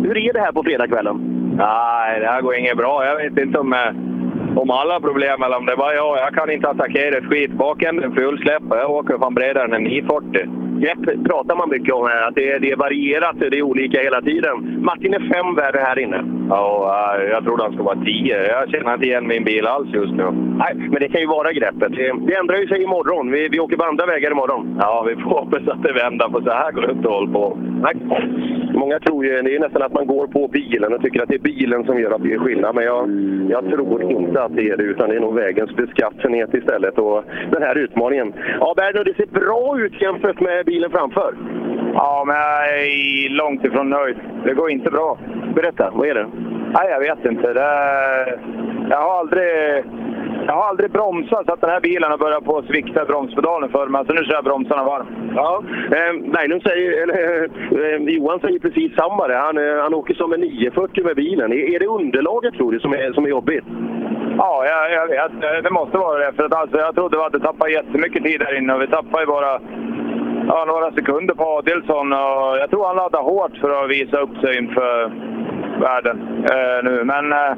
[0.08, 1.45] Hur är det här på fredagskvällen?
[1.58, 3.06] Nej, det här går inget bra.
[3.06, 6.18] Jag vet inte om, eh, om alla problem eller om det är bara jag.
[6.18, 7.52] Jag kan inte attackera ett skit.
[7.52, 10.65] Bakänden fullsläpp och jag åker fan bredare än en 940.
[10.84, 14.02] Grepp pratar man mycket om här, att det är, det är varierat, det är olika
[14.02, 14.84] hela tiden.
[14.84, 16.24] Martin är fem värre här inne.
[16.50, 18.48] Ja, jag trodde han skulle vara 10.
[18.48, 20.32] Jag känner inte igen min bil alls just nu.
[20.58, 21.92] Nej, men det kan ju vara greppet.
[21.96, 23.32] Det, det ändrar ju sig imorgon.
[23.32, 24.78] Vi, vi åker på andra vägar imorgon.
[24.82, 27.32] Ja, vi får hoppas att det vänder, för så här går det inte att hålla
[27.32, 27.58] på.
[27.82, 27.96] Nej.
[28.74, 31.36] Många tror ju det är nästan att man går på bilen och tycker att det
[31.36, 32.76] är bilen som gör att det är skillnad.
[32.76, 33.10] Men jag,
[33.50, 36.98] jag tror inte att det är det, utan det är nog vägens beskaffenhet istället.
[36.98, 38.34] Och den här utmaningen.
[38.60, 41.36] Ja, Berno, det ser bra ut jämfört med bilen framför.
[41.94, 44.18] Ja, men jag är långt ifrån nöjd.
[44.46, 45.18] Det går inte bra.
[45.56, 46.28] Berätta, vad är det?
[46.74, 47.54] Nej, jag vet inte.
[47.54, 48.40] Det är...
[48.90, 49.84] Jag har aldrig...
[50.48, 53.70] Jag har aldrig bromsat så att den här bilen har börjat på att svikta bromspedalen
[53.70, 54.06] för mig.
[54.08, 55.08] Så nu kör jag bromsarna varm.
[55.36, 57.44] Ja, eh, Berglund säger, eller,
[57.94, 59.28] eh, Johan säger precis samma.
[59.28, 59.36] Där.
[59.36, 61.52] Han, eh, han åker som en 940 med bilen.
[61.52, 63.66] Är, är det underlaget tror du som är, som är jobbigt?
[64.38, 65.64] Ja, jag, jag vet.
[65.64, 66.34] Det måste vara det.
[66.36, 69.24] För att alltså, jag trodde vi hade tappat jättemycket tid där inne och vi tappade
[69.24, 69.60] ju bara
[70.48, 72.14] ja, några sekunder på Adelsson.
[72.14, 75.12] Och jag tror han laddar hårt för att visa upp sig inför
[75.82, 77.04] världen eh, nu.
[77.04, 77.54] Men eh,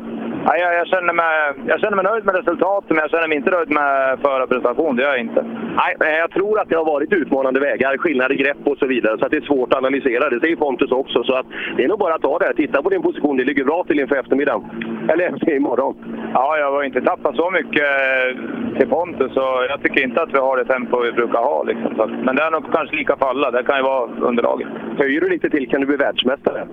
[0.48, 3.38] ja, jag, jag, känner mig, jag känner mig nöjd med resultatet, men jag känner mig
[3.38, 4.96] inte nöjd med förarprestation.
[4.96, 5.42] Det gör jag inte.
[5.82, 9.18] Nej, jag tror att det har varit utmanande vägar, skillnad i grepp och så vidare.
[9.18, 10.30] Så att det är svårt att analysera.
[10.30, 11.24] Det säger Pontus också.
[11.24, 11.46] Så att
[11.78, 12.54] det är nog bara att ta det.
[12.54, 13.38] Titta på din position.
[13.38, 14.64] Det ligger bra till inför eftermiddagen.
[15.10, 15.96] Eller imorgon.
[16.34, 19.34] Ja, jag har inte tappat så mycket eh, till Pontus.
[19.34, 21.64] Så jag tycker inte att vi har det tempo vi brukar ha.
[21.64, 22.12] Liksom.
[22.26, 23.52] Men det är nog kanske lika för alla.
[23.52, 24.68] Det kan ju vara underlaget.
[24.98, 26.68] Höjer du lite till kan du bli världsmästare.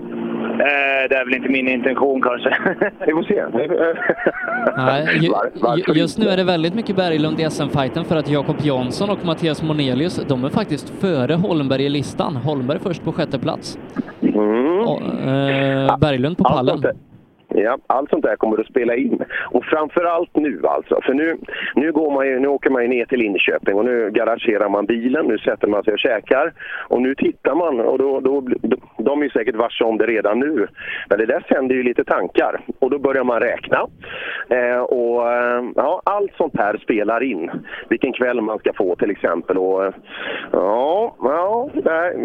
[0.60, 2.56] Eh, det är väl inte min intention kanske.
[3.06, 3.44] Vi får se.
[4.76, 5.18] Nej,
[5.86, 9.24] ju, just nu är det väldigt mycket Berglund i SM-fighten för att Jakob Jansson och
[9.24, 12.36] Mattias Monelius, de är faktiskt före Holmberg i listan.
[12.36, 13.78] Holmberg först på sjätte plats.
[14.22, 14.78] Mm.
[14.78, 16.80] Och, eh, Berglund på pallen.
[16.80, 16.94] där-
[17.56, 19.24] Ja, allt sånt där kommer att spela in.
[19.50, 21.00] Och framför allt nu alltså.
[21.02, 21.36] För nu,
[21.74, 24.86] nu, går man ju, nu åker man ju ner till Linköping och nu garagerar man
[24.86, 25.26] bilen.
[25.26, 26.52] Nu sätter man sig och käkar.
[26.88, 30.06] Och nu tittar man och då, då, då, de är ju säkert varse om det
[30.06, 30.66] redan nu.
[31.08, 32.60] Men det där sänder ju lite tankar.
[32.78, 33.86] Och då börjar man räkna.
[34.48, 37.50] Eh, och eh, ja, allt sånt här spelar in.
[37.88, 39.58] Vilken kväll man ska få till exempel.
[39.58, 39.92] Och, eh,
[40.52, 41.70] ja, ja,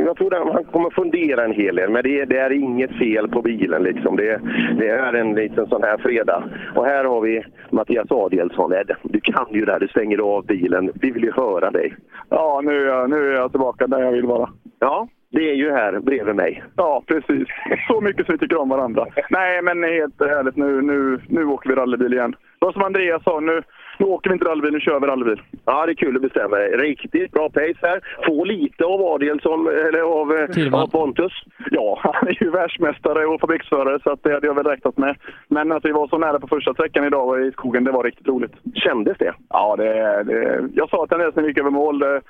[0.05, 1.89] jag tror att man kommer fundera en hel del.
[1.89, 4.15] Men det, det är inget fel på bilen liksom.
[4.15, 4.41] Det,
[4.77, 6.43] det är en liten sån här fredag.
[6.75, 8.73] Och här har vi Mattias Adielsson.
[8.73, 9.79] Ed, Du kan ju det här.
[9.79, 10.91] Du stänger av bilen.
[11.01, 11.95] Vi vill ju höra dig.
[12.29, 14.49] Ja, nu är, jag, nu är jag tillbaka där jag vill vara.
[14.79, 16.63] Ja, det är ju här bredvid mig.
[16.75, 17.47] Ja, precis.
[17.87, 19.05] Så mycket som vi tycker om varandra.
[19.29, 22.35] Nej, men helt ärligt, nu, nu, nu åker vi rallybil igen.
[22.59, 23.61] Var som Andreas sa, nu,
[23.99, 25.41] nu åker vi inte rallybil, nu kör vi rallybil.
[25.65, 26.77] Ja, det är kul att bestämma dig.
[26.77, 28.01] Riktigt bra pace här.
[28.25, 31.33] Få lite av Adielsson, eller av, eh, av Pontus.
[31.71, 35.15] Ja, han är ju världsmästare och fabriksförare så att det hade jag väl räknat med.
[35.47, 38.27] Men att vi var så nära på första sträckan idag i skogen, det var riktigt
[38.27, 38.53] roligt.
[38.73, 39.33] Kändes det?
[39.49, 42.21] Ja, det, det, jag sa till Andreas när vi gick över mål, det,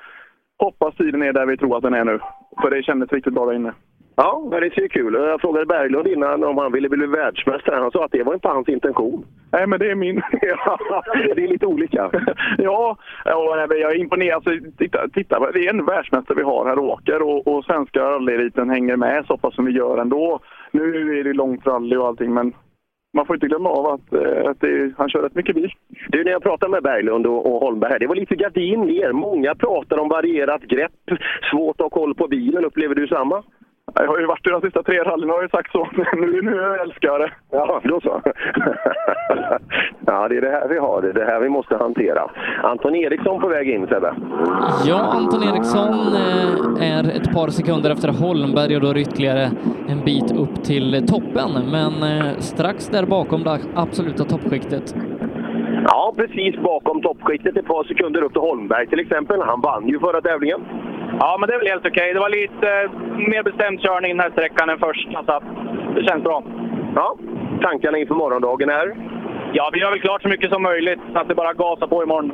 [0.57, 2.19] hoppas tiden är där vi tror att den är nu.
[2.61, 3.73] För det kändes riktigt bra där inne.
[4.21, 5.21] Ja, men det ser ju kul ut.
[5.21, 7.75] Jag frågade Berglund innan om han ville bli världsmästare.
[7.75, 9.25] Han sa att det var inte hans intention.
[9.51, 10.21] Nej, men det är min.
[10.41, 10.77] ja,
[11.35, 12.11] det är lite olika.
[12.57, 12.97] ja,
[13.69, 14.35] men jag är imponerad.
[14.35, 17.99] Alltså, titta, titta, det är en världsmästare vi har här och åker och, och svenska
[17.99, 20.39] rallyeliten hänger med så pass som vi gör ändå.
[20.71, 22.53] Nu är det långt rally och allting, men
[23.13, 25.71] man får inte glömma av att, eh, att det, han kör rätt mycket bil.
[26.09, 29.11] Du, när jag pratade med Berglund och, och Holmberg här, det var lite gardin ner.
[29.11, 30.91] Många pratar om varierat grepp,
[31.51, 32.65] svårt att ha koll på bilen.
[32.65, 33.43] Upplever du samma?
[33.95, 35.87] Jag har ju varit i de sista tre rallyna har jag sagt så.
[36.13, 37.31] Nu, nu älskar jag det.
[37.51, 38.21] Ja, då så.
[40.05, 41.01] ja, det är det här vi har.
[41.01, 42.31] Det är det här vi måste hantera.
[42.63, 44.13] Anton Eriksson på väg in, Sebbe.
[44.85, 49.51] Ja, Anton Eriksson eh, är ett par sekunder efter Holmberg och då är det ytterligare
[49.87, 54.95] en bit upp till toppen, men eh, strax där bakom det absoluta toppskiktet.
[55.87, 57.57] Ja, precis bakom toppskiktet.
[57.57, 59.41] Ett par sekunder upp till Holmberg till exempel.
[59.41, 60.61] Han vann ju förra tävlingen.
[61.19, 62.13] Ja, men det är väl helt okej.
[62.13, 62.91] Det var lite eh,
[63.33, 65.41] mer bestämd körning den här sträckan än första, så
[65.95, 66.43] det känns bra.
[66.95, 67.15] Ja,
[67.61, 68.95] tankarna inför morgondagen är?
[69.53, 72.03] Ja, vi gör väl klart så mycket som möjligt, så att det bara gasar på
[72.03, 72.31] imorgon.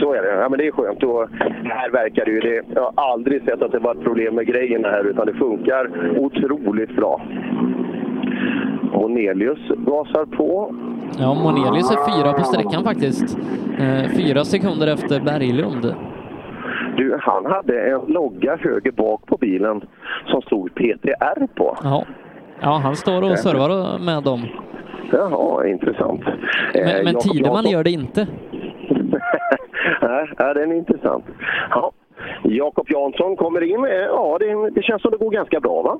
[0.00, 0.40] Så är det.
[0.40, 1.02] Ja, men det är skönt.
[1.02, 1.28] Och
[1.64, 2.40] här verkar det ju...
[2.40, 5.34] Det, jag har aldrig sett att det var ett problem med grejerna här, utan det
[5.34, 7.20] funkar otroligt bra.
[8.92, 10.74] Monelius gasar på.
[11.18, 13.38] Ja, Monelius är fyra på sträckan faktiskt.
[13.78, 15.94] Eh, fyra sekunder efter Berglund.
[16.96, 19.80] Du, han hade en logga höger bak på bilen
[20.26, 21.76] som stod PTR på.
[21.82, 22.04] Ja,
[22.60, 24.40] ja han står och servar med dem.
[25.12, 26.20] Jaha, intressant.
[26.26, 26.32] Eh,
[26.74, 28.26] Men, men Jakob Tideman gör det inte.
[30.02, 31.24] Nej, ja, den är intressant.
[31.70, 31.92] Ja.
[32.42, 33.84] Jakob Jansson kommer in.
[33.84, 35.98] Eh, Ja, det, det känns som det går ganska bra, va?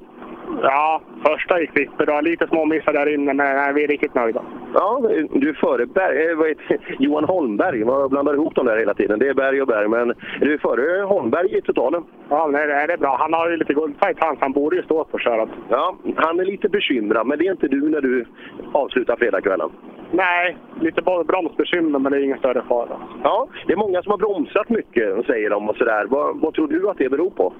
[0.62, 2.20] Ja, första gick bra.
[2.20, 4.42] Lite småmissar där inne, men nej, vi är riktigt nöjda.
[4.74, 5.00] Ja,
[5.32, 7.84] du är före Berg, eh, vad heter, Johan Holmberg.
[7.84, 9.18] Man blandar ihop dem där hela tiden.
[9.18, 12.04] Det är Berg och Berg, men du är före Holmberg i totalen.
[12.28, 13.16] Ja, nej, det är bra.
[13.20, 15.48] Han har ju lite guldfajt han, så han borde ju stå på köret.
[15.68, 18.26] Ja, han är lite bekymrad, men det är inte du när du
[18.72, 19.70] avslutar fredagskvällen.
[20.10, 22.96] Nej, lite bara bromsbekymmer, men det är ingen större fara.
[23.22, 26.06] Ja, det är många som har bromsat mycket, säger de och sådär.
[26.08, 27.52] Vad, vad tror du att det beror på?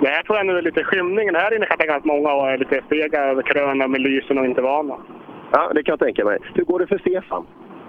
[0.00, 1.34] Det här tror jag nu är lite skymningen.
[1.34, 4.44] Här inne kan jag tänka att många är lite fega över krönen med lysen och
[4.44, 4.96] inte vana.
[5.52, 6.38] Ja, det kan jag tänka mig.
[6.54, 7.46] Hur går det för Stefan?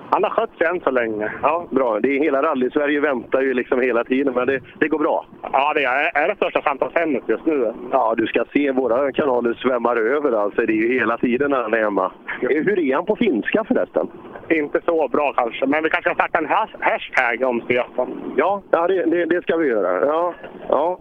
[0.09, 1.31] Han har skött sig än så länge.
[1.41, 1.99] Ja, bra.
[1.99, 5.25] Det är hela rally-Sverige väntar ju liksom hela tiden, men det, det går bra.
[5.51, 7.73] Ja, det är, är det största samtalsämnet just nu.
[7.91, 8.71] Ja, du ska se.
[8.71, 10.61] Våra kanaler svämmar över alltså.
[10.61, 12.11] Det är ju hela tiden när han är hemma.
[12.41, 14.07] Hur är han på finska förresten?
[14.49, 18.33] Inte så bra kanske, men vi kanske ska starta en has- hashtag om Stefan.
[18.37, 20.05] Ja, ja det, det, det ska vi göra.
[20.05, 20.33] Ja,
[20.69, 20.99] ja.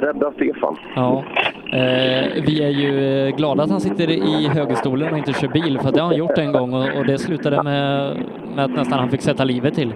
[0.00, 0.76] Rädda Stefan.
[0.96, 1.24] Ja.
[1.72, 5.78] Eh, vi är ju eh, glada att han sitter i högerstolen och inte kör bil,
[5.82, 8.16] för det har han gjort en gång och, och det slutade med,
[8.56, 9.94] med att nästan han fick sätta livet till.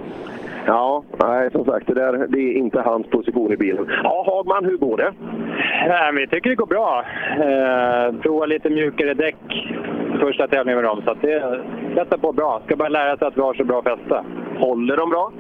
[0.67, 3.87] Ja, nej som sagt, det, där, det är inte hans position i bilen.
[4.03, 5.13] Ja, Hagman, hur går det?
[5.89, 7.05] Nej, men jag tycker det går bra.
[7.39, 9.37] Eh, prova lite mjukare däck
[10.21, 11.61] första tävlingen med dem, så att det
[11.95, 12.61] sätter på bra.
[12.65, 14.25] Ska bara lära sig att vi har så bra fäste.
[14.59, 15.33] Håller de bra?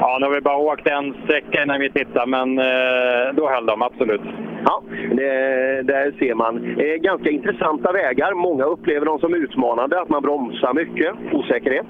[0.00, 3.66] Ja, nu har vi bara åkt en sträcka innan vi tittar, men eh, då höll
[3.66, 4.20] de absolut.
[4.64, 4.82] Ja,
[5.16, 5.32] det,
[5.82, 6.80] där ser man.
[6.80, 8.34] Eh, ganska intressanta vägar.
[8.34, 11.14] Många upplever dem som utmanande, att man bromsar mycket.
[11.32, 11.86] Osäkerhet.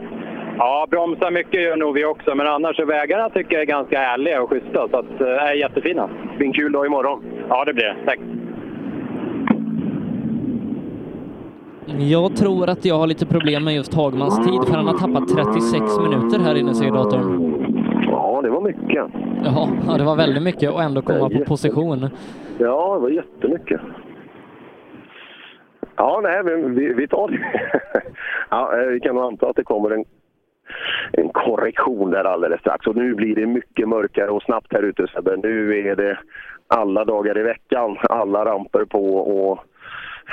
[0.59, 4.03] Ja, bromsar mycket gör nog vi också, men annars är vägarna tycker jag är ganska
[4.03, 6.11] ärliga och schyssta, så att, eh, är jättefina.
[6.33, 7.23] Det blir en kul dag imorgon.
[7.49, 7.97] Ja, det blir det.
[8.07, 8.19] Tack.
[11.99, 15.29] Jag tror att jag har lite problem med just Hagmans tid, för han har tappat
[15.29, 17.60] 36 minuter här inne, säger datorn.
[18.41, 19.11] Ja, det var mycket.
[19.45, 22.09] Ja, ja, det var väldigt mycket och ändå komma på position.
[22.59, 23.81] Ja, det var jättemycket.
[25.97, 27.39] Ja, nej, men vi, vi tar det.
[28.51, 30.05] ja, eh, vi kan nog anta att det kommer en,
[31.13, 32.87] en korrektion där alldeles strax.
[32.87, 35.37] Och nu blir det mycket mörkare och snabbt här ute, Sebbe.
[35.37, 36.19] Nu är det
[36.69, 39.59] alla dagar i veckan, alla ramper på och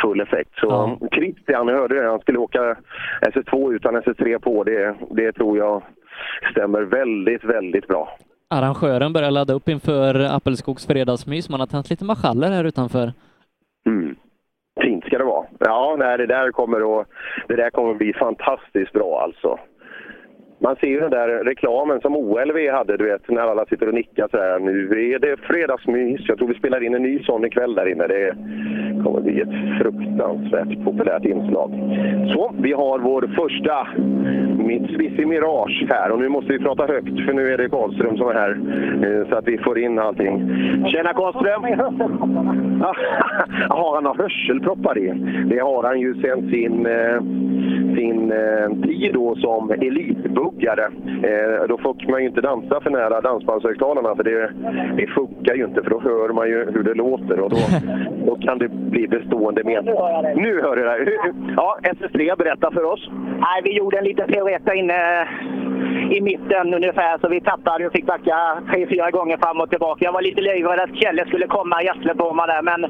[0.02, 0.52] full effekt.
[0.60, 2.76] Så Christian, jag hörde det, han skulle åka
[3.22, 4.64] SS2 utan SS3 på.
[4.64, 5.84] Det, det tror jag
[6.52, 8.18] stämmer väldigt, väldigt bra.
[8.50, 11.50] Arrangören börjar ladda upp inför Appelskogs fredagsmys.
[11.50, 13.14] Man har tänt lite marschaller här utanför.
[13.88, 14.16] Mm.
[14.82, 15.46] Fint ska det vara.
[15.60, 17.08] Ja, nej, det, där kommer att,
[17.48, 19.60] det där kommer att bli fantastiskt bra alltså.
[20.60, 23.94] Man ser ju den där reklamen som OLV hade, du vet, när alla sitter och
[23.94, 24.60] nickar så här.
[24.60, 26.22] Nu är det fredagsmys.
[26.28, 28.08] Jag tror vi spelar in en ny sån ikväll där inne.
[28.08, 28.36] Det
[29.04, 31.72] kommer bli ett fruktansvärt populärt inslag.
[32.34, 33.88] Så, vi har vår första
[34.68, 38.28] Mitsubishi Mirage här och nu måste vi prata högt för nu är det Karlström som
[38.28, 38.60] är här
[39.04, 40.56] eh, så att vi får in allting.
[40.88, 41.64] Tjena Karlström!
[43.70, 45.14] Har han några hörselproppar i?
[45.50, 47.22] Det har han ju sen sin, eh,
[47.96, 49.72] sin eh, tid då som
[50.48, 50.86] elitbuggare.
[51.24, 54.52] Eh, då får man ju inte dansa för nära dansbandshögtalarna för det,
[54.98, 57.58] det funkar ju inte för då hör man ju hur det låter och då,
[58.26, 59.86] då kan det bli bestående men.
[60.36, 61.18] Nu hör du det.
[61.56, 63.10] Ja, SS3, berätta för oss.
[63.40, 65.28] Nej, vi gjorde en liten piruett inne
[66.12, 70.06] i mitten ungefär, så vi tappade och fick backa tre, fyra gånger fram och tillbaka.
[70.06, 71.76] Jag var lite livrädd att Kjelle skulle komma
[72.18, 72.82] på mig där, men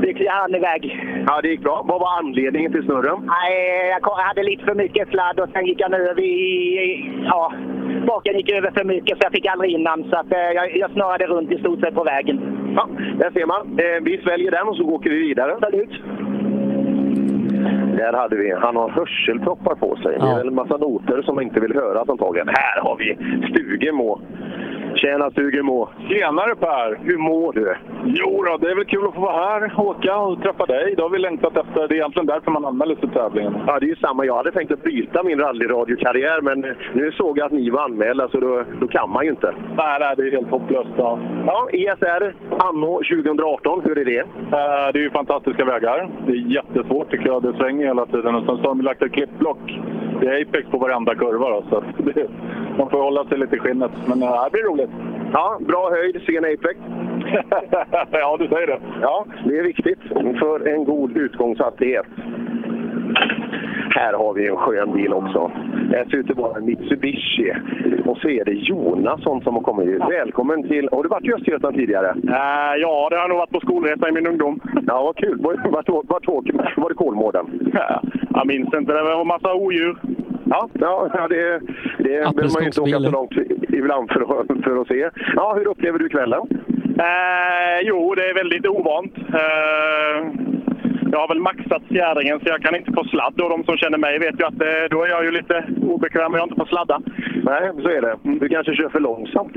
[0.00, 0.82] vi hann iväg.
[1.26, 1.84] Ja, det gick bra.
[1.88, 3.18] Vad var anledningen till snurren?
[3.26, 6.73] Nej, jag jag hade lite för mycket sladd och sen gick han över i...
[7.24, 7.52] Ja,
[8.06, 10.76] baken gick över för mycket så jag fick aldrig in den, så att, eh, jag,
[10.76, 12.40] jag snurrade runt i stort sett på vägen.
[12.76, 12.88] Ja,
[13.18, 13.78] där ser man.
[13.78, 15.56] Eh, vi sväljer den och så åker vi vidare.
[15.60, 15.90] Salut!
[17.96, 20.16] Där hade vi, han har hörselproppar på sig.
[20.20, 22.48] Det är väl en massa noter som man inte vill höra antagligen.
[22.48, 23.16] Här har vi
[23.50, 24.20] Stugemo.
[24.94, 25.88] Tjena Stugemo!
[26.08, 26.98] Tjenare Per!
[27.04, 27.74] Hur mår du?
[28.04, 30.94] Jo då, det är väl kul att få vara här, åka och träffa dig.
[30.96, 31.88] Det har vi längtat efter.
[31.88, 33.54] Det är egentligen därför man anmäler sig till tävlingen.
[33.66, 34.24] Ja, det är ju samma.
[34.24, 36.60] Jag hade tänkt att bryta min rallyradiokarriär, men
[36.92, 39.54] nu såg jag att ni var anmälda, så då, då kan man ju inte.
[39.76, 40.90] Nej, nej, det är helt hopplöst.
[40.96, 41.18] Ja.
[41.46, 44.18] Ja, ESR anno 2018, hur är det?
[44.18, 46.08] Eh, Det är ju fantastiska vägar.
[46.26, 47.42] Det är jättesvårt tycker jag.
[47.42, 48.34] Det svänger hela tiden.
[48.34, 49.80] Och sen så har de lagt ett klippblock.
[50.20, 51.50] Det är apex på varenda kurva.
[51.50, 52.26] Då, så det,
[52.78, 53.90] man får hålla sig lite i skinnet.
[54.06, 54.83] Men eh, det blir roligt.
[55.32, 56.78] Ja, bra höjd, sen apex.
[58.10, 58.78] ja, du säger det.
[59.02, 59.98] Ja, det är viktigt
[60.38, 62.06] för en god utgångshastighet.
[63.90, 65.50] Här har vi en skön bil också.
[65.90, 67.52] Det ser ut att vara en Mitsubishi.
[68.04, 70.02] Och så är det Jonasson som har kommit hit.
[70.10, 70.88] Välkommen till...
[70.92, 72.08] Har du varit i Östergötland tidigare?
[72.08, 74.60] Eh, ja, det har nog varit på skolresa i min ungdom.
[74.86, 75.38] Ja, vad kul.
[75.40, 76.26] Vart, vart, vart?
[76.76, 77.70] Var det Kolmården?
[77.72, 78.02] Ja,
[78.34, 78.92] jag minns inte.
[78.92, 79.96] Det var en massa odjur.
[80.50, 80.68] Ja,
[81.12, 81.58] ja det,
[81.98, 83.32] det behöver man ju inte åka så långt
[83.68, 85.10] ibland för, att- för att se.
[85.36, 86.40] Ja, hur upplever du kvällen?
[86.98, 89.14] Eh, jo, det är väldigt ovant.
[89.18, 90.26] Eh,
[91.12, 93.98] jag har väl maxat fjädringen så jag kan inte få sladd och de som känner
[93.98, 96.66] mig vet ju att eh, då är jag ju lite obekväm och jag inte får
[96.66, 97.00] sladda.
[97.42, 98.16] Nej, så är det.
[98.22, 99.52] Du kanske kör för långsamt?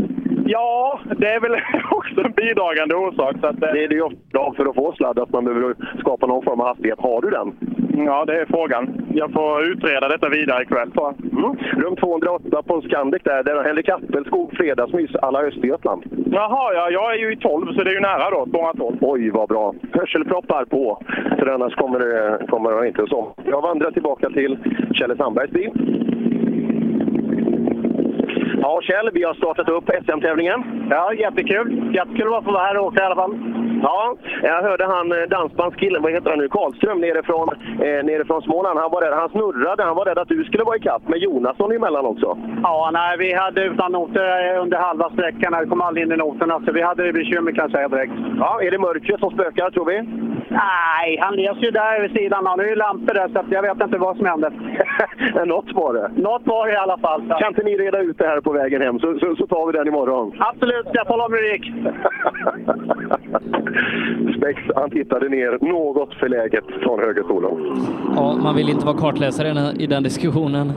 [0.45, 1.51] Ja, det är väl
[1.91, 3.35] också en bidragande orsak.
[3.41, 5.75] Så att, eh, Det är det ju ofta för att få sladd, att man behöver
[5.99, 6.99] skapa någon form av hastighet.
[6.99, 7.53] Har du den?
[8.05, 9.06] Ja, det är frågan.
[9.19, 10.91] Jag får utreda detta vidare ikväll.
[10.97, 11.55] Mm.
[11.83, 16.03] Rum 208 på Scandic där, där Henrik Appelskog fredagsmys alla Östergötland.
[16.31, 18.45] Jaha, ja, jag är ju i 12 så det är ju nära då.
[18.45, 18.97] 212.
[19.01, 19.73] Oj, vad bra.
[19.91, 21.03] Hörselproppar på,
[21.39, 23.33] för annars kommer det, kommer det inte så.
[23.45, 24.57] Jag vandrar tillbaka till
[24.93, 25.71] Kjelle Sandbergs bil.
[28.67, 30.87] Ja, Kjell, vi har startat upp SM-tävlingen.
[30.89, 31.95] Ja, jättekul.
[31.95, 33.33] Jättekul att få vara här och åka i alla fall.
[33.83, 37.49] Ja, jag hörde han eh, dansbandskillen, vad heter han nu, Karlström nerifrån,
[37.85, 38.79] eh, nerifrån Småland.
[38.79, 41.71] Han var rädd, han snurrade, han var rädd att du skulle vara ikapp med Jonasson
[41.71, 42.37] emellan också.
[42.63, 45.57] Ja, nej, vi hade utan noter under halva sträckan.
[45.61, 48.13] Vi kom aldrig in i noterna, så vi hade bekymmer kan jag säga direkt.
[48.39, 49.97] Ja, är det mörkret som spökar, tror vi?
[50.49, 52.45] Nej, han läser ju där vid sidan.
[52.45, 54.51] Han har ju lampor där, så jag vet inte vad som hände.
[55.45, 56.21] Något var det.
[56.21, 57.33] Något var det i alla fall.
[57.39, 59.77] Kan inte ni reda ut det här på vägen hem, så, så, så tar vi
[59.77, 60.35] den imorgon.
[60.39, 61.65] Absolut, jag får om hur det gick.
[64.37, 67.51] Spex, han tittade ner något förläget från högerstolen.
[68.15, 70.67] Ja, man vill inte vara kartläsare i den- diskussionen.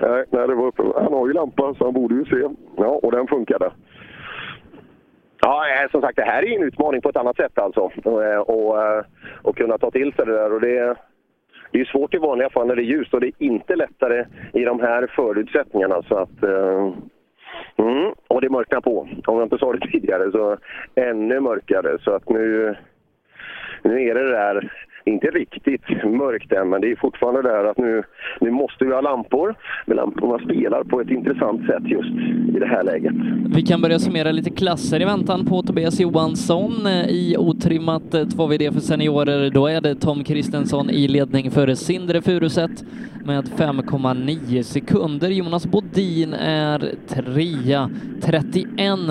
[0.00, 0.82] nej, det var uppe.
[1.02, 2.54] Han har ju lampa, så han borde ju se.
[2.76, 3.70] Ja, och den funkade.
[5.40, 7.90] Ja, eh, som sagt, det här är en utmaning på ett annat sätt alltså.
[8.04, 9.02] Och, eh, och, eh,
[9.42, 10.52] och kunna ta till sig det där.
[10.52, 10.94] Och det,
[11.76, 13.76] det är ju svårt i vanliga fall när det är ljust och det är inte
[13.76, 16.02] lättare i de här förutsättningarna.
[16.02, 16.92] Så att, eh,
[17.76, 19.08] mm, och det mörknar på.
[19.26, 20.56] Om jag inte sa det tidigare så
[20.94, 21.98] ännu mörkare.
[22.00, 22.76] Så att nu,
[23.82, 24.72] nu är det där,
[25.06, 28.02] inte riktigt mörkt än, men det är fortfarande där att nu,
[28.40, 29.54] nu måste vi ha lampor.
[29.86, 32.10] Men lamporna spelar på ett intressant sätt just
[32.56, 33.12] i det här läget.
[33.54, 38.20] Vi kan börja summera lite klasser i väntan på Tobias Johansson eh, i otrimmat eh,
[38.20, 39.50] 2VD för seniorer.
[39.50, 42.84] Då är det Tom Kristensson i ledning före Sindre Furuset
[43.24, 45.28] med 5,9 sekunder.
[45.28, 47.90] Jonas Bodin är trea,
[48.22, 48.68] 31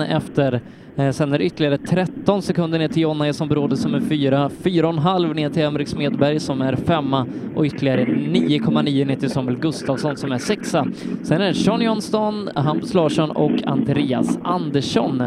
[0.08, 0.60] efter.
[0.96, 4.50] Eh, sen är det ytterligare 13 sekunder ner till Jonna som Bråde som är fyra,
[4.62, 10.16] 4,5 ner till Emrik Smedberg som är femma och ytterligare 9,9 ner till Samuel Gustafsson
[10.16, 10.86] som är sexa.
[11.22, 15.22] Sen är det Sean Johnston, Hampus Larsson och Andreas Andersson.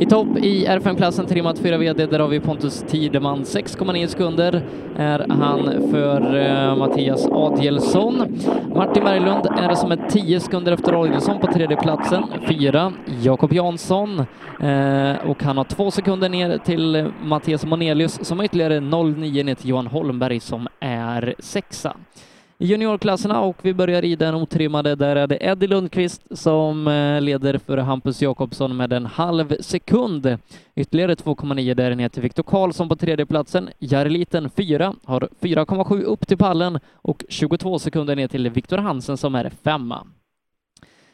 [0.00, 4.62] I topp i R5-klassen trimmat 4 VD, där har vi Pontus Tideman, 6,9 sekunder
[4.96, 8.38] är han för eh, Mattias Adielsson.
[8.74, 12.24] Martin Berglund är det som är 10 sekunder efter Adielsson på tredje platsen.
[12.48, 12.92] Fyra,
[13.22, 14.18] Jakob Jansson
[14.60, 19.54] eh, och han har två sekunder ner till Mattias Monelius som har ytterligare 0,9 ner
[19.54, 21.96] till Johan Holmberg som är sexa.
[22.58, 27.58] Juniorklasserna och vi börjar i den otrimmade, där är det Eddie Lundqvist som eh, leder
[27.58, 30.38] för Hampus Jakobsson med en halv sekund.
[30.74, 33.68] Ytterligare 2,9 där ner till Viktor Karlsson på tredjeplatsen.
[33.78, 39.34] Jarliten 4 har 4,7 upp till pallen och 22 sekunder ner till Viktor Hansen som
[39.34, 40.06] är femma.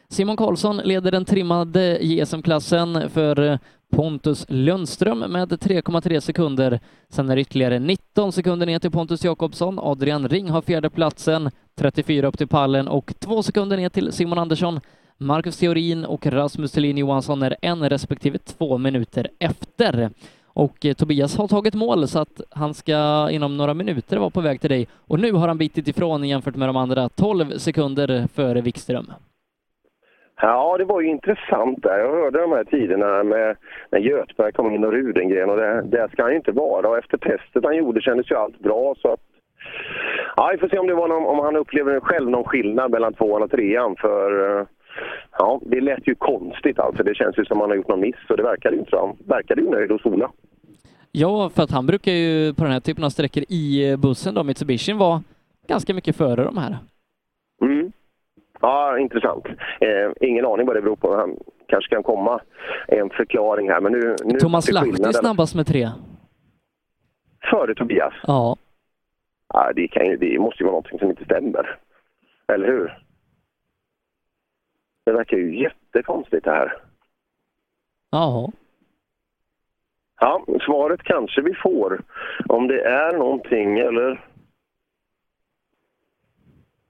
[0.08, 3.58] Simon Karlsson leder den trimmade JSM-klassen för eh,
[3.90, 6.80] Pontus Lundström med 3,3 sekunder.
[7.08, 9.78] Sen är det ytterligare 19 sekunder ner till Pontus Jakobsson.
[9.78, 14.38] Adrian Ring har fjärde platsen, 34 upp till pallen och två sekunder ner till Simon
[14.38, 14.80] Andersson.
[15.18, 20.10] Marcus Theorin och Rasmus Thelin Johansson är en respektive två minuter efter.
[20.44, 24.40] Och eh, Tobias har tagit mål så att han ska inom några minuter vara på
[24.40, 24.88] väg till dig.
[24.94, 29.12] Och nu har han bitit ifrån jämfört med de andra 12 sekunder före Wikström.
[30.42, 31.98] Ja, det var ju intressant där.
[31.98, 33.56] Jag hörde de här tiderna med
[33.90, 36.88] när Göthberg kom in och Rudengren och det, där ska han ju inte vara.
[36.88, 39.20] Och efter testet han gjorde kändes ju allt bra så att...
[40.36, 43.12] Ja, vi får se om, det var någon, om han upplever själv någon skillnad mellan
[43.14, 44.58] tvåan och trean för...
[44.60, 44.66] eh,
[45.38, 47.02] Ja, det lät ju konstigt alltså.
[47.02, 49.06] Det känns ju som han har gjort någon miss och det verkade ju inte så.
[49.06, 50.30] Han verkade ju nöjd hos Ola.
[51.12, 54.44] Ja, för att han brukar ju på den här typen av sträckor i bussen då,
[54.44, 55.22] Mitsubishi, vara
[55.68, 56.76] ganska mycket före de här.
[57.62, 57.92] Mm.
[58.60, 59.46] Ja, intressant.
[59.80, 61.16] Eh, ingen aning vad det beror på.
[61.16, 62.40] Han kanske kan komma
[62.88, 63.80] en förklaring här.
[63.80, 65.88] Men nu, nu Thomas Lahti skillnaden- snabbast med tre.
[67.50, 68.14] Före Tobias?
[68.26, 68.56] Ja.
[69.52, 71.78] Ja, det, kan ju, det måste ju vara någonting som inte stämmer.
[72.52, 72.98] Eller hur?
[75.04, 76.82] Det verkar ju jättekonstigt det här.
[78.10, 78.50] Jaha.
[80.20, 82.02] Ja, svaret kanske vi får.
[82.48, 84.24] Om det är någonting eller...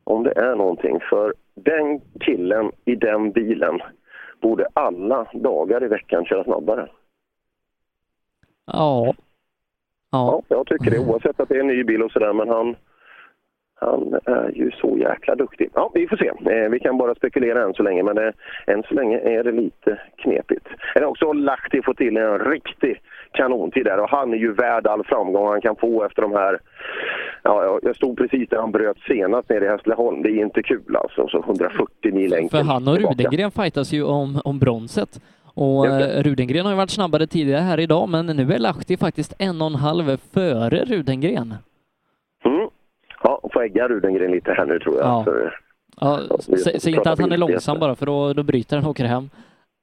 [0.04, 1.00] Om det är någonting.
[1.10, 3.80] För den killen i den bilen
[4.40, 6.88] borde alla dagar i veckan köra snabbare.
[8.66, 9.14] Ja.
[10.12, 10.98] Ja, jag tycker det.
[10.98, 12.32] Oavsett att det är en ny bil och sådär.
[12.32, 12.76] Men han,
[13.74, 15.70] han är ju så jäkla duktig.
[15.74, 16.28] Ja, vi får se.
[16.54, 18.02] Eh, vi kan bara spekulera än så länge.
[18.02, 18.32] Men eh,
[18.66, 20.66] än så länge är det lite knepigt.
[20.94, 23.00] Eller också har Lahti fått till en riktig
[23.32, 23.98] kanontid där.
[24.00, 26.58] Och han är ju värd all framgång han kan få efter de här...
[27.42, 30.22] Ja, jag- stod precis där han bröt senast nere i Hässleholm.
[30.22, 31.28] Det är inte kul alltså.
[31.28, 32.96] Så 140 mil enkelt För han och.
[32.98, 35.20] Rudengren fightas ju om, om bronset.
[35.54, 39.34] Och eh, Rudengren har ju varit snabbare tidigare här idag, men nu är Lahti faktiskt
[39.38, 41.54] en och en halv före Rudengren.
[42.44, 42.68] Mm.
[43.22, 45.06] Ja, får ägga Rudengren lite här nu tror jag.
[45.06, 45.24] Ja.
[45.24, 45.50] Så,
[46.00, 46.18] Ja,
[46.78, 49.30] säg inte att han är långsam bara, för då, då bryter han och åker hem.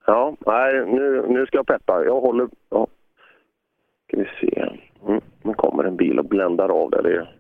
[0.06, 2.04] Ja, nej, nu, nu ska jag peppa.
[2.06, 2.48] Jag håller...
[4.18, 4.70] Ska vi se.
[5.08, 7.04] Mm, nu kommer en bil och bländar av där.
[7.04, 7.36] Det är,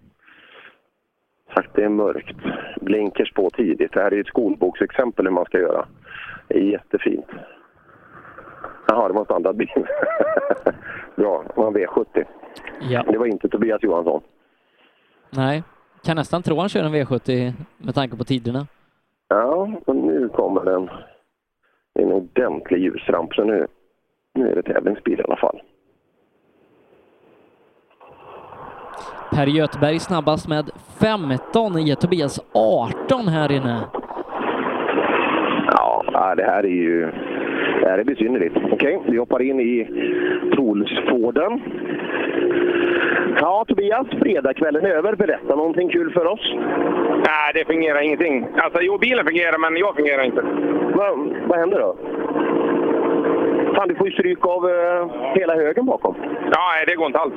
[1.55, 2.37] sagt, det är mörkt.
[2.81, 3.93] Blinkers på tidigt.
[3.93, 5.87] Det här är ett skolboksexempel hur man ska göra.
[6.47, 7.25] Det är jättefint.
[8.87, 9.69] Jaha, det var en standardbil.
[11.15, 12.25] Bra, det var en V70.
[12.81, 13.03] Ja.
[13.11, 14.21] Det var inte Tobias Johansson.
[15.29, 15.63] Nej,
[16.03, 18.67] kan nästan tro han kör en V70 med tanke på tiderna.
[19.27, 20.89] Ja, och nu kommer den.
[21.93, 23.33] En ordentlig ljusramp.
[23.33, 23.67] Så nu,
[24.33, 25.61] nu är det tävlingsbil i alla fall.
[29.31, 30.69] Per Göthberg snabbast med
[30.99, 33.79] 15 i Tobias 18 här inne.
[35.71, 37.11] Ja, det här är ju
[37.81, 38.55] det här är besynnerligt.
[38.71, 39.87] Okej, vi hoppar in i
[40.55, 41.61] Trolsforden.
[43.41, 45.15] Ja, Tobias, fredagskvällen är över.
[45.15, 46.53] Berätta någonting kul för oss.
[47.27, 48.47] Nej, det fungerar ingenting.
[48.57, 50.41] Alltså, jo, bilen fungerar, men jag fungerar inte.
[50.95, 51.95] Vad, vad händer då?
[53.75, 56.15] Fan, du får ju stryk av eh, hela högen bakom.
[56.51, 57.33] Ja, nej, det går inte alls.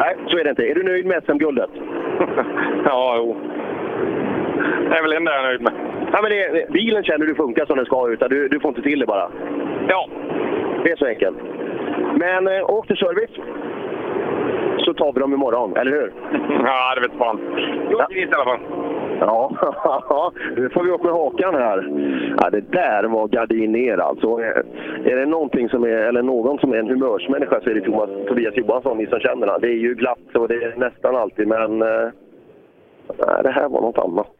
[0.00, 0.66] Nej, så är det inte.
[0.70, 1.70] Är du nöjd med SM-guldet?
[2.84, 3.36] ja, jo.
[4.90, 5.72] Det är väl det enda jag är nöjd med.
[6.12, 8.82] Ja, men det, bilen känner du funkar som den ska, utan du, du får inte
[8.82, 9.30] till det bara.
[9.88, 10.08] Ja.
[10.84, 11.36] Det är så enkelt.
[12.14, 13.30] Men eh, åk till service,
[14.78, 16.12] så tar vi dem imorgon, eller hur?
[16.64, 17.40] Ja, det vet fan.
[17.90, 18.60] Jag åker dit i alla fall.
[19.20, 19.50] Ja,
[20.56, 21.88] nu får vi upp med hakan här.
[22.40, 24.36] Ja, det där var gardin ner alltså.
[25.04, 28.10] Är det någonting som är, eller någon som är en humörsmänniska så är det Thomas,
[28.28, 29.60] Tobias Johansson, ni som känner honom.
[29.60, 32.08] Det är ju glatt och det är nästan alltid, men eh,
[33.06, 34.36] nej, det här var något annat.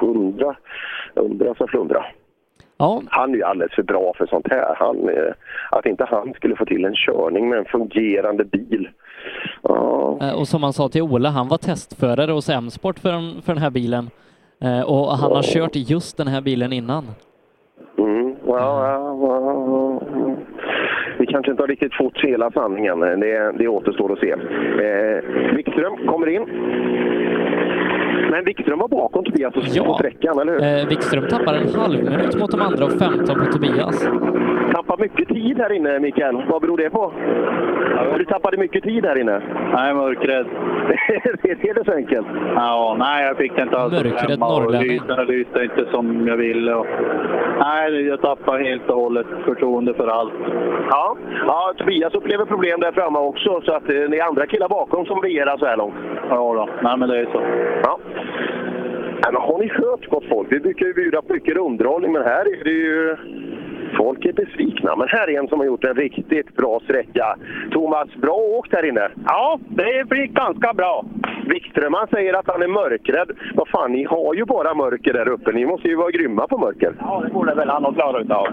[0.00, 0.56] Undra,
[1.14, 2.04] undra så flundra.
[2.78, 3.02] Ja.
[3.08, 4.74] Han är ju alldeles för bra för sånt här.
[4.78, 5.32] Han, eh,
[5.70, 8.88] att inte han skulle få till en körning med en fungerande bil.
[9.62, 13.42] Ja, Eh, Och som han sa till Ola, han var testförare hos M-sport för, den-
[13.42, 14.10] för den här bilen.
[14.62, 17.04] Eh, Och han har kört just den här bilen innan.
[17.98, 20.00] Mm, ja, ja, ja.
[21.18, 23.00] Vi kanske inte har riktigt fått hela sanningen.
[23.00, 24.30] Det, det återstår att se.
[24.30, 26.42] Eh, Wikström kommer in.
[28.30, 29.84] Men Wikström var bakom Tobias på Ja.
[29.84, 30.82] på sträckan, eller hur?
[30.82, 34.08] Eh, Wikström tappar en halv minut mot de andra och 15 på Tobias.
[34.74, 36.42] Tappar mycket tid här inne, Mikael.
[36.48, 37.12] Vad beror det på?
[38.18, 39.40] Du tappade mycket tid här inne.
[39.74, 40.46] Nej, mörkrädd.
[41.42, 42.26] är det så enkelt?
[42.54, 44.88] Ja, nej, jag fick det inte alls och norrlänning.
[44.90, 46.74] Lyserna lyste inte som jag ville.
[46.74, 46.86] Och...
[47.58, 50.32] Nej, jag tappade helt och hållet förtroende för allt.
[50.90, 51.16] Ja.
[51.46, 55.06] ja, Tobias upplever problem där framme också, så att eh, det är andra killar bakom
[55.06, 55.94] som regerar så här långt.
[56.30, 56.68] Ja, då.
[56.82, 57.42] Nej, men det är så.
[57.82, 57.98] Ja.
[59.24, 60.52] Men har ni hört gott folk?
[60.52, 63.16] Vi brukar ju bjuda på mycket underhållning, men här är det ju...
[63.96, 67.36] Folk är besvikna, men här är en som har gjort en riktigt bra sträcka.
[67.70, 69.08] Thomas, bra åkt här inne.
[69.26, 71.04] Ja, det gick ganska bra.
[71.46, 73.30] Wikström han säger att han är mörkrädd.
[73.54, 75.52] Vad fan, ni har ju bara mörker där uppe.
[75.52, 76.94] Ni måste ju vara grymma på mörker.
[76.98, 78.46] Ja, det borde väl han ha klarat utav.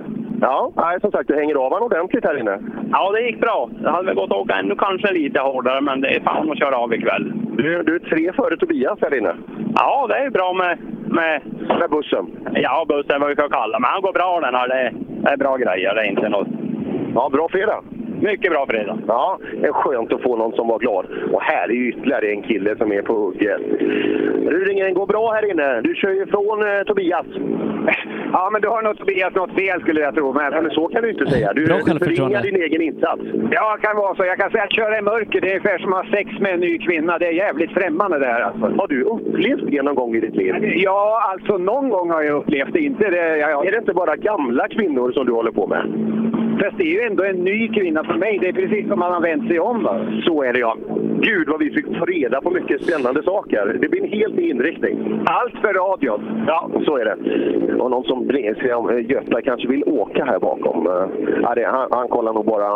[0.45, 2.59] Ja, nej, som sagt, du hänger av honom ordentligt här inne.
[2.91, 3.69] Ja, det gick bra.
[3.81, 6.59] Det hade väl gått att åka ännu kanske lite hårdare, men det är fan att
[6.59, 7.33] köra av ikväll.
[7.57, 9.35] Du, du är tre före Tobias här inne.
[9.75, 10.77] Ja, det är bra med
[11.13, 11.41] med...
[11.79, 12.25] Med bussen?
[12.53, 14.67] Ja, bussen vad vi kan kalla Men han går bra den här.
[14.67, 14.91] Det,
[15.23, 15.95] det är bra grejer.
[15.95, 16.47] Det är inte något...
[17.15, 17.81] Ja, bra fredag.
[18.23, 18.97] Mycket bra fredag.
[19.07, 21.05] Ja, det är skönt att få någon som var glad.
[21.33, 23.61] Och här är ju ytterligare en kille som är på hugget.
[24.47, 25.81] Rudingen, går bra här inne.
[25.81, 27.25] Du kör ju från eh, Tobias.
[28.31, 30.33] Ja, men du har nog Tobias något fel skulle jag tro.
[30.33, 31.53] Men, Ja, men så kan du inte säga.
[31.53, 33.21] Du, förringar din egen insats.
[33.51, 34.25] Ja, det kan vara så.
[34.25, 36.53] Jag kan säga att köra i mörker, det är ungefär som att ha sex med
[36.53, 37.17] en ny kvinna.
[37.17, 38.65] Det är jävligt främmande det här alltså.
[38.79, 40.55] Har du upplevt det någon gång i ditt liv?
[40.75, 42.79] Ja, alltså någon gång har jag upplevt det.
[42.79, 43.37] Inte det.
[43.37, 45.83] Jag, Är det inte bara gamla kvinnor som du håller på med?
[46.61, 48.37] Fast det är ju ändå en ny kvinna för mig.
[48.41, 49.83] Det är precis som man har vänt sig om.
[49.83, 49.95] Va?
[50.25, 50.77] Så är det ja.
[51.21, 53.77] Gud vad vi fick få reda på mycket spännande saker.
[53.81, 55.21] Det blir en helt ny inriktning.
[55.25, 56.43] Allt för radion.
[56.47, 57.15] Ja, så är det.
[57.81, 60.87] Och någon som bryr sig om eh, Göta kanske vill åka här bakom.
[60.87, 60.93] Eh,
[61.43, 62.69] Ja, det, han, han kollar nog bara...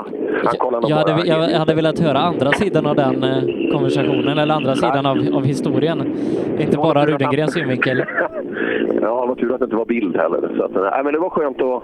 [0.43, 3.71] Han kollar nog Jag bara hade, jag hade velat höra andra sidan av den eh,
[3.73, 6.13] konversationen, eller andra sidan av, av historien.
[6.59, 8.03] Inte bara Rudengrens synvinkel.
[9.01, 10.53] Ja, vad tur att det inte var bild heller.
[10.57, 11.83] Så att, nej, men det var skönt att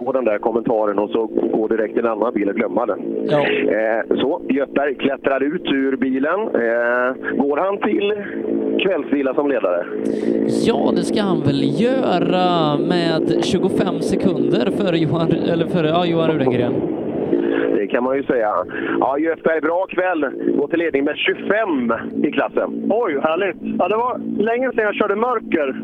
[0.00, 2.98] få den där kommentaren och så gå direkt till en annan bil och glömma den.
[3.28, 3.40] Ja.
[3.48, 6.40] Eh, så, Göthberg klättrar ut ur bilen.
[6.40, 8.12] Eh, går han till
[8.78, 9.84] kvällsvila som ledare?
[10.66, 16.30] Ja, det ska han väl göra med 25 sekunder före Johan, eller före, ja, Johan
[16.30, 16.72] Rudengren.
[17.76, 18.54] Det kan man ju säga.
[19.00, 20.26] Ja, Göthberg, bra kväll.
[20.58, 21.92] Går till ledning med 25
[22.24, 22.90] i klassen.
[22.90, 23.56] Oj, härligt.
[23.78, 25.74] Ja, det var länge sedan jag körde mörker.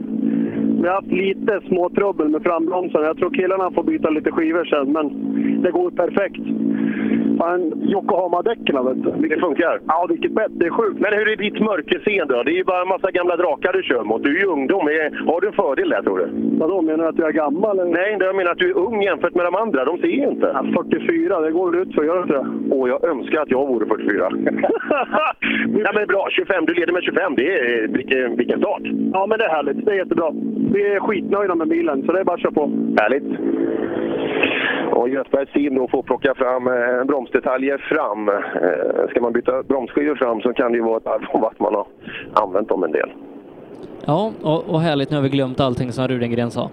[0.81, 3.03] Vi har haft lite småtrubbel med frambromsen.
[3.03, 5.07] Jag tror killarna får byta lite skivor sen, men
[5.63, 6.47] det går perfekt.
[7.41, 7.61] Fan,
[7.93, 9.29] Yokohama-däcken vet du.
[9.29, 9.81] Det funkar?
[9.87, 10.53] Ja, vilket bett.
[10.61, 11.01] Det är sjukt.
[11.01, 12.43] Men hur är ditt mörkerseende då?
[12.43, 14.23] Det är ju bara en massa gamla drakar du kör mot.
[14.25, 14.89] Du är ju ungdom.
[15.27, 16.27] Har du en fördel där tror du?
[16.59, 17.79] Vadå, menar du att jag är gammal?
[17.79, 17.93] Eller?
[17.93, 19.85] Nej, jag menar att du är ung jämfört med de andra.
[19.85, 20.47] De ser ju inte.
[20.55, 22.47] Ja, 44, det går väl ut för gör det inte det?
[22.71, 24.29] Åh, jag önskar att jag vore 44.
[25.69, 26.29] Nej, men bra.
[26.31, 26.67] 25.
[26.67, 27.35] Du leder med 25.
[27.35, 28.83] Det är, vilken, vilken start.
[29.13, 29.85] Ja, men det är härligt.
[29.87, 30.31] Det är jättebra.
[30.73, 32.71] Vi är skitnöjda med bilen, så det är bara att köra på.
[33.01, 33.25] Härligt.
[34.93, 38.29] Och Göthbergs team då får plocka fram eh, bromsdetaljer fram.
[38.29, 41.61] Eh, ska man byta bromsskivor fram så kan det ju vara ett arv om att
[41.61, 41.87] man har
[42.33, 43.11] använt dem en del.
[44.07, 46.71] Ja, och, och härligt, nu har vi glömt allting som Rudengren sa.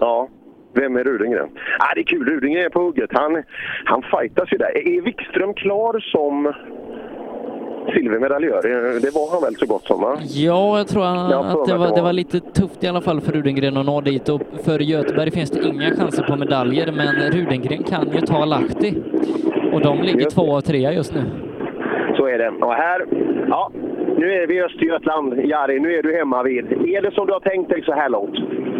[0.00, 0.28] Ja,
[0.72, 1.48] vem är Rudengren?
[1.78, 3.10] Ah, det är kul, Rudengren är på hugget.
[3.12, 3.42] Han,
[3.84, 4.88] han fightas ju där.
[4.88, 6.52] Är Wikström klar som
[7.94, 8.62] silvermedaljör?
[9.00, 10.18] Det var han väl så gott som va?
[10.22, 13.20] Ja, jag tror han, Jag att det var, det var lite tufft i alla fall
[13.20, 17.32] för Rudengren att nå dit och för Göteborg finns det inga chanser på medaljer men
[17.32, 18.94] Rudengren kan ju ta Lahti
[19.72, 21.22] och de ligger två och trea just nu.
[22.16, 22.48] Så är det.
[22.48, 23.06] Och här,
[23.48, 23.70] ja,
[24.18, 25.40] nu är vi i Östergötland.
[25.44, 26.72] Jari, nu är du hemma vid.
[26.72, 28.36] Är det som du har tänkt dig så här långt?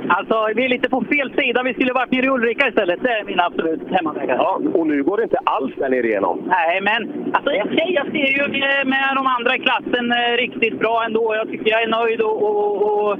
[0.08, 1.62] Alltså, vi är lite på fel sida.
[1.62, 3.02] Vi skulle varit nere i Ulrika istället.
[3.02, 4.36] Det är min absolut hemmavägar.
[4.36, 6.42] Ja, och nu går det inte alls där nere igenom.
[6.46, 8.44] Nej, men alltså, jag, ser, jag ser ju
[8.84, 11.34] med de andra i klassen eh, riktigt bra ändå.
[11.34, 13.18] Jag tycker jag är nöjd och, och, och,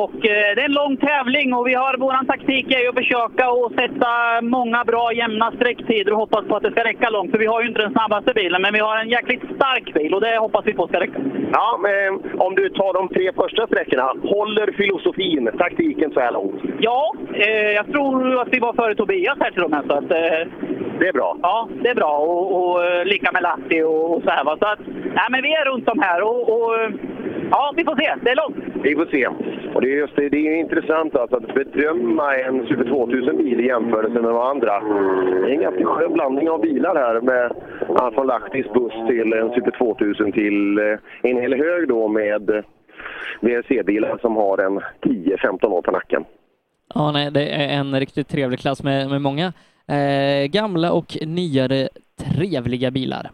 [0.00, 3.02] och eh, det är en lång tävling och vi har våran taktik är ju att
[3.02, 4.10] försöka och sätta
[4.42, 7.30] många bra jämna sträcktider och hoppas på att det ska räcka långt.
[7.30, 10.14] För vi har ju inte den snabbaste bilen, men vi har en jäkligt stark bil
[10.14, 11.20] och det hoppas vi på ska räcka.
[11.52, 16.60] Ja, men om du tar de tre första sträckorna, håller filosofin, taktiken så här långt?
[16.80, 19.82] Ja, eh, jag tror att vi var före Tobias här till och med.
[19.86, 20.42] Så att, eh,
[20.98, 21.36] det är bra.
[21.42, 22.18] Ja, det är bra.
[22.18, 24.44] Och, och eh, lika med Lahti och, och så här.
[24.44, 24.56] Va?
[24.60, 24.80] Så att,
[25.18, 26.72] nej, men vi är runt om här och, och
[27.52, 28.14] ja, vi får se.
[28.24, 28.84] Det är långt.
[28.84, 29.26] Vi får se.
[29.74, 33.66] Och det är just det, det är intressant alltså att bedöma en Super 2000-bil i
[33.66, 34.80] jämförelse med de andra.
[34.80, 37.52] Det är en ganska skön blandning av bilar här med
[38.00, 42.64] allt från Lahtis buss till en Super 2000 till eh, en hel hög då med
[43.40, 46.24] VRC-bilar som har en 10-15 år på nacken.
[46.94, 49.52] Ja, nej, det är en riktigt trevlig klass med, med många
[49.88, 53.30] eh, gamla och nyare trevliga bilar.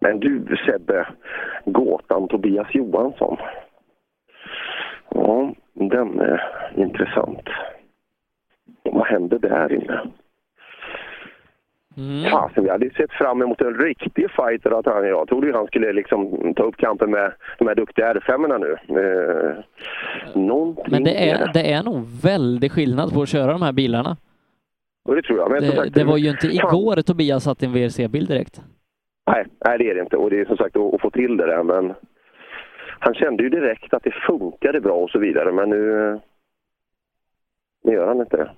[0.00, 1.06] Men du Sebbe,
[1.64, 3.36] gåtan Tobias Johansson.
[5.10, 6.42] Ja, den är
[6.76, 7.48] intressant.
[8.82, 10.00] Vad hände där inne?
[11.96, 12.30] Mm.
[12.30, 14.78] Fasen, vi hade sett fram emot en riktig fighter.
[14.78, 18.14] Att han, jag trodde ju han skulle liksom ta upp kampen med de här duktiga
[18.14, 19.00] R5 nu.
[19.00, 19.64] Eh,
[20.34, 24.16] någonting Men det är, det är nog väldigt skillnad på att köra de här bilarna.
[25.04, 25.50] Och det tror jag.
[25.50, 28.62] Men Det, sagt, det var ju inte igår Tobias satt i en VRC-bil direkt.
[29.32, 30.16] Nej, nej, det är det inte.
[30.16, 31.62] Och det är som sagt att, få till det där.
[31.62, 31.94] Men
[32.98, 35.52] han kände ju direkt att det funkade bra och så vidare.
[35.52, 36.18] Men nu,
[37.84, 38.50] nu gör han inte det.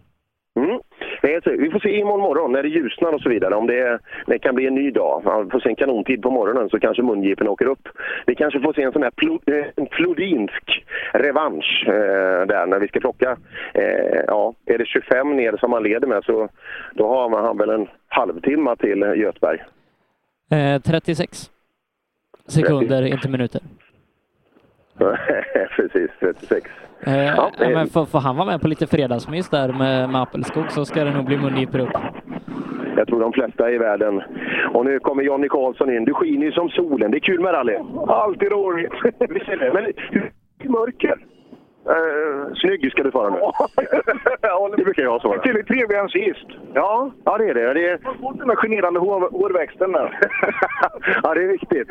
[0.61, 0.81] Mm.
[1.23, 3.55] Nej, alltså, vi får se imorgon morgon när det ljusnar och så vidare.
[3.55, 5.43] Om det, är- det kan bli en ny dag.
[5.45, 7.89] Vi får se en kanontid på morgonen så kanske mungipen åker upp.
[8.27, 12.79] Vi kanske får se en sån här plo, eh, en flodinsk revansch eh, där när
[12.79, 13.37] vi ska plocka.
[13.75, 16.49] Eh, ja, är det 25 ner som han leder med så
[16.95, 19.63] då har man han väl en halvtimme till Göteborg.
[20.51, 21.51] Eh, 36
[22.47, 23.61] sekunder, inte minuter.
[25.77, 26.11] precis.
[26.21, 26.71] 36.
[27.07, 30.23] Eh, Ja, det- men får, får han vara med på lite fredagsmys där med, med
[30.23, 31.91] Appelskog så ska det nog bli mungiporr upp.
[32.97, 34.23] Jag tror de flesta i världen.
[34.75, 36.05] Och nu kommer Jonny Karlsson in.
[36.05, 37.11] Du skiner ju som solen.
[37.11, 37.77] Det är kul med rally.
[38.09, 38.93] Alltid roligt.
[39.75, 39.93] Men
[40.59, 41.19] hur mörker?
[41.89, 43.39] Uh, snygg ska du vara nu.
[44.77, 45.37] det brukar jag svara.
[45.37, 46.47] Betydligt trevligare än sist.
[46.75, 47.75] Ja, ja det är det.
[47.75, 47.99] det är...
[48.21, 50.19] Bort den där generande hår, hårväxten där.
[51.23, 51.89] ja, det är viktigt.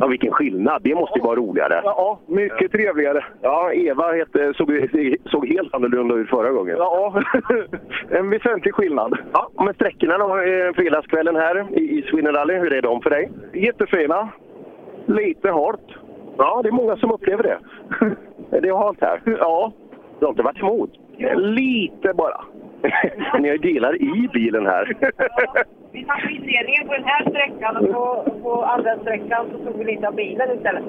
[0.00, 0.82] Ja, vilken skillnad.
[0.82, 1.80] Det måste ju vara roligare.
[1.84, 3.24] Ja, mycket trevligare.
[3.40, 4.88] Ja, Eva hette, såg,
[5.24, 6.76] såg helt annorlunda ut förra gången.
[6.78, 7.22] Ja,
[8.10, 9.18] en väsentlig skillnad.
[9.32, 13.30] Ja, men sträckorna då, eh, fredagskvällen här i, Sweden Rally, hur är de för dig?
[13.52, 14.28] Jättefina.
[15.06, 15.86] Lite halt.
[16.36, 17.58] Ja, det är många som upplever det.
[18.50, 19.22] Det är halt här.
[19.38, 19.72] Ja.
[20.18, 20.90] Du har inte varit emot?
[21.36, 22.40] Lite bara.
[23.38, 24.84] Ni har ju delar i bilen här.
[25.92, 29.84] Vi tappade inledningen på den här sträckan och på, på andra sträckan så tog vi
[29.84, 30.84] lite av bilen istället.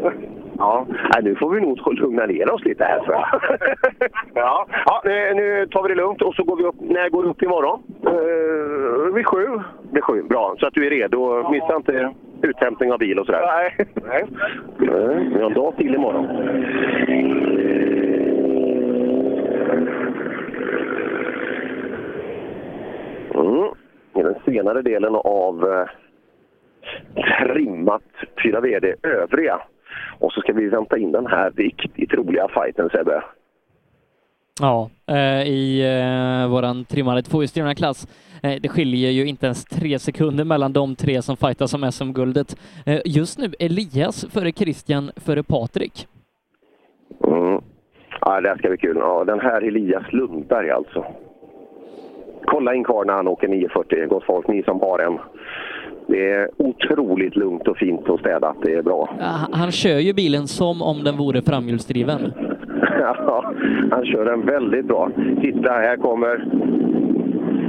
[0.57, 0.85] Ja,
[1.21, 3.27] nu får vi nog lugna ner oss lite här tror jag.
[4.33, 6.75] ja, ja, nu- tar vi det lugnt och så går vi upp.
[6.79, 7.83] När går du upp imorgon?
[8.07, 9.47] Uh, vid sju.
[9.91, 10.55] Vid sju, bra.
[10.59, 11.51] Så att du är redo.
[11.51, 13.41] Missa inte uthämtning av bil och sådär.
[13.41, 13.87] Nej.
[13.95, 14.23] Nej,
[15.35, 16.27] Vi har en dag till imorgon.
[23.35, 23.73] Mm.
[24.15, 25.87] I den senare delen av eh,
[27.47, 28.03] trimmat
[28.43, 29.61] 4 VD övriga.
[30.19, 33.23] Och så ska vi vänta in den här riktigt roliga fighten Sebbe.
[34.61, 38.07] Ja, eh, i eh, våran trimmade tvåhjulsdrivna klass.
[38.43, 42.55] Eh, det skiljer ju inte ens tre sekunder mellan de tre som fightas om SM-guldet.
[43.05, 46.07] Just nu Elias före Christian före Patrik.
[47.23, 47.61] Mm.
[48.21, 48.97] Ja, det här ska bli kul.
[48.99, 51.05] Ja, den här Elias Lundberg alltså.
[52.45, 55.17] Kolla in kvar när han åker 940, gott folk, ni som har en.
[56.07, 58.55] Det är otroligt lugnt och fint och städat.
[58.63, 59.09] Det är bra.
[59.21, 62.33] Ah, Han kör ju bilen som om den vore framhjulsdriven.
[62.99, 63.53] Ja,
[63.91, 65.09] han kör den väldigt bra.
[65.41, 66.45] Titta, här kommer...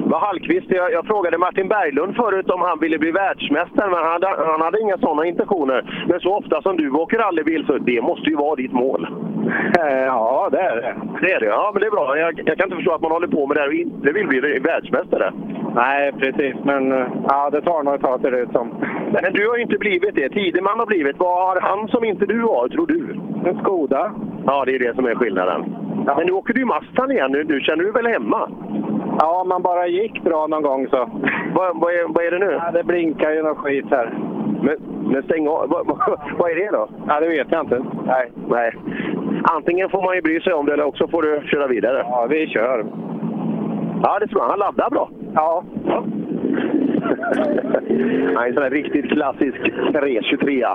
[0.06, 4.12] Vad Hallqvist, jag, jag frågade Martin Berglund förut om han ville bli världsmästare, men han
[4.12, 6.04] hade, han hade inga sådana intentioner.
[6.08, 9.06] Men så ofta som du åker rallybil, så det måste ju vara ditt mål.
[10.06, 10.94] Ja, det är det.
[11.20, 12.18] Det är det, ja men det är bra.
[12.18, 14.28] Jag, jag kan inte förstå att man håller på med det här och inte vill
[14.28, 15.32] bli världsmästare.
[15.74, 16.54] Nej, precis.
[16.64, 18.68] Men eh, ja, det tar nog ett tag ser det ut som.
[19.12, 20.28] Men du har ju inte blivit det.
[20.28, 21.18] Tideman har blivit.
[21.18, 23.14] Vad har han som inte du har, tror du?
[23.48, 24.12] En Skoda.
[24.46, 25.76] Ja, det är det som är skillnaden.
[26.16, 27.32] Men nu åker du ju Mustang igen.
[27.32, 28.50] Nu, nu känner du väl hemma?
[29.18, 31.10] Ja, man bara gick bra någon gång så.
[31.54, 32.58] Vad, vad, är, vad är det nu?
[32.60, 34.12] Ja, det blinkar ju något skit här.
[34.62, 34.76] Men,
[35.12, 35.68] men stäng av.
[35.68, 36.88] Vad, vad, vad är det då?
[37.08, 37.84] Ja, det vet jag inte.
[38.06, 38.30] Nej.
[38.48, 38.74] Nej.
[39.42, 41.98] Antingen får man ju bry sig om det eller också får du köra vidare.
[41.98, 42.86] Ja, vi kör.
[44.02, 44.48] Ja, det tror jag.
[44.48, 45.10] Han laddar bra.
[45.34, 45.64] Ja.
[45.86, 46.04] ja.
[48.34, 49.56] Nej, en sån här riktigt klassisk
[49.92, 50.66] 323.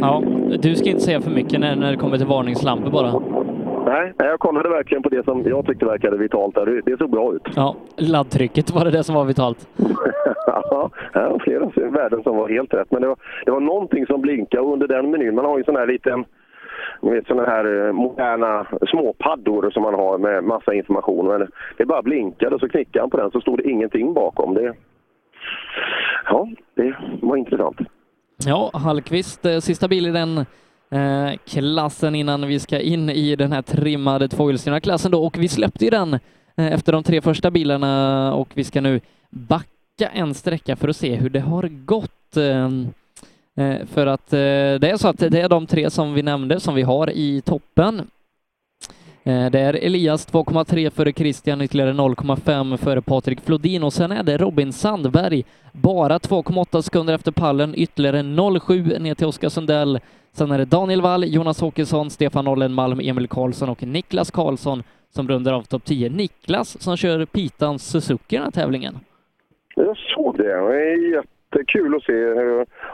[0.00, 0.22] Ja,
[0.62, 3.12] du ska inte säga för mycket när, när det kommer till varningslampor bara.
[3.86, 6.82] Nej, jag kollade verkligen på det som jag tyckte verkade vitalt där.
[6.84, 7.42] Det- såg bra ut.
[7.56, 9.68] Ja, laddtrycket var det det som var vitalt.
[10.46, 12.90] ja, det var flera värden som var helt rätt.
[12.90, 15.34] Men det var, det var någonting som blinkade och under den menyn.
[15.34, 16.24] Man har ju sån här liten
[17.02, 21.26] ni vet sådana här eh, moderna småpaddor som man har med massa information.
[21.26, 24.54] Men det bara blinkade och så knickade han på den så stod det ingenting bakom.
[24.54, 24.74] Det,
[26.24, 27.78] ja, det var intressant.
[28.46, 30.46] Ja, Hallqvist, eh, sista bil i den
[30.90, 35.48] eh, klassen innan vi ska in i den här trimmade tvåhjulsdrivna klassen då och vi
[35.48, 36.14] släppte ju den
[36.56, 40.96] eh, efter de tre första bilarna och vi ska nu backa en sträcka för att
[40.96, 42.36] se hur det har gått.
[42.36, 42.88] Ehm,
[43.56, 44.38] eh, för att eh,
[44.80, 47.40] det är så att det är de tre som vi nämnde som vi har i
[47.40, 48.10] toppen.
[49.24, 54.22] Eh, det är Elias 2,3 före Christian, ytterligare 0,5 före Patrik Flodin och sen är
[54.22, 60.00] det Robin Sandberg, bara 2,8 sekunder efter pallen, ytterligare 0,7 ner till Oskar Sundell.
[60.32, 65.28] Sen är det Daniel Wall, Jonas Åkesson, Stefan Ollenmalm, Emil Karlsson och Niklas Karlsson som
[65.28, 66.08] rundar av topp 10.
[66.08, 68.98] Niklas som kör Pitans Suzuki i den här tävlingen.
[69.76, 70.48] Jag såg det.
[70.48, 72.24] jag är jättekul att se.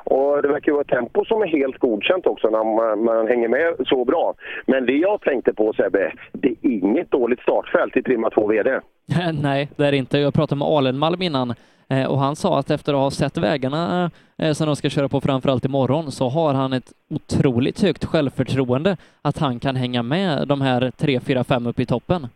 [0.05, 3.29] Och det verkar ju vara ett tempo som är helt godkänt också när man, man
[3.29, 4.35] hänger med så bra.
[4.67, 8.81] Men det jag tänkte på Sebbe, det är inget dåligt startfält i Trimma 2 VD.
[9.43, 10.19] Nej, det är det inte.
[10.19, 11.55] Jag pratade med Alenmalm innan
[11.89, 15.09] eh, och han sa att efter att ha sett vägarna eh, som de ska köra
[15.09, 20.49] på framförallt imorgon så har han ett otroligt högt självförtroende att han kan hänga med
[20.49, 22.27] de här 3, 4, 5 upp i toppen.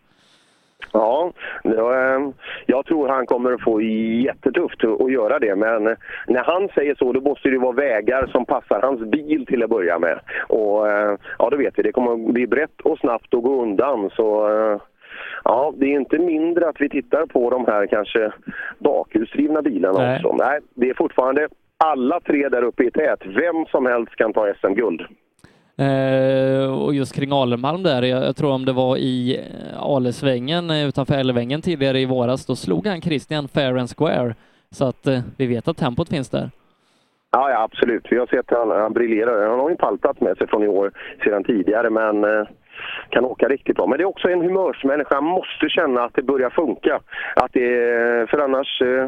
[0.93, 1.31] Ja,
[1.63, 2.29] det, eh,
[2.65, 5.55] jag tror han kommer att få jättetufft att göra det.
[5.55, 5.83] Men
[6.27, 9.69] när han säger så, då måste det vara vägar som passar hans bil till att
[9.69, 10.19] börja med.
[10.47, 11.83] Och eh, ja, det vet vi.
[11.83, 14.09] Det kommer att bli brett och snabbt och gå undan.
[14.09, 14.81] Så eh,
[15.43, 18.31] ja, det är inte mindre att vi tittar på de här kanske
[18.79, 20.15] bakhjulsdrivna bilarna Nej.
[20.15, 20.35] också.
[20.35, 23.25] Nej, det är fortfarande alla tre där uppe i tät.
[23.25, 25.01] Vem som helst kan ta SM-guld.
[25.81, 30.69] Eh, och just kring Alemalm där, jag, jag tror om det var i eh, Alesvängen
[30.69, 34.35] eh, utanför Älvängen tidigare i våras, då slog han Christian fair and square.
[34.71, 36.49] Så att eh, vi vet att tempot finns där.
[37.31, 38.07] Ja, ja, absolut.
[38.09, 39.49] Vi har sett han, han briljerar.
[39.49, 40.91] Han har ju paltat med sig från i år
[41.23, 42.47] sedan tidigare, men eh,
[43.09, 43.87] kan åka riktigt bra.
[43.87, 45.15] Men det är också en humörsmänniska.
[45.15, 46.99] Han måste känna att det börjar funka.
[47.35, 48.81] Att det, eh, för annars...
[48.81, 49.05] Eh,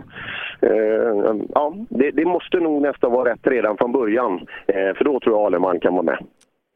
[0.69, 4.48] eh, ja, det, det måste nog nästan vara rätt redan från början.
[4.68, 6.18] Eh, för då tror jag Aleman kan vara med.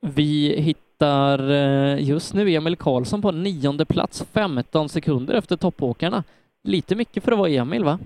[0.02, 6.24] Vi hittar eh, just nu Emil Karlsson på nionde plats, 15 sekunder efter toppåkarna.
[6.64, 8.00] Lite mycket för att vara Emil, va?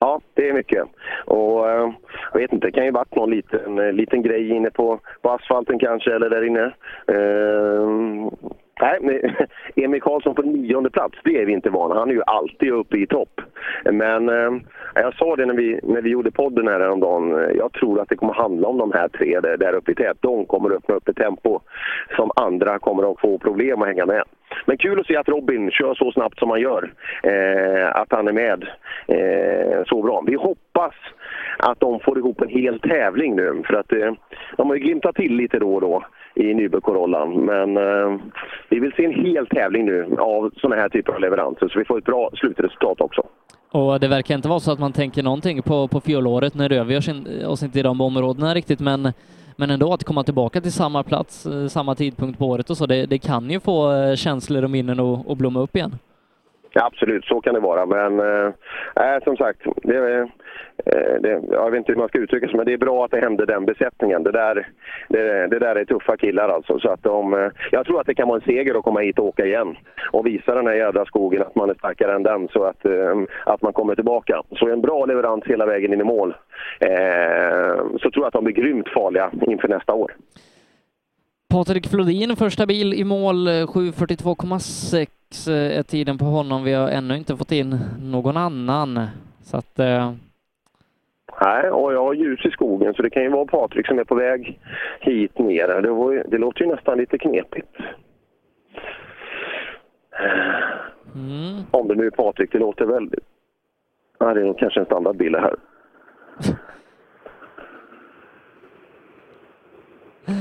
[0.00, 0.84] Ja, det är mycket.
[1.26, 1.92] Och eh,
[2.32, 5.30] jag vet inte, det kan ju varit någon liten, eh, liten grej inne på, på
[5.30, 6.72] asfalten kanske, eller där inne
[8.80, 9.20] nej, men
[9.84, 11.94] Emil Karlsson på nionde plats, det är vi inte vana.
[11.94, 13.40] Han är ju alltid uppe i topp.
[13.84, 14.52] Men eh,
[14.94, 17.54] jag sa det när vi, när vi gjorde podden här häromdagen.
[17.54, 20.16] Jag tror att det kommer handla om de här tre där, där uppe i tät.
[20.20, 21.60] De kommer öppna upp ett tempo
[22.16, 24.22] som andra kommer att få problem att hänga med.
[24.66, 26.92] Men kul att se att Robin kör så snabbt som han gör.
[27.22, 28.68] Eh, att han är med
[29.06, 30.24] eh, så bra.
[30.26, 30.94] Vi hoppas
[31.58, 33.62] att de får ihop en hel tävling nu.
[33.66, 34.12] För att eh,
[34.56, 36.04] de har ju glimtat till lite då och då
[36.40, 37.44] i Nybro-Corollan.
[37.44, 38.20] Men eh,
[38.68, 41.68] vi vill se en hel tävling nu av sådana här typer av leveranser.
[41.68, 43.22] Så vi får ett bra slutresultat också.
[43.72, 46.84] Och det verkar inte vara så att man tänker någonting på, på fjolåret när rör
[46.84, 49.12] vi oss in- eh, oss inte i de områdena riktigt, men,
[49.56, 52.86] men ändå att komma tillbaka till samma plats, eh, samma tidpunkt på året och så,
[52.86, 55.94] det, det kan ju få eh, känslor och minnen att blomma upp igen.
[56.72, 57.86] Ja, absolut, så kan det vara.
[57.86, 60.18] Men äh, som sagt, det,
[60.86, 63.10] eh, det, jag vet inte hur man ska uttrycka sig, men det är bra att
[63.10, 64.22] det hände den besättningen.
[64.22, 64.68] Det där,
[65.08, 66.78] det, det där är tuffa killar alltså.
[66.78, 69.18] Så att de, eh, jag tror att det kan vara en seger att komma hit
[69.18, 69.76] och åka igen
[70.10, 73.16] och visa den här jädra skogen att man är starkare än den så att, eh,
[73.46, 74.42] att man kommer tillbaka.
[74.58, 76.34] Så en bra leverans hela vägen in i mål.
[76.80, 80.12] Eh, så tror jag att de blir grymt farliga inför nästa år.
[81.50, 86.64] Patrik Flodin, första bil i mål, eh, 7.42,6 eh, är tiden på honom.
[86.64, 89.00] Vi har ännu inte fått in någon annan.
[89.42, 90.12] Så att, eh,
[91.40, 94.04] Nej, och jag har ljus i skogen så det kan ju vara Patrik som är
[94.04, 94.58] på väg
[95.00, 95.82] hit ner.
[95.82, 97.76] Det, var, det låter ju nästan lite knepigt.
[101.14, 101.62] mm.
[101.70, 103.24] Om det nu är Patrik, det låter väldigt...
[104.18, 105.56] Ja, det är nog kanske en standardbil här.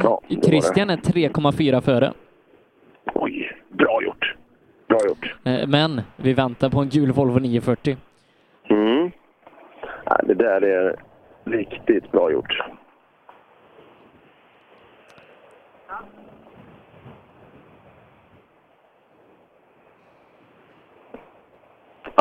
[0.03, 0.21] Ja.
[0.43, 2.13] Christian är 3,4 före.
[4.89, 5.35] Bra gjort.
[5.43, 7.97] Eh, Men vi väntar på en gul Volvo 940.
[8.69, 9.11] Mm.
[10.05, 10.95] Ja, det där är
[11.45, 12.57] riktigt bra gjort.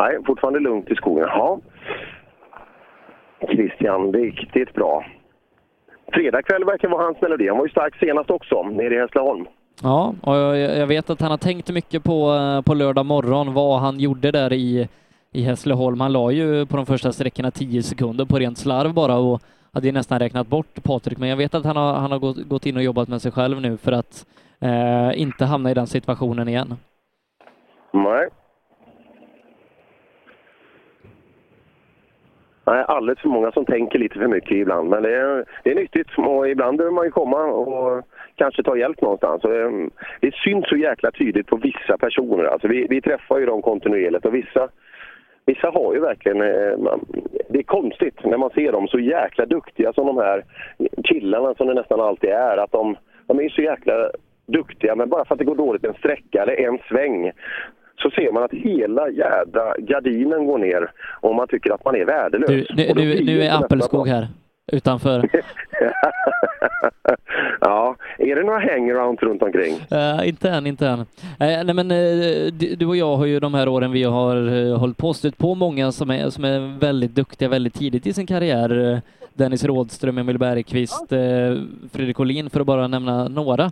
[0.01, 1.27] Nej, fortfarande lugnt i skogen.
[1.27, 1.59] Jaha.
[3.51, 5.05] Christian, riktigt bra.
[6.13, 7.47] Fredag kväll verkar vara hans melodi.
[7.47, 9.45] Han var ju stark senast också, nere i Hässleholm.
[9.83, 13.53] Ja, och jag, jag vet att han har tänkt mycket på, eh, på lördag morgon
[13.53, 14.87] vad han gjorde där i,
[15.31, 16.01] i Hässleholm.
[16.01, 19.41] Han la ju på de första sträckorna 10 sekunder på rent slarv bara och
[19.73, 21.17] hade ju nästan räknat bort Patrik.
[21.17, 23.31] Men jag vet att han har, han har gått, gått in och jobbat med sig
[23.31, 24.25] själv nu för att
[24.59, 26.75] eh, inte hamna i den situationen igen.
[27.91, 28.29] Nej.
[32.65, 34.89] Nej, alldeles för många som tänker lite för mycket ibland.
[34.89, 38.03] Men det är, det är nyttigt och ibland behöver man ju komma och
[38.43, 39.43] kanske ta hjälp någonstans.
[39.43, 39.71] Och, eh,
[40.21, 42.43] det syns så jäkla tydligt på vissa personer.
[42.43, 44.69] Alltså vi, vi träffar ju dem kontinuerligt och vissa,
[45.45, 46.41] vissa har ju verkligen...
[46.41, 46.95] eh,
[47.49, 50.43] Det är konstigt när man ser dem så jäkla duktiga som de här
[51.03, 52.57] killarna som det nästan alltid är.
[52.57, 52.95] Att de,
[53.27, 53.93] de är så jäkla
[54.47, 57.31] duktiga, men bara för att det går dåligt en sträcka eller en sväng
[58.01, 62.05] så ser man att hela jädra gardinen går ner och man tycker att man är
[62.05, 62.49] värdelös.
[62.49, 64.27] Du, nu, nu, nu är Appelskog här
[64.71, 65.29] utanför.
[67.61, 69.75] ja, är det några hangarounds runt omkring?
[69.91, 70.99] Eh, inte än, inte än.
[70.99, 71.05] Eh,
[71.37, 74.97] nej men eh, du, och jag har ju de här åren vi har uh, hållit
[74.97, 79.01] på stött på många som är, som är väldigt duktiga väldigt tidigt i sin karriär.
[79.33, 81.09] Dennis Rådström, Emil Bergqvist,
[81.91, 83.71] Fredrik Olin för att bara nämna några.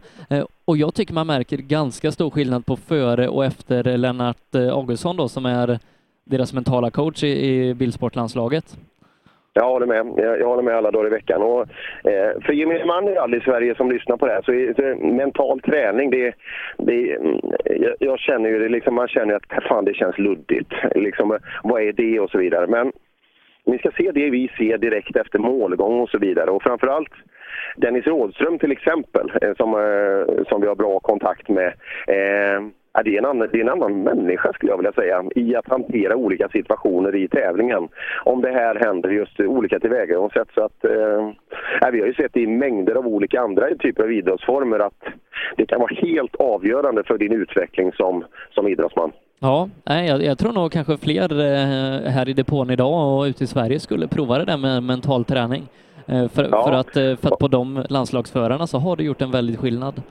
[0.66, 5.30] Och jag tycker man märker ganska stor skillnad på före och efter Lennart Augustsson då
[5.30, 5.80] som är
[6.24, 8.78] deras mentala coach i, i bilsportlandslaget.
[9.58, 10.14] Jag håller med.
[10.18, 11.42] Jag, håller med alla dagar i veckan.
[11.42, 11.62] Och,
[12.12, 15.06] eh, för gemene man i rally Sverige som lyssnar på det här så är så
[15.06, 16.36] mental träning, det,
[16.78, 19.94] det, mm, jag, jag känner ju det, liksom, man känner ju att äh, fan, det
[19.94, 20.74] känns luddigt.
[20.96, 22.68] Liksom, vad är det och så vidare.
[22.68, 22.92] Men
[23.66, 26.52] ni ska se det vi ser direkt efter målgång och så vidare.
[26.52, 27.14] Och framförallt
[27.76, 31.74] Dennis Rådström till exempel, eh, som, eh, som vi har bra kontakt med.
[32.08, 32.62] Eh,
[32.98, 35.56] ja, det, är en annan, det är en annan människa skulle jag vilja säga i
[35.56, 37.88] att hantera olika situationer i tävlingen.
[38.26, 40.48] Om det här händer just olika tillvägagångssätt.
[40.56, 44.80] Så att, eh, vi har ju sett i mängder av olika andra typer av idrottsformer
[44.80, 45.04] att
[45.58, 49.12] det kan vara helt avgörande för din utveckling som, som idrottsman.
[49.40, 53.44] Ja, nej, jag, jag tror nog kanske fler eh, här i depån idag och ute
[53.44, 55.64] i Sverige skulle prova det där med mental träning.
[56.08, 56.64] Eh, För, Ja.
[56.64, 60.02] för, att, eh, för att på de landslagsförarna så har det gjort en väldigt skillnad.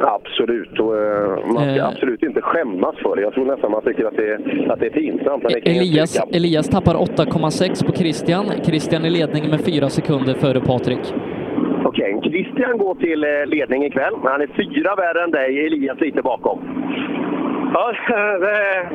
[0.00, 1.88] Absolut, och eh, man ska Eh.
[1.88, 3.22] absolut inte skämmas för det.
[3.22, 5.42] Jag tror nästan man tycker att det, är- att det är pinsamt.
[5.42, 6.20] Men det Elias.
[6.32, 8.44] Elias tappar 8,6 på Christian.
[8.64, 11.14] Christian i ledning med fyra sekunder före Patrik.
[11.84, 15.66] Okej, Christian går till eh, ledning ikväll, men han är fyra värre än dig.
[15.66, 16.58] Elias lite bakom.
[17.74, 17.92] Ja,
[18.44, 18.88] det,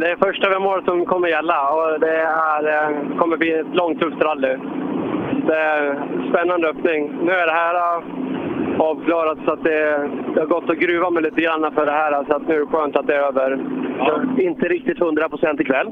[0.00, 2.16] det är första mål som kommer gälla och det
[2.54, 4.56] är, eh, kommer bli ett långt, tufft rally.
[5.46, 7.10] Det är en spännande öppning.
[7.24, 8.02] Nu är det här
[8.80, 12.24] avklarat så att det, det har gått att gruva mig lite grann för det här
[12.24, 13.58] så att nu är det skönt att det är över.
[14.38, 15.90] Inte riktigt 100 procent ikväll?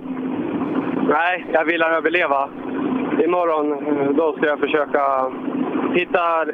[1.09, 2.49] Nej, jag vill överleva.
[3.25, 3.69] Imorgon
[4.17, 5.33] då ska jag försöka
[5.95, 6.47] hitta,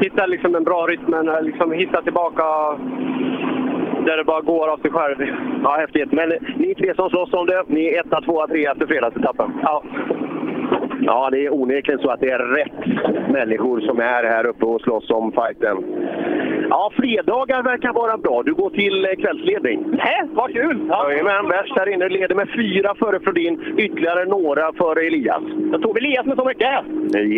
[0.00, 2.44] hitta liksom en bra rytm, men eh, liksom hitta tillbaka
[4.06, 5.16] där det bara går av sig själv.
[5.62, 6.12] Ja, häftigt.
[6.12, 9.50] Men ni tre som slåss om det, ni är etta, tvåa, trea efter fredagsetappen.
[9.62, 9.82] Ja.
[11.04, 12.86] Ja, det är onekligen så att det är rätt
[13.32, 15.76] människor som är här uppe och slåss om fighten.
[16.70, 18.42] Ja, fredagar verkar vara bra.
[18.42, 19.84] Du går till eh, kvällsledning.
[19.90, 20.88] Nej, vad kul!
[20.88, 22.08] Jajamän, värst här inne.
[22.08, 25.42] Leder med fyra före Flodin, ytterligare några före Elias.
[25.72, 26.68] Jag tog Elias med så mycket.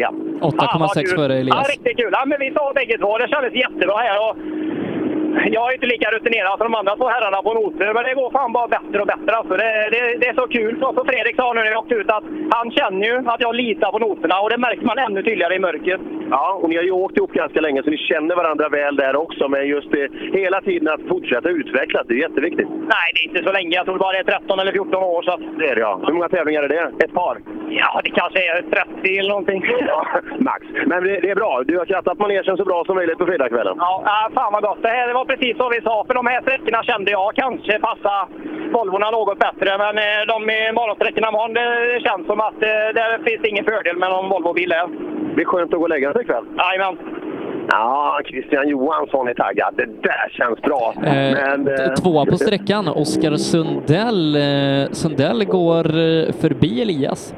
[0.01, 0.11] Ja.
[0.41, 1.69] 8,6 före Ja, Elias.
[1.69, 2.11] riktigt kul.
[2.13, 3.19] Ja, men vi sa bägge två.
[3.19, 4.19] Det kändes jättebra här.
[4.29, 4.37] Och
[5.57, 8.31] jag är inte lika rutinerad som de andra två herrarna på noter, men det går
[8.31, 9.33] fan bara bättre och bättre.
[9.37, 10.77] Alltså, det, det, det är så kul.
[10.81, 13.55] Så som Fredrik sa nu när jag åkte ut, att han känner ju att jag
[13.55, 16.01] litar på noterna och det märker man ännu tydligare i mörkret.
[16.31, 19.17] Ja, och ni har ju åkt ihop ganska länge så ni känner varandra väl där
[19.17, 19.49] också.
[19.49, 22.69] Men just det, hela tiden att fortsätta utvecklas, det är jätteviktigt.
[22.71, 23.77] Nej, det är inte så länge.
[23.77, 25.23] Jag tror bara det är 13 eller 14 år.
[25.23, 25.41] Så att...
[25.59, 26.01] Det är det ja.
[26.07, 27.05] Hur många tävlingar är det?
[27.05, 27.39] Ett par?
[27.69, 28.63] Ja, det kanske är
[29.03, 29.65] 30 eller någonting.
[29.87, 30.07] Ja,
[30.39, 30.67] max.
[30.87, 31.63] Men det, det är bra.
[31.67, 33.75] Du har krattat manegen så bra som möjligt på fredagskvällen.
[33.79, 34.83] Ja, fan vad gott.
[34.83, 36.05] Det här var precis som vi sa.
[36.07, 38.15] För de här sträckorna kände jag kanske passa
[38.73, 39.79] Volvorna något bättre.
[39.85, 43.97] Men eh, de i morgonsträckorna imorgon, det känns som att eh, det finns ingen fördel
[43.97, 44.69] med någon Volvobil.
[44.69, 46.45] Det blir skönt att gå och lägga sig ikväll.
[46.59, 46.97] Jajamän.
[47.71, 49.75] Ja, Christian Johansson är taggad.
[49.77, 50.95] Det där känns bra.
[50.97, 54.37] Eh, Men, eh, Tvåa på sträckan, Oskar Sundell.
[54.37, 55.85] Eh, Sundell går
[56.43, 57.35] förbi Elias.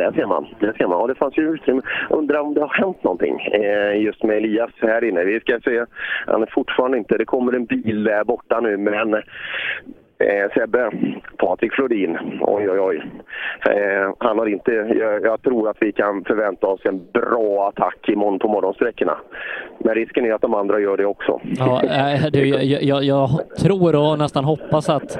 [0.00, 0.46] Där ser man.
[0.60, 1.00] Där ser man.
[1.00, 1.82] Ja, det fanns ju utrymme.
[2.10, 5.24] Undrar om det har hänt någonting eh, just med Elias här inne.
[5.24, 5.84] Vi ska se.
[6.26, 7.18] Han är fortfarande inte...
[7.18, 9.22] Det kommer en bil där borta nu, men
[10.20, 10.90] Eh, Sebbe,
[11.36, 13.02] Patrik Flodin, oj oj oj.
[13.66, 18.08] Eh, han har inte, jag, jag tror att vi kan förvänta oss en bra attack
[18.08, 19.16] imorgon på morgonsträckorna.
[19.78, 21.40] Men risken är att de andra gör det också.
[21.58, 23.28] Ja, äh, du, jag, jag, jag
[23.62, 25.18] tror och nästan hoppas att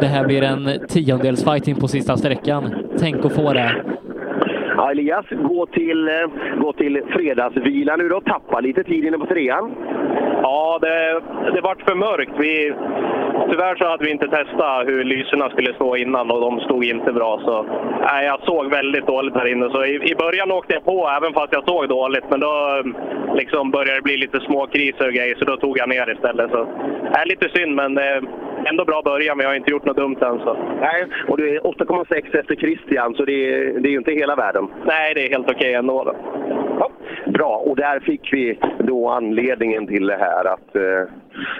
[0.00, 2.74] det här blir en tiondels fighting på sista sträckan.
[2.98, 3.72] Tänk att få det.
[4.82, 6.14] Ja, Elias, gå till, eh,
[6.60, 8.20] gå till fredagsvila nu då.
[8.20, 9.74] Tappa lite tid inne på trean.
[10.42, 11.20] Ja, det,
[11.54, 12.32] det vart för mörkt.
[12.38, 12.74] Vi,
[13.50, 17.12] tyvärr så hade vi inte testat hur lyserna skulle stå innan och de stod inte
[17.12, 17.40] bra.
[17.44, 17.66] Så,
[18.00, 19.70] nej, jag såg väldigt dåligt här inne.
[19.70, 22.24] Så i, I början åkte jag på även fast jag såg dåligt.
[22.30, 22.82] Men då
[23.34, 26.50] liksom började det bli lite små kriser och grejer så då tog jag ner istället.
[26.50, 26.66] Så,
[27.18, 28.22] är lite synd men eh,
[28.64, 29.36] ändå bra början.
[29.36, 30.38] Men jag har inte gjort något dumt än.
[30.38, 30.56] Så.
[30.80, 34.36] Nej, och du är 8,6 efter Christian så det är, det är ju inte hela
[34.36, 34.68] världen.
[34.84, 36.04] Nej, det är helt okej ändå.
[36.04, 36.14] Då.
[37.26, 41.08] Bra, och där fick vi då anledningen till det här att eh,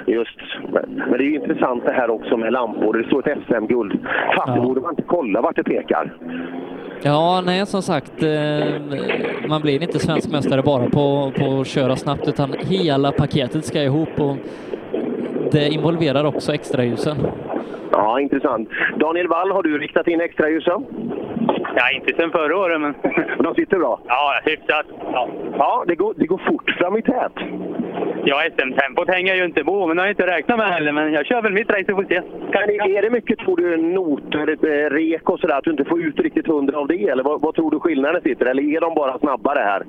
[0.07, 0.39] just...
[0.73, 2.99] Men, det är ju intressant det här också med lampor.
[2.99, 3.99] Det står ett SM-guld.
[4.37, 6.13] Fan, det borde man inte kolla vart det pekar.
[7.03, 8.29] Ja, nej, som sagt, eh,
[9.49, 13.83] man blir inte svensk mästare bara på, på att köra snabbt, utan hela paketet ska
[13.83, 14.37] ihop och
[15.53, 17.17] det involverar också extraljusen.
[17.93, 18.69] Ja, intressant.
[18.97, 20.85] Daniel Wall, har du riktat in extraljusen?
[21.77, 22.95] Ja, inte sen förra året men...
[23.39, 24.01] De sitter bra?
[24.07, 24.87] Ja, hyfsat.
[25.13, 25.29] Ja,
[25.59, 27.33] ja det, går, det går fort fram i tät.
[28.25, 30.93] Ja, SM-tempot hänger ju inte på, men det har jag inte räknat med heller.
[30.93, 32.23] Men jag kör väl mitt race och får se.
[32.53, 36.03] Men är det mycket, tror du, noter, eh, rek och sådär, att du inte får
[36.03, 37.09] ut riktigt hundra av det?
[37.09, 38.47] Eller vad, vad tror du skillnaden sitter?
[38.47, 39.83] Eller är de bara snabbare här?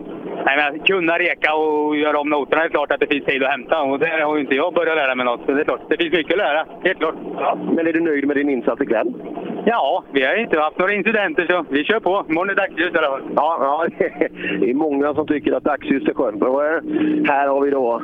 [0.46, 3.44] Nej, men att kunna reka och göra om noterna är klart att det finns tid
[3.44, 3.82] att hämta.
[3.82, 5.42] Och där har ju inte jag börjat lära mig något.
[5.46, 6.66] Så det är klart, det finns mycket att lära.
[6.84, 7.16] Helt klart.
[7.38, 7.58] Ja.
[7.76, 9.14] Men är du nöjd med din insats ikväll?
[9.66, 12.26] Ja, vi har inte haft några incidenter så vi kör på.
[12.30, 13.22] Imorgon är dagsljus i alla fall.
[13.36, 14.06] Ja, ja,
[14.60, 16.44] det är många som tycker att dagsljus är skönt.
[16.44, 16.62] Och
[17.28, 18.02] här har vi då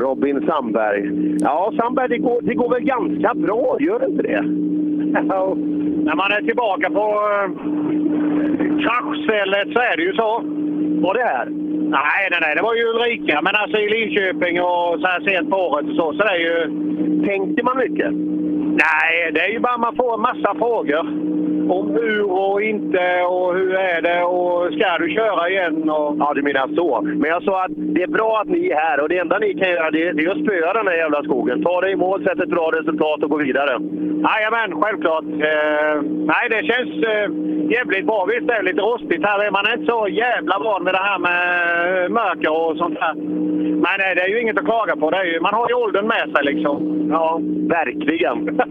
[0.00, 1.10] Robin Sandberg.
[1.40, 4.42] Ja, Sandberg, det går, det går väl ganska bra, gör det inte det?
[6.08, 7.50] När man är tillbaka på äh,
[8.84, 10.42] kraschstället så är det ju så.
[11.02, 11.46] Var det här?
[11.90, 13.40] Nej, nej, nej, det var ju Ulrika.
[13.42, 16.42] Men alltså i Linköping och så här sent på året och så, så det är
[16.48, 16.58] ju...
[17.26, 18.10] Tänkte man mycket?
[18.86, 21.00] Nej, det är ju bara man får en massa frågor.
[21.70, 25.90] Om hur och inte och hur är det och ska du köra igen?
[25.90, 26.16] Och...
[26.18, 27.00] Ja, du menar så.
[27.02, 29.54] Men jag sa att det är bra att ni är här och det enda ni
[29.54, 31.62] kan göra det, det är att spöa den här jävla skogen.
[31.62, 33.72] Ta dig i mål, sätt ett bra resultat och gå vidare.
[34.28, 35.24] Jajamän, självklart.
[35.24, 35.94] Eh,
[36.32, 37.26] nej, det känns eh,
[37.76, 38.24] jävligt bra.
[38.30, 39.50] Visst, det är lite rostigt här.
[39.50, 41.40] Man är inte så jävla van med det här med
[42.04, 43.14] eh, mörker och sånt där.
[43.86, 45.10] Men eh, det är ju inget att klaga på.
[45.10, 47.08] Det är ju, man har ju åldern med sig liksom.
[47.10, 48.60] Ja, verkligen.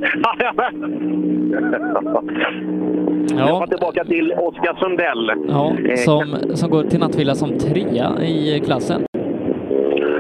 [3.30, 3.48] Ja.
[3.48, 5.32] Jag var tillbaka till Oskar Sundell.
[5.48, 9.02] Ja, Eh, som, som går till nattvila som trea i klassen.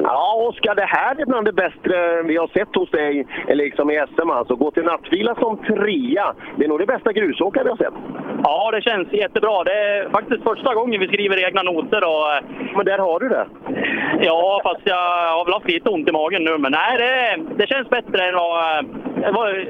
[0.09, 4.03] Ja, Oskar, det här är bland det bättre vi har sett hos dig liksom i
[4.15, 4.29] SM.
[4.29, 4.55] Alltså.
[4.55, 6.33] Gå till nattvila som trea.
[6.57, 7.93] Det är nog det bästa grusåkare vi har sett.
[8.43, 9.63] Ja, det känns jättebra.
[9.63, 12.01] Det är faktiskt första gången vi skriver egna noter.
[12.03, 12.43] Och,
[12.75, 13.45] Men där har du det.
[14.21, 16.57] ja, fast jag har väl haft lite ont i magen nu.
[16.57, 18.85] Men nej, det, det känns bättre än vad...
[19.21, 19.67] det var-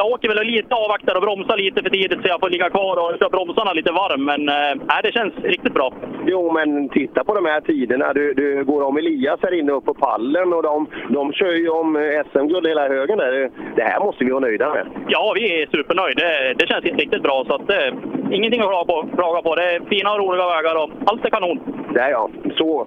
[0.00, 2.96] Jag åker väl lite avvaktar och bromsar lite för tidigt så jag får ligga kvar
[3.02, 4.24] och köra bromsarna lite varm.
[4.24, 5.92] Men eh, nej, det känns riktigt bra.
[6.26, 8.12] Jo, men titta på de här tiderna.
[8.12, 11.68] Du, du går om Elias här inne upp på pallen och de, de kör ju
[11.68, 13.50] om eh, SM-guld hela högen där.
[13.76, 14.86] Det här måste vi vara nöjda med.
[15.08, 16.22] Ja, vi är supernöjda.
[16.22, 17.44] Det, det känns riktigt bra.
[17.46, 17.90] Så att, eh,
[18.36, 19.54] ingenting att klaga på, klaga på.
[19.54, 21.58] Det är fina och roliga vägar och allt är kanon.
[21.94, 22.28] Där ja.
[22.58, 22.86] Så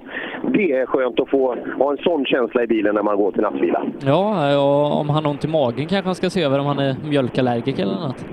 [0.53, 3.41] det är skönt att få ha en sån känsla i bilen när man går till
[3.41, 3.81] nattvila.
[4.05, 6.79] Ja, och om han har ont i magen kanske han ska se över om han
[6.79, 8.25] är mjölkallergiker eller något.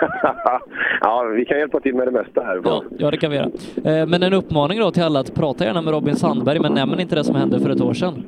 [1.00, 2.60] ja, vi kan hjälpa till med det mesta här.
[2.64, 3.46] Ja, ja, det kan vi göra.
[3.84, 7.00] Eh, Men en uppmaning då till alla att prata gärna med Robin Sandberg, men nämn
[7.00, 8.24] inte det som hände för ett år sedan.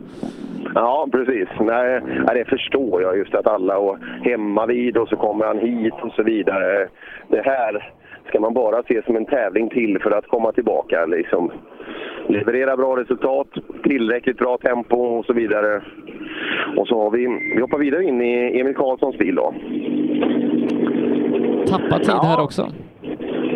[0.74, 1.48] Ja, precis.
[1.60, 3.18] Nej, nej, det förstår jag.
[3.18, 6.88] Just att alla och hemma vid och så kommer han hit och så vidare.
[7.28, 7.92] Det här
[8.28, 11.06] ska man bara se som en tävling till för att komma tillbaka.
[11.06, 11.52] Liksom.
[12.28, 13.48] Leverera bra resultat,
[13.82, 15.82] tillräckligt bra tempo och så vidare.
[16.76, 19.54] Och så har vi, vi hoppar vidare in i Emil Karlssons bil då.
[21.70, 22.68] Tappa tid här också.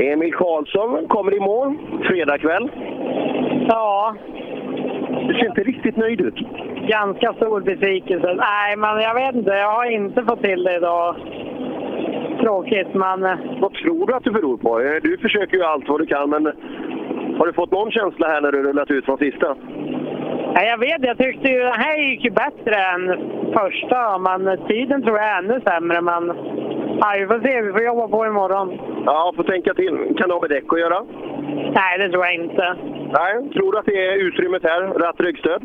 [0.01, 1.77] Emil Karlsson kommer i mål
[2.09, 2.71] fredag kväll.
[3.69, 4.15] Ja.
[5.29, 6.35] Du ser inte riktigt nöjd ut.
[6.89, 8.35] Ganska stor besvikelse.
[8.35, 9.51] Nej, men jag vet inte.
[9.51, 11.17] Jag har inte fått till det idag.
[12.41, 13.25] Tråkigt, men...
[13.25, 14.81] eh, Vad tror du att det beror på?
[14.81, 16.45] Eh, Du försöker ju allt vad du kan, men
[17.39, 19.55] har du fått någon känsla här när du rullat ut från sista?
[20.55, 21.05] Nej, jag vet.
[21.07, 23.03] Jag tyckte ju den här gick ju bättre än
[23.53, 26.01] första, men tiden tror jag är ännu sämre.
[26.01, 26.33] Men
[27.01, 27.63] ja, vi får se.
[27.63, 28.79] Vi får jobba på imorgon.
[29.07, 30.15] Ja, får tänka till.
[30.19, 31.01] Kan det ha med däck att göra?
[31.79, 32.77] Nej, det tror jag inte.
[33.19, 34.81] Nej, tror du att det är utrymmet här?
[34.83, 35.63] Ratt, ryggstöd?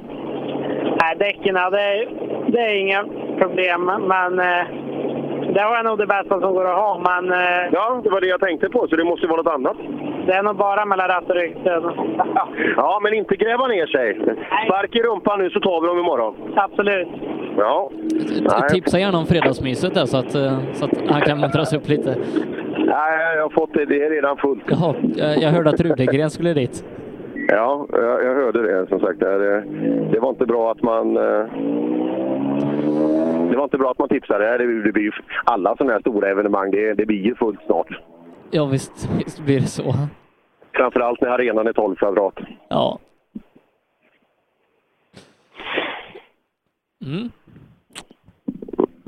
[1.02, 2.08] Nej, däcken, det,
[2.48, 3.04] det är inga
[3.38, 3.86] problem.
[3.86, 4.66] Men eh,
[5.54, 7.02] det var nog det bästa som går att ha.
[7.10, 9.78] Men eh, Ja, det var det jag tänkte på, så det måste vara något annat.
[10.28, 11.84] det är nog bara mellan ratt och ryggstöd.
[12.76, 14.20] Ja, men inte gräva ner sig.
[14.66, 16.36] Spark i rumpan nu så tar vi dem imorgon.
[16.56, 17.08] Absolut.
[17.60, 17.92] Ja.
[18.42, 18.70] Nej.
[18.70, 22.16] Tipsa gärna om fredagsmyset där så att, eh, så att han kan muntras upp lite.
[22.78, 23.86] Nej, jag har fått det.
[23.86, 24.64] Det är redan fullt.
[24.70, 24.96] Jaha,
[25.42, 26.84] jag hörde att Rudegren skulle dit.
[27.48, 29.20] Ja, jag, jag hörde det som sagt.
[29.20, 29.64] Det,
[30.12, 31.18] det var inte bra att man...
[31.18, 31.46] eh,
[33.50, 34.58] Det var inte bra att man tipsade.
[34.58, 35.12] Det blir ju,
[35.44, 37.88] alla sådana här stora evenemang, det, det blir ju fullt snart.
[38.52, 39.94] Ja, visst, visst blir det så.
[40.76, 42.34] Framförallt när arenan är 12 kvadrat.
[42.70, 43.00] Ja.
[47.06, 47.30] Mm.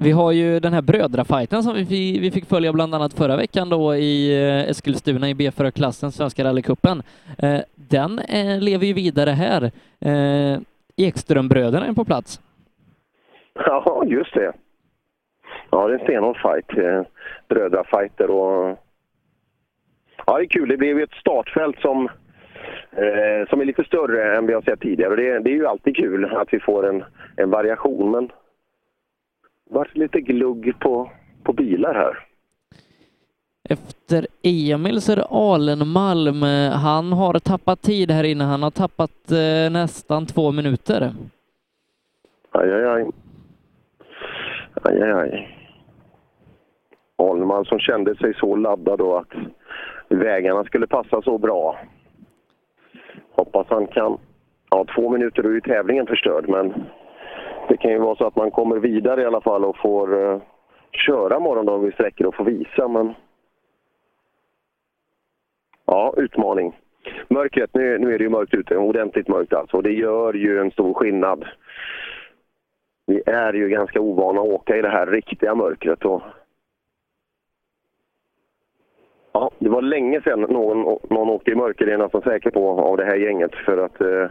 [0.03, 3.69] Vi har ju den här brödrafajten som vi, vi fick följa bland annat förra veckan
[3.69, 7.03] då i eh, Eskilstuna i B4-klassen, Svenska rallycupen.
[7.37, 9.71] Eh, den eh, lever ju vidare här.
[10.95, 12.41] Ekströmbröderna är på plats.
[13.53, 14.53] Ja, just det.
[15.69, 17.05] Ja, det är en stenhård fight.
[17.49, 18.77] brödrafajter, och...
[20.25, 20.69] Ja, det är kul.
[20.69, 22.09] Det blev ju ett startfält som,
[22.91, 25.09] eh, som är lite större än vi har sett tidigare.
[25.09, 27.03] Och det, det är ju alltid kul att vi får en,
[27.35, 28.33] en variation, men det
[29.69, 31.11] vart lite glugg på,
[31.43, 32.27] på bilar här.
[33.69, 36.41] Efter Emil så är det Alenmalm.
[36.73, 38.43] Han har tappat tid här inne.
[38.43, 41.11] Han har tappat eh, nästan två minuter.
[42.51, 43.05] Aj, aj, aj.
[44.83, 45.57] Aj, aj, aj.
[47.15, 49.33] Ahlman som kände sig så laddad då att
[50.09, 51.79] vägarna skulle passa så bra.
[53.41, 54.17] Hoppas han kan...
[54.69, 56.73] Ja, två minuter är ju tävlingen förstörd, men
[57.67, 60.41] det kan ju vara så att man kommer vidare i alla fall och får uh,
[60.91, 63.13] köra morgondagens sträckor och få visa, men...
[65.85, 66.79] Ja, utmaning.
[67.27, 69.77] Mörkret, nu, nu är det ju mörkt ute, ordentligt mörkt alltså.
[69.77, 71.45] Och det gör ju en stor skillnad.
[73.07, 76.05] Vi är ju ganska ovana att åka i det här riktiga mörkret.
[76.05, 76.21] Och
[79.33, 82.49] Ja, det var länge sedan någon, någon åkte i mörker, det är jag nästan säker
[82.49, 83.55] på, av det här gänget.
[83.55, 84.27] För att eh,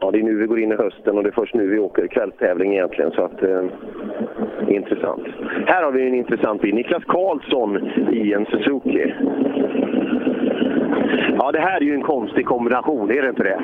[0.00, 1.78] ja, det är nu vi går in i hösten och det är först nu vi
[1.78, 3.10] åker kvällstävling egentligen.
[3.10, 3.64] Så att, eh,
[4.68, 5.26] intressant.
[5.66, 6.74] Här har vi en intressant bil.
[6.74, 9.14] Niklas Karlsson i en Suzuki.
[11.38, 13.58] Ja, det här är ju en konstig kombination, är det inte det?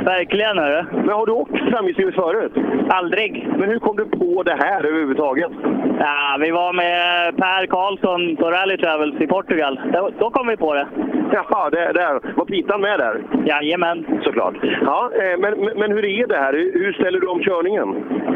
[0.04, 0.84] Verkligen, hörru.
[0.92, 2.52] Men har du åkt framhjulsdrivet förut?
[2.88, 3.48] Aldrig.
[3.58, 5.50] Men hur kom du på det här överhuvudtaget?
[5.98, 9.80] Ja, vi var med Per Karlsson på Rally Travels i Portugal.
[10.18, 10.86] Då, kom vi på det.
[11.32, 12.34] Jaha, det, där.
[12.36, 13.22] var Pitan med där?
[13.46, 14.06] Jajamän.
[14.24, 14.54] Såklart.
[14.82, 16.52] Ja, eh, men, men- hur är det här?
[16.52, 17.88] Hur hur ställer du om körningen?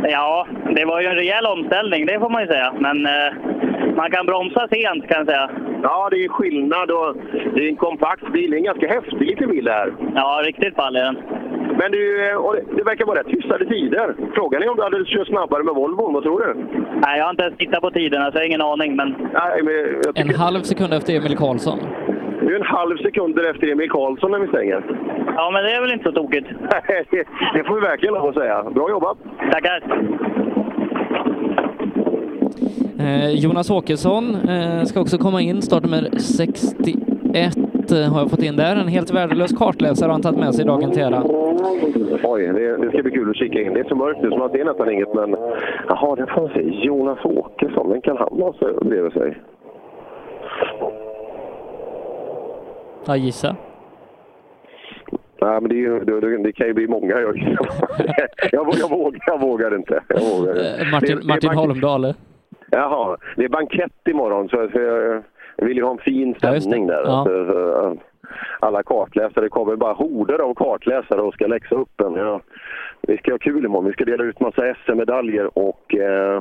[0.08, 2.73] Ja, det var ju en rejäl omställning, det får man ju säga.
[2.78, 3.32] Men eh,
[3.97, 5.50] man kan bromsa sent kan jag säga.
[5.82, 7.16] Ja, det är skillnad och
[7.55, 8.50] det är en kompakt bil.
[8.50, 9.94] Det är en ganska häftig liten bil det här.
[10.14, 11.16] Ja, riktigt ball är den.
[11.78, 14.14] Men du, eh, och det, det verkar vara rätt hyfsade tider.
[14.34, 16.55] Frågan är om du hade kört snabbare med Volvo, vad tror du?
[17.05, 18.97] Nej, jag har inte ens tittat på tiderna så jag har ingen aning.
[18.97, 19.08] Men...
[19.32, 19.74] Nej, men
[20.05, 21.78] jag En halv sekund efter Emil Karlsson.
[22.40, 24.82] Du är en halv sekund efter Emil Karlsson när vi stänger.
[25.36, 26.48] Ja, men det är väl inte så tokigt.
[27.55, 28.62] det får vi verkligen lov att säga.
[28.62, 29.18] Bra jobbat!
[29.52, 29.82] Tackar!
[32.98, 37.56] Eh, Jonas Åkesson eh, ska också komma in, startnummer 61
[37.92, 38.76] eh, har jag fått in där.
[38.76, 41.23] En helt värdelös kartläsare har han tagit med sig dagen till ära.
[42.24, 43.74] Oj, det, det ska bli kul att kika in.
[43.74, 45.36] Det är så mörkt nu så man ser nästan inget, men...
[45.89, 46.86] Jaha, det får man se.
[46.86, 49.39] Jonas Åkesson, vem kan han ha bredvid sig?
[53.06, 53.56] Ja, gissa.
[55.40, 57.20] Nej, men det, är ju, det, det, kan ju bli många.
[57.20, 57.36] Jag,
[58.52, 60.02] jag, jag, vågar, jag vågar inte.
[60.08, 60.90] Jag vågar.
[60.90, 62.14] Martin, Det- Martin Holmdal.
[62.70, 65.23] Jaha, det är bankett imorgon så, så jag,
[65.57, 67.02] jag vill ju ha en fin Ja, stämning där.
[67.05, 67.25] Ja.
[67.26, 67.97] Så, så,
[68.60, 72.15] alla kartläsare kommer bara horder av kartläsare och ska läxa upp en.
[72.15, 72.41] Ja.
[73.08, 73.86] Vi ska ha kul imorgon.
[73.86, 76.41] Vi ska dela ut massa SM-medaljer och eh,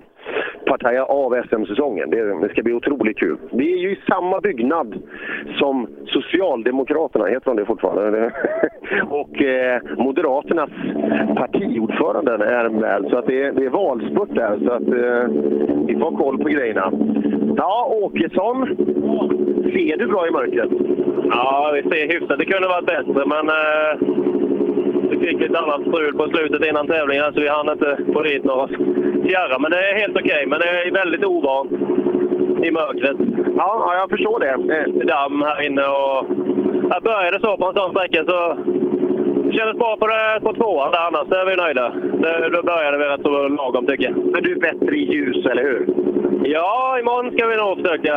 [0.66, 2.10] partaja av SM-säsongen.
[2.10, 3.38] Det, det ska bli otroligt kul.
[3.52, 5.02] Vi är ju i samma byggnad
[5.60, 8.32] som Socialdemokraterna, heter de det fortfarande?
[9.10, 10.70] och eh, Moderaternas
[11.36, 13.06] partiordförande är med.
[13.10, 14.58] Så att det, är- det är valspurt där.
[14.66, 15.30] Så att eh,
[15.88, 16.92] vi får ha koll på grejerna.
[17.58, 18.68] Ja, Åkesson.
[19.74, 20.70] Ser du bra i mörkret?
[21.30, 22.40] Ja, vi ser hyfsat.
[22.40, 24.14] Det kunde varit bättre, men eh,
[25.14, 28.44] vi fick ett annat strul på slutet innan tävlingen så vi hann inte få dit
[28.44, 28.68] några
[29.28, 29.60] fjärrar.
[29.60, 31.72] Men det är helt okej, men det är väldigt ovant
[32.64, 33.18] i mörkret.
[33.58, 34.76] Ja, ja jag förstår det.
[34.76, 36.26] Eh, Damm här inne och...
[36.90, 38.58] Jag började så på en sån sträcka så
[39.58, 41.90] kändes bra på, det, på tvåan där annars är vi nöjda.
[42.24, 44.16] Det, då började vi rätt så lagom tycker jag.
[44.18, 45.88] Men du är bättre i ljus, eller hur?
[46.46, 48.16] Ja, imorgon ska vi nog försöka.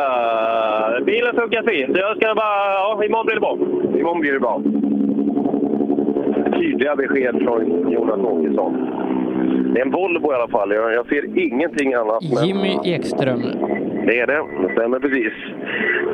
[1.05, 1.97] Bilen funkar fint.
[1.99, 2.73] Jag ska bara...
[2.73, 3.59] Ja, imorgon blir det bra.
[4.01, 4.63] Imorgon blir det bra.
[6.59, 8.87] Tydliga besked från Jonas Åkesson.
[9.75, 10.73] Det är en Volvo i alla fall.
[10.75, 12.23] Jag, jag ser ingenting annat.
[12.35, 13.43] men- Jimmy Ekström.
[14.07, 14.43] Det är det.
[14.69, 15.33] Det stämmer precis.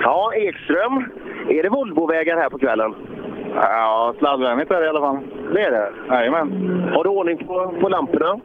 [0.03, 1.05] Ja, Ekström.
[1.49, 2.95] Är det Volvovägar här på kvällen?
[3.55, 5.19] Ja, sladdvänligt är det i alla fall.
[5.55, 5.89] Det är det?
[6.09, 6.53] Jajamän.
[6.95, 8.41] Har du ordning på, på lamporna?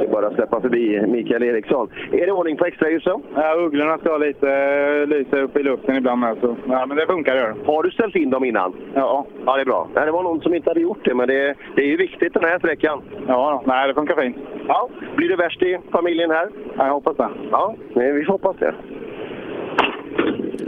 [0.00, 1.88] Det är bara att släppa förbi Mikael Eriksson.
[2.12, 3.22] Är det ordning på extraljusen?
[3.34, 6.36] Ja, ugglorna ska lite eh, lysa upp i luften ibland med.
[6.40, 6.56] Så.
[6.68, 7.72] Ja, men det funkar gör det.
[7.72, 8.72] Har du ställt in dem innan?
[8.94, 9.26] Ja.
[9.46, 9.88] Ja, det är bra.
[9.94, 12.34] Nej, det var någon som inte hade gjort det, men det, det är ju viktigt
[12.34, 13.02] den här sträckan.
[13.26, 14.36] Ja, nej, det funkar fint.
[14.68, 14.88] Ja.
[15.16, 16.48] Blir det värst i familjen här?
[16.76, 17.28] Ja, jag hoppas det.
[17.50, 18.74] Ja, nej, vi får hoppas det.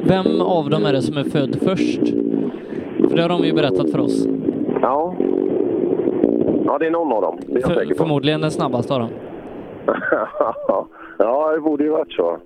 [0.09, 2.09] Vem av dem är det som är född först?
[3.09, 4.27] För det har de ju berättat för oss.
[4.83, 5.15] Ja.
[6.65, 7.39] Ja, det är någon av dem.
[7.47, 7.99] Det är jag För, säker på.
[8.05, 9.11] förmodligen den snabbaste av dem.
[11.19, 12.39] ja, det borde ju varit så.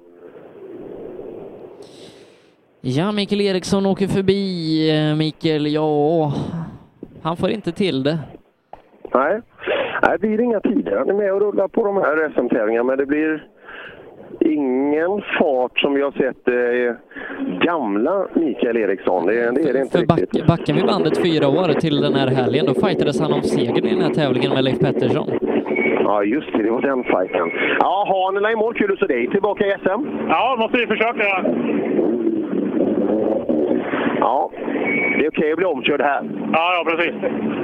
[2.81, 4.91] Ja, Mikael Eriksson åker förbi.
[5.11, 6.33] Eh, Mikael, ja,
[7.23, 8.19] han får inte till det.
[9.15, 9.41] Nej,
[10.03, 10.97] Nej det blir inga tider.
[10.99, 13.49] Han är med och rullar på de här SM-tävlingarna, men det blir
[14.41, 16.95] ingen fart som vi har sett eh,
[17.67, 19.27] gamla Mikael Eriksson.
[19.27, 20.33] Det, det är det inte För riktigt.
[20.33, 23.87] back, backar vi bandet fyra år till den här helgen, då fightades han om segern
[23.87, 25.31] i den här tävlingen med Leif Pettersson.
[26.05, 26.63] Ja, just det.
[26.63, 27.51] Det var den fighten.
[27.79, 28.75] Ja, Hanela i mål.
[28.75, 30.01] Kul att se dig tillbaka i SM.
[30.29, 31.25] Ja, måste vi försöka.
[34.21, 34.51] Ja,
[35.19, 36.23] det är okej att bli omkörd här.
[36.53, 37.15] Ja, ja precis.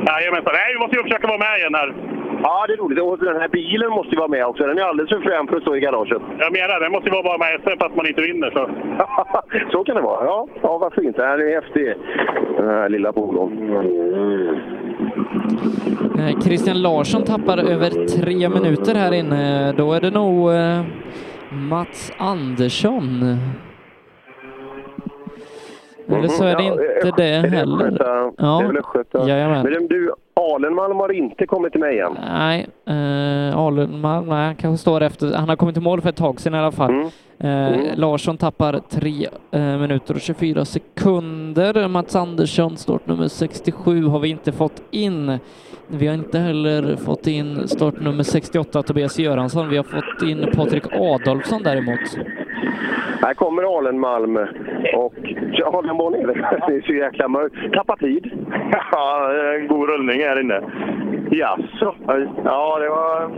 [0.08, 0.52] Jajamensan.
[0.58, 2.11] Nej, vi måste ju försöka vara med igen här.
[2.42, 3.02] Ja, det är roligt.
[3.02, 4.66] Och den här bilen måste ju vara med också.
[4.66, 6.22] Den är alldeles för frän för att stå i garaget.
[6.38, 8.50] Jag menar, det måste ju vara bara med SM fast man inte vinner.
[8.50, 8.62] Så.
[9.72, 10.24] Så kan det vara.
[10.24, 11.22] Ja, ja varför inte?
[11.26, 11.94] Den är häftig,
[12.56, 13.52] den här lilla polon.
[16.18, 19.72] Eh, Christian Larsson tappar över tre minuter här inne.
[19.72, 20.82] Då är det nog eh,
[21.50, 23.36] Mats Andersson.
[26.08, 26.62] Eller så är det.
[26.62, 27.84] Ja, inte det heller.
[27.84, 28.32] Östgöta?
[28.38, 28.58] Ja.
[28.58, 29.28] Det är väl Östgöta?
[29.28, 29.62] Jajamän.
[29.62, 32.16] Men du, Alenmalm har inte kommit till mig än.
[32.32, 35.34] Nej, eh, Alenmalm, nej, han kanske står efter.
[35.34, 36.90] Han har kommit i mål för ett tag sedan i alla fall.
[36.90, 37.08] Mm.
[37.38, 41.88] Eh, Larsson tappar 3 eh, minuter och 24 sekunder.
[41.88, 45.38] Mats Andersson, startnummer 67, har vi inte fått in.
[45.86, 49.68] Vi har inte heller fått in startnummer 68, Tobias Göransson.
[49.68, 52.00] Vi har fått in Patrik Adolfsson däremot.
[53.22, 54.36] Här kommer Alenmalm
[54.94, 55.14] och...
[55.52, 56.32] Ja, den var nere.
[56.66, 57.72] Det är så jäkla mörkt.
[57.72, 58.30] Tappa tid.
[58.92, 60.60] Ja, en god rullning här inne.
[61.30, 61.94] Jaså?
[62.44, 63.30] Ja, det var...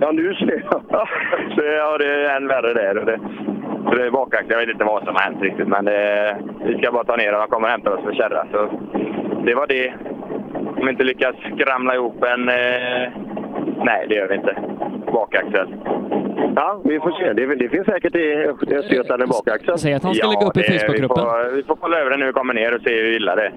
[0.00, 0.80] Ja, nu ser jag.
[1.56, 2.98] Så, ja, det är än värre där.
[2.98, 3.20] Och det,
[3.96, 4.50] det är bakaxeln.
[4.50, 7.32] Jag vet inte vad som har hänt riktigt, men det, vi ska bara ta ner
[7.32, 7.40] den.
[7.40, 8.46] De kommer hämta oss för kärra.
[8.52, 8.70] Så
[9.44, 9.94] det var det.
[10.78, 12.48] Om vi inte lyckas skramla ihop en...
[12.48, 13.08] Eh,
[13.84, 14.56] nej, det gör vi inte.
[15.12, 15.68] Bakaxel.
[16.56, 17.32] Ja, vi får se.
[17.32, 18.34] Det, det finns säkert i
[18.74, 19.78] Östergötland en bakaxel.
[19.78, 21.24] Säg att han ska lägga upp i Facebookgruppen.
[21.24, 23.36] Vi får, vi får kolla över den när vi kommer ner och se hur illa
[23.36, 23.52] det är.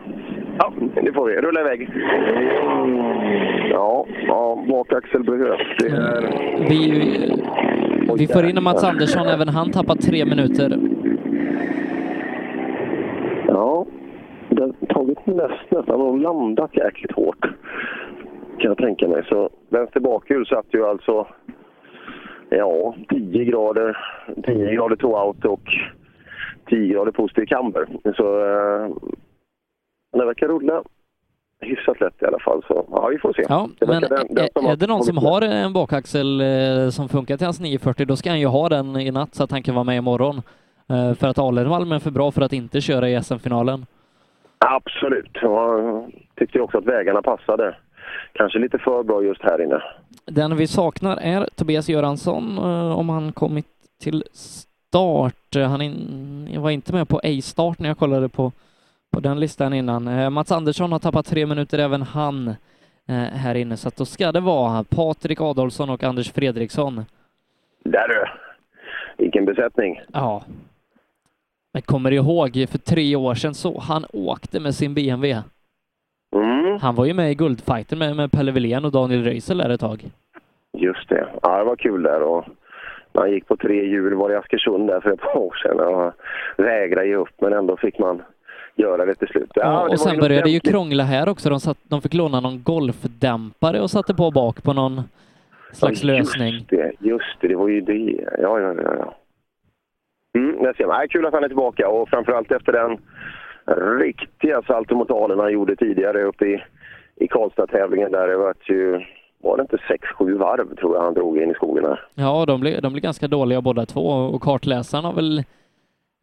[0.57, 1.35] Ja, det får vi.
[1.35, 1.89] Rulla iväg.
[3.71, 5.61] Ja, ja bakaxel behövs.
[5.79, 6.21] Det är...
[6.69, 6.81] Vi,
[8.17, 10.77] vi får in Mats Andersson, även han tappar tre minuter.
[13.47, 13.85] Ja,
[14.49, 17.45] det har tagit näst, nästan och landat jäkligt hårt.
[18.59, 19.25] Kan jag tänka mig.
[19.29, 21.27] Så vänster bakhjul satt ju alltså
[22.49, 23.97] ja, 10 grader,
[24.45, 25.61] 10 grader two-out och
[26.69, 27.87] 10 grader positiv camber.
[28.15, 28.89] Så eh,
[30.19, 30.83] det verkar rulla
[31.59, 32.63] hyfsat lätt i alla fall.
[32.67, 33.45] Så ja, vi får se.
[33.49, 37.09] Ja, Det men den- den är det någon har som har en bakaxel eh, som
[37.09, 39.63] funkar till hans 940, då ska han ju ha den i natt så att han
[39.63, 40.41] kan vara med imorgon.
[40.89, 43.85] Eh, För att Alenmalm är för bra för att inte köra i SM-finalen.
[44.57, 45.29] Absolut.
[45.41, 46.03] Jag
[46.35, 47.75] tyckte också att vägarna passade.
[48.33, 49.81] Kanske lite för bra just här inne.
[50.25, 53.65] Den vi saknar är Tobias Göransson, eh, om han kommit
[54.01, 55.55] till start.
[55.55, 58.51] Eh, Han in, jag var inte med på A-start när jag kollade på,
[59.13, 60.07] på den listan innan.
[60.07, 62.55] Eh, Mats Andersson har tappat tre minuter även han
[63.33, 67.05] här inne, så att då ska det vara Patrik Adolfsson och Anders Fredriksson.
[67.83, 68.25] Där du!
[69.23, 70.01] Vilken besättning!
[70.13, 70.43] Ja.
[71.71, 75.43] Jag kommer ihåg för tre år sedan så han åkte med sin BMW.
[76.35, 76.60] Mm.
[76.81, 79.79] Han var ju med i guldfighten med, med Pelle Wilén och Daniel Röisel där ett
[79.79, 80.05] tag.
[80.77, 81.27] Just det.
[81.41, 82.21] Ja, det var kul där.
[82.21, 82.45] Och
[83.13, 86.13] man gick på tre hjul, var i Askersund där för ett par år sedan och
[86.57, 88.21] vägrade ge upp, men ändå fick man
[88.75, 89.51] göra det till slut.
[89.55, 91.49] Ja, Ja, och sen började det ju krångla här också.
[91.49, 95.01] De, satt, de fick låna någon golfdämpare och satte på bak på någon
[95.73, 96.53] slags Ja, lösning.
[96.53, 98.25] Just det, just det, det var ju det.
[98.41, 98.95] Ja, ja, ja.
[98.97, 99.15] ja.
[100.39, 100.97] Mm, det ser man.
[100.97, 102.97] Nej, kul att han är tillbaka och framförallt efter den
[103.99, 106.63] riktiga saltomortalen han gjorde tidigare uppe i,
[107.15, 108.27] i Karlstad-tävlingen där.
[108.27, 109.01] Det var ju,
[109.41, 111.99] var det inte 6-7 varv tror jag han drog in i skogen här.
[112.15, 115.37] Ja, de blev, de blev ganska dåliga båda två och kartläsaren har väl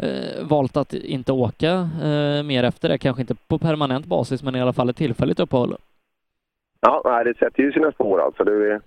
[0.02, 1.70] eh, valt att inte åka
[2.02, 2.98] eh, mer efter det.
[2.98, 5.76] Kanske inte på permanent basis, men i alla fall ett tillfälligt uppehåll.
[6.80, 8.44] Ja, nej, det sätter ju sina spår alltså.
[8.44, 8.80] Det, är-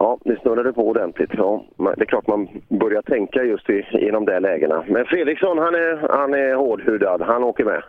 [0.00, 1.30] ja, det snurrade på ordentligt.
[1.32, 4.84] Ja, det är klart man börjar tänka just i, i de där lägena.
[4.88, 7.22] Men Fredriksson, han är, han är hårdhudad.
[7.22, 7.82] Han åker med.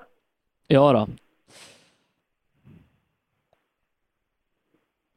[0.67, 1.07] Ja då.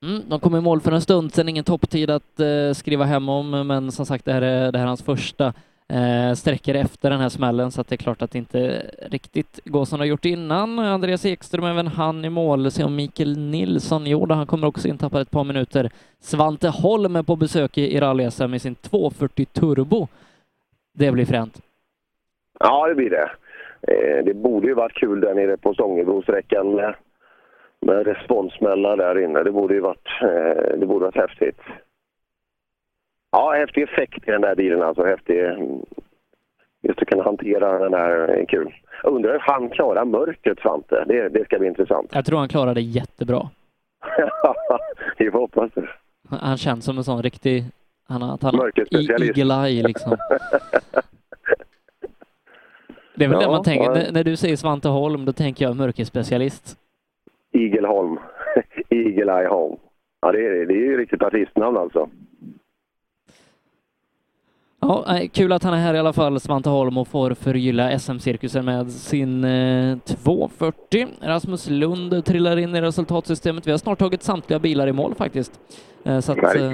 [0.08, 3.28] Mm, de kom i mål för en stund sedan, ingen topptid att eh, skriva hem
[3.28, 5.52] om, men som sagt, det här är, det här är hans första
[5.93, 9.61] eh, sträckor efter den här smällen, så att det är klart att det inte riktigt
[9.65, 10.79] går som det har gjort innan.
[10.79, 12.71] Andreas Ekström, även han i mål.
[12.71, 15.91] Se om Mikael Nilsson gjorde, han kommer också in, tappar ett par minuter.
[16.21, 20.09] Svante Holm är på besök i, i rally med sin 240 Turbo.
[20.95, 21.61] Det blir fränt.
[22.61, 23.31] Ja, det blir det.
[23.89, 26.95] Eh, det borde ju varit kul där nere på Stångebrosträckan med,
[27.81, 29.43] med responsmällar där inne.
[29.43, 31.61] Det borde ju varit, eh, det borde varit häftigt.
[33.37, 35.05] Ja, häftig effekt i den där bilen alltså.
[35.05, 35.37] Häftig,
[36.83, 38.75] just att kunna hantera den där är kul.
[39.03, 41.05] Jag undrar hur han klarar mörkret, Svante.
[41.09, 42.11] Det, det ska bli intressant.
[42.15, 43.51] Jag tror han klarar det jättebra.
[45.19, 45.89] Vi får hoppas det.
[46.41, 47.65] Han- känns som en sån riktig...
[48.09, 49.39] Han har, Mörkerspecialist.
[49.39, 50.17] eagle eye liksom.
[53.17, 53.85] Det är väl Ja, det man tänker.
[53.85, 53.93] ja.
[53.95, 56.77] När, när du säger Svante Holm, då tänker jag mörkerspecialist.
[57.53, 58.19] Igelholm.
[58.89, 59.77] Eagle Eye Holm.
[60.21, 62.09] Ja, det är, det är ju riktigt artistnamn alltså.
[64.87, 68.65] Ja, kul att han är här i alla fall, Svante Holm, och får förgylla SM-cirkusen
[68.65, 71.07] med sin eh, 240.
[71.21, 73.67] Rasmus Lund trillar in i resultatsystemet.
[73.67, 75.61] Vi har snart tagit samtliga bilar i mål faktiskt.
[76.05, 76.73] Eh, så att, eh,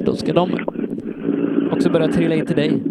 [0.00, 0.50] då ska de
[1.76, 2.82] också börja trilla in till dig.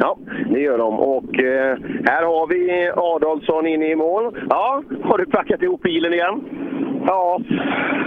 [0.00, 0.18] Ja,
[0.50, 0.98] det gör de.
[0.98, 4.38] Och eh, här har vi Adolfsson inne i mål.
[4.50, 6.40] Ja, har du packat ihop bilen igen?
[7.06, 7.40] Ja,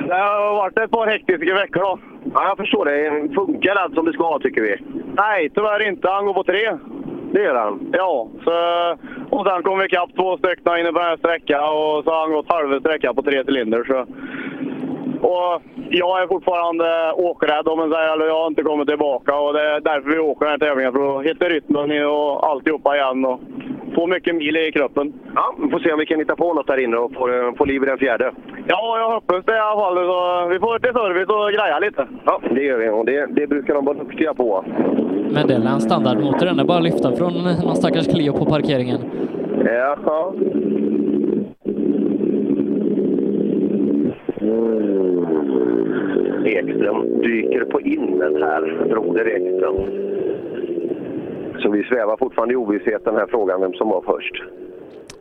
[0.07, 1.99] det har varit ett par hektiska veckor då.
[2.33, 3.33] Ja, jag förstår det.
[3.35, 4.75] Funkar allt som det ska tycker vi?
[5.17, 6.09] Nej, tyvärr inte.
[6.09, 6.77] Han går på tre.
[7.31, 7.79] det gör han.
[7.91, 8.51] Ja, så,
[9.35, 12.21] och sen kom vi ikapp två stycken inne på den här sträckan och så har
[12.21, 13.83] han gått halva sträckan på tre cylinder.
[13.83, 14.05] Så.
[15.33, 19.61] Och jag är fortfarande åkrädd om man säger, jag har inte kommit tillbaka och det
[19.61, 23.39] är därför vi åker den här tävlingen, för att hitta rytmen och alltihopa igen och
[23.95, 25.13] få mycket mil i kroppen.
[25.35, 27.65] Ja, vi får se om vi kan hitta på något där inne och få, få
[27.65, 28.31] liv i den fjärde.
[28.67, 29.95] Ja, jag hoppas det i alla fall.
[29.95, 32.07] Så vi får till service och greja lite.
[32.25, 34.65] Ja, det gör vi och det, det brukar de vara duktiga på.
[35.29, 38.45] Men det är en standardmotor, den är bara att lyfta från någon stackars Clio på
[38.45, 38.99] parkeringen.
[39.65, 40.33] Ja.
[46.45, 49.75] Ekström dyker på innet här, Broder Ekström.
[51.61, 54.43] Så vi svävar fortfarande i ovisshet den här frågan vem som var först.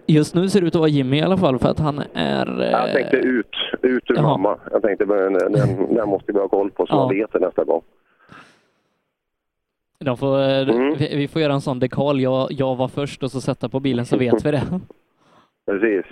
[0.06, 2.62] Just nu ser det ut att vara Jimmy i alla fall för att han är...
[2.62, 3.46] eh, Jag tänkte ut,
[3.82, 4.22] ut ur Jaha.
[4.22, 4.58] mamma.
[4.72, 5.52] Jag tänkte den, den,
[5.94, 6.96] den måste vi ha koll på så Ja.
[6.96, 7.82] man vet det nästa gång.
[10.04, 10.94] De får, eh, Mm.
[10.98, 13.80] vi, vi får göra en sån dekal, jag, jag var först och så sätta på
[13.80, 14.62] bilen så vet vi det.
[15.70, 16.06] Precis.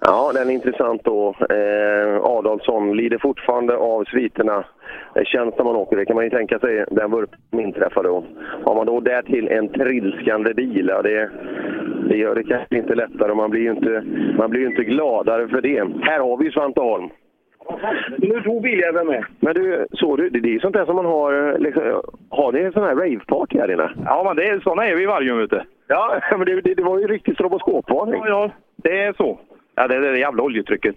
[0.00, 1.34] Ja, den är intressant då.
[1.50, 4.64] Eh, Adolfsson lider fortfarande av sviterna.
[5.14, 5.96] Det känns när man åker.
[5.96, 8.08] Det kan man ju tänka sig den vurpan som inträffade.
[8.08, 8.24] då.
[8.64, 11.30] Har man då därtill en trilskande bil, ja, det,
[12.08, 13.34] det gör det kanske inte lättare.
[13.34, 14.04] Man blir ju inte,
[14.38, 15.88] man blir inte gladare för det.
[16.02, 17.10] Här har vi ju Svante Holm.
[18.18, 19.24] Nu tog biljäveln med.
[19.40, 21.82] Men du, såg du, det är ju sånt där som man har, liksom,
[22.30, 23.90] har ni en sån här raveparty här inne?
[24.04, 25.62] Ja, men det är, såna är vi i Vargön, vet du.
[25.88, 28.22] Ja, men det, det, det var ju riktigt stroboskopvarning.
[28.24, 29.38] Ja, ja, det är så.
[29.74, 30.94] Ja, det är det jävla oljetrycket.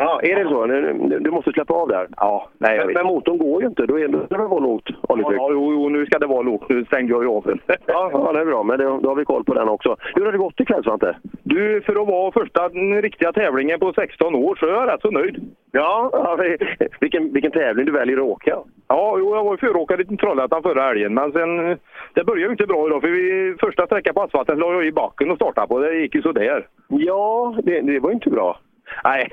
[0.00, 0.66] Ja, är det så?
[0.66, 2.08] Du, du måste släppa av där.
[2.16, 2.96] Ja, nej, jag men, vet.
[2.96, 3.86] men motorn går ju inte.
[3.86, 5.38] Då är det, det vara lågt oljetryck.
[5.40, 6.68] Ja, jo, jo, nu ska det vara lågt.
[6.68, 7.60] Nu stängde jag ju av den.
[7.86, 8.62] Ja, ja, det är bra.
[8.62, 9.96] Men det, då har vi koll på den också.
[10.14, 11.16] Hur har det gått ikväll, Svante?
[11.42, 12.68] Du, för att vara första
[13.02, 15.36] riktiga tävlingen på 16 år så är jag rätt så nöjd.
[15.72, 18.58] Ja, ja vi- vilken, vilken tävling du väljer att åka.
[18.88, 21.78] Ja, jo, jag var ju föråkare i Trollhättan förra helgen, men sen...
[22.14, 24.92] Det började ju inte bra idag, för vi, första sträckan på asfalten la jag i
[24.92, 25.78] backen och startade på.
[25.78, 26.66] Det gick ju sådär.
[26.88, 28.58] Ja, det, det var inte bra.
[29.04, 29.28] Nej,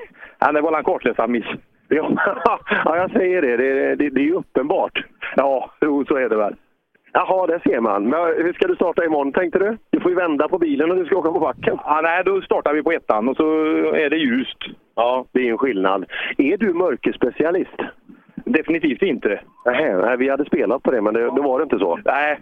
[0.53, 1.45] det var en kortläsad miss.
[1.87, 2.11] Ja,
[2.85, 3.57] ja, jag säger det.
[3.57, 5.03] Det, det, det är ju uppenbart.
[5.35, 6.55] Ja, så är det väl.
[7.17, 8.03] Jaha, det ser man.
[8.03, 9.77] Men hur ska du starta imorgon, tänkte du?
[9.89, 11.77] Du får ju vända på bilen och du ska åka på backen.
[11.85, 13.43] Ja, nej, då startar vi på ettan och så
[13.93, 14.57] är det ljust.
[14.95, 16.05] Ja, det är ju en skillnad.
[16.37, 17.79] Är du mörkerspecialist?
[18.35, 19.39] Definitivt inte.
[19.65, 21.99] Nej, nej, vi hade spelat på det, men det, det var det inte så.
[22.05, 22.39] Nej,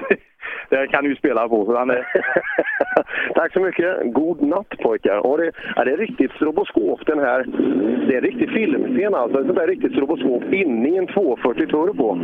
[0.70, 1.64] det kan du ju spela på.
[1.64, 2.06] Så han är...
[3.34, 4.12] Tack så mycket.
[4.14, 5.26] God natt pojkar.
[5.26, 7.44] Och det, ja, det är riktigt stroboskop den här.
[8.08, 9.40] Det är en riktig filmscen alltså.
[9.40, 12.14] Ett sånt där riktigt stroboskop inne i en 240 turbo.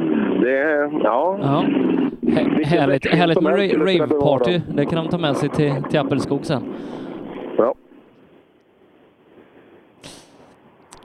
[0.42, 1.38] Det är, ja.
[1.42, 1.64] Ja.
[2.22, 4.60] Hä- Härligt, härligt med rave-party.
[4.74, 6.62] Det kan de ta med sig till, till Appelskog sen.
[7.58, 7.74] Ja.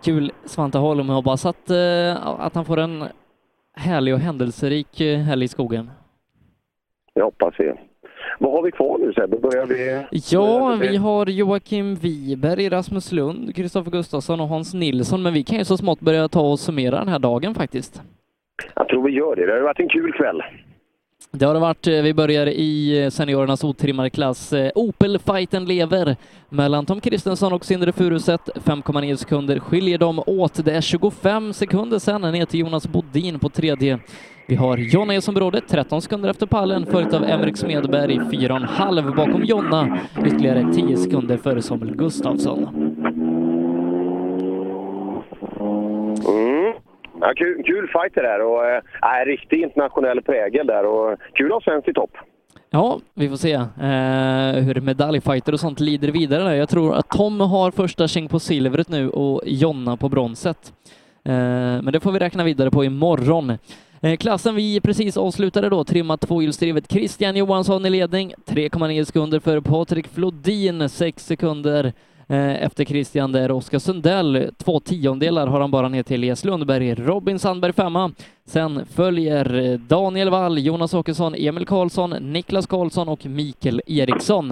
[0.03, 1.07] Kul Svante Holm.
[1.07, 3.03] Jag hoppas att, eh, att han får en
[3.77, 5.89] härlig och händelserik eh, helg i skogen.
[7.17, 7.77] Jag hoppas det.
[8.39, 9.37] Vad har vi kvar nu Sebbe?
[9.37, 10.05] Börjar vi...
[10.31, 15.57] Ja, vi har Joakim Wiberg, Rasmus Lund, Kristoffer Gustafsson och Hans Nilsson, men vi kan
[15.57, 18.01] ju så smått börja ta och summera den här dagen faktiskt.
[18.75, 19.45] Jag tror vi gör det.
[19.45, 20.41] Det har varit en kul kväll.
[21.31, 21.87] Det har det varit.
[21.87, 24.53] Vi börjar i eh, seniorernas otrimmade klass.
[24.53, 26.15] Eh, Opel-fighten lever
[26.49, 28.49] mellan Tom Kristensson och Sindre Furuset.
[28.55, 30.65] 5,9 sekunder skiljer dem åt.
[30.65, 33.99] Det är 25 sekunder sen ner till Jonas Bodin på tredje.
[34.49, 39.43] Vi har Jonna Eson Bråde 13 sekunder efter pallen, följt av Emrik Smedberg 4,5 bakom
[39.43, 42.63] Jonna, ytterligare 10 sekunder före Samuel Gustafsson.
[46.27, 46.73] Mm.
[47.21, 51.53] Ja, kul, kul fight det där och äh, riktig internationell prägel där och kul att
[51.53, 52.11] ha svenskt i topp.
[52.69, 56.43] Ja, vi får se eh, hur medaljfighter och sånt lider vidare.
[56.43, 56.53] där.
[56.53, 60.73] Jag tror att Tom har första tjing på silvret nu och Jonna på bronset.
[61.23, 61.33] Eh,
[61.81, 63.57] men det får vi räkna vidare på imorgon.
[64.01, 69.61] Eh, klassen vi precis avslutade då, trimmat tvåhjulsdrivet Christian Johansson i ledning, 3,9 sekunder för
[69.61, 71.93] Patrik Flodin, 6 sekunder
[72.27, 76.95] eh, efter Christian där Oskar Sundell, två tiondelar har han bara ner till Elias Lundberg,
[76.95, 78.11] Robin Sandberg femma.
[78.45, 84.51] Sen följer eh, Daniel Wall, Jonas Åkesson, Emil Karlsson, Niklas Karlsson och Mikael Eriksson.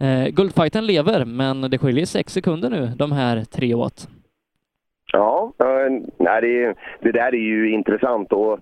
[0.00, 4.08] Eh, guldfighten lever, men det skiljer sex sekunder nu, de här tre åt.
[5.12, 5.52] Ja,
[6.18, 8.58] nej, det, det där är ju intressant och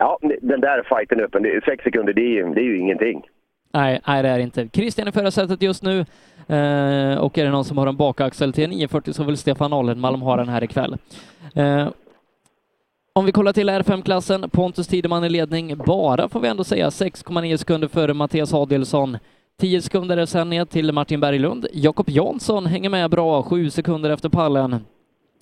[0.00, 3.22] ja, den där fighten öppen, det, sex sekunder, det är, ju- det är ju ingenting.
[3.72, 4.68] Nej, nej, det är det inte.
[4.72, 5.98] Christian är förarsätet just nu
[6.48, 10.22] eh, och är det någon som har en bakaxel till 940 så vill Stefan Allenmalm
[10.22, 10.96] ha den här ikväll.
[11.54, 11.88] Eh,
[13.12, 17.56] om vi kollar till R5-klassen, Pontus Tideman i ledning, bara får vi ändå säga 6,9
[17.56, 19.18] sekunder före Mattias Adelsson.
[19.60, 21.66] 10 sekunder är sen ner till Martin Berglund.
[21.72, 24.76] Jakob Jansson hänger med bra, 7 sekunder efter pallen.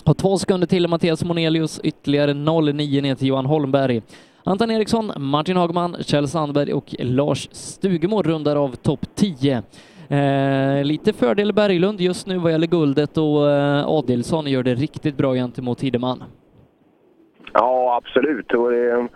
[0.05, 4.03] Och två sekunder till Mattias Monelius, ytterligare 0,9 ner till Johan Holmberg.
[4.44, 9.62] Anton Eriksson, Martin Hagman, Kjell Sandberg och Lars Stugemo rundar av topp 10.
[10.08, 15.17] Eh, lite fördel Berglund just nu vad gäller guldet och eh, Adilsson gör det riktigt
[15.17, 16.25] bra gentemot Tideman.
[17.52, 18.52] Ja, absolut.
[18.52, 19.08] Och det,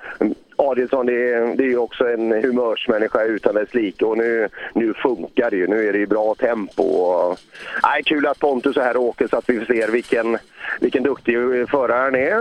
[0.57, 4.95] Adielsson det, är- det är ju också en humörsmänniska utan dess like och nu, nu
[4.95, 5.67] funkar det ju.
[5.67, 6.83] Nu är det ju bra tempo.
[6.83, 7.39] Och,
[7.83, 10.39] nej, kul att Pontus är här och åker så att vi ser vilken,
[10.81, 11.37] vilken duktig
[11.71, 12.37] förare han är.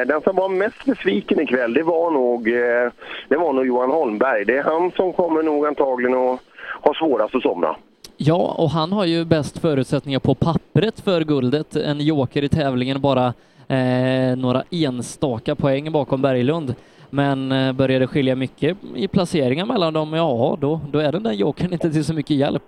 [0.00, 2.90] Eh, den som var mest besviken ikväll det var nog, eh,
[3.28, 4.44] det var nog Johan Holmberg.
[4.44, 6.40] Det är han som kommer nog antagligen att
[6.80, 7.76] ha svårast att somna.
[8.16, 11.76] Ja, och han har ju bäst förutsättningar på pappret för guldet.
[11.76, 13.26] En joker i tävlingen bara
[13.68, 16.74] eh, några enstaka poäng bakom Berglund.
[17.14, 21.22] Men eh, börjar det skilja mycket i placeringar mellan dem, ja då, då är den
[21.22, 22.62] där jokern inte till så mycket hjälp.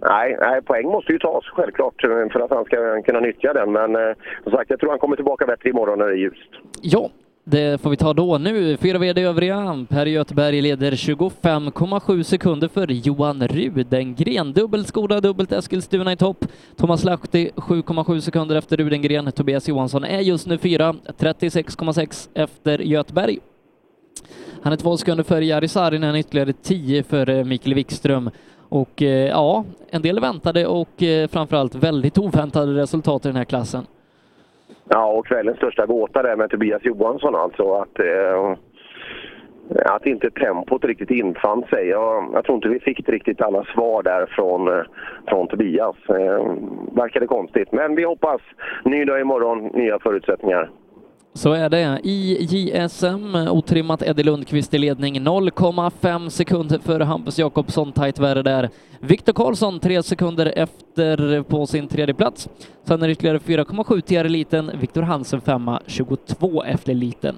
[0.00, 3.72] Nej, nej, poäng måste ju tas självklart eh, för att han ska kunna nyttja den.
[3.72, 6.50] Men eh, som sagt, jag tror han kommer tillbaka bättre imorgon när det är ljust.
[6.82, 7.10] Ja,
[7.50, 8.76] det får vi ta då nu.
[8.76, 9.86] Fyra VD övriga.
[9.88, 14.52] Per Göteberg leder 25,7 sekunder för Johan Rudengren.
[14.52, 16.44] Dubbelt Skoda, dubbelt Eskilstuna i topp.
[16.76, 19.32] Thomas Lahti 7,7 sekunder efter Rudengren.
[19.32, 23.38] Tobias Johansson är just nu fyra, 36,6 efter Göteberg.
[24.62, 28.30] Han är två sekunder före Jari Saarinen, ytterligare 10 före eh, Mikael Wikström.
[28.68, 33.44] Och eh, ja, en del väntade och eh, framförallt väldigt oväntade resultat i den här
[33.44, 33.86] klassen.
[34.88, 37.72] Ja, och kvällens största gåta där med Tobias Johansson alltså.
[37.72, 38.56] Att, eh,
[39.84, 41.88] att inte tempot riktigt infann sig.
[41.88, 44.84] Jag, jag tror inte vi fick riktigt alla svar där från, eh,
[45.28, 45.96] från Tobias.
[46.08, 46.44] Eh,
[46.92, 47.72] verkade konstigt.
[47.72, 48.40] Men vi hoppas.
[48.84, 50.70] Ny dag imorgon, nya förutsättningar.
[51.38, 52.00] Så är det.
[52.02, 58.70] I JSM, otrimmat Eddie Lundqvist i ledning, 0,5 sekunder före Hampus Jakobsson, tajt värre där.
[59.00, 62.48] Viktor Karlsson, tre sekunder efter på sin tredje plats.
[62.84, 64.70] Sen är det ytterligare 4,7 till eliten.
[64.80, 67.36] Viktor Hansen femma, 22 efter eliten.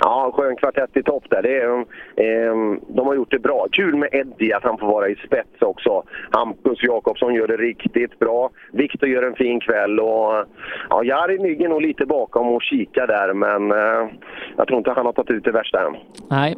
[0.00, 1.42] Ja, skön kvartett i topp där.
[1.42, 1.78] Det är,
[2.16, 3.66] eh, de har gjort det bra.
[3.72, 6.02] Kul med Eddie, att han får vara i spets också.
[6.30, 8.50] Hampus Jakobsson gör det riktigt bra.
[8.72, 10.44] Viktor gör en fin kväll och
[10.90, 14.10] ja, Jari ligger nog lite bakom och kikar där, men eh,
[14.56, 15.96] jag tror inte han har tagit ut det värsta än.
[16.30, 16.56] Nej.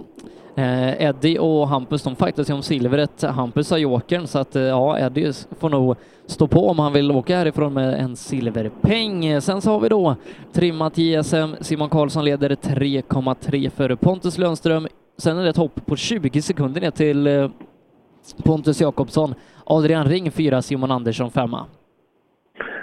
[0.57, 3.23] Eh, Eddie och Hampus, de fightas ju om silvret.
[3.23, 7.11] Hampus har jokern, så att eh, ja, Eddie får nog stå på om han vill
[7.11, 9.41] åka härifrån med en silverpeng.
[9.41, 10.17] Sen så har vi då
[10.53, 11.55] trimmat JSM.
[11.61, 14.89] Simon Karlsson leder 3,3 före Pontus Lönström.
[15.19, 17.51] Sen är det ett hopp på 20 sekunder ner till eh,
[18.45, 19.35] Pontus Jakobsson.
[19.65, 21.67] Adrian Ring fyra, Simon Andersson femma.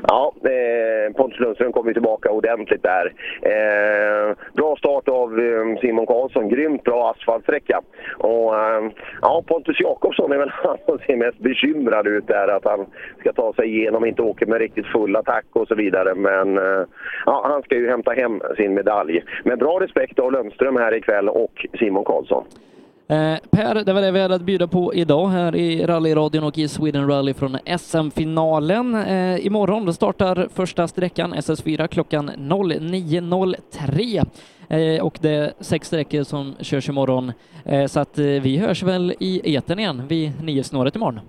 [0.07, 3.13] Ja, eh, Pontus Lundström kommer ju tillbaka ordentligt där.
[3.41, 6.49] Eh, bra start av eh, Simon Karlsson.
[6.49, 7.81] Grymt bra asfaltsträcka.
[8.17, 8.89] Och eh,
[9.21, 12.47] ja, Pontus Jakobsson är väl han som ser mest bekymrad ut där.
[12.47, 12.85] Att han
[13.19, 16.15] ska ta sig igenom, inte åker med riktigt full attack och så vidare.
[16.15, 16.83] Men eh,
[17.25, 19.23] ja, han ska ju hämta hem sin medalj.
[19.43, 22.43] Men bra respekt av Lundström här ikväll och Simon Karlsson.
[23.11, 26.57] Eh, per, det var det vi hade att bjuda på idag här i rallyradion och
[26.57, 28.95] i Sweden Rally från SM-finalen.
[28.95, 34.25] Eh, imorgon då startar första sträckan SS4 klockan 09.03
[34.69, 37.31] eh, och det är sex sträckor som körs imorgon.
[37.65, 41.19] Eh, så att eh, vi hörs väl i etern igen vid niosnåret imorgon.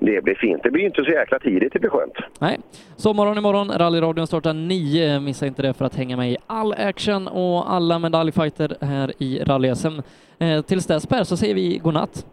[0.00, 0.62] Det blir fint.
[0.62, 2.14] Det blir inte så jäkla tidigt, det blir skönt.
[2.38, 2.58] Nej,
[2.96, 3.70] sommaren imorgon.
[3.70, 5.20] Rallyradion startar nio.
[5.20, 9.38] Missa inte det för att hänga med i all action och alla medaljfighter här i
[9.44, 10.02] rally-SM.
[10.40, 12.26] Eh, tills dess Per så säger vi godnatt.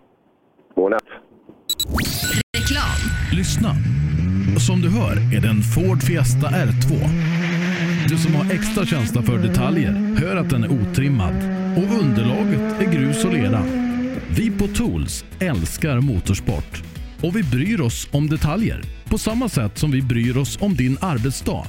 [0.76, 1.04] Godnatt.
[2.58, 3.12] Reklam.
[3.34, 3.76] Lyssna.
[4.68, 7.10] Som du hör är det en Ford Fiesta R2.
[8.10, 11.36] Du som har extra känsla för detaljer hör att den är otrimmad
[11.78, 13.64] och underlaget är grus och lera.
[14.30, 16.84] Vi på Tools älskar motorsport
[17.24, 20.98] och vi bryr oss om detaljer på samma sätt som vi bryr oss om din
[21.02, 21.66] arbetsdag.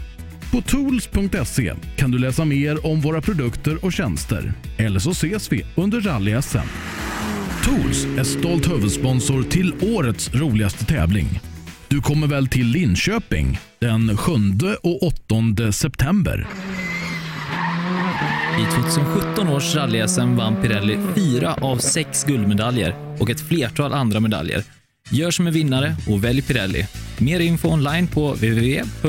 [0.52, 4.52] På tools.se kan du läsa mer om våra produkter och tjänster.
[4.76, 6.68] Eller så ses vi under rally-SM.
[7.64, 11.40] Tools är stolt huvudsponsor till årets roligaste tävling.
[11.88, 14.32] Du kommer väl till Linköping den 7
[14.82, 16.48] och 8 september?
[18.58, 24.62] I 2017 års rally-SM vann Pirelli fyra av sex guldmedaljer och ett flertal andra medaljer.
[25.12, 26.86] Gör som en vinnare och välj Pirelli.
[27.18, 29.06] Mer info online på www.psport.se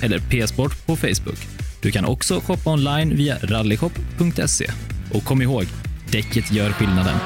[0.00, 1.38] eller psport på Facebook.
[1.82, 4.66] Du kan också shoppa online via rallyshop.se.
[5.12, 5.64] Och kom ihåg,
[6.10, 7.16] däcket gör skillnaden.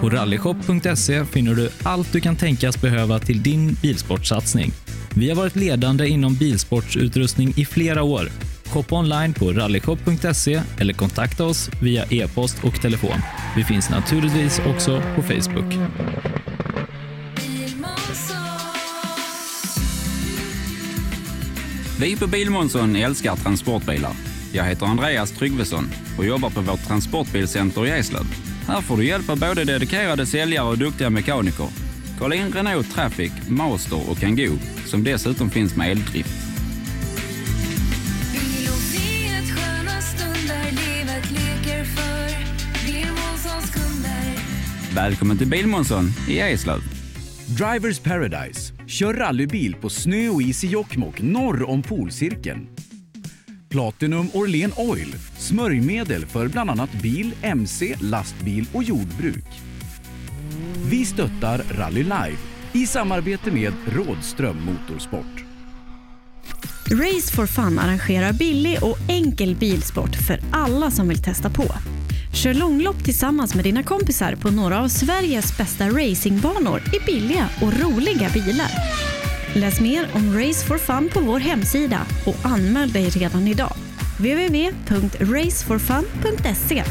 [0.00, 4.72] På rallyshop.se finner du allt du kan tänkas behöva till din bilsportsatsning.
[5.14, 8.28] Vi har varit ledande inom bilsportsutrustning i flera år.
[8.72, 13.20] Shoppa online på rallyshop.se eller kontakta oss via e-post och telefon.
[13.56, 15.74] Vi finns naturligtvis också på Facebook.
[22.00, 24.12] Vi på Bilmånsson älskar transportbilar.
[24.52, 25.88] Jag heter Andreas Tryggvesson
[26.18, 28.26] och jobbar på vårt transportbilcenter i Eslöv.
[28.66, 31.68] Här får du hjälp av både dedikerade säljare och duktiga mekaniker.
[32.18, 36.45] Kolla in Renault Traffic, Master och Kangoo som dessutom finns med eldrift.
[44.96, 46.80] Välkommen till Bilmånsson i Eslöv.
[47.46, 48.72] Drivers Paradise.
[48.86, 52.66] Kör rallybil på snö och is i Jokkmokk norr om polcirkeln.
[53.68, 55.14] Platinum Orlen Oil.
[55.38, 59.44] Smörjmedel för bland annat bil, mc, lastbil och jordbruk.
[60.90, 62.36] Vi stöttar Rally Live
[62.72, 65.44] i samarbete med Rådström Motorsport.
[66.90, 71.64] Race for Fun arrangerar billig och enkel bilsport för alla som vill testa på.
[72.36, 77.80] Kör långlopp tillsammans med dina kompisar på några av Sveriges bästa racingbanor i billiga och
[77.80, 78.70] roliga bilar.
[79.54, 83.72] Läs mer om Race for Fun på vår hemsida och anmäl dig redan idag.
[84.18, 86.84] www.raceforfun.se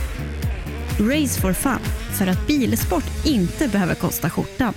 [0.99, 1.79] Race for Fun,
[2.17, 4.73] för att bilsport inte behöver kosta skjortan.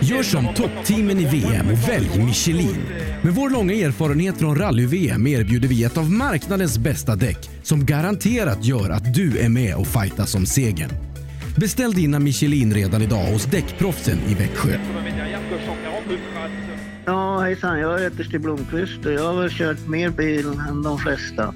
[0.00, 2.82] Gör som toppteamen i VM och välj Michelin.
[3.22, 8.64] Med vår långa erfarenhet från rally-VM erbjuder vi ett av marknadens bästa däck som garanterat
[8.64, 10.90] gör att du är med och fightas om segern.
[11.56, 14.78] Beställ dina Michelin redan idag hos Däckproffsen i Växjö.
[17.04, 17.78] Ja, hejsan.
[17.78, 21.54] Jag heter Stig Blomqvist och jag har väl kört mer bil än de flesta.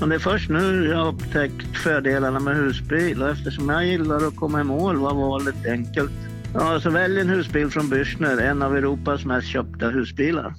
[0.00, 4.26] Men det är först nu jag har upptäckt fördelarna med husbil och eftersom jag gillar
[4.28, 6.29] att komma i mål var valet enkelt.
[6.54, 10.54] Ja, så välj en husbil från Bürstner, en av Europas mest köpta husbilar.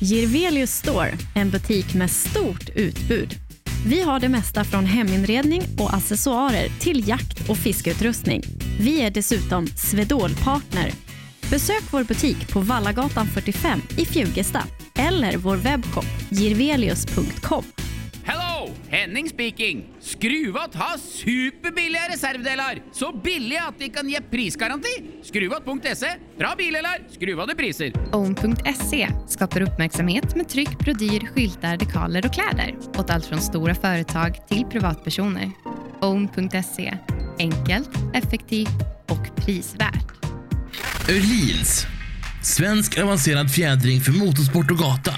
[0.00, 3.34] Girvelius Store, en butik med stort utbud.
[3.86, 8.42] Vi har det mesta från heminredning och accessoarer till jakt och fiskeutrustning.
[8.80, 10.90] Vi är dessutom Swedol-partner.
[11.50, 14.62] Besök vår butik på Vallagatan 45 i Fjugesta
[14.96, 17.64] eller vår webbshop girvelius.com.
[18.88, 19.86] Henning speaking!
[20.00, 22.82] Skruvat har superbilliga reservdelar!
[22.92, 25.04] Så billiga att de kan ge prisgaranti!
[25.22, 26.08] Skruvat.se.
[26.38, 27.92] Bra bilar, skruvade priser.
[28.12, 34.48] Own.se skapar uppmärksamhet med tryck, brodyr, skyltar, dekaler och kläder åt allt från stora företag
[34.48, 35.50] till privatpersoner.
[36.00, 36.98] Own.se
[37.38, 40.12] enkelt, effektivt och prisvärt.
[41.08, 41.86] Öhlins.
[42.42, 45.14] Svensk avancerad fjädring för motorsport och gata.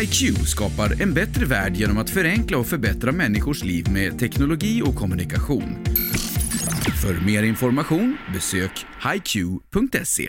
[0.00, 4.94] HiQ skapar en bättre värld genom att förenkla och förbättra människors liv med teknologi och
[4.94, 5.84] kommunikation.
[7.02, 10.28] För mer information besök hiq.se.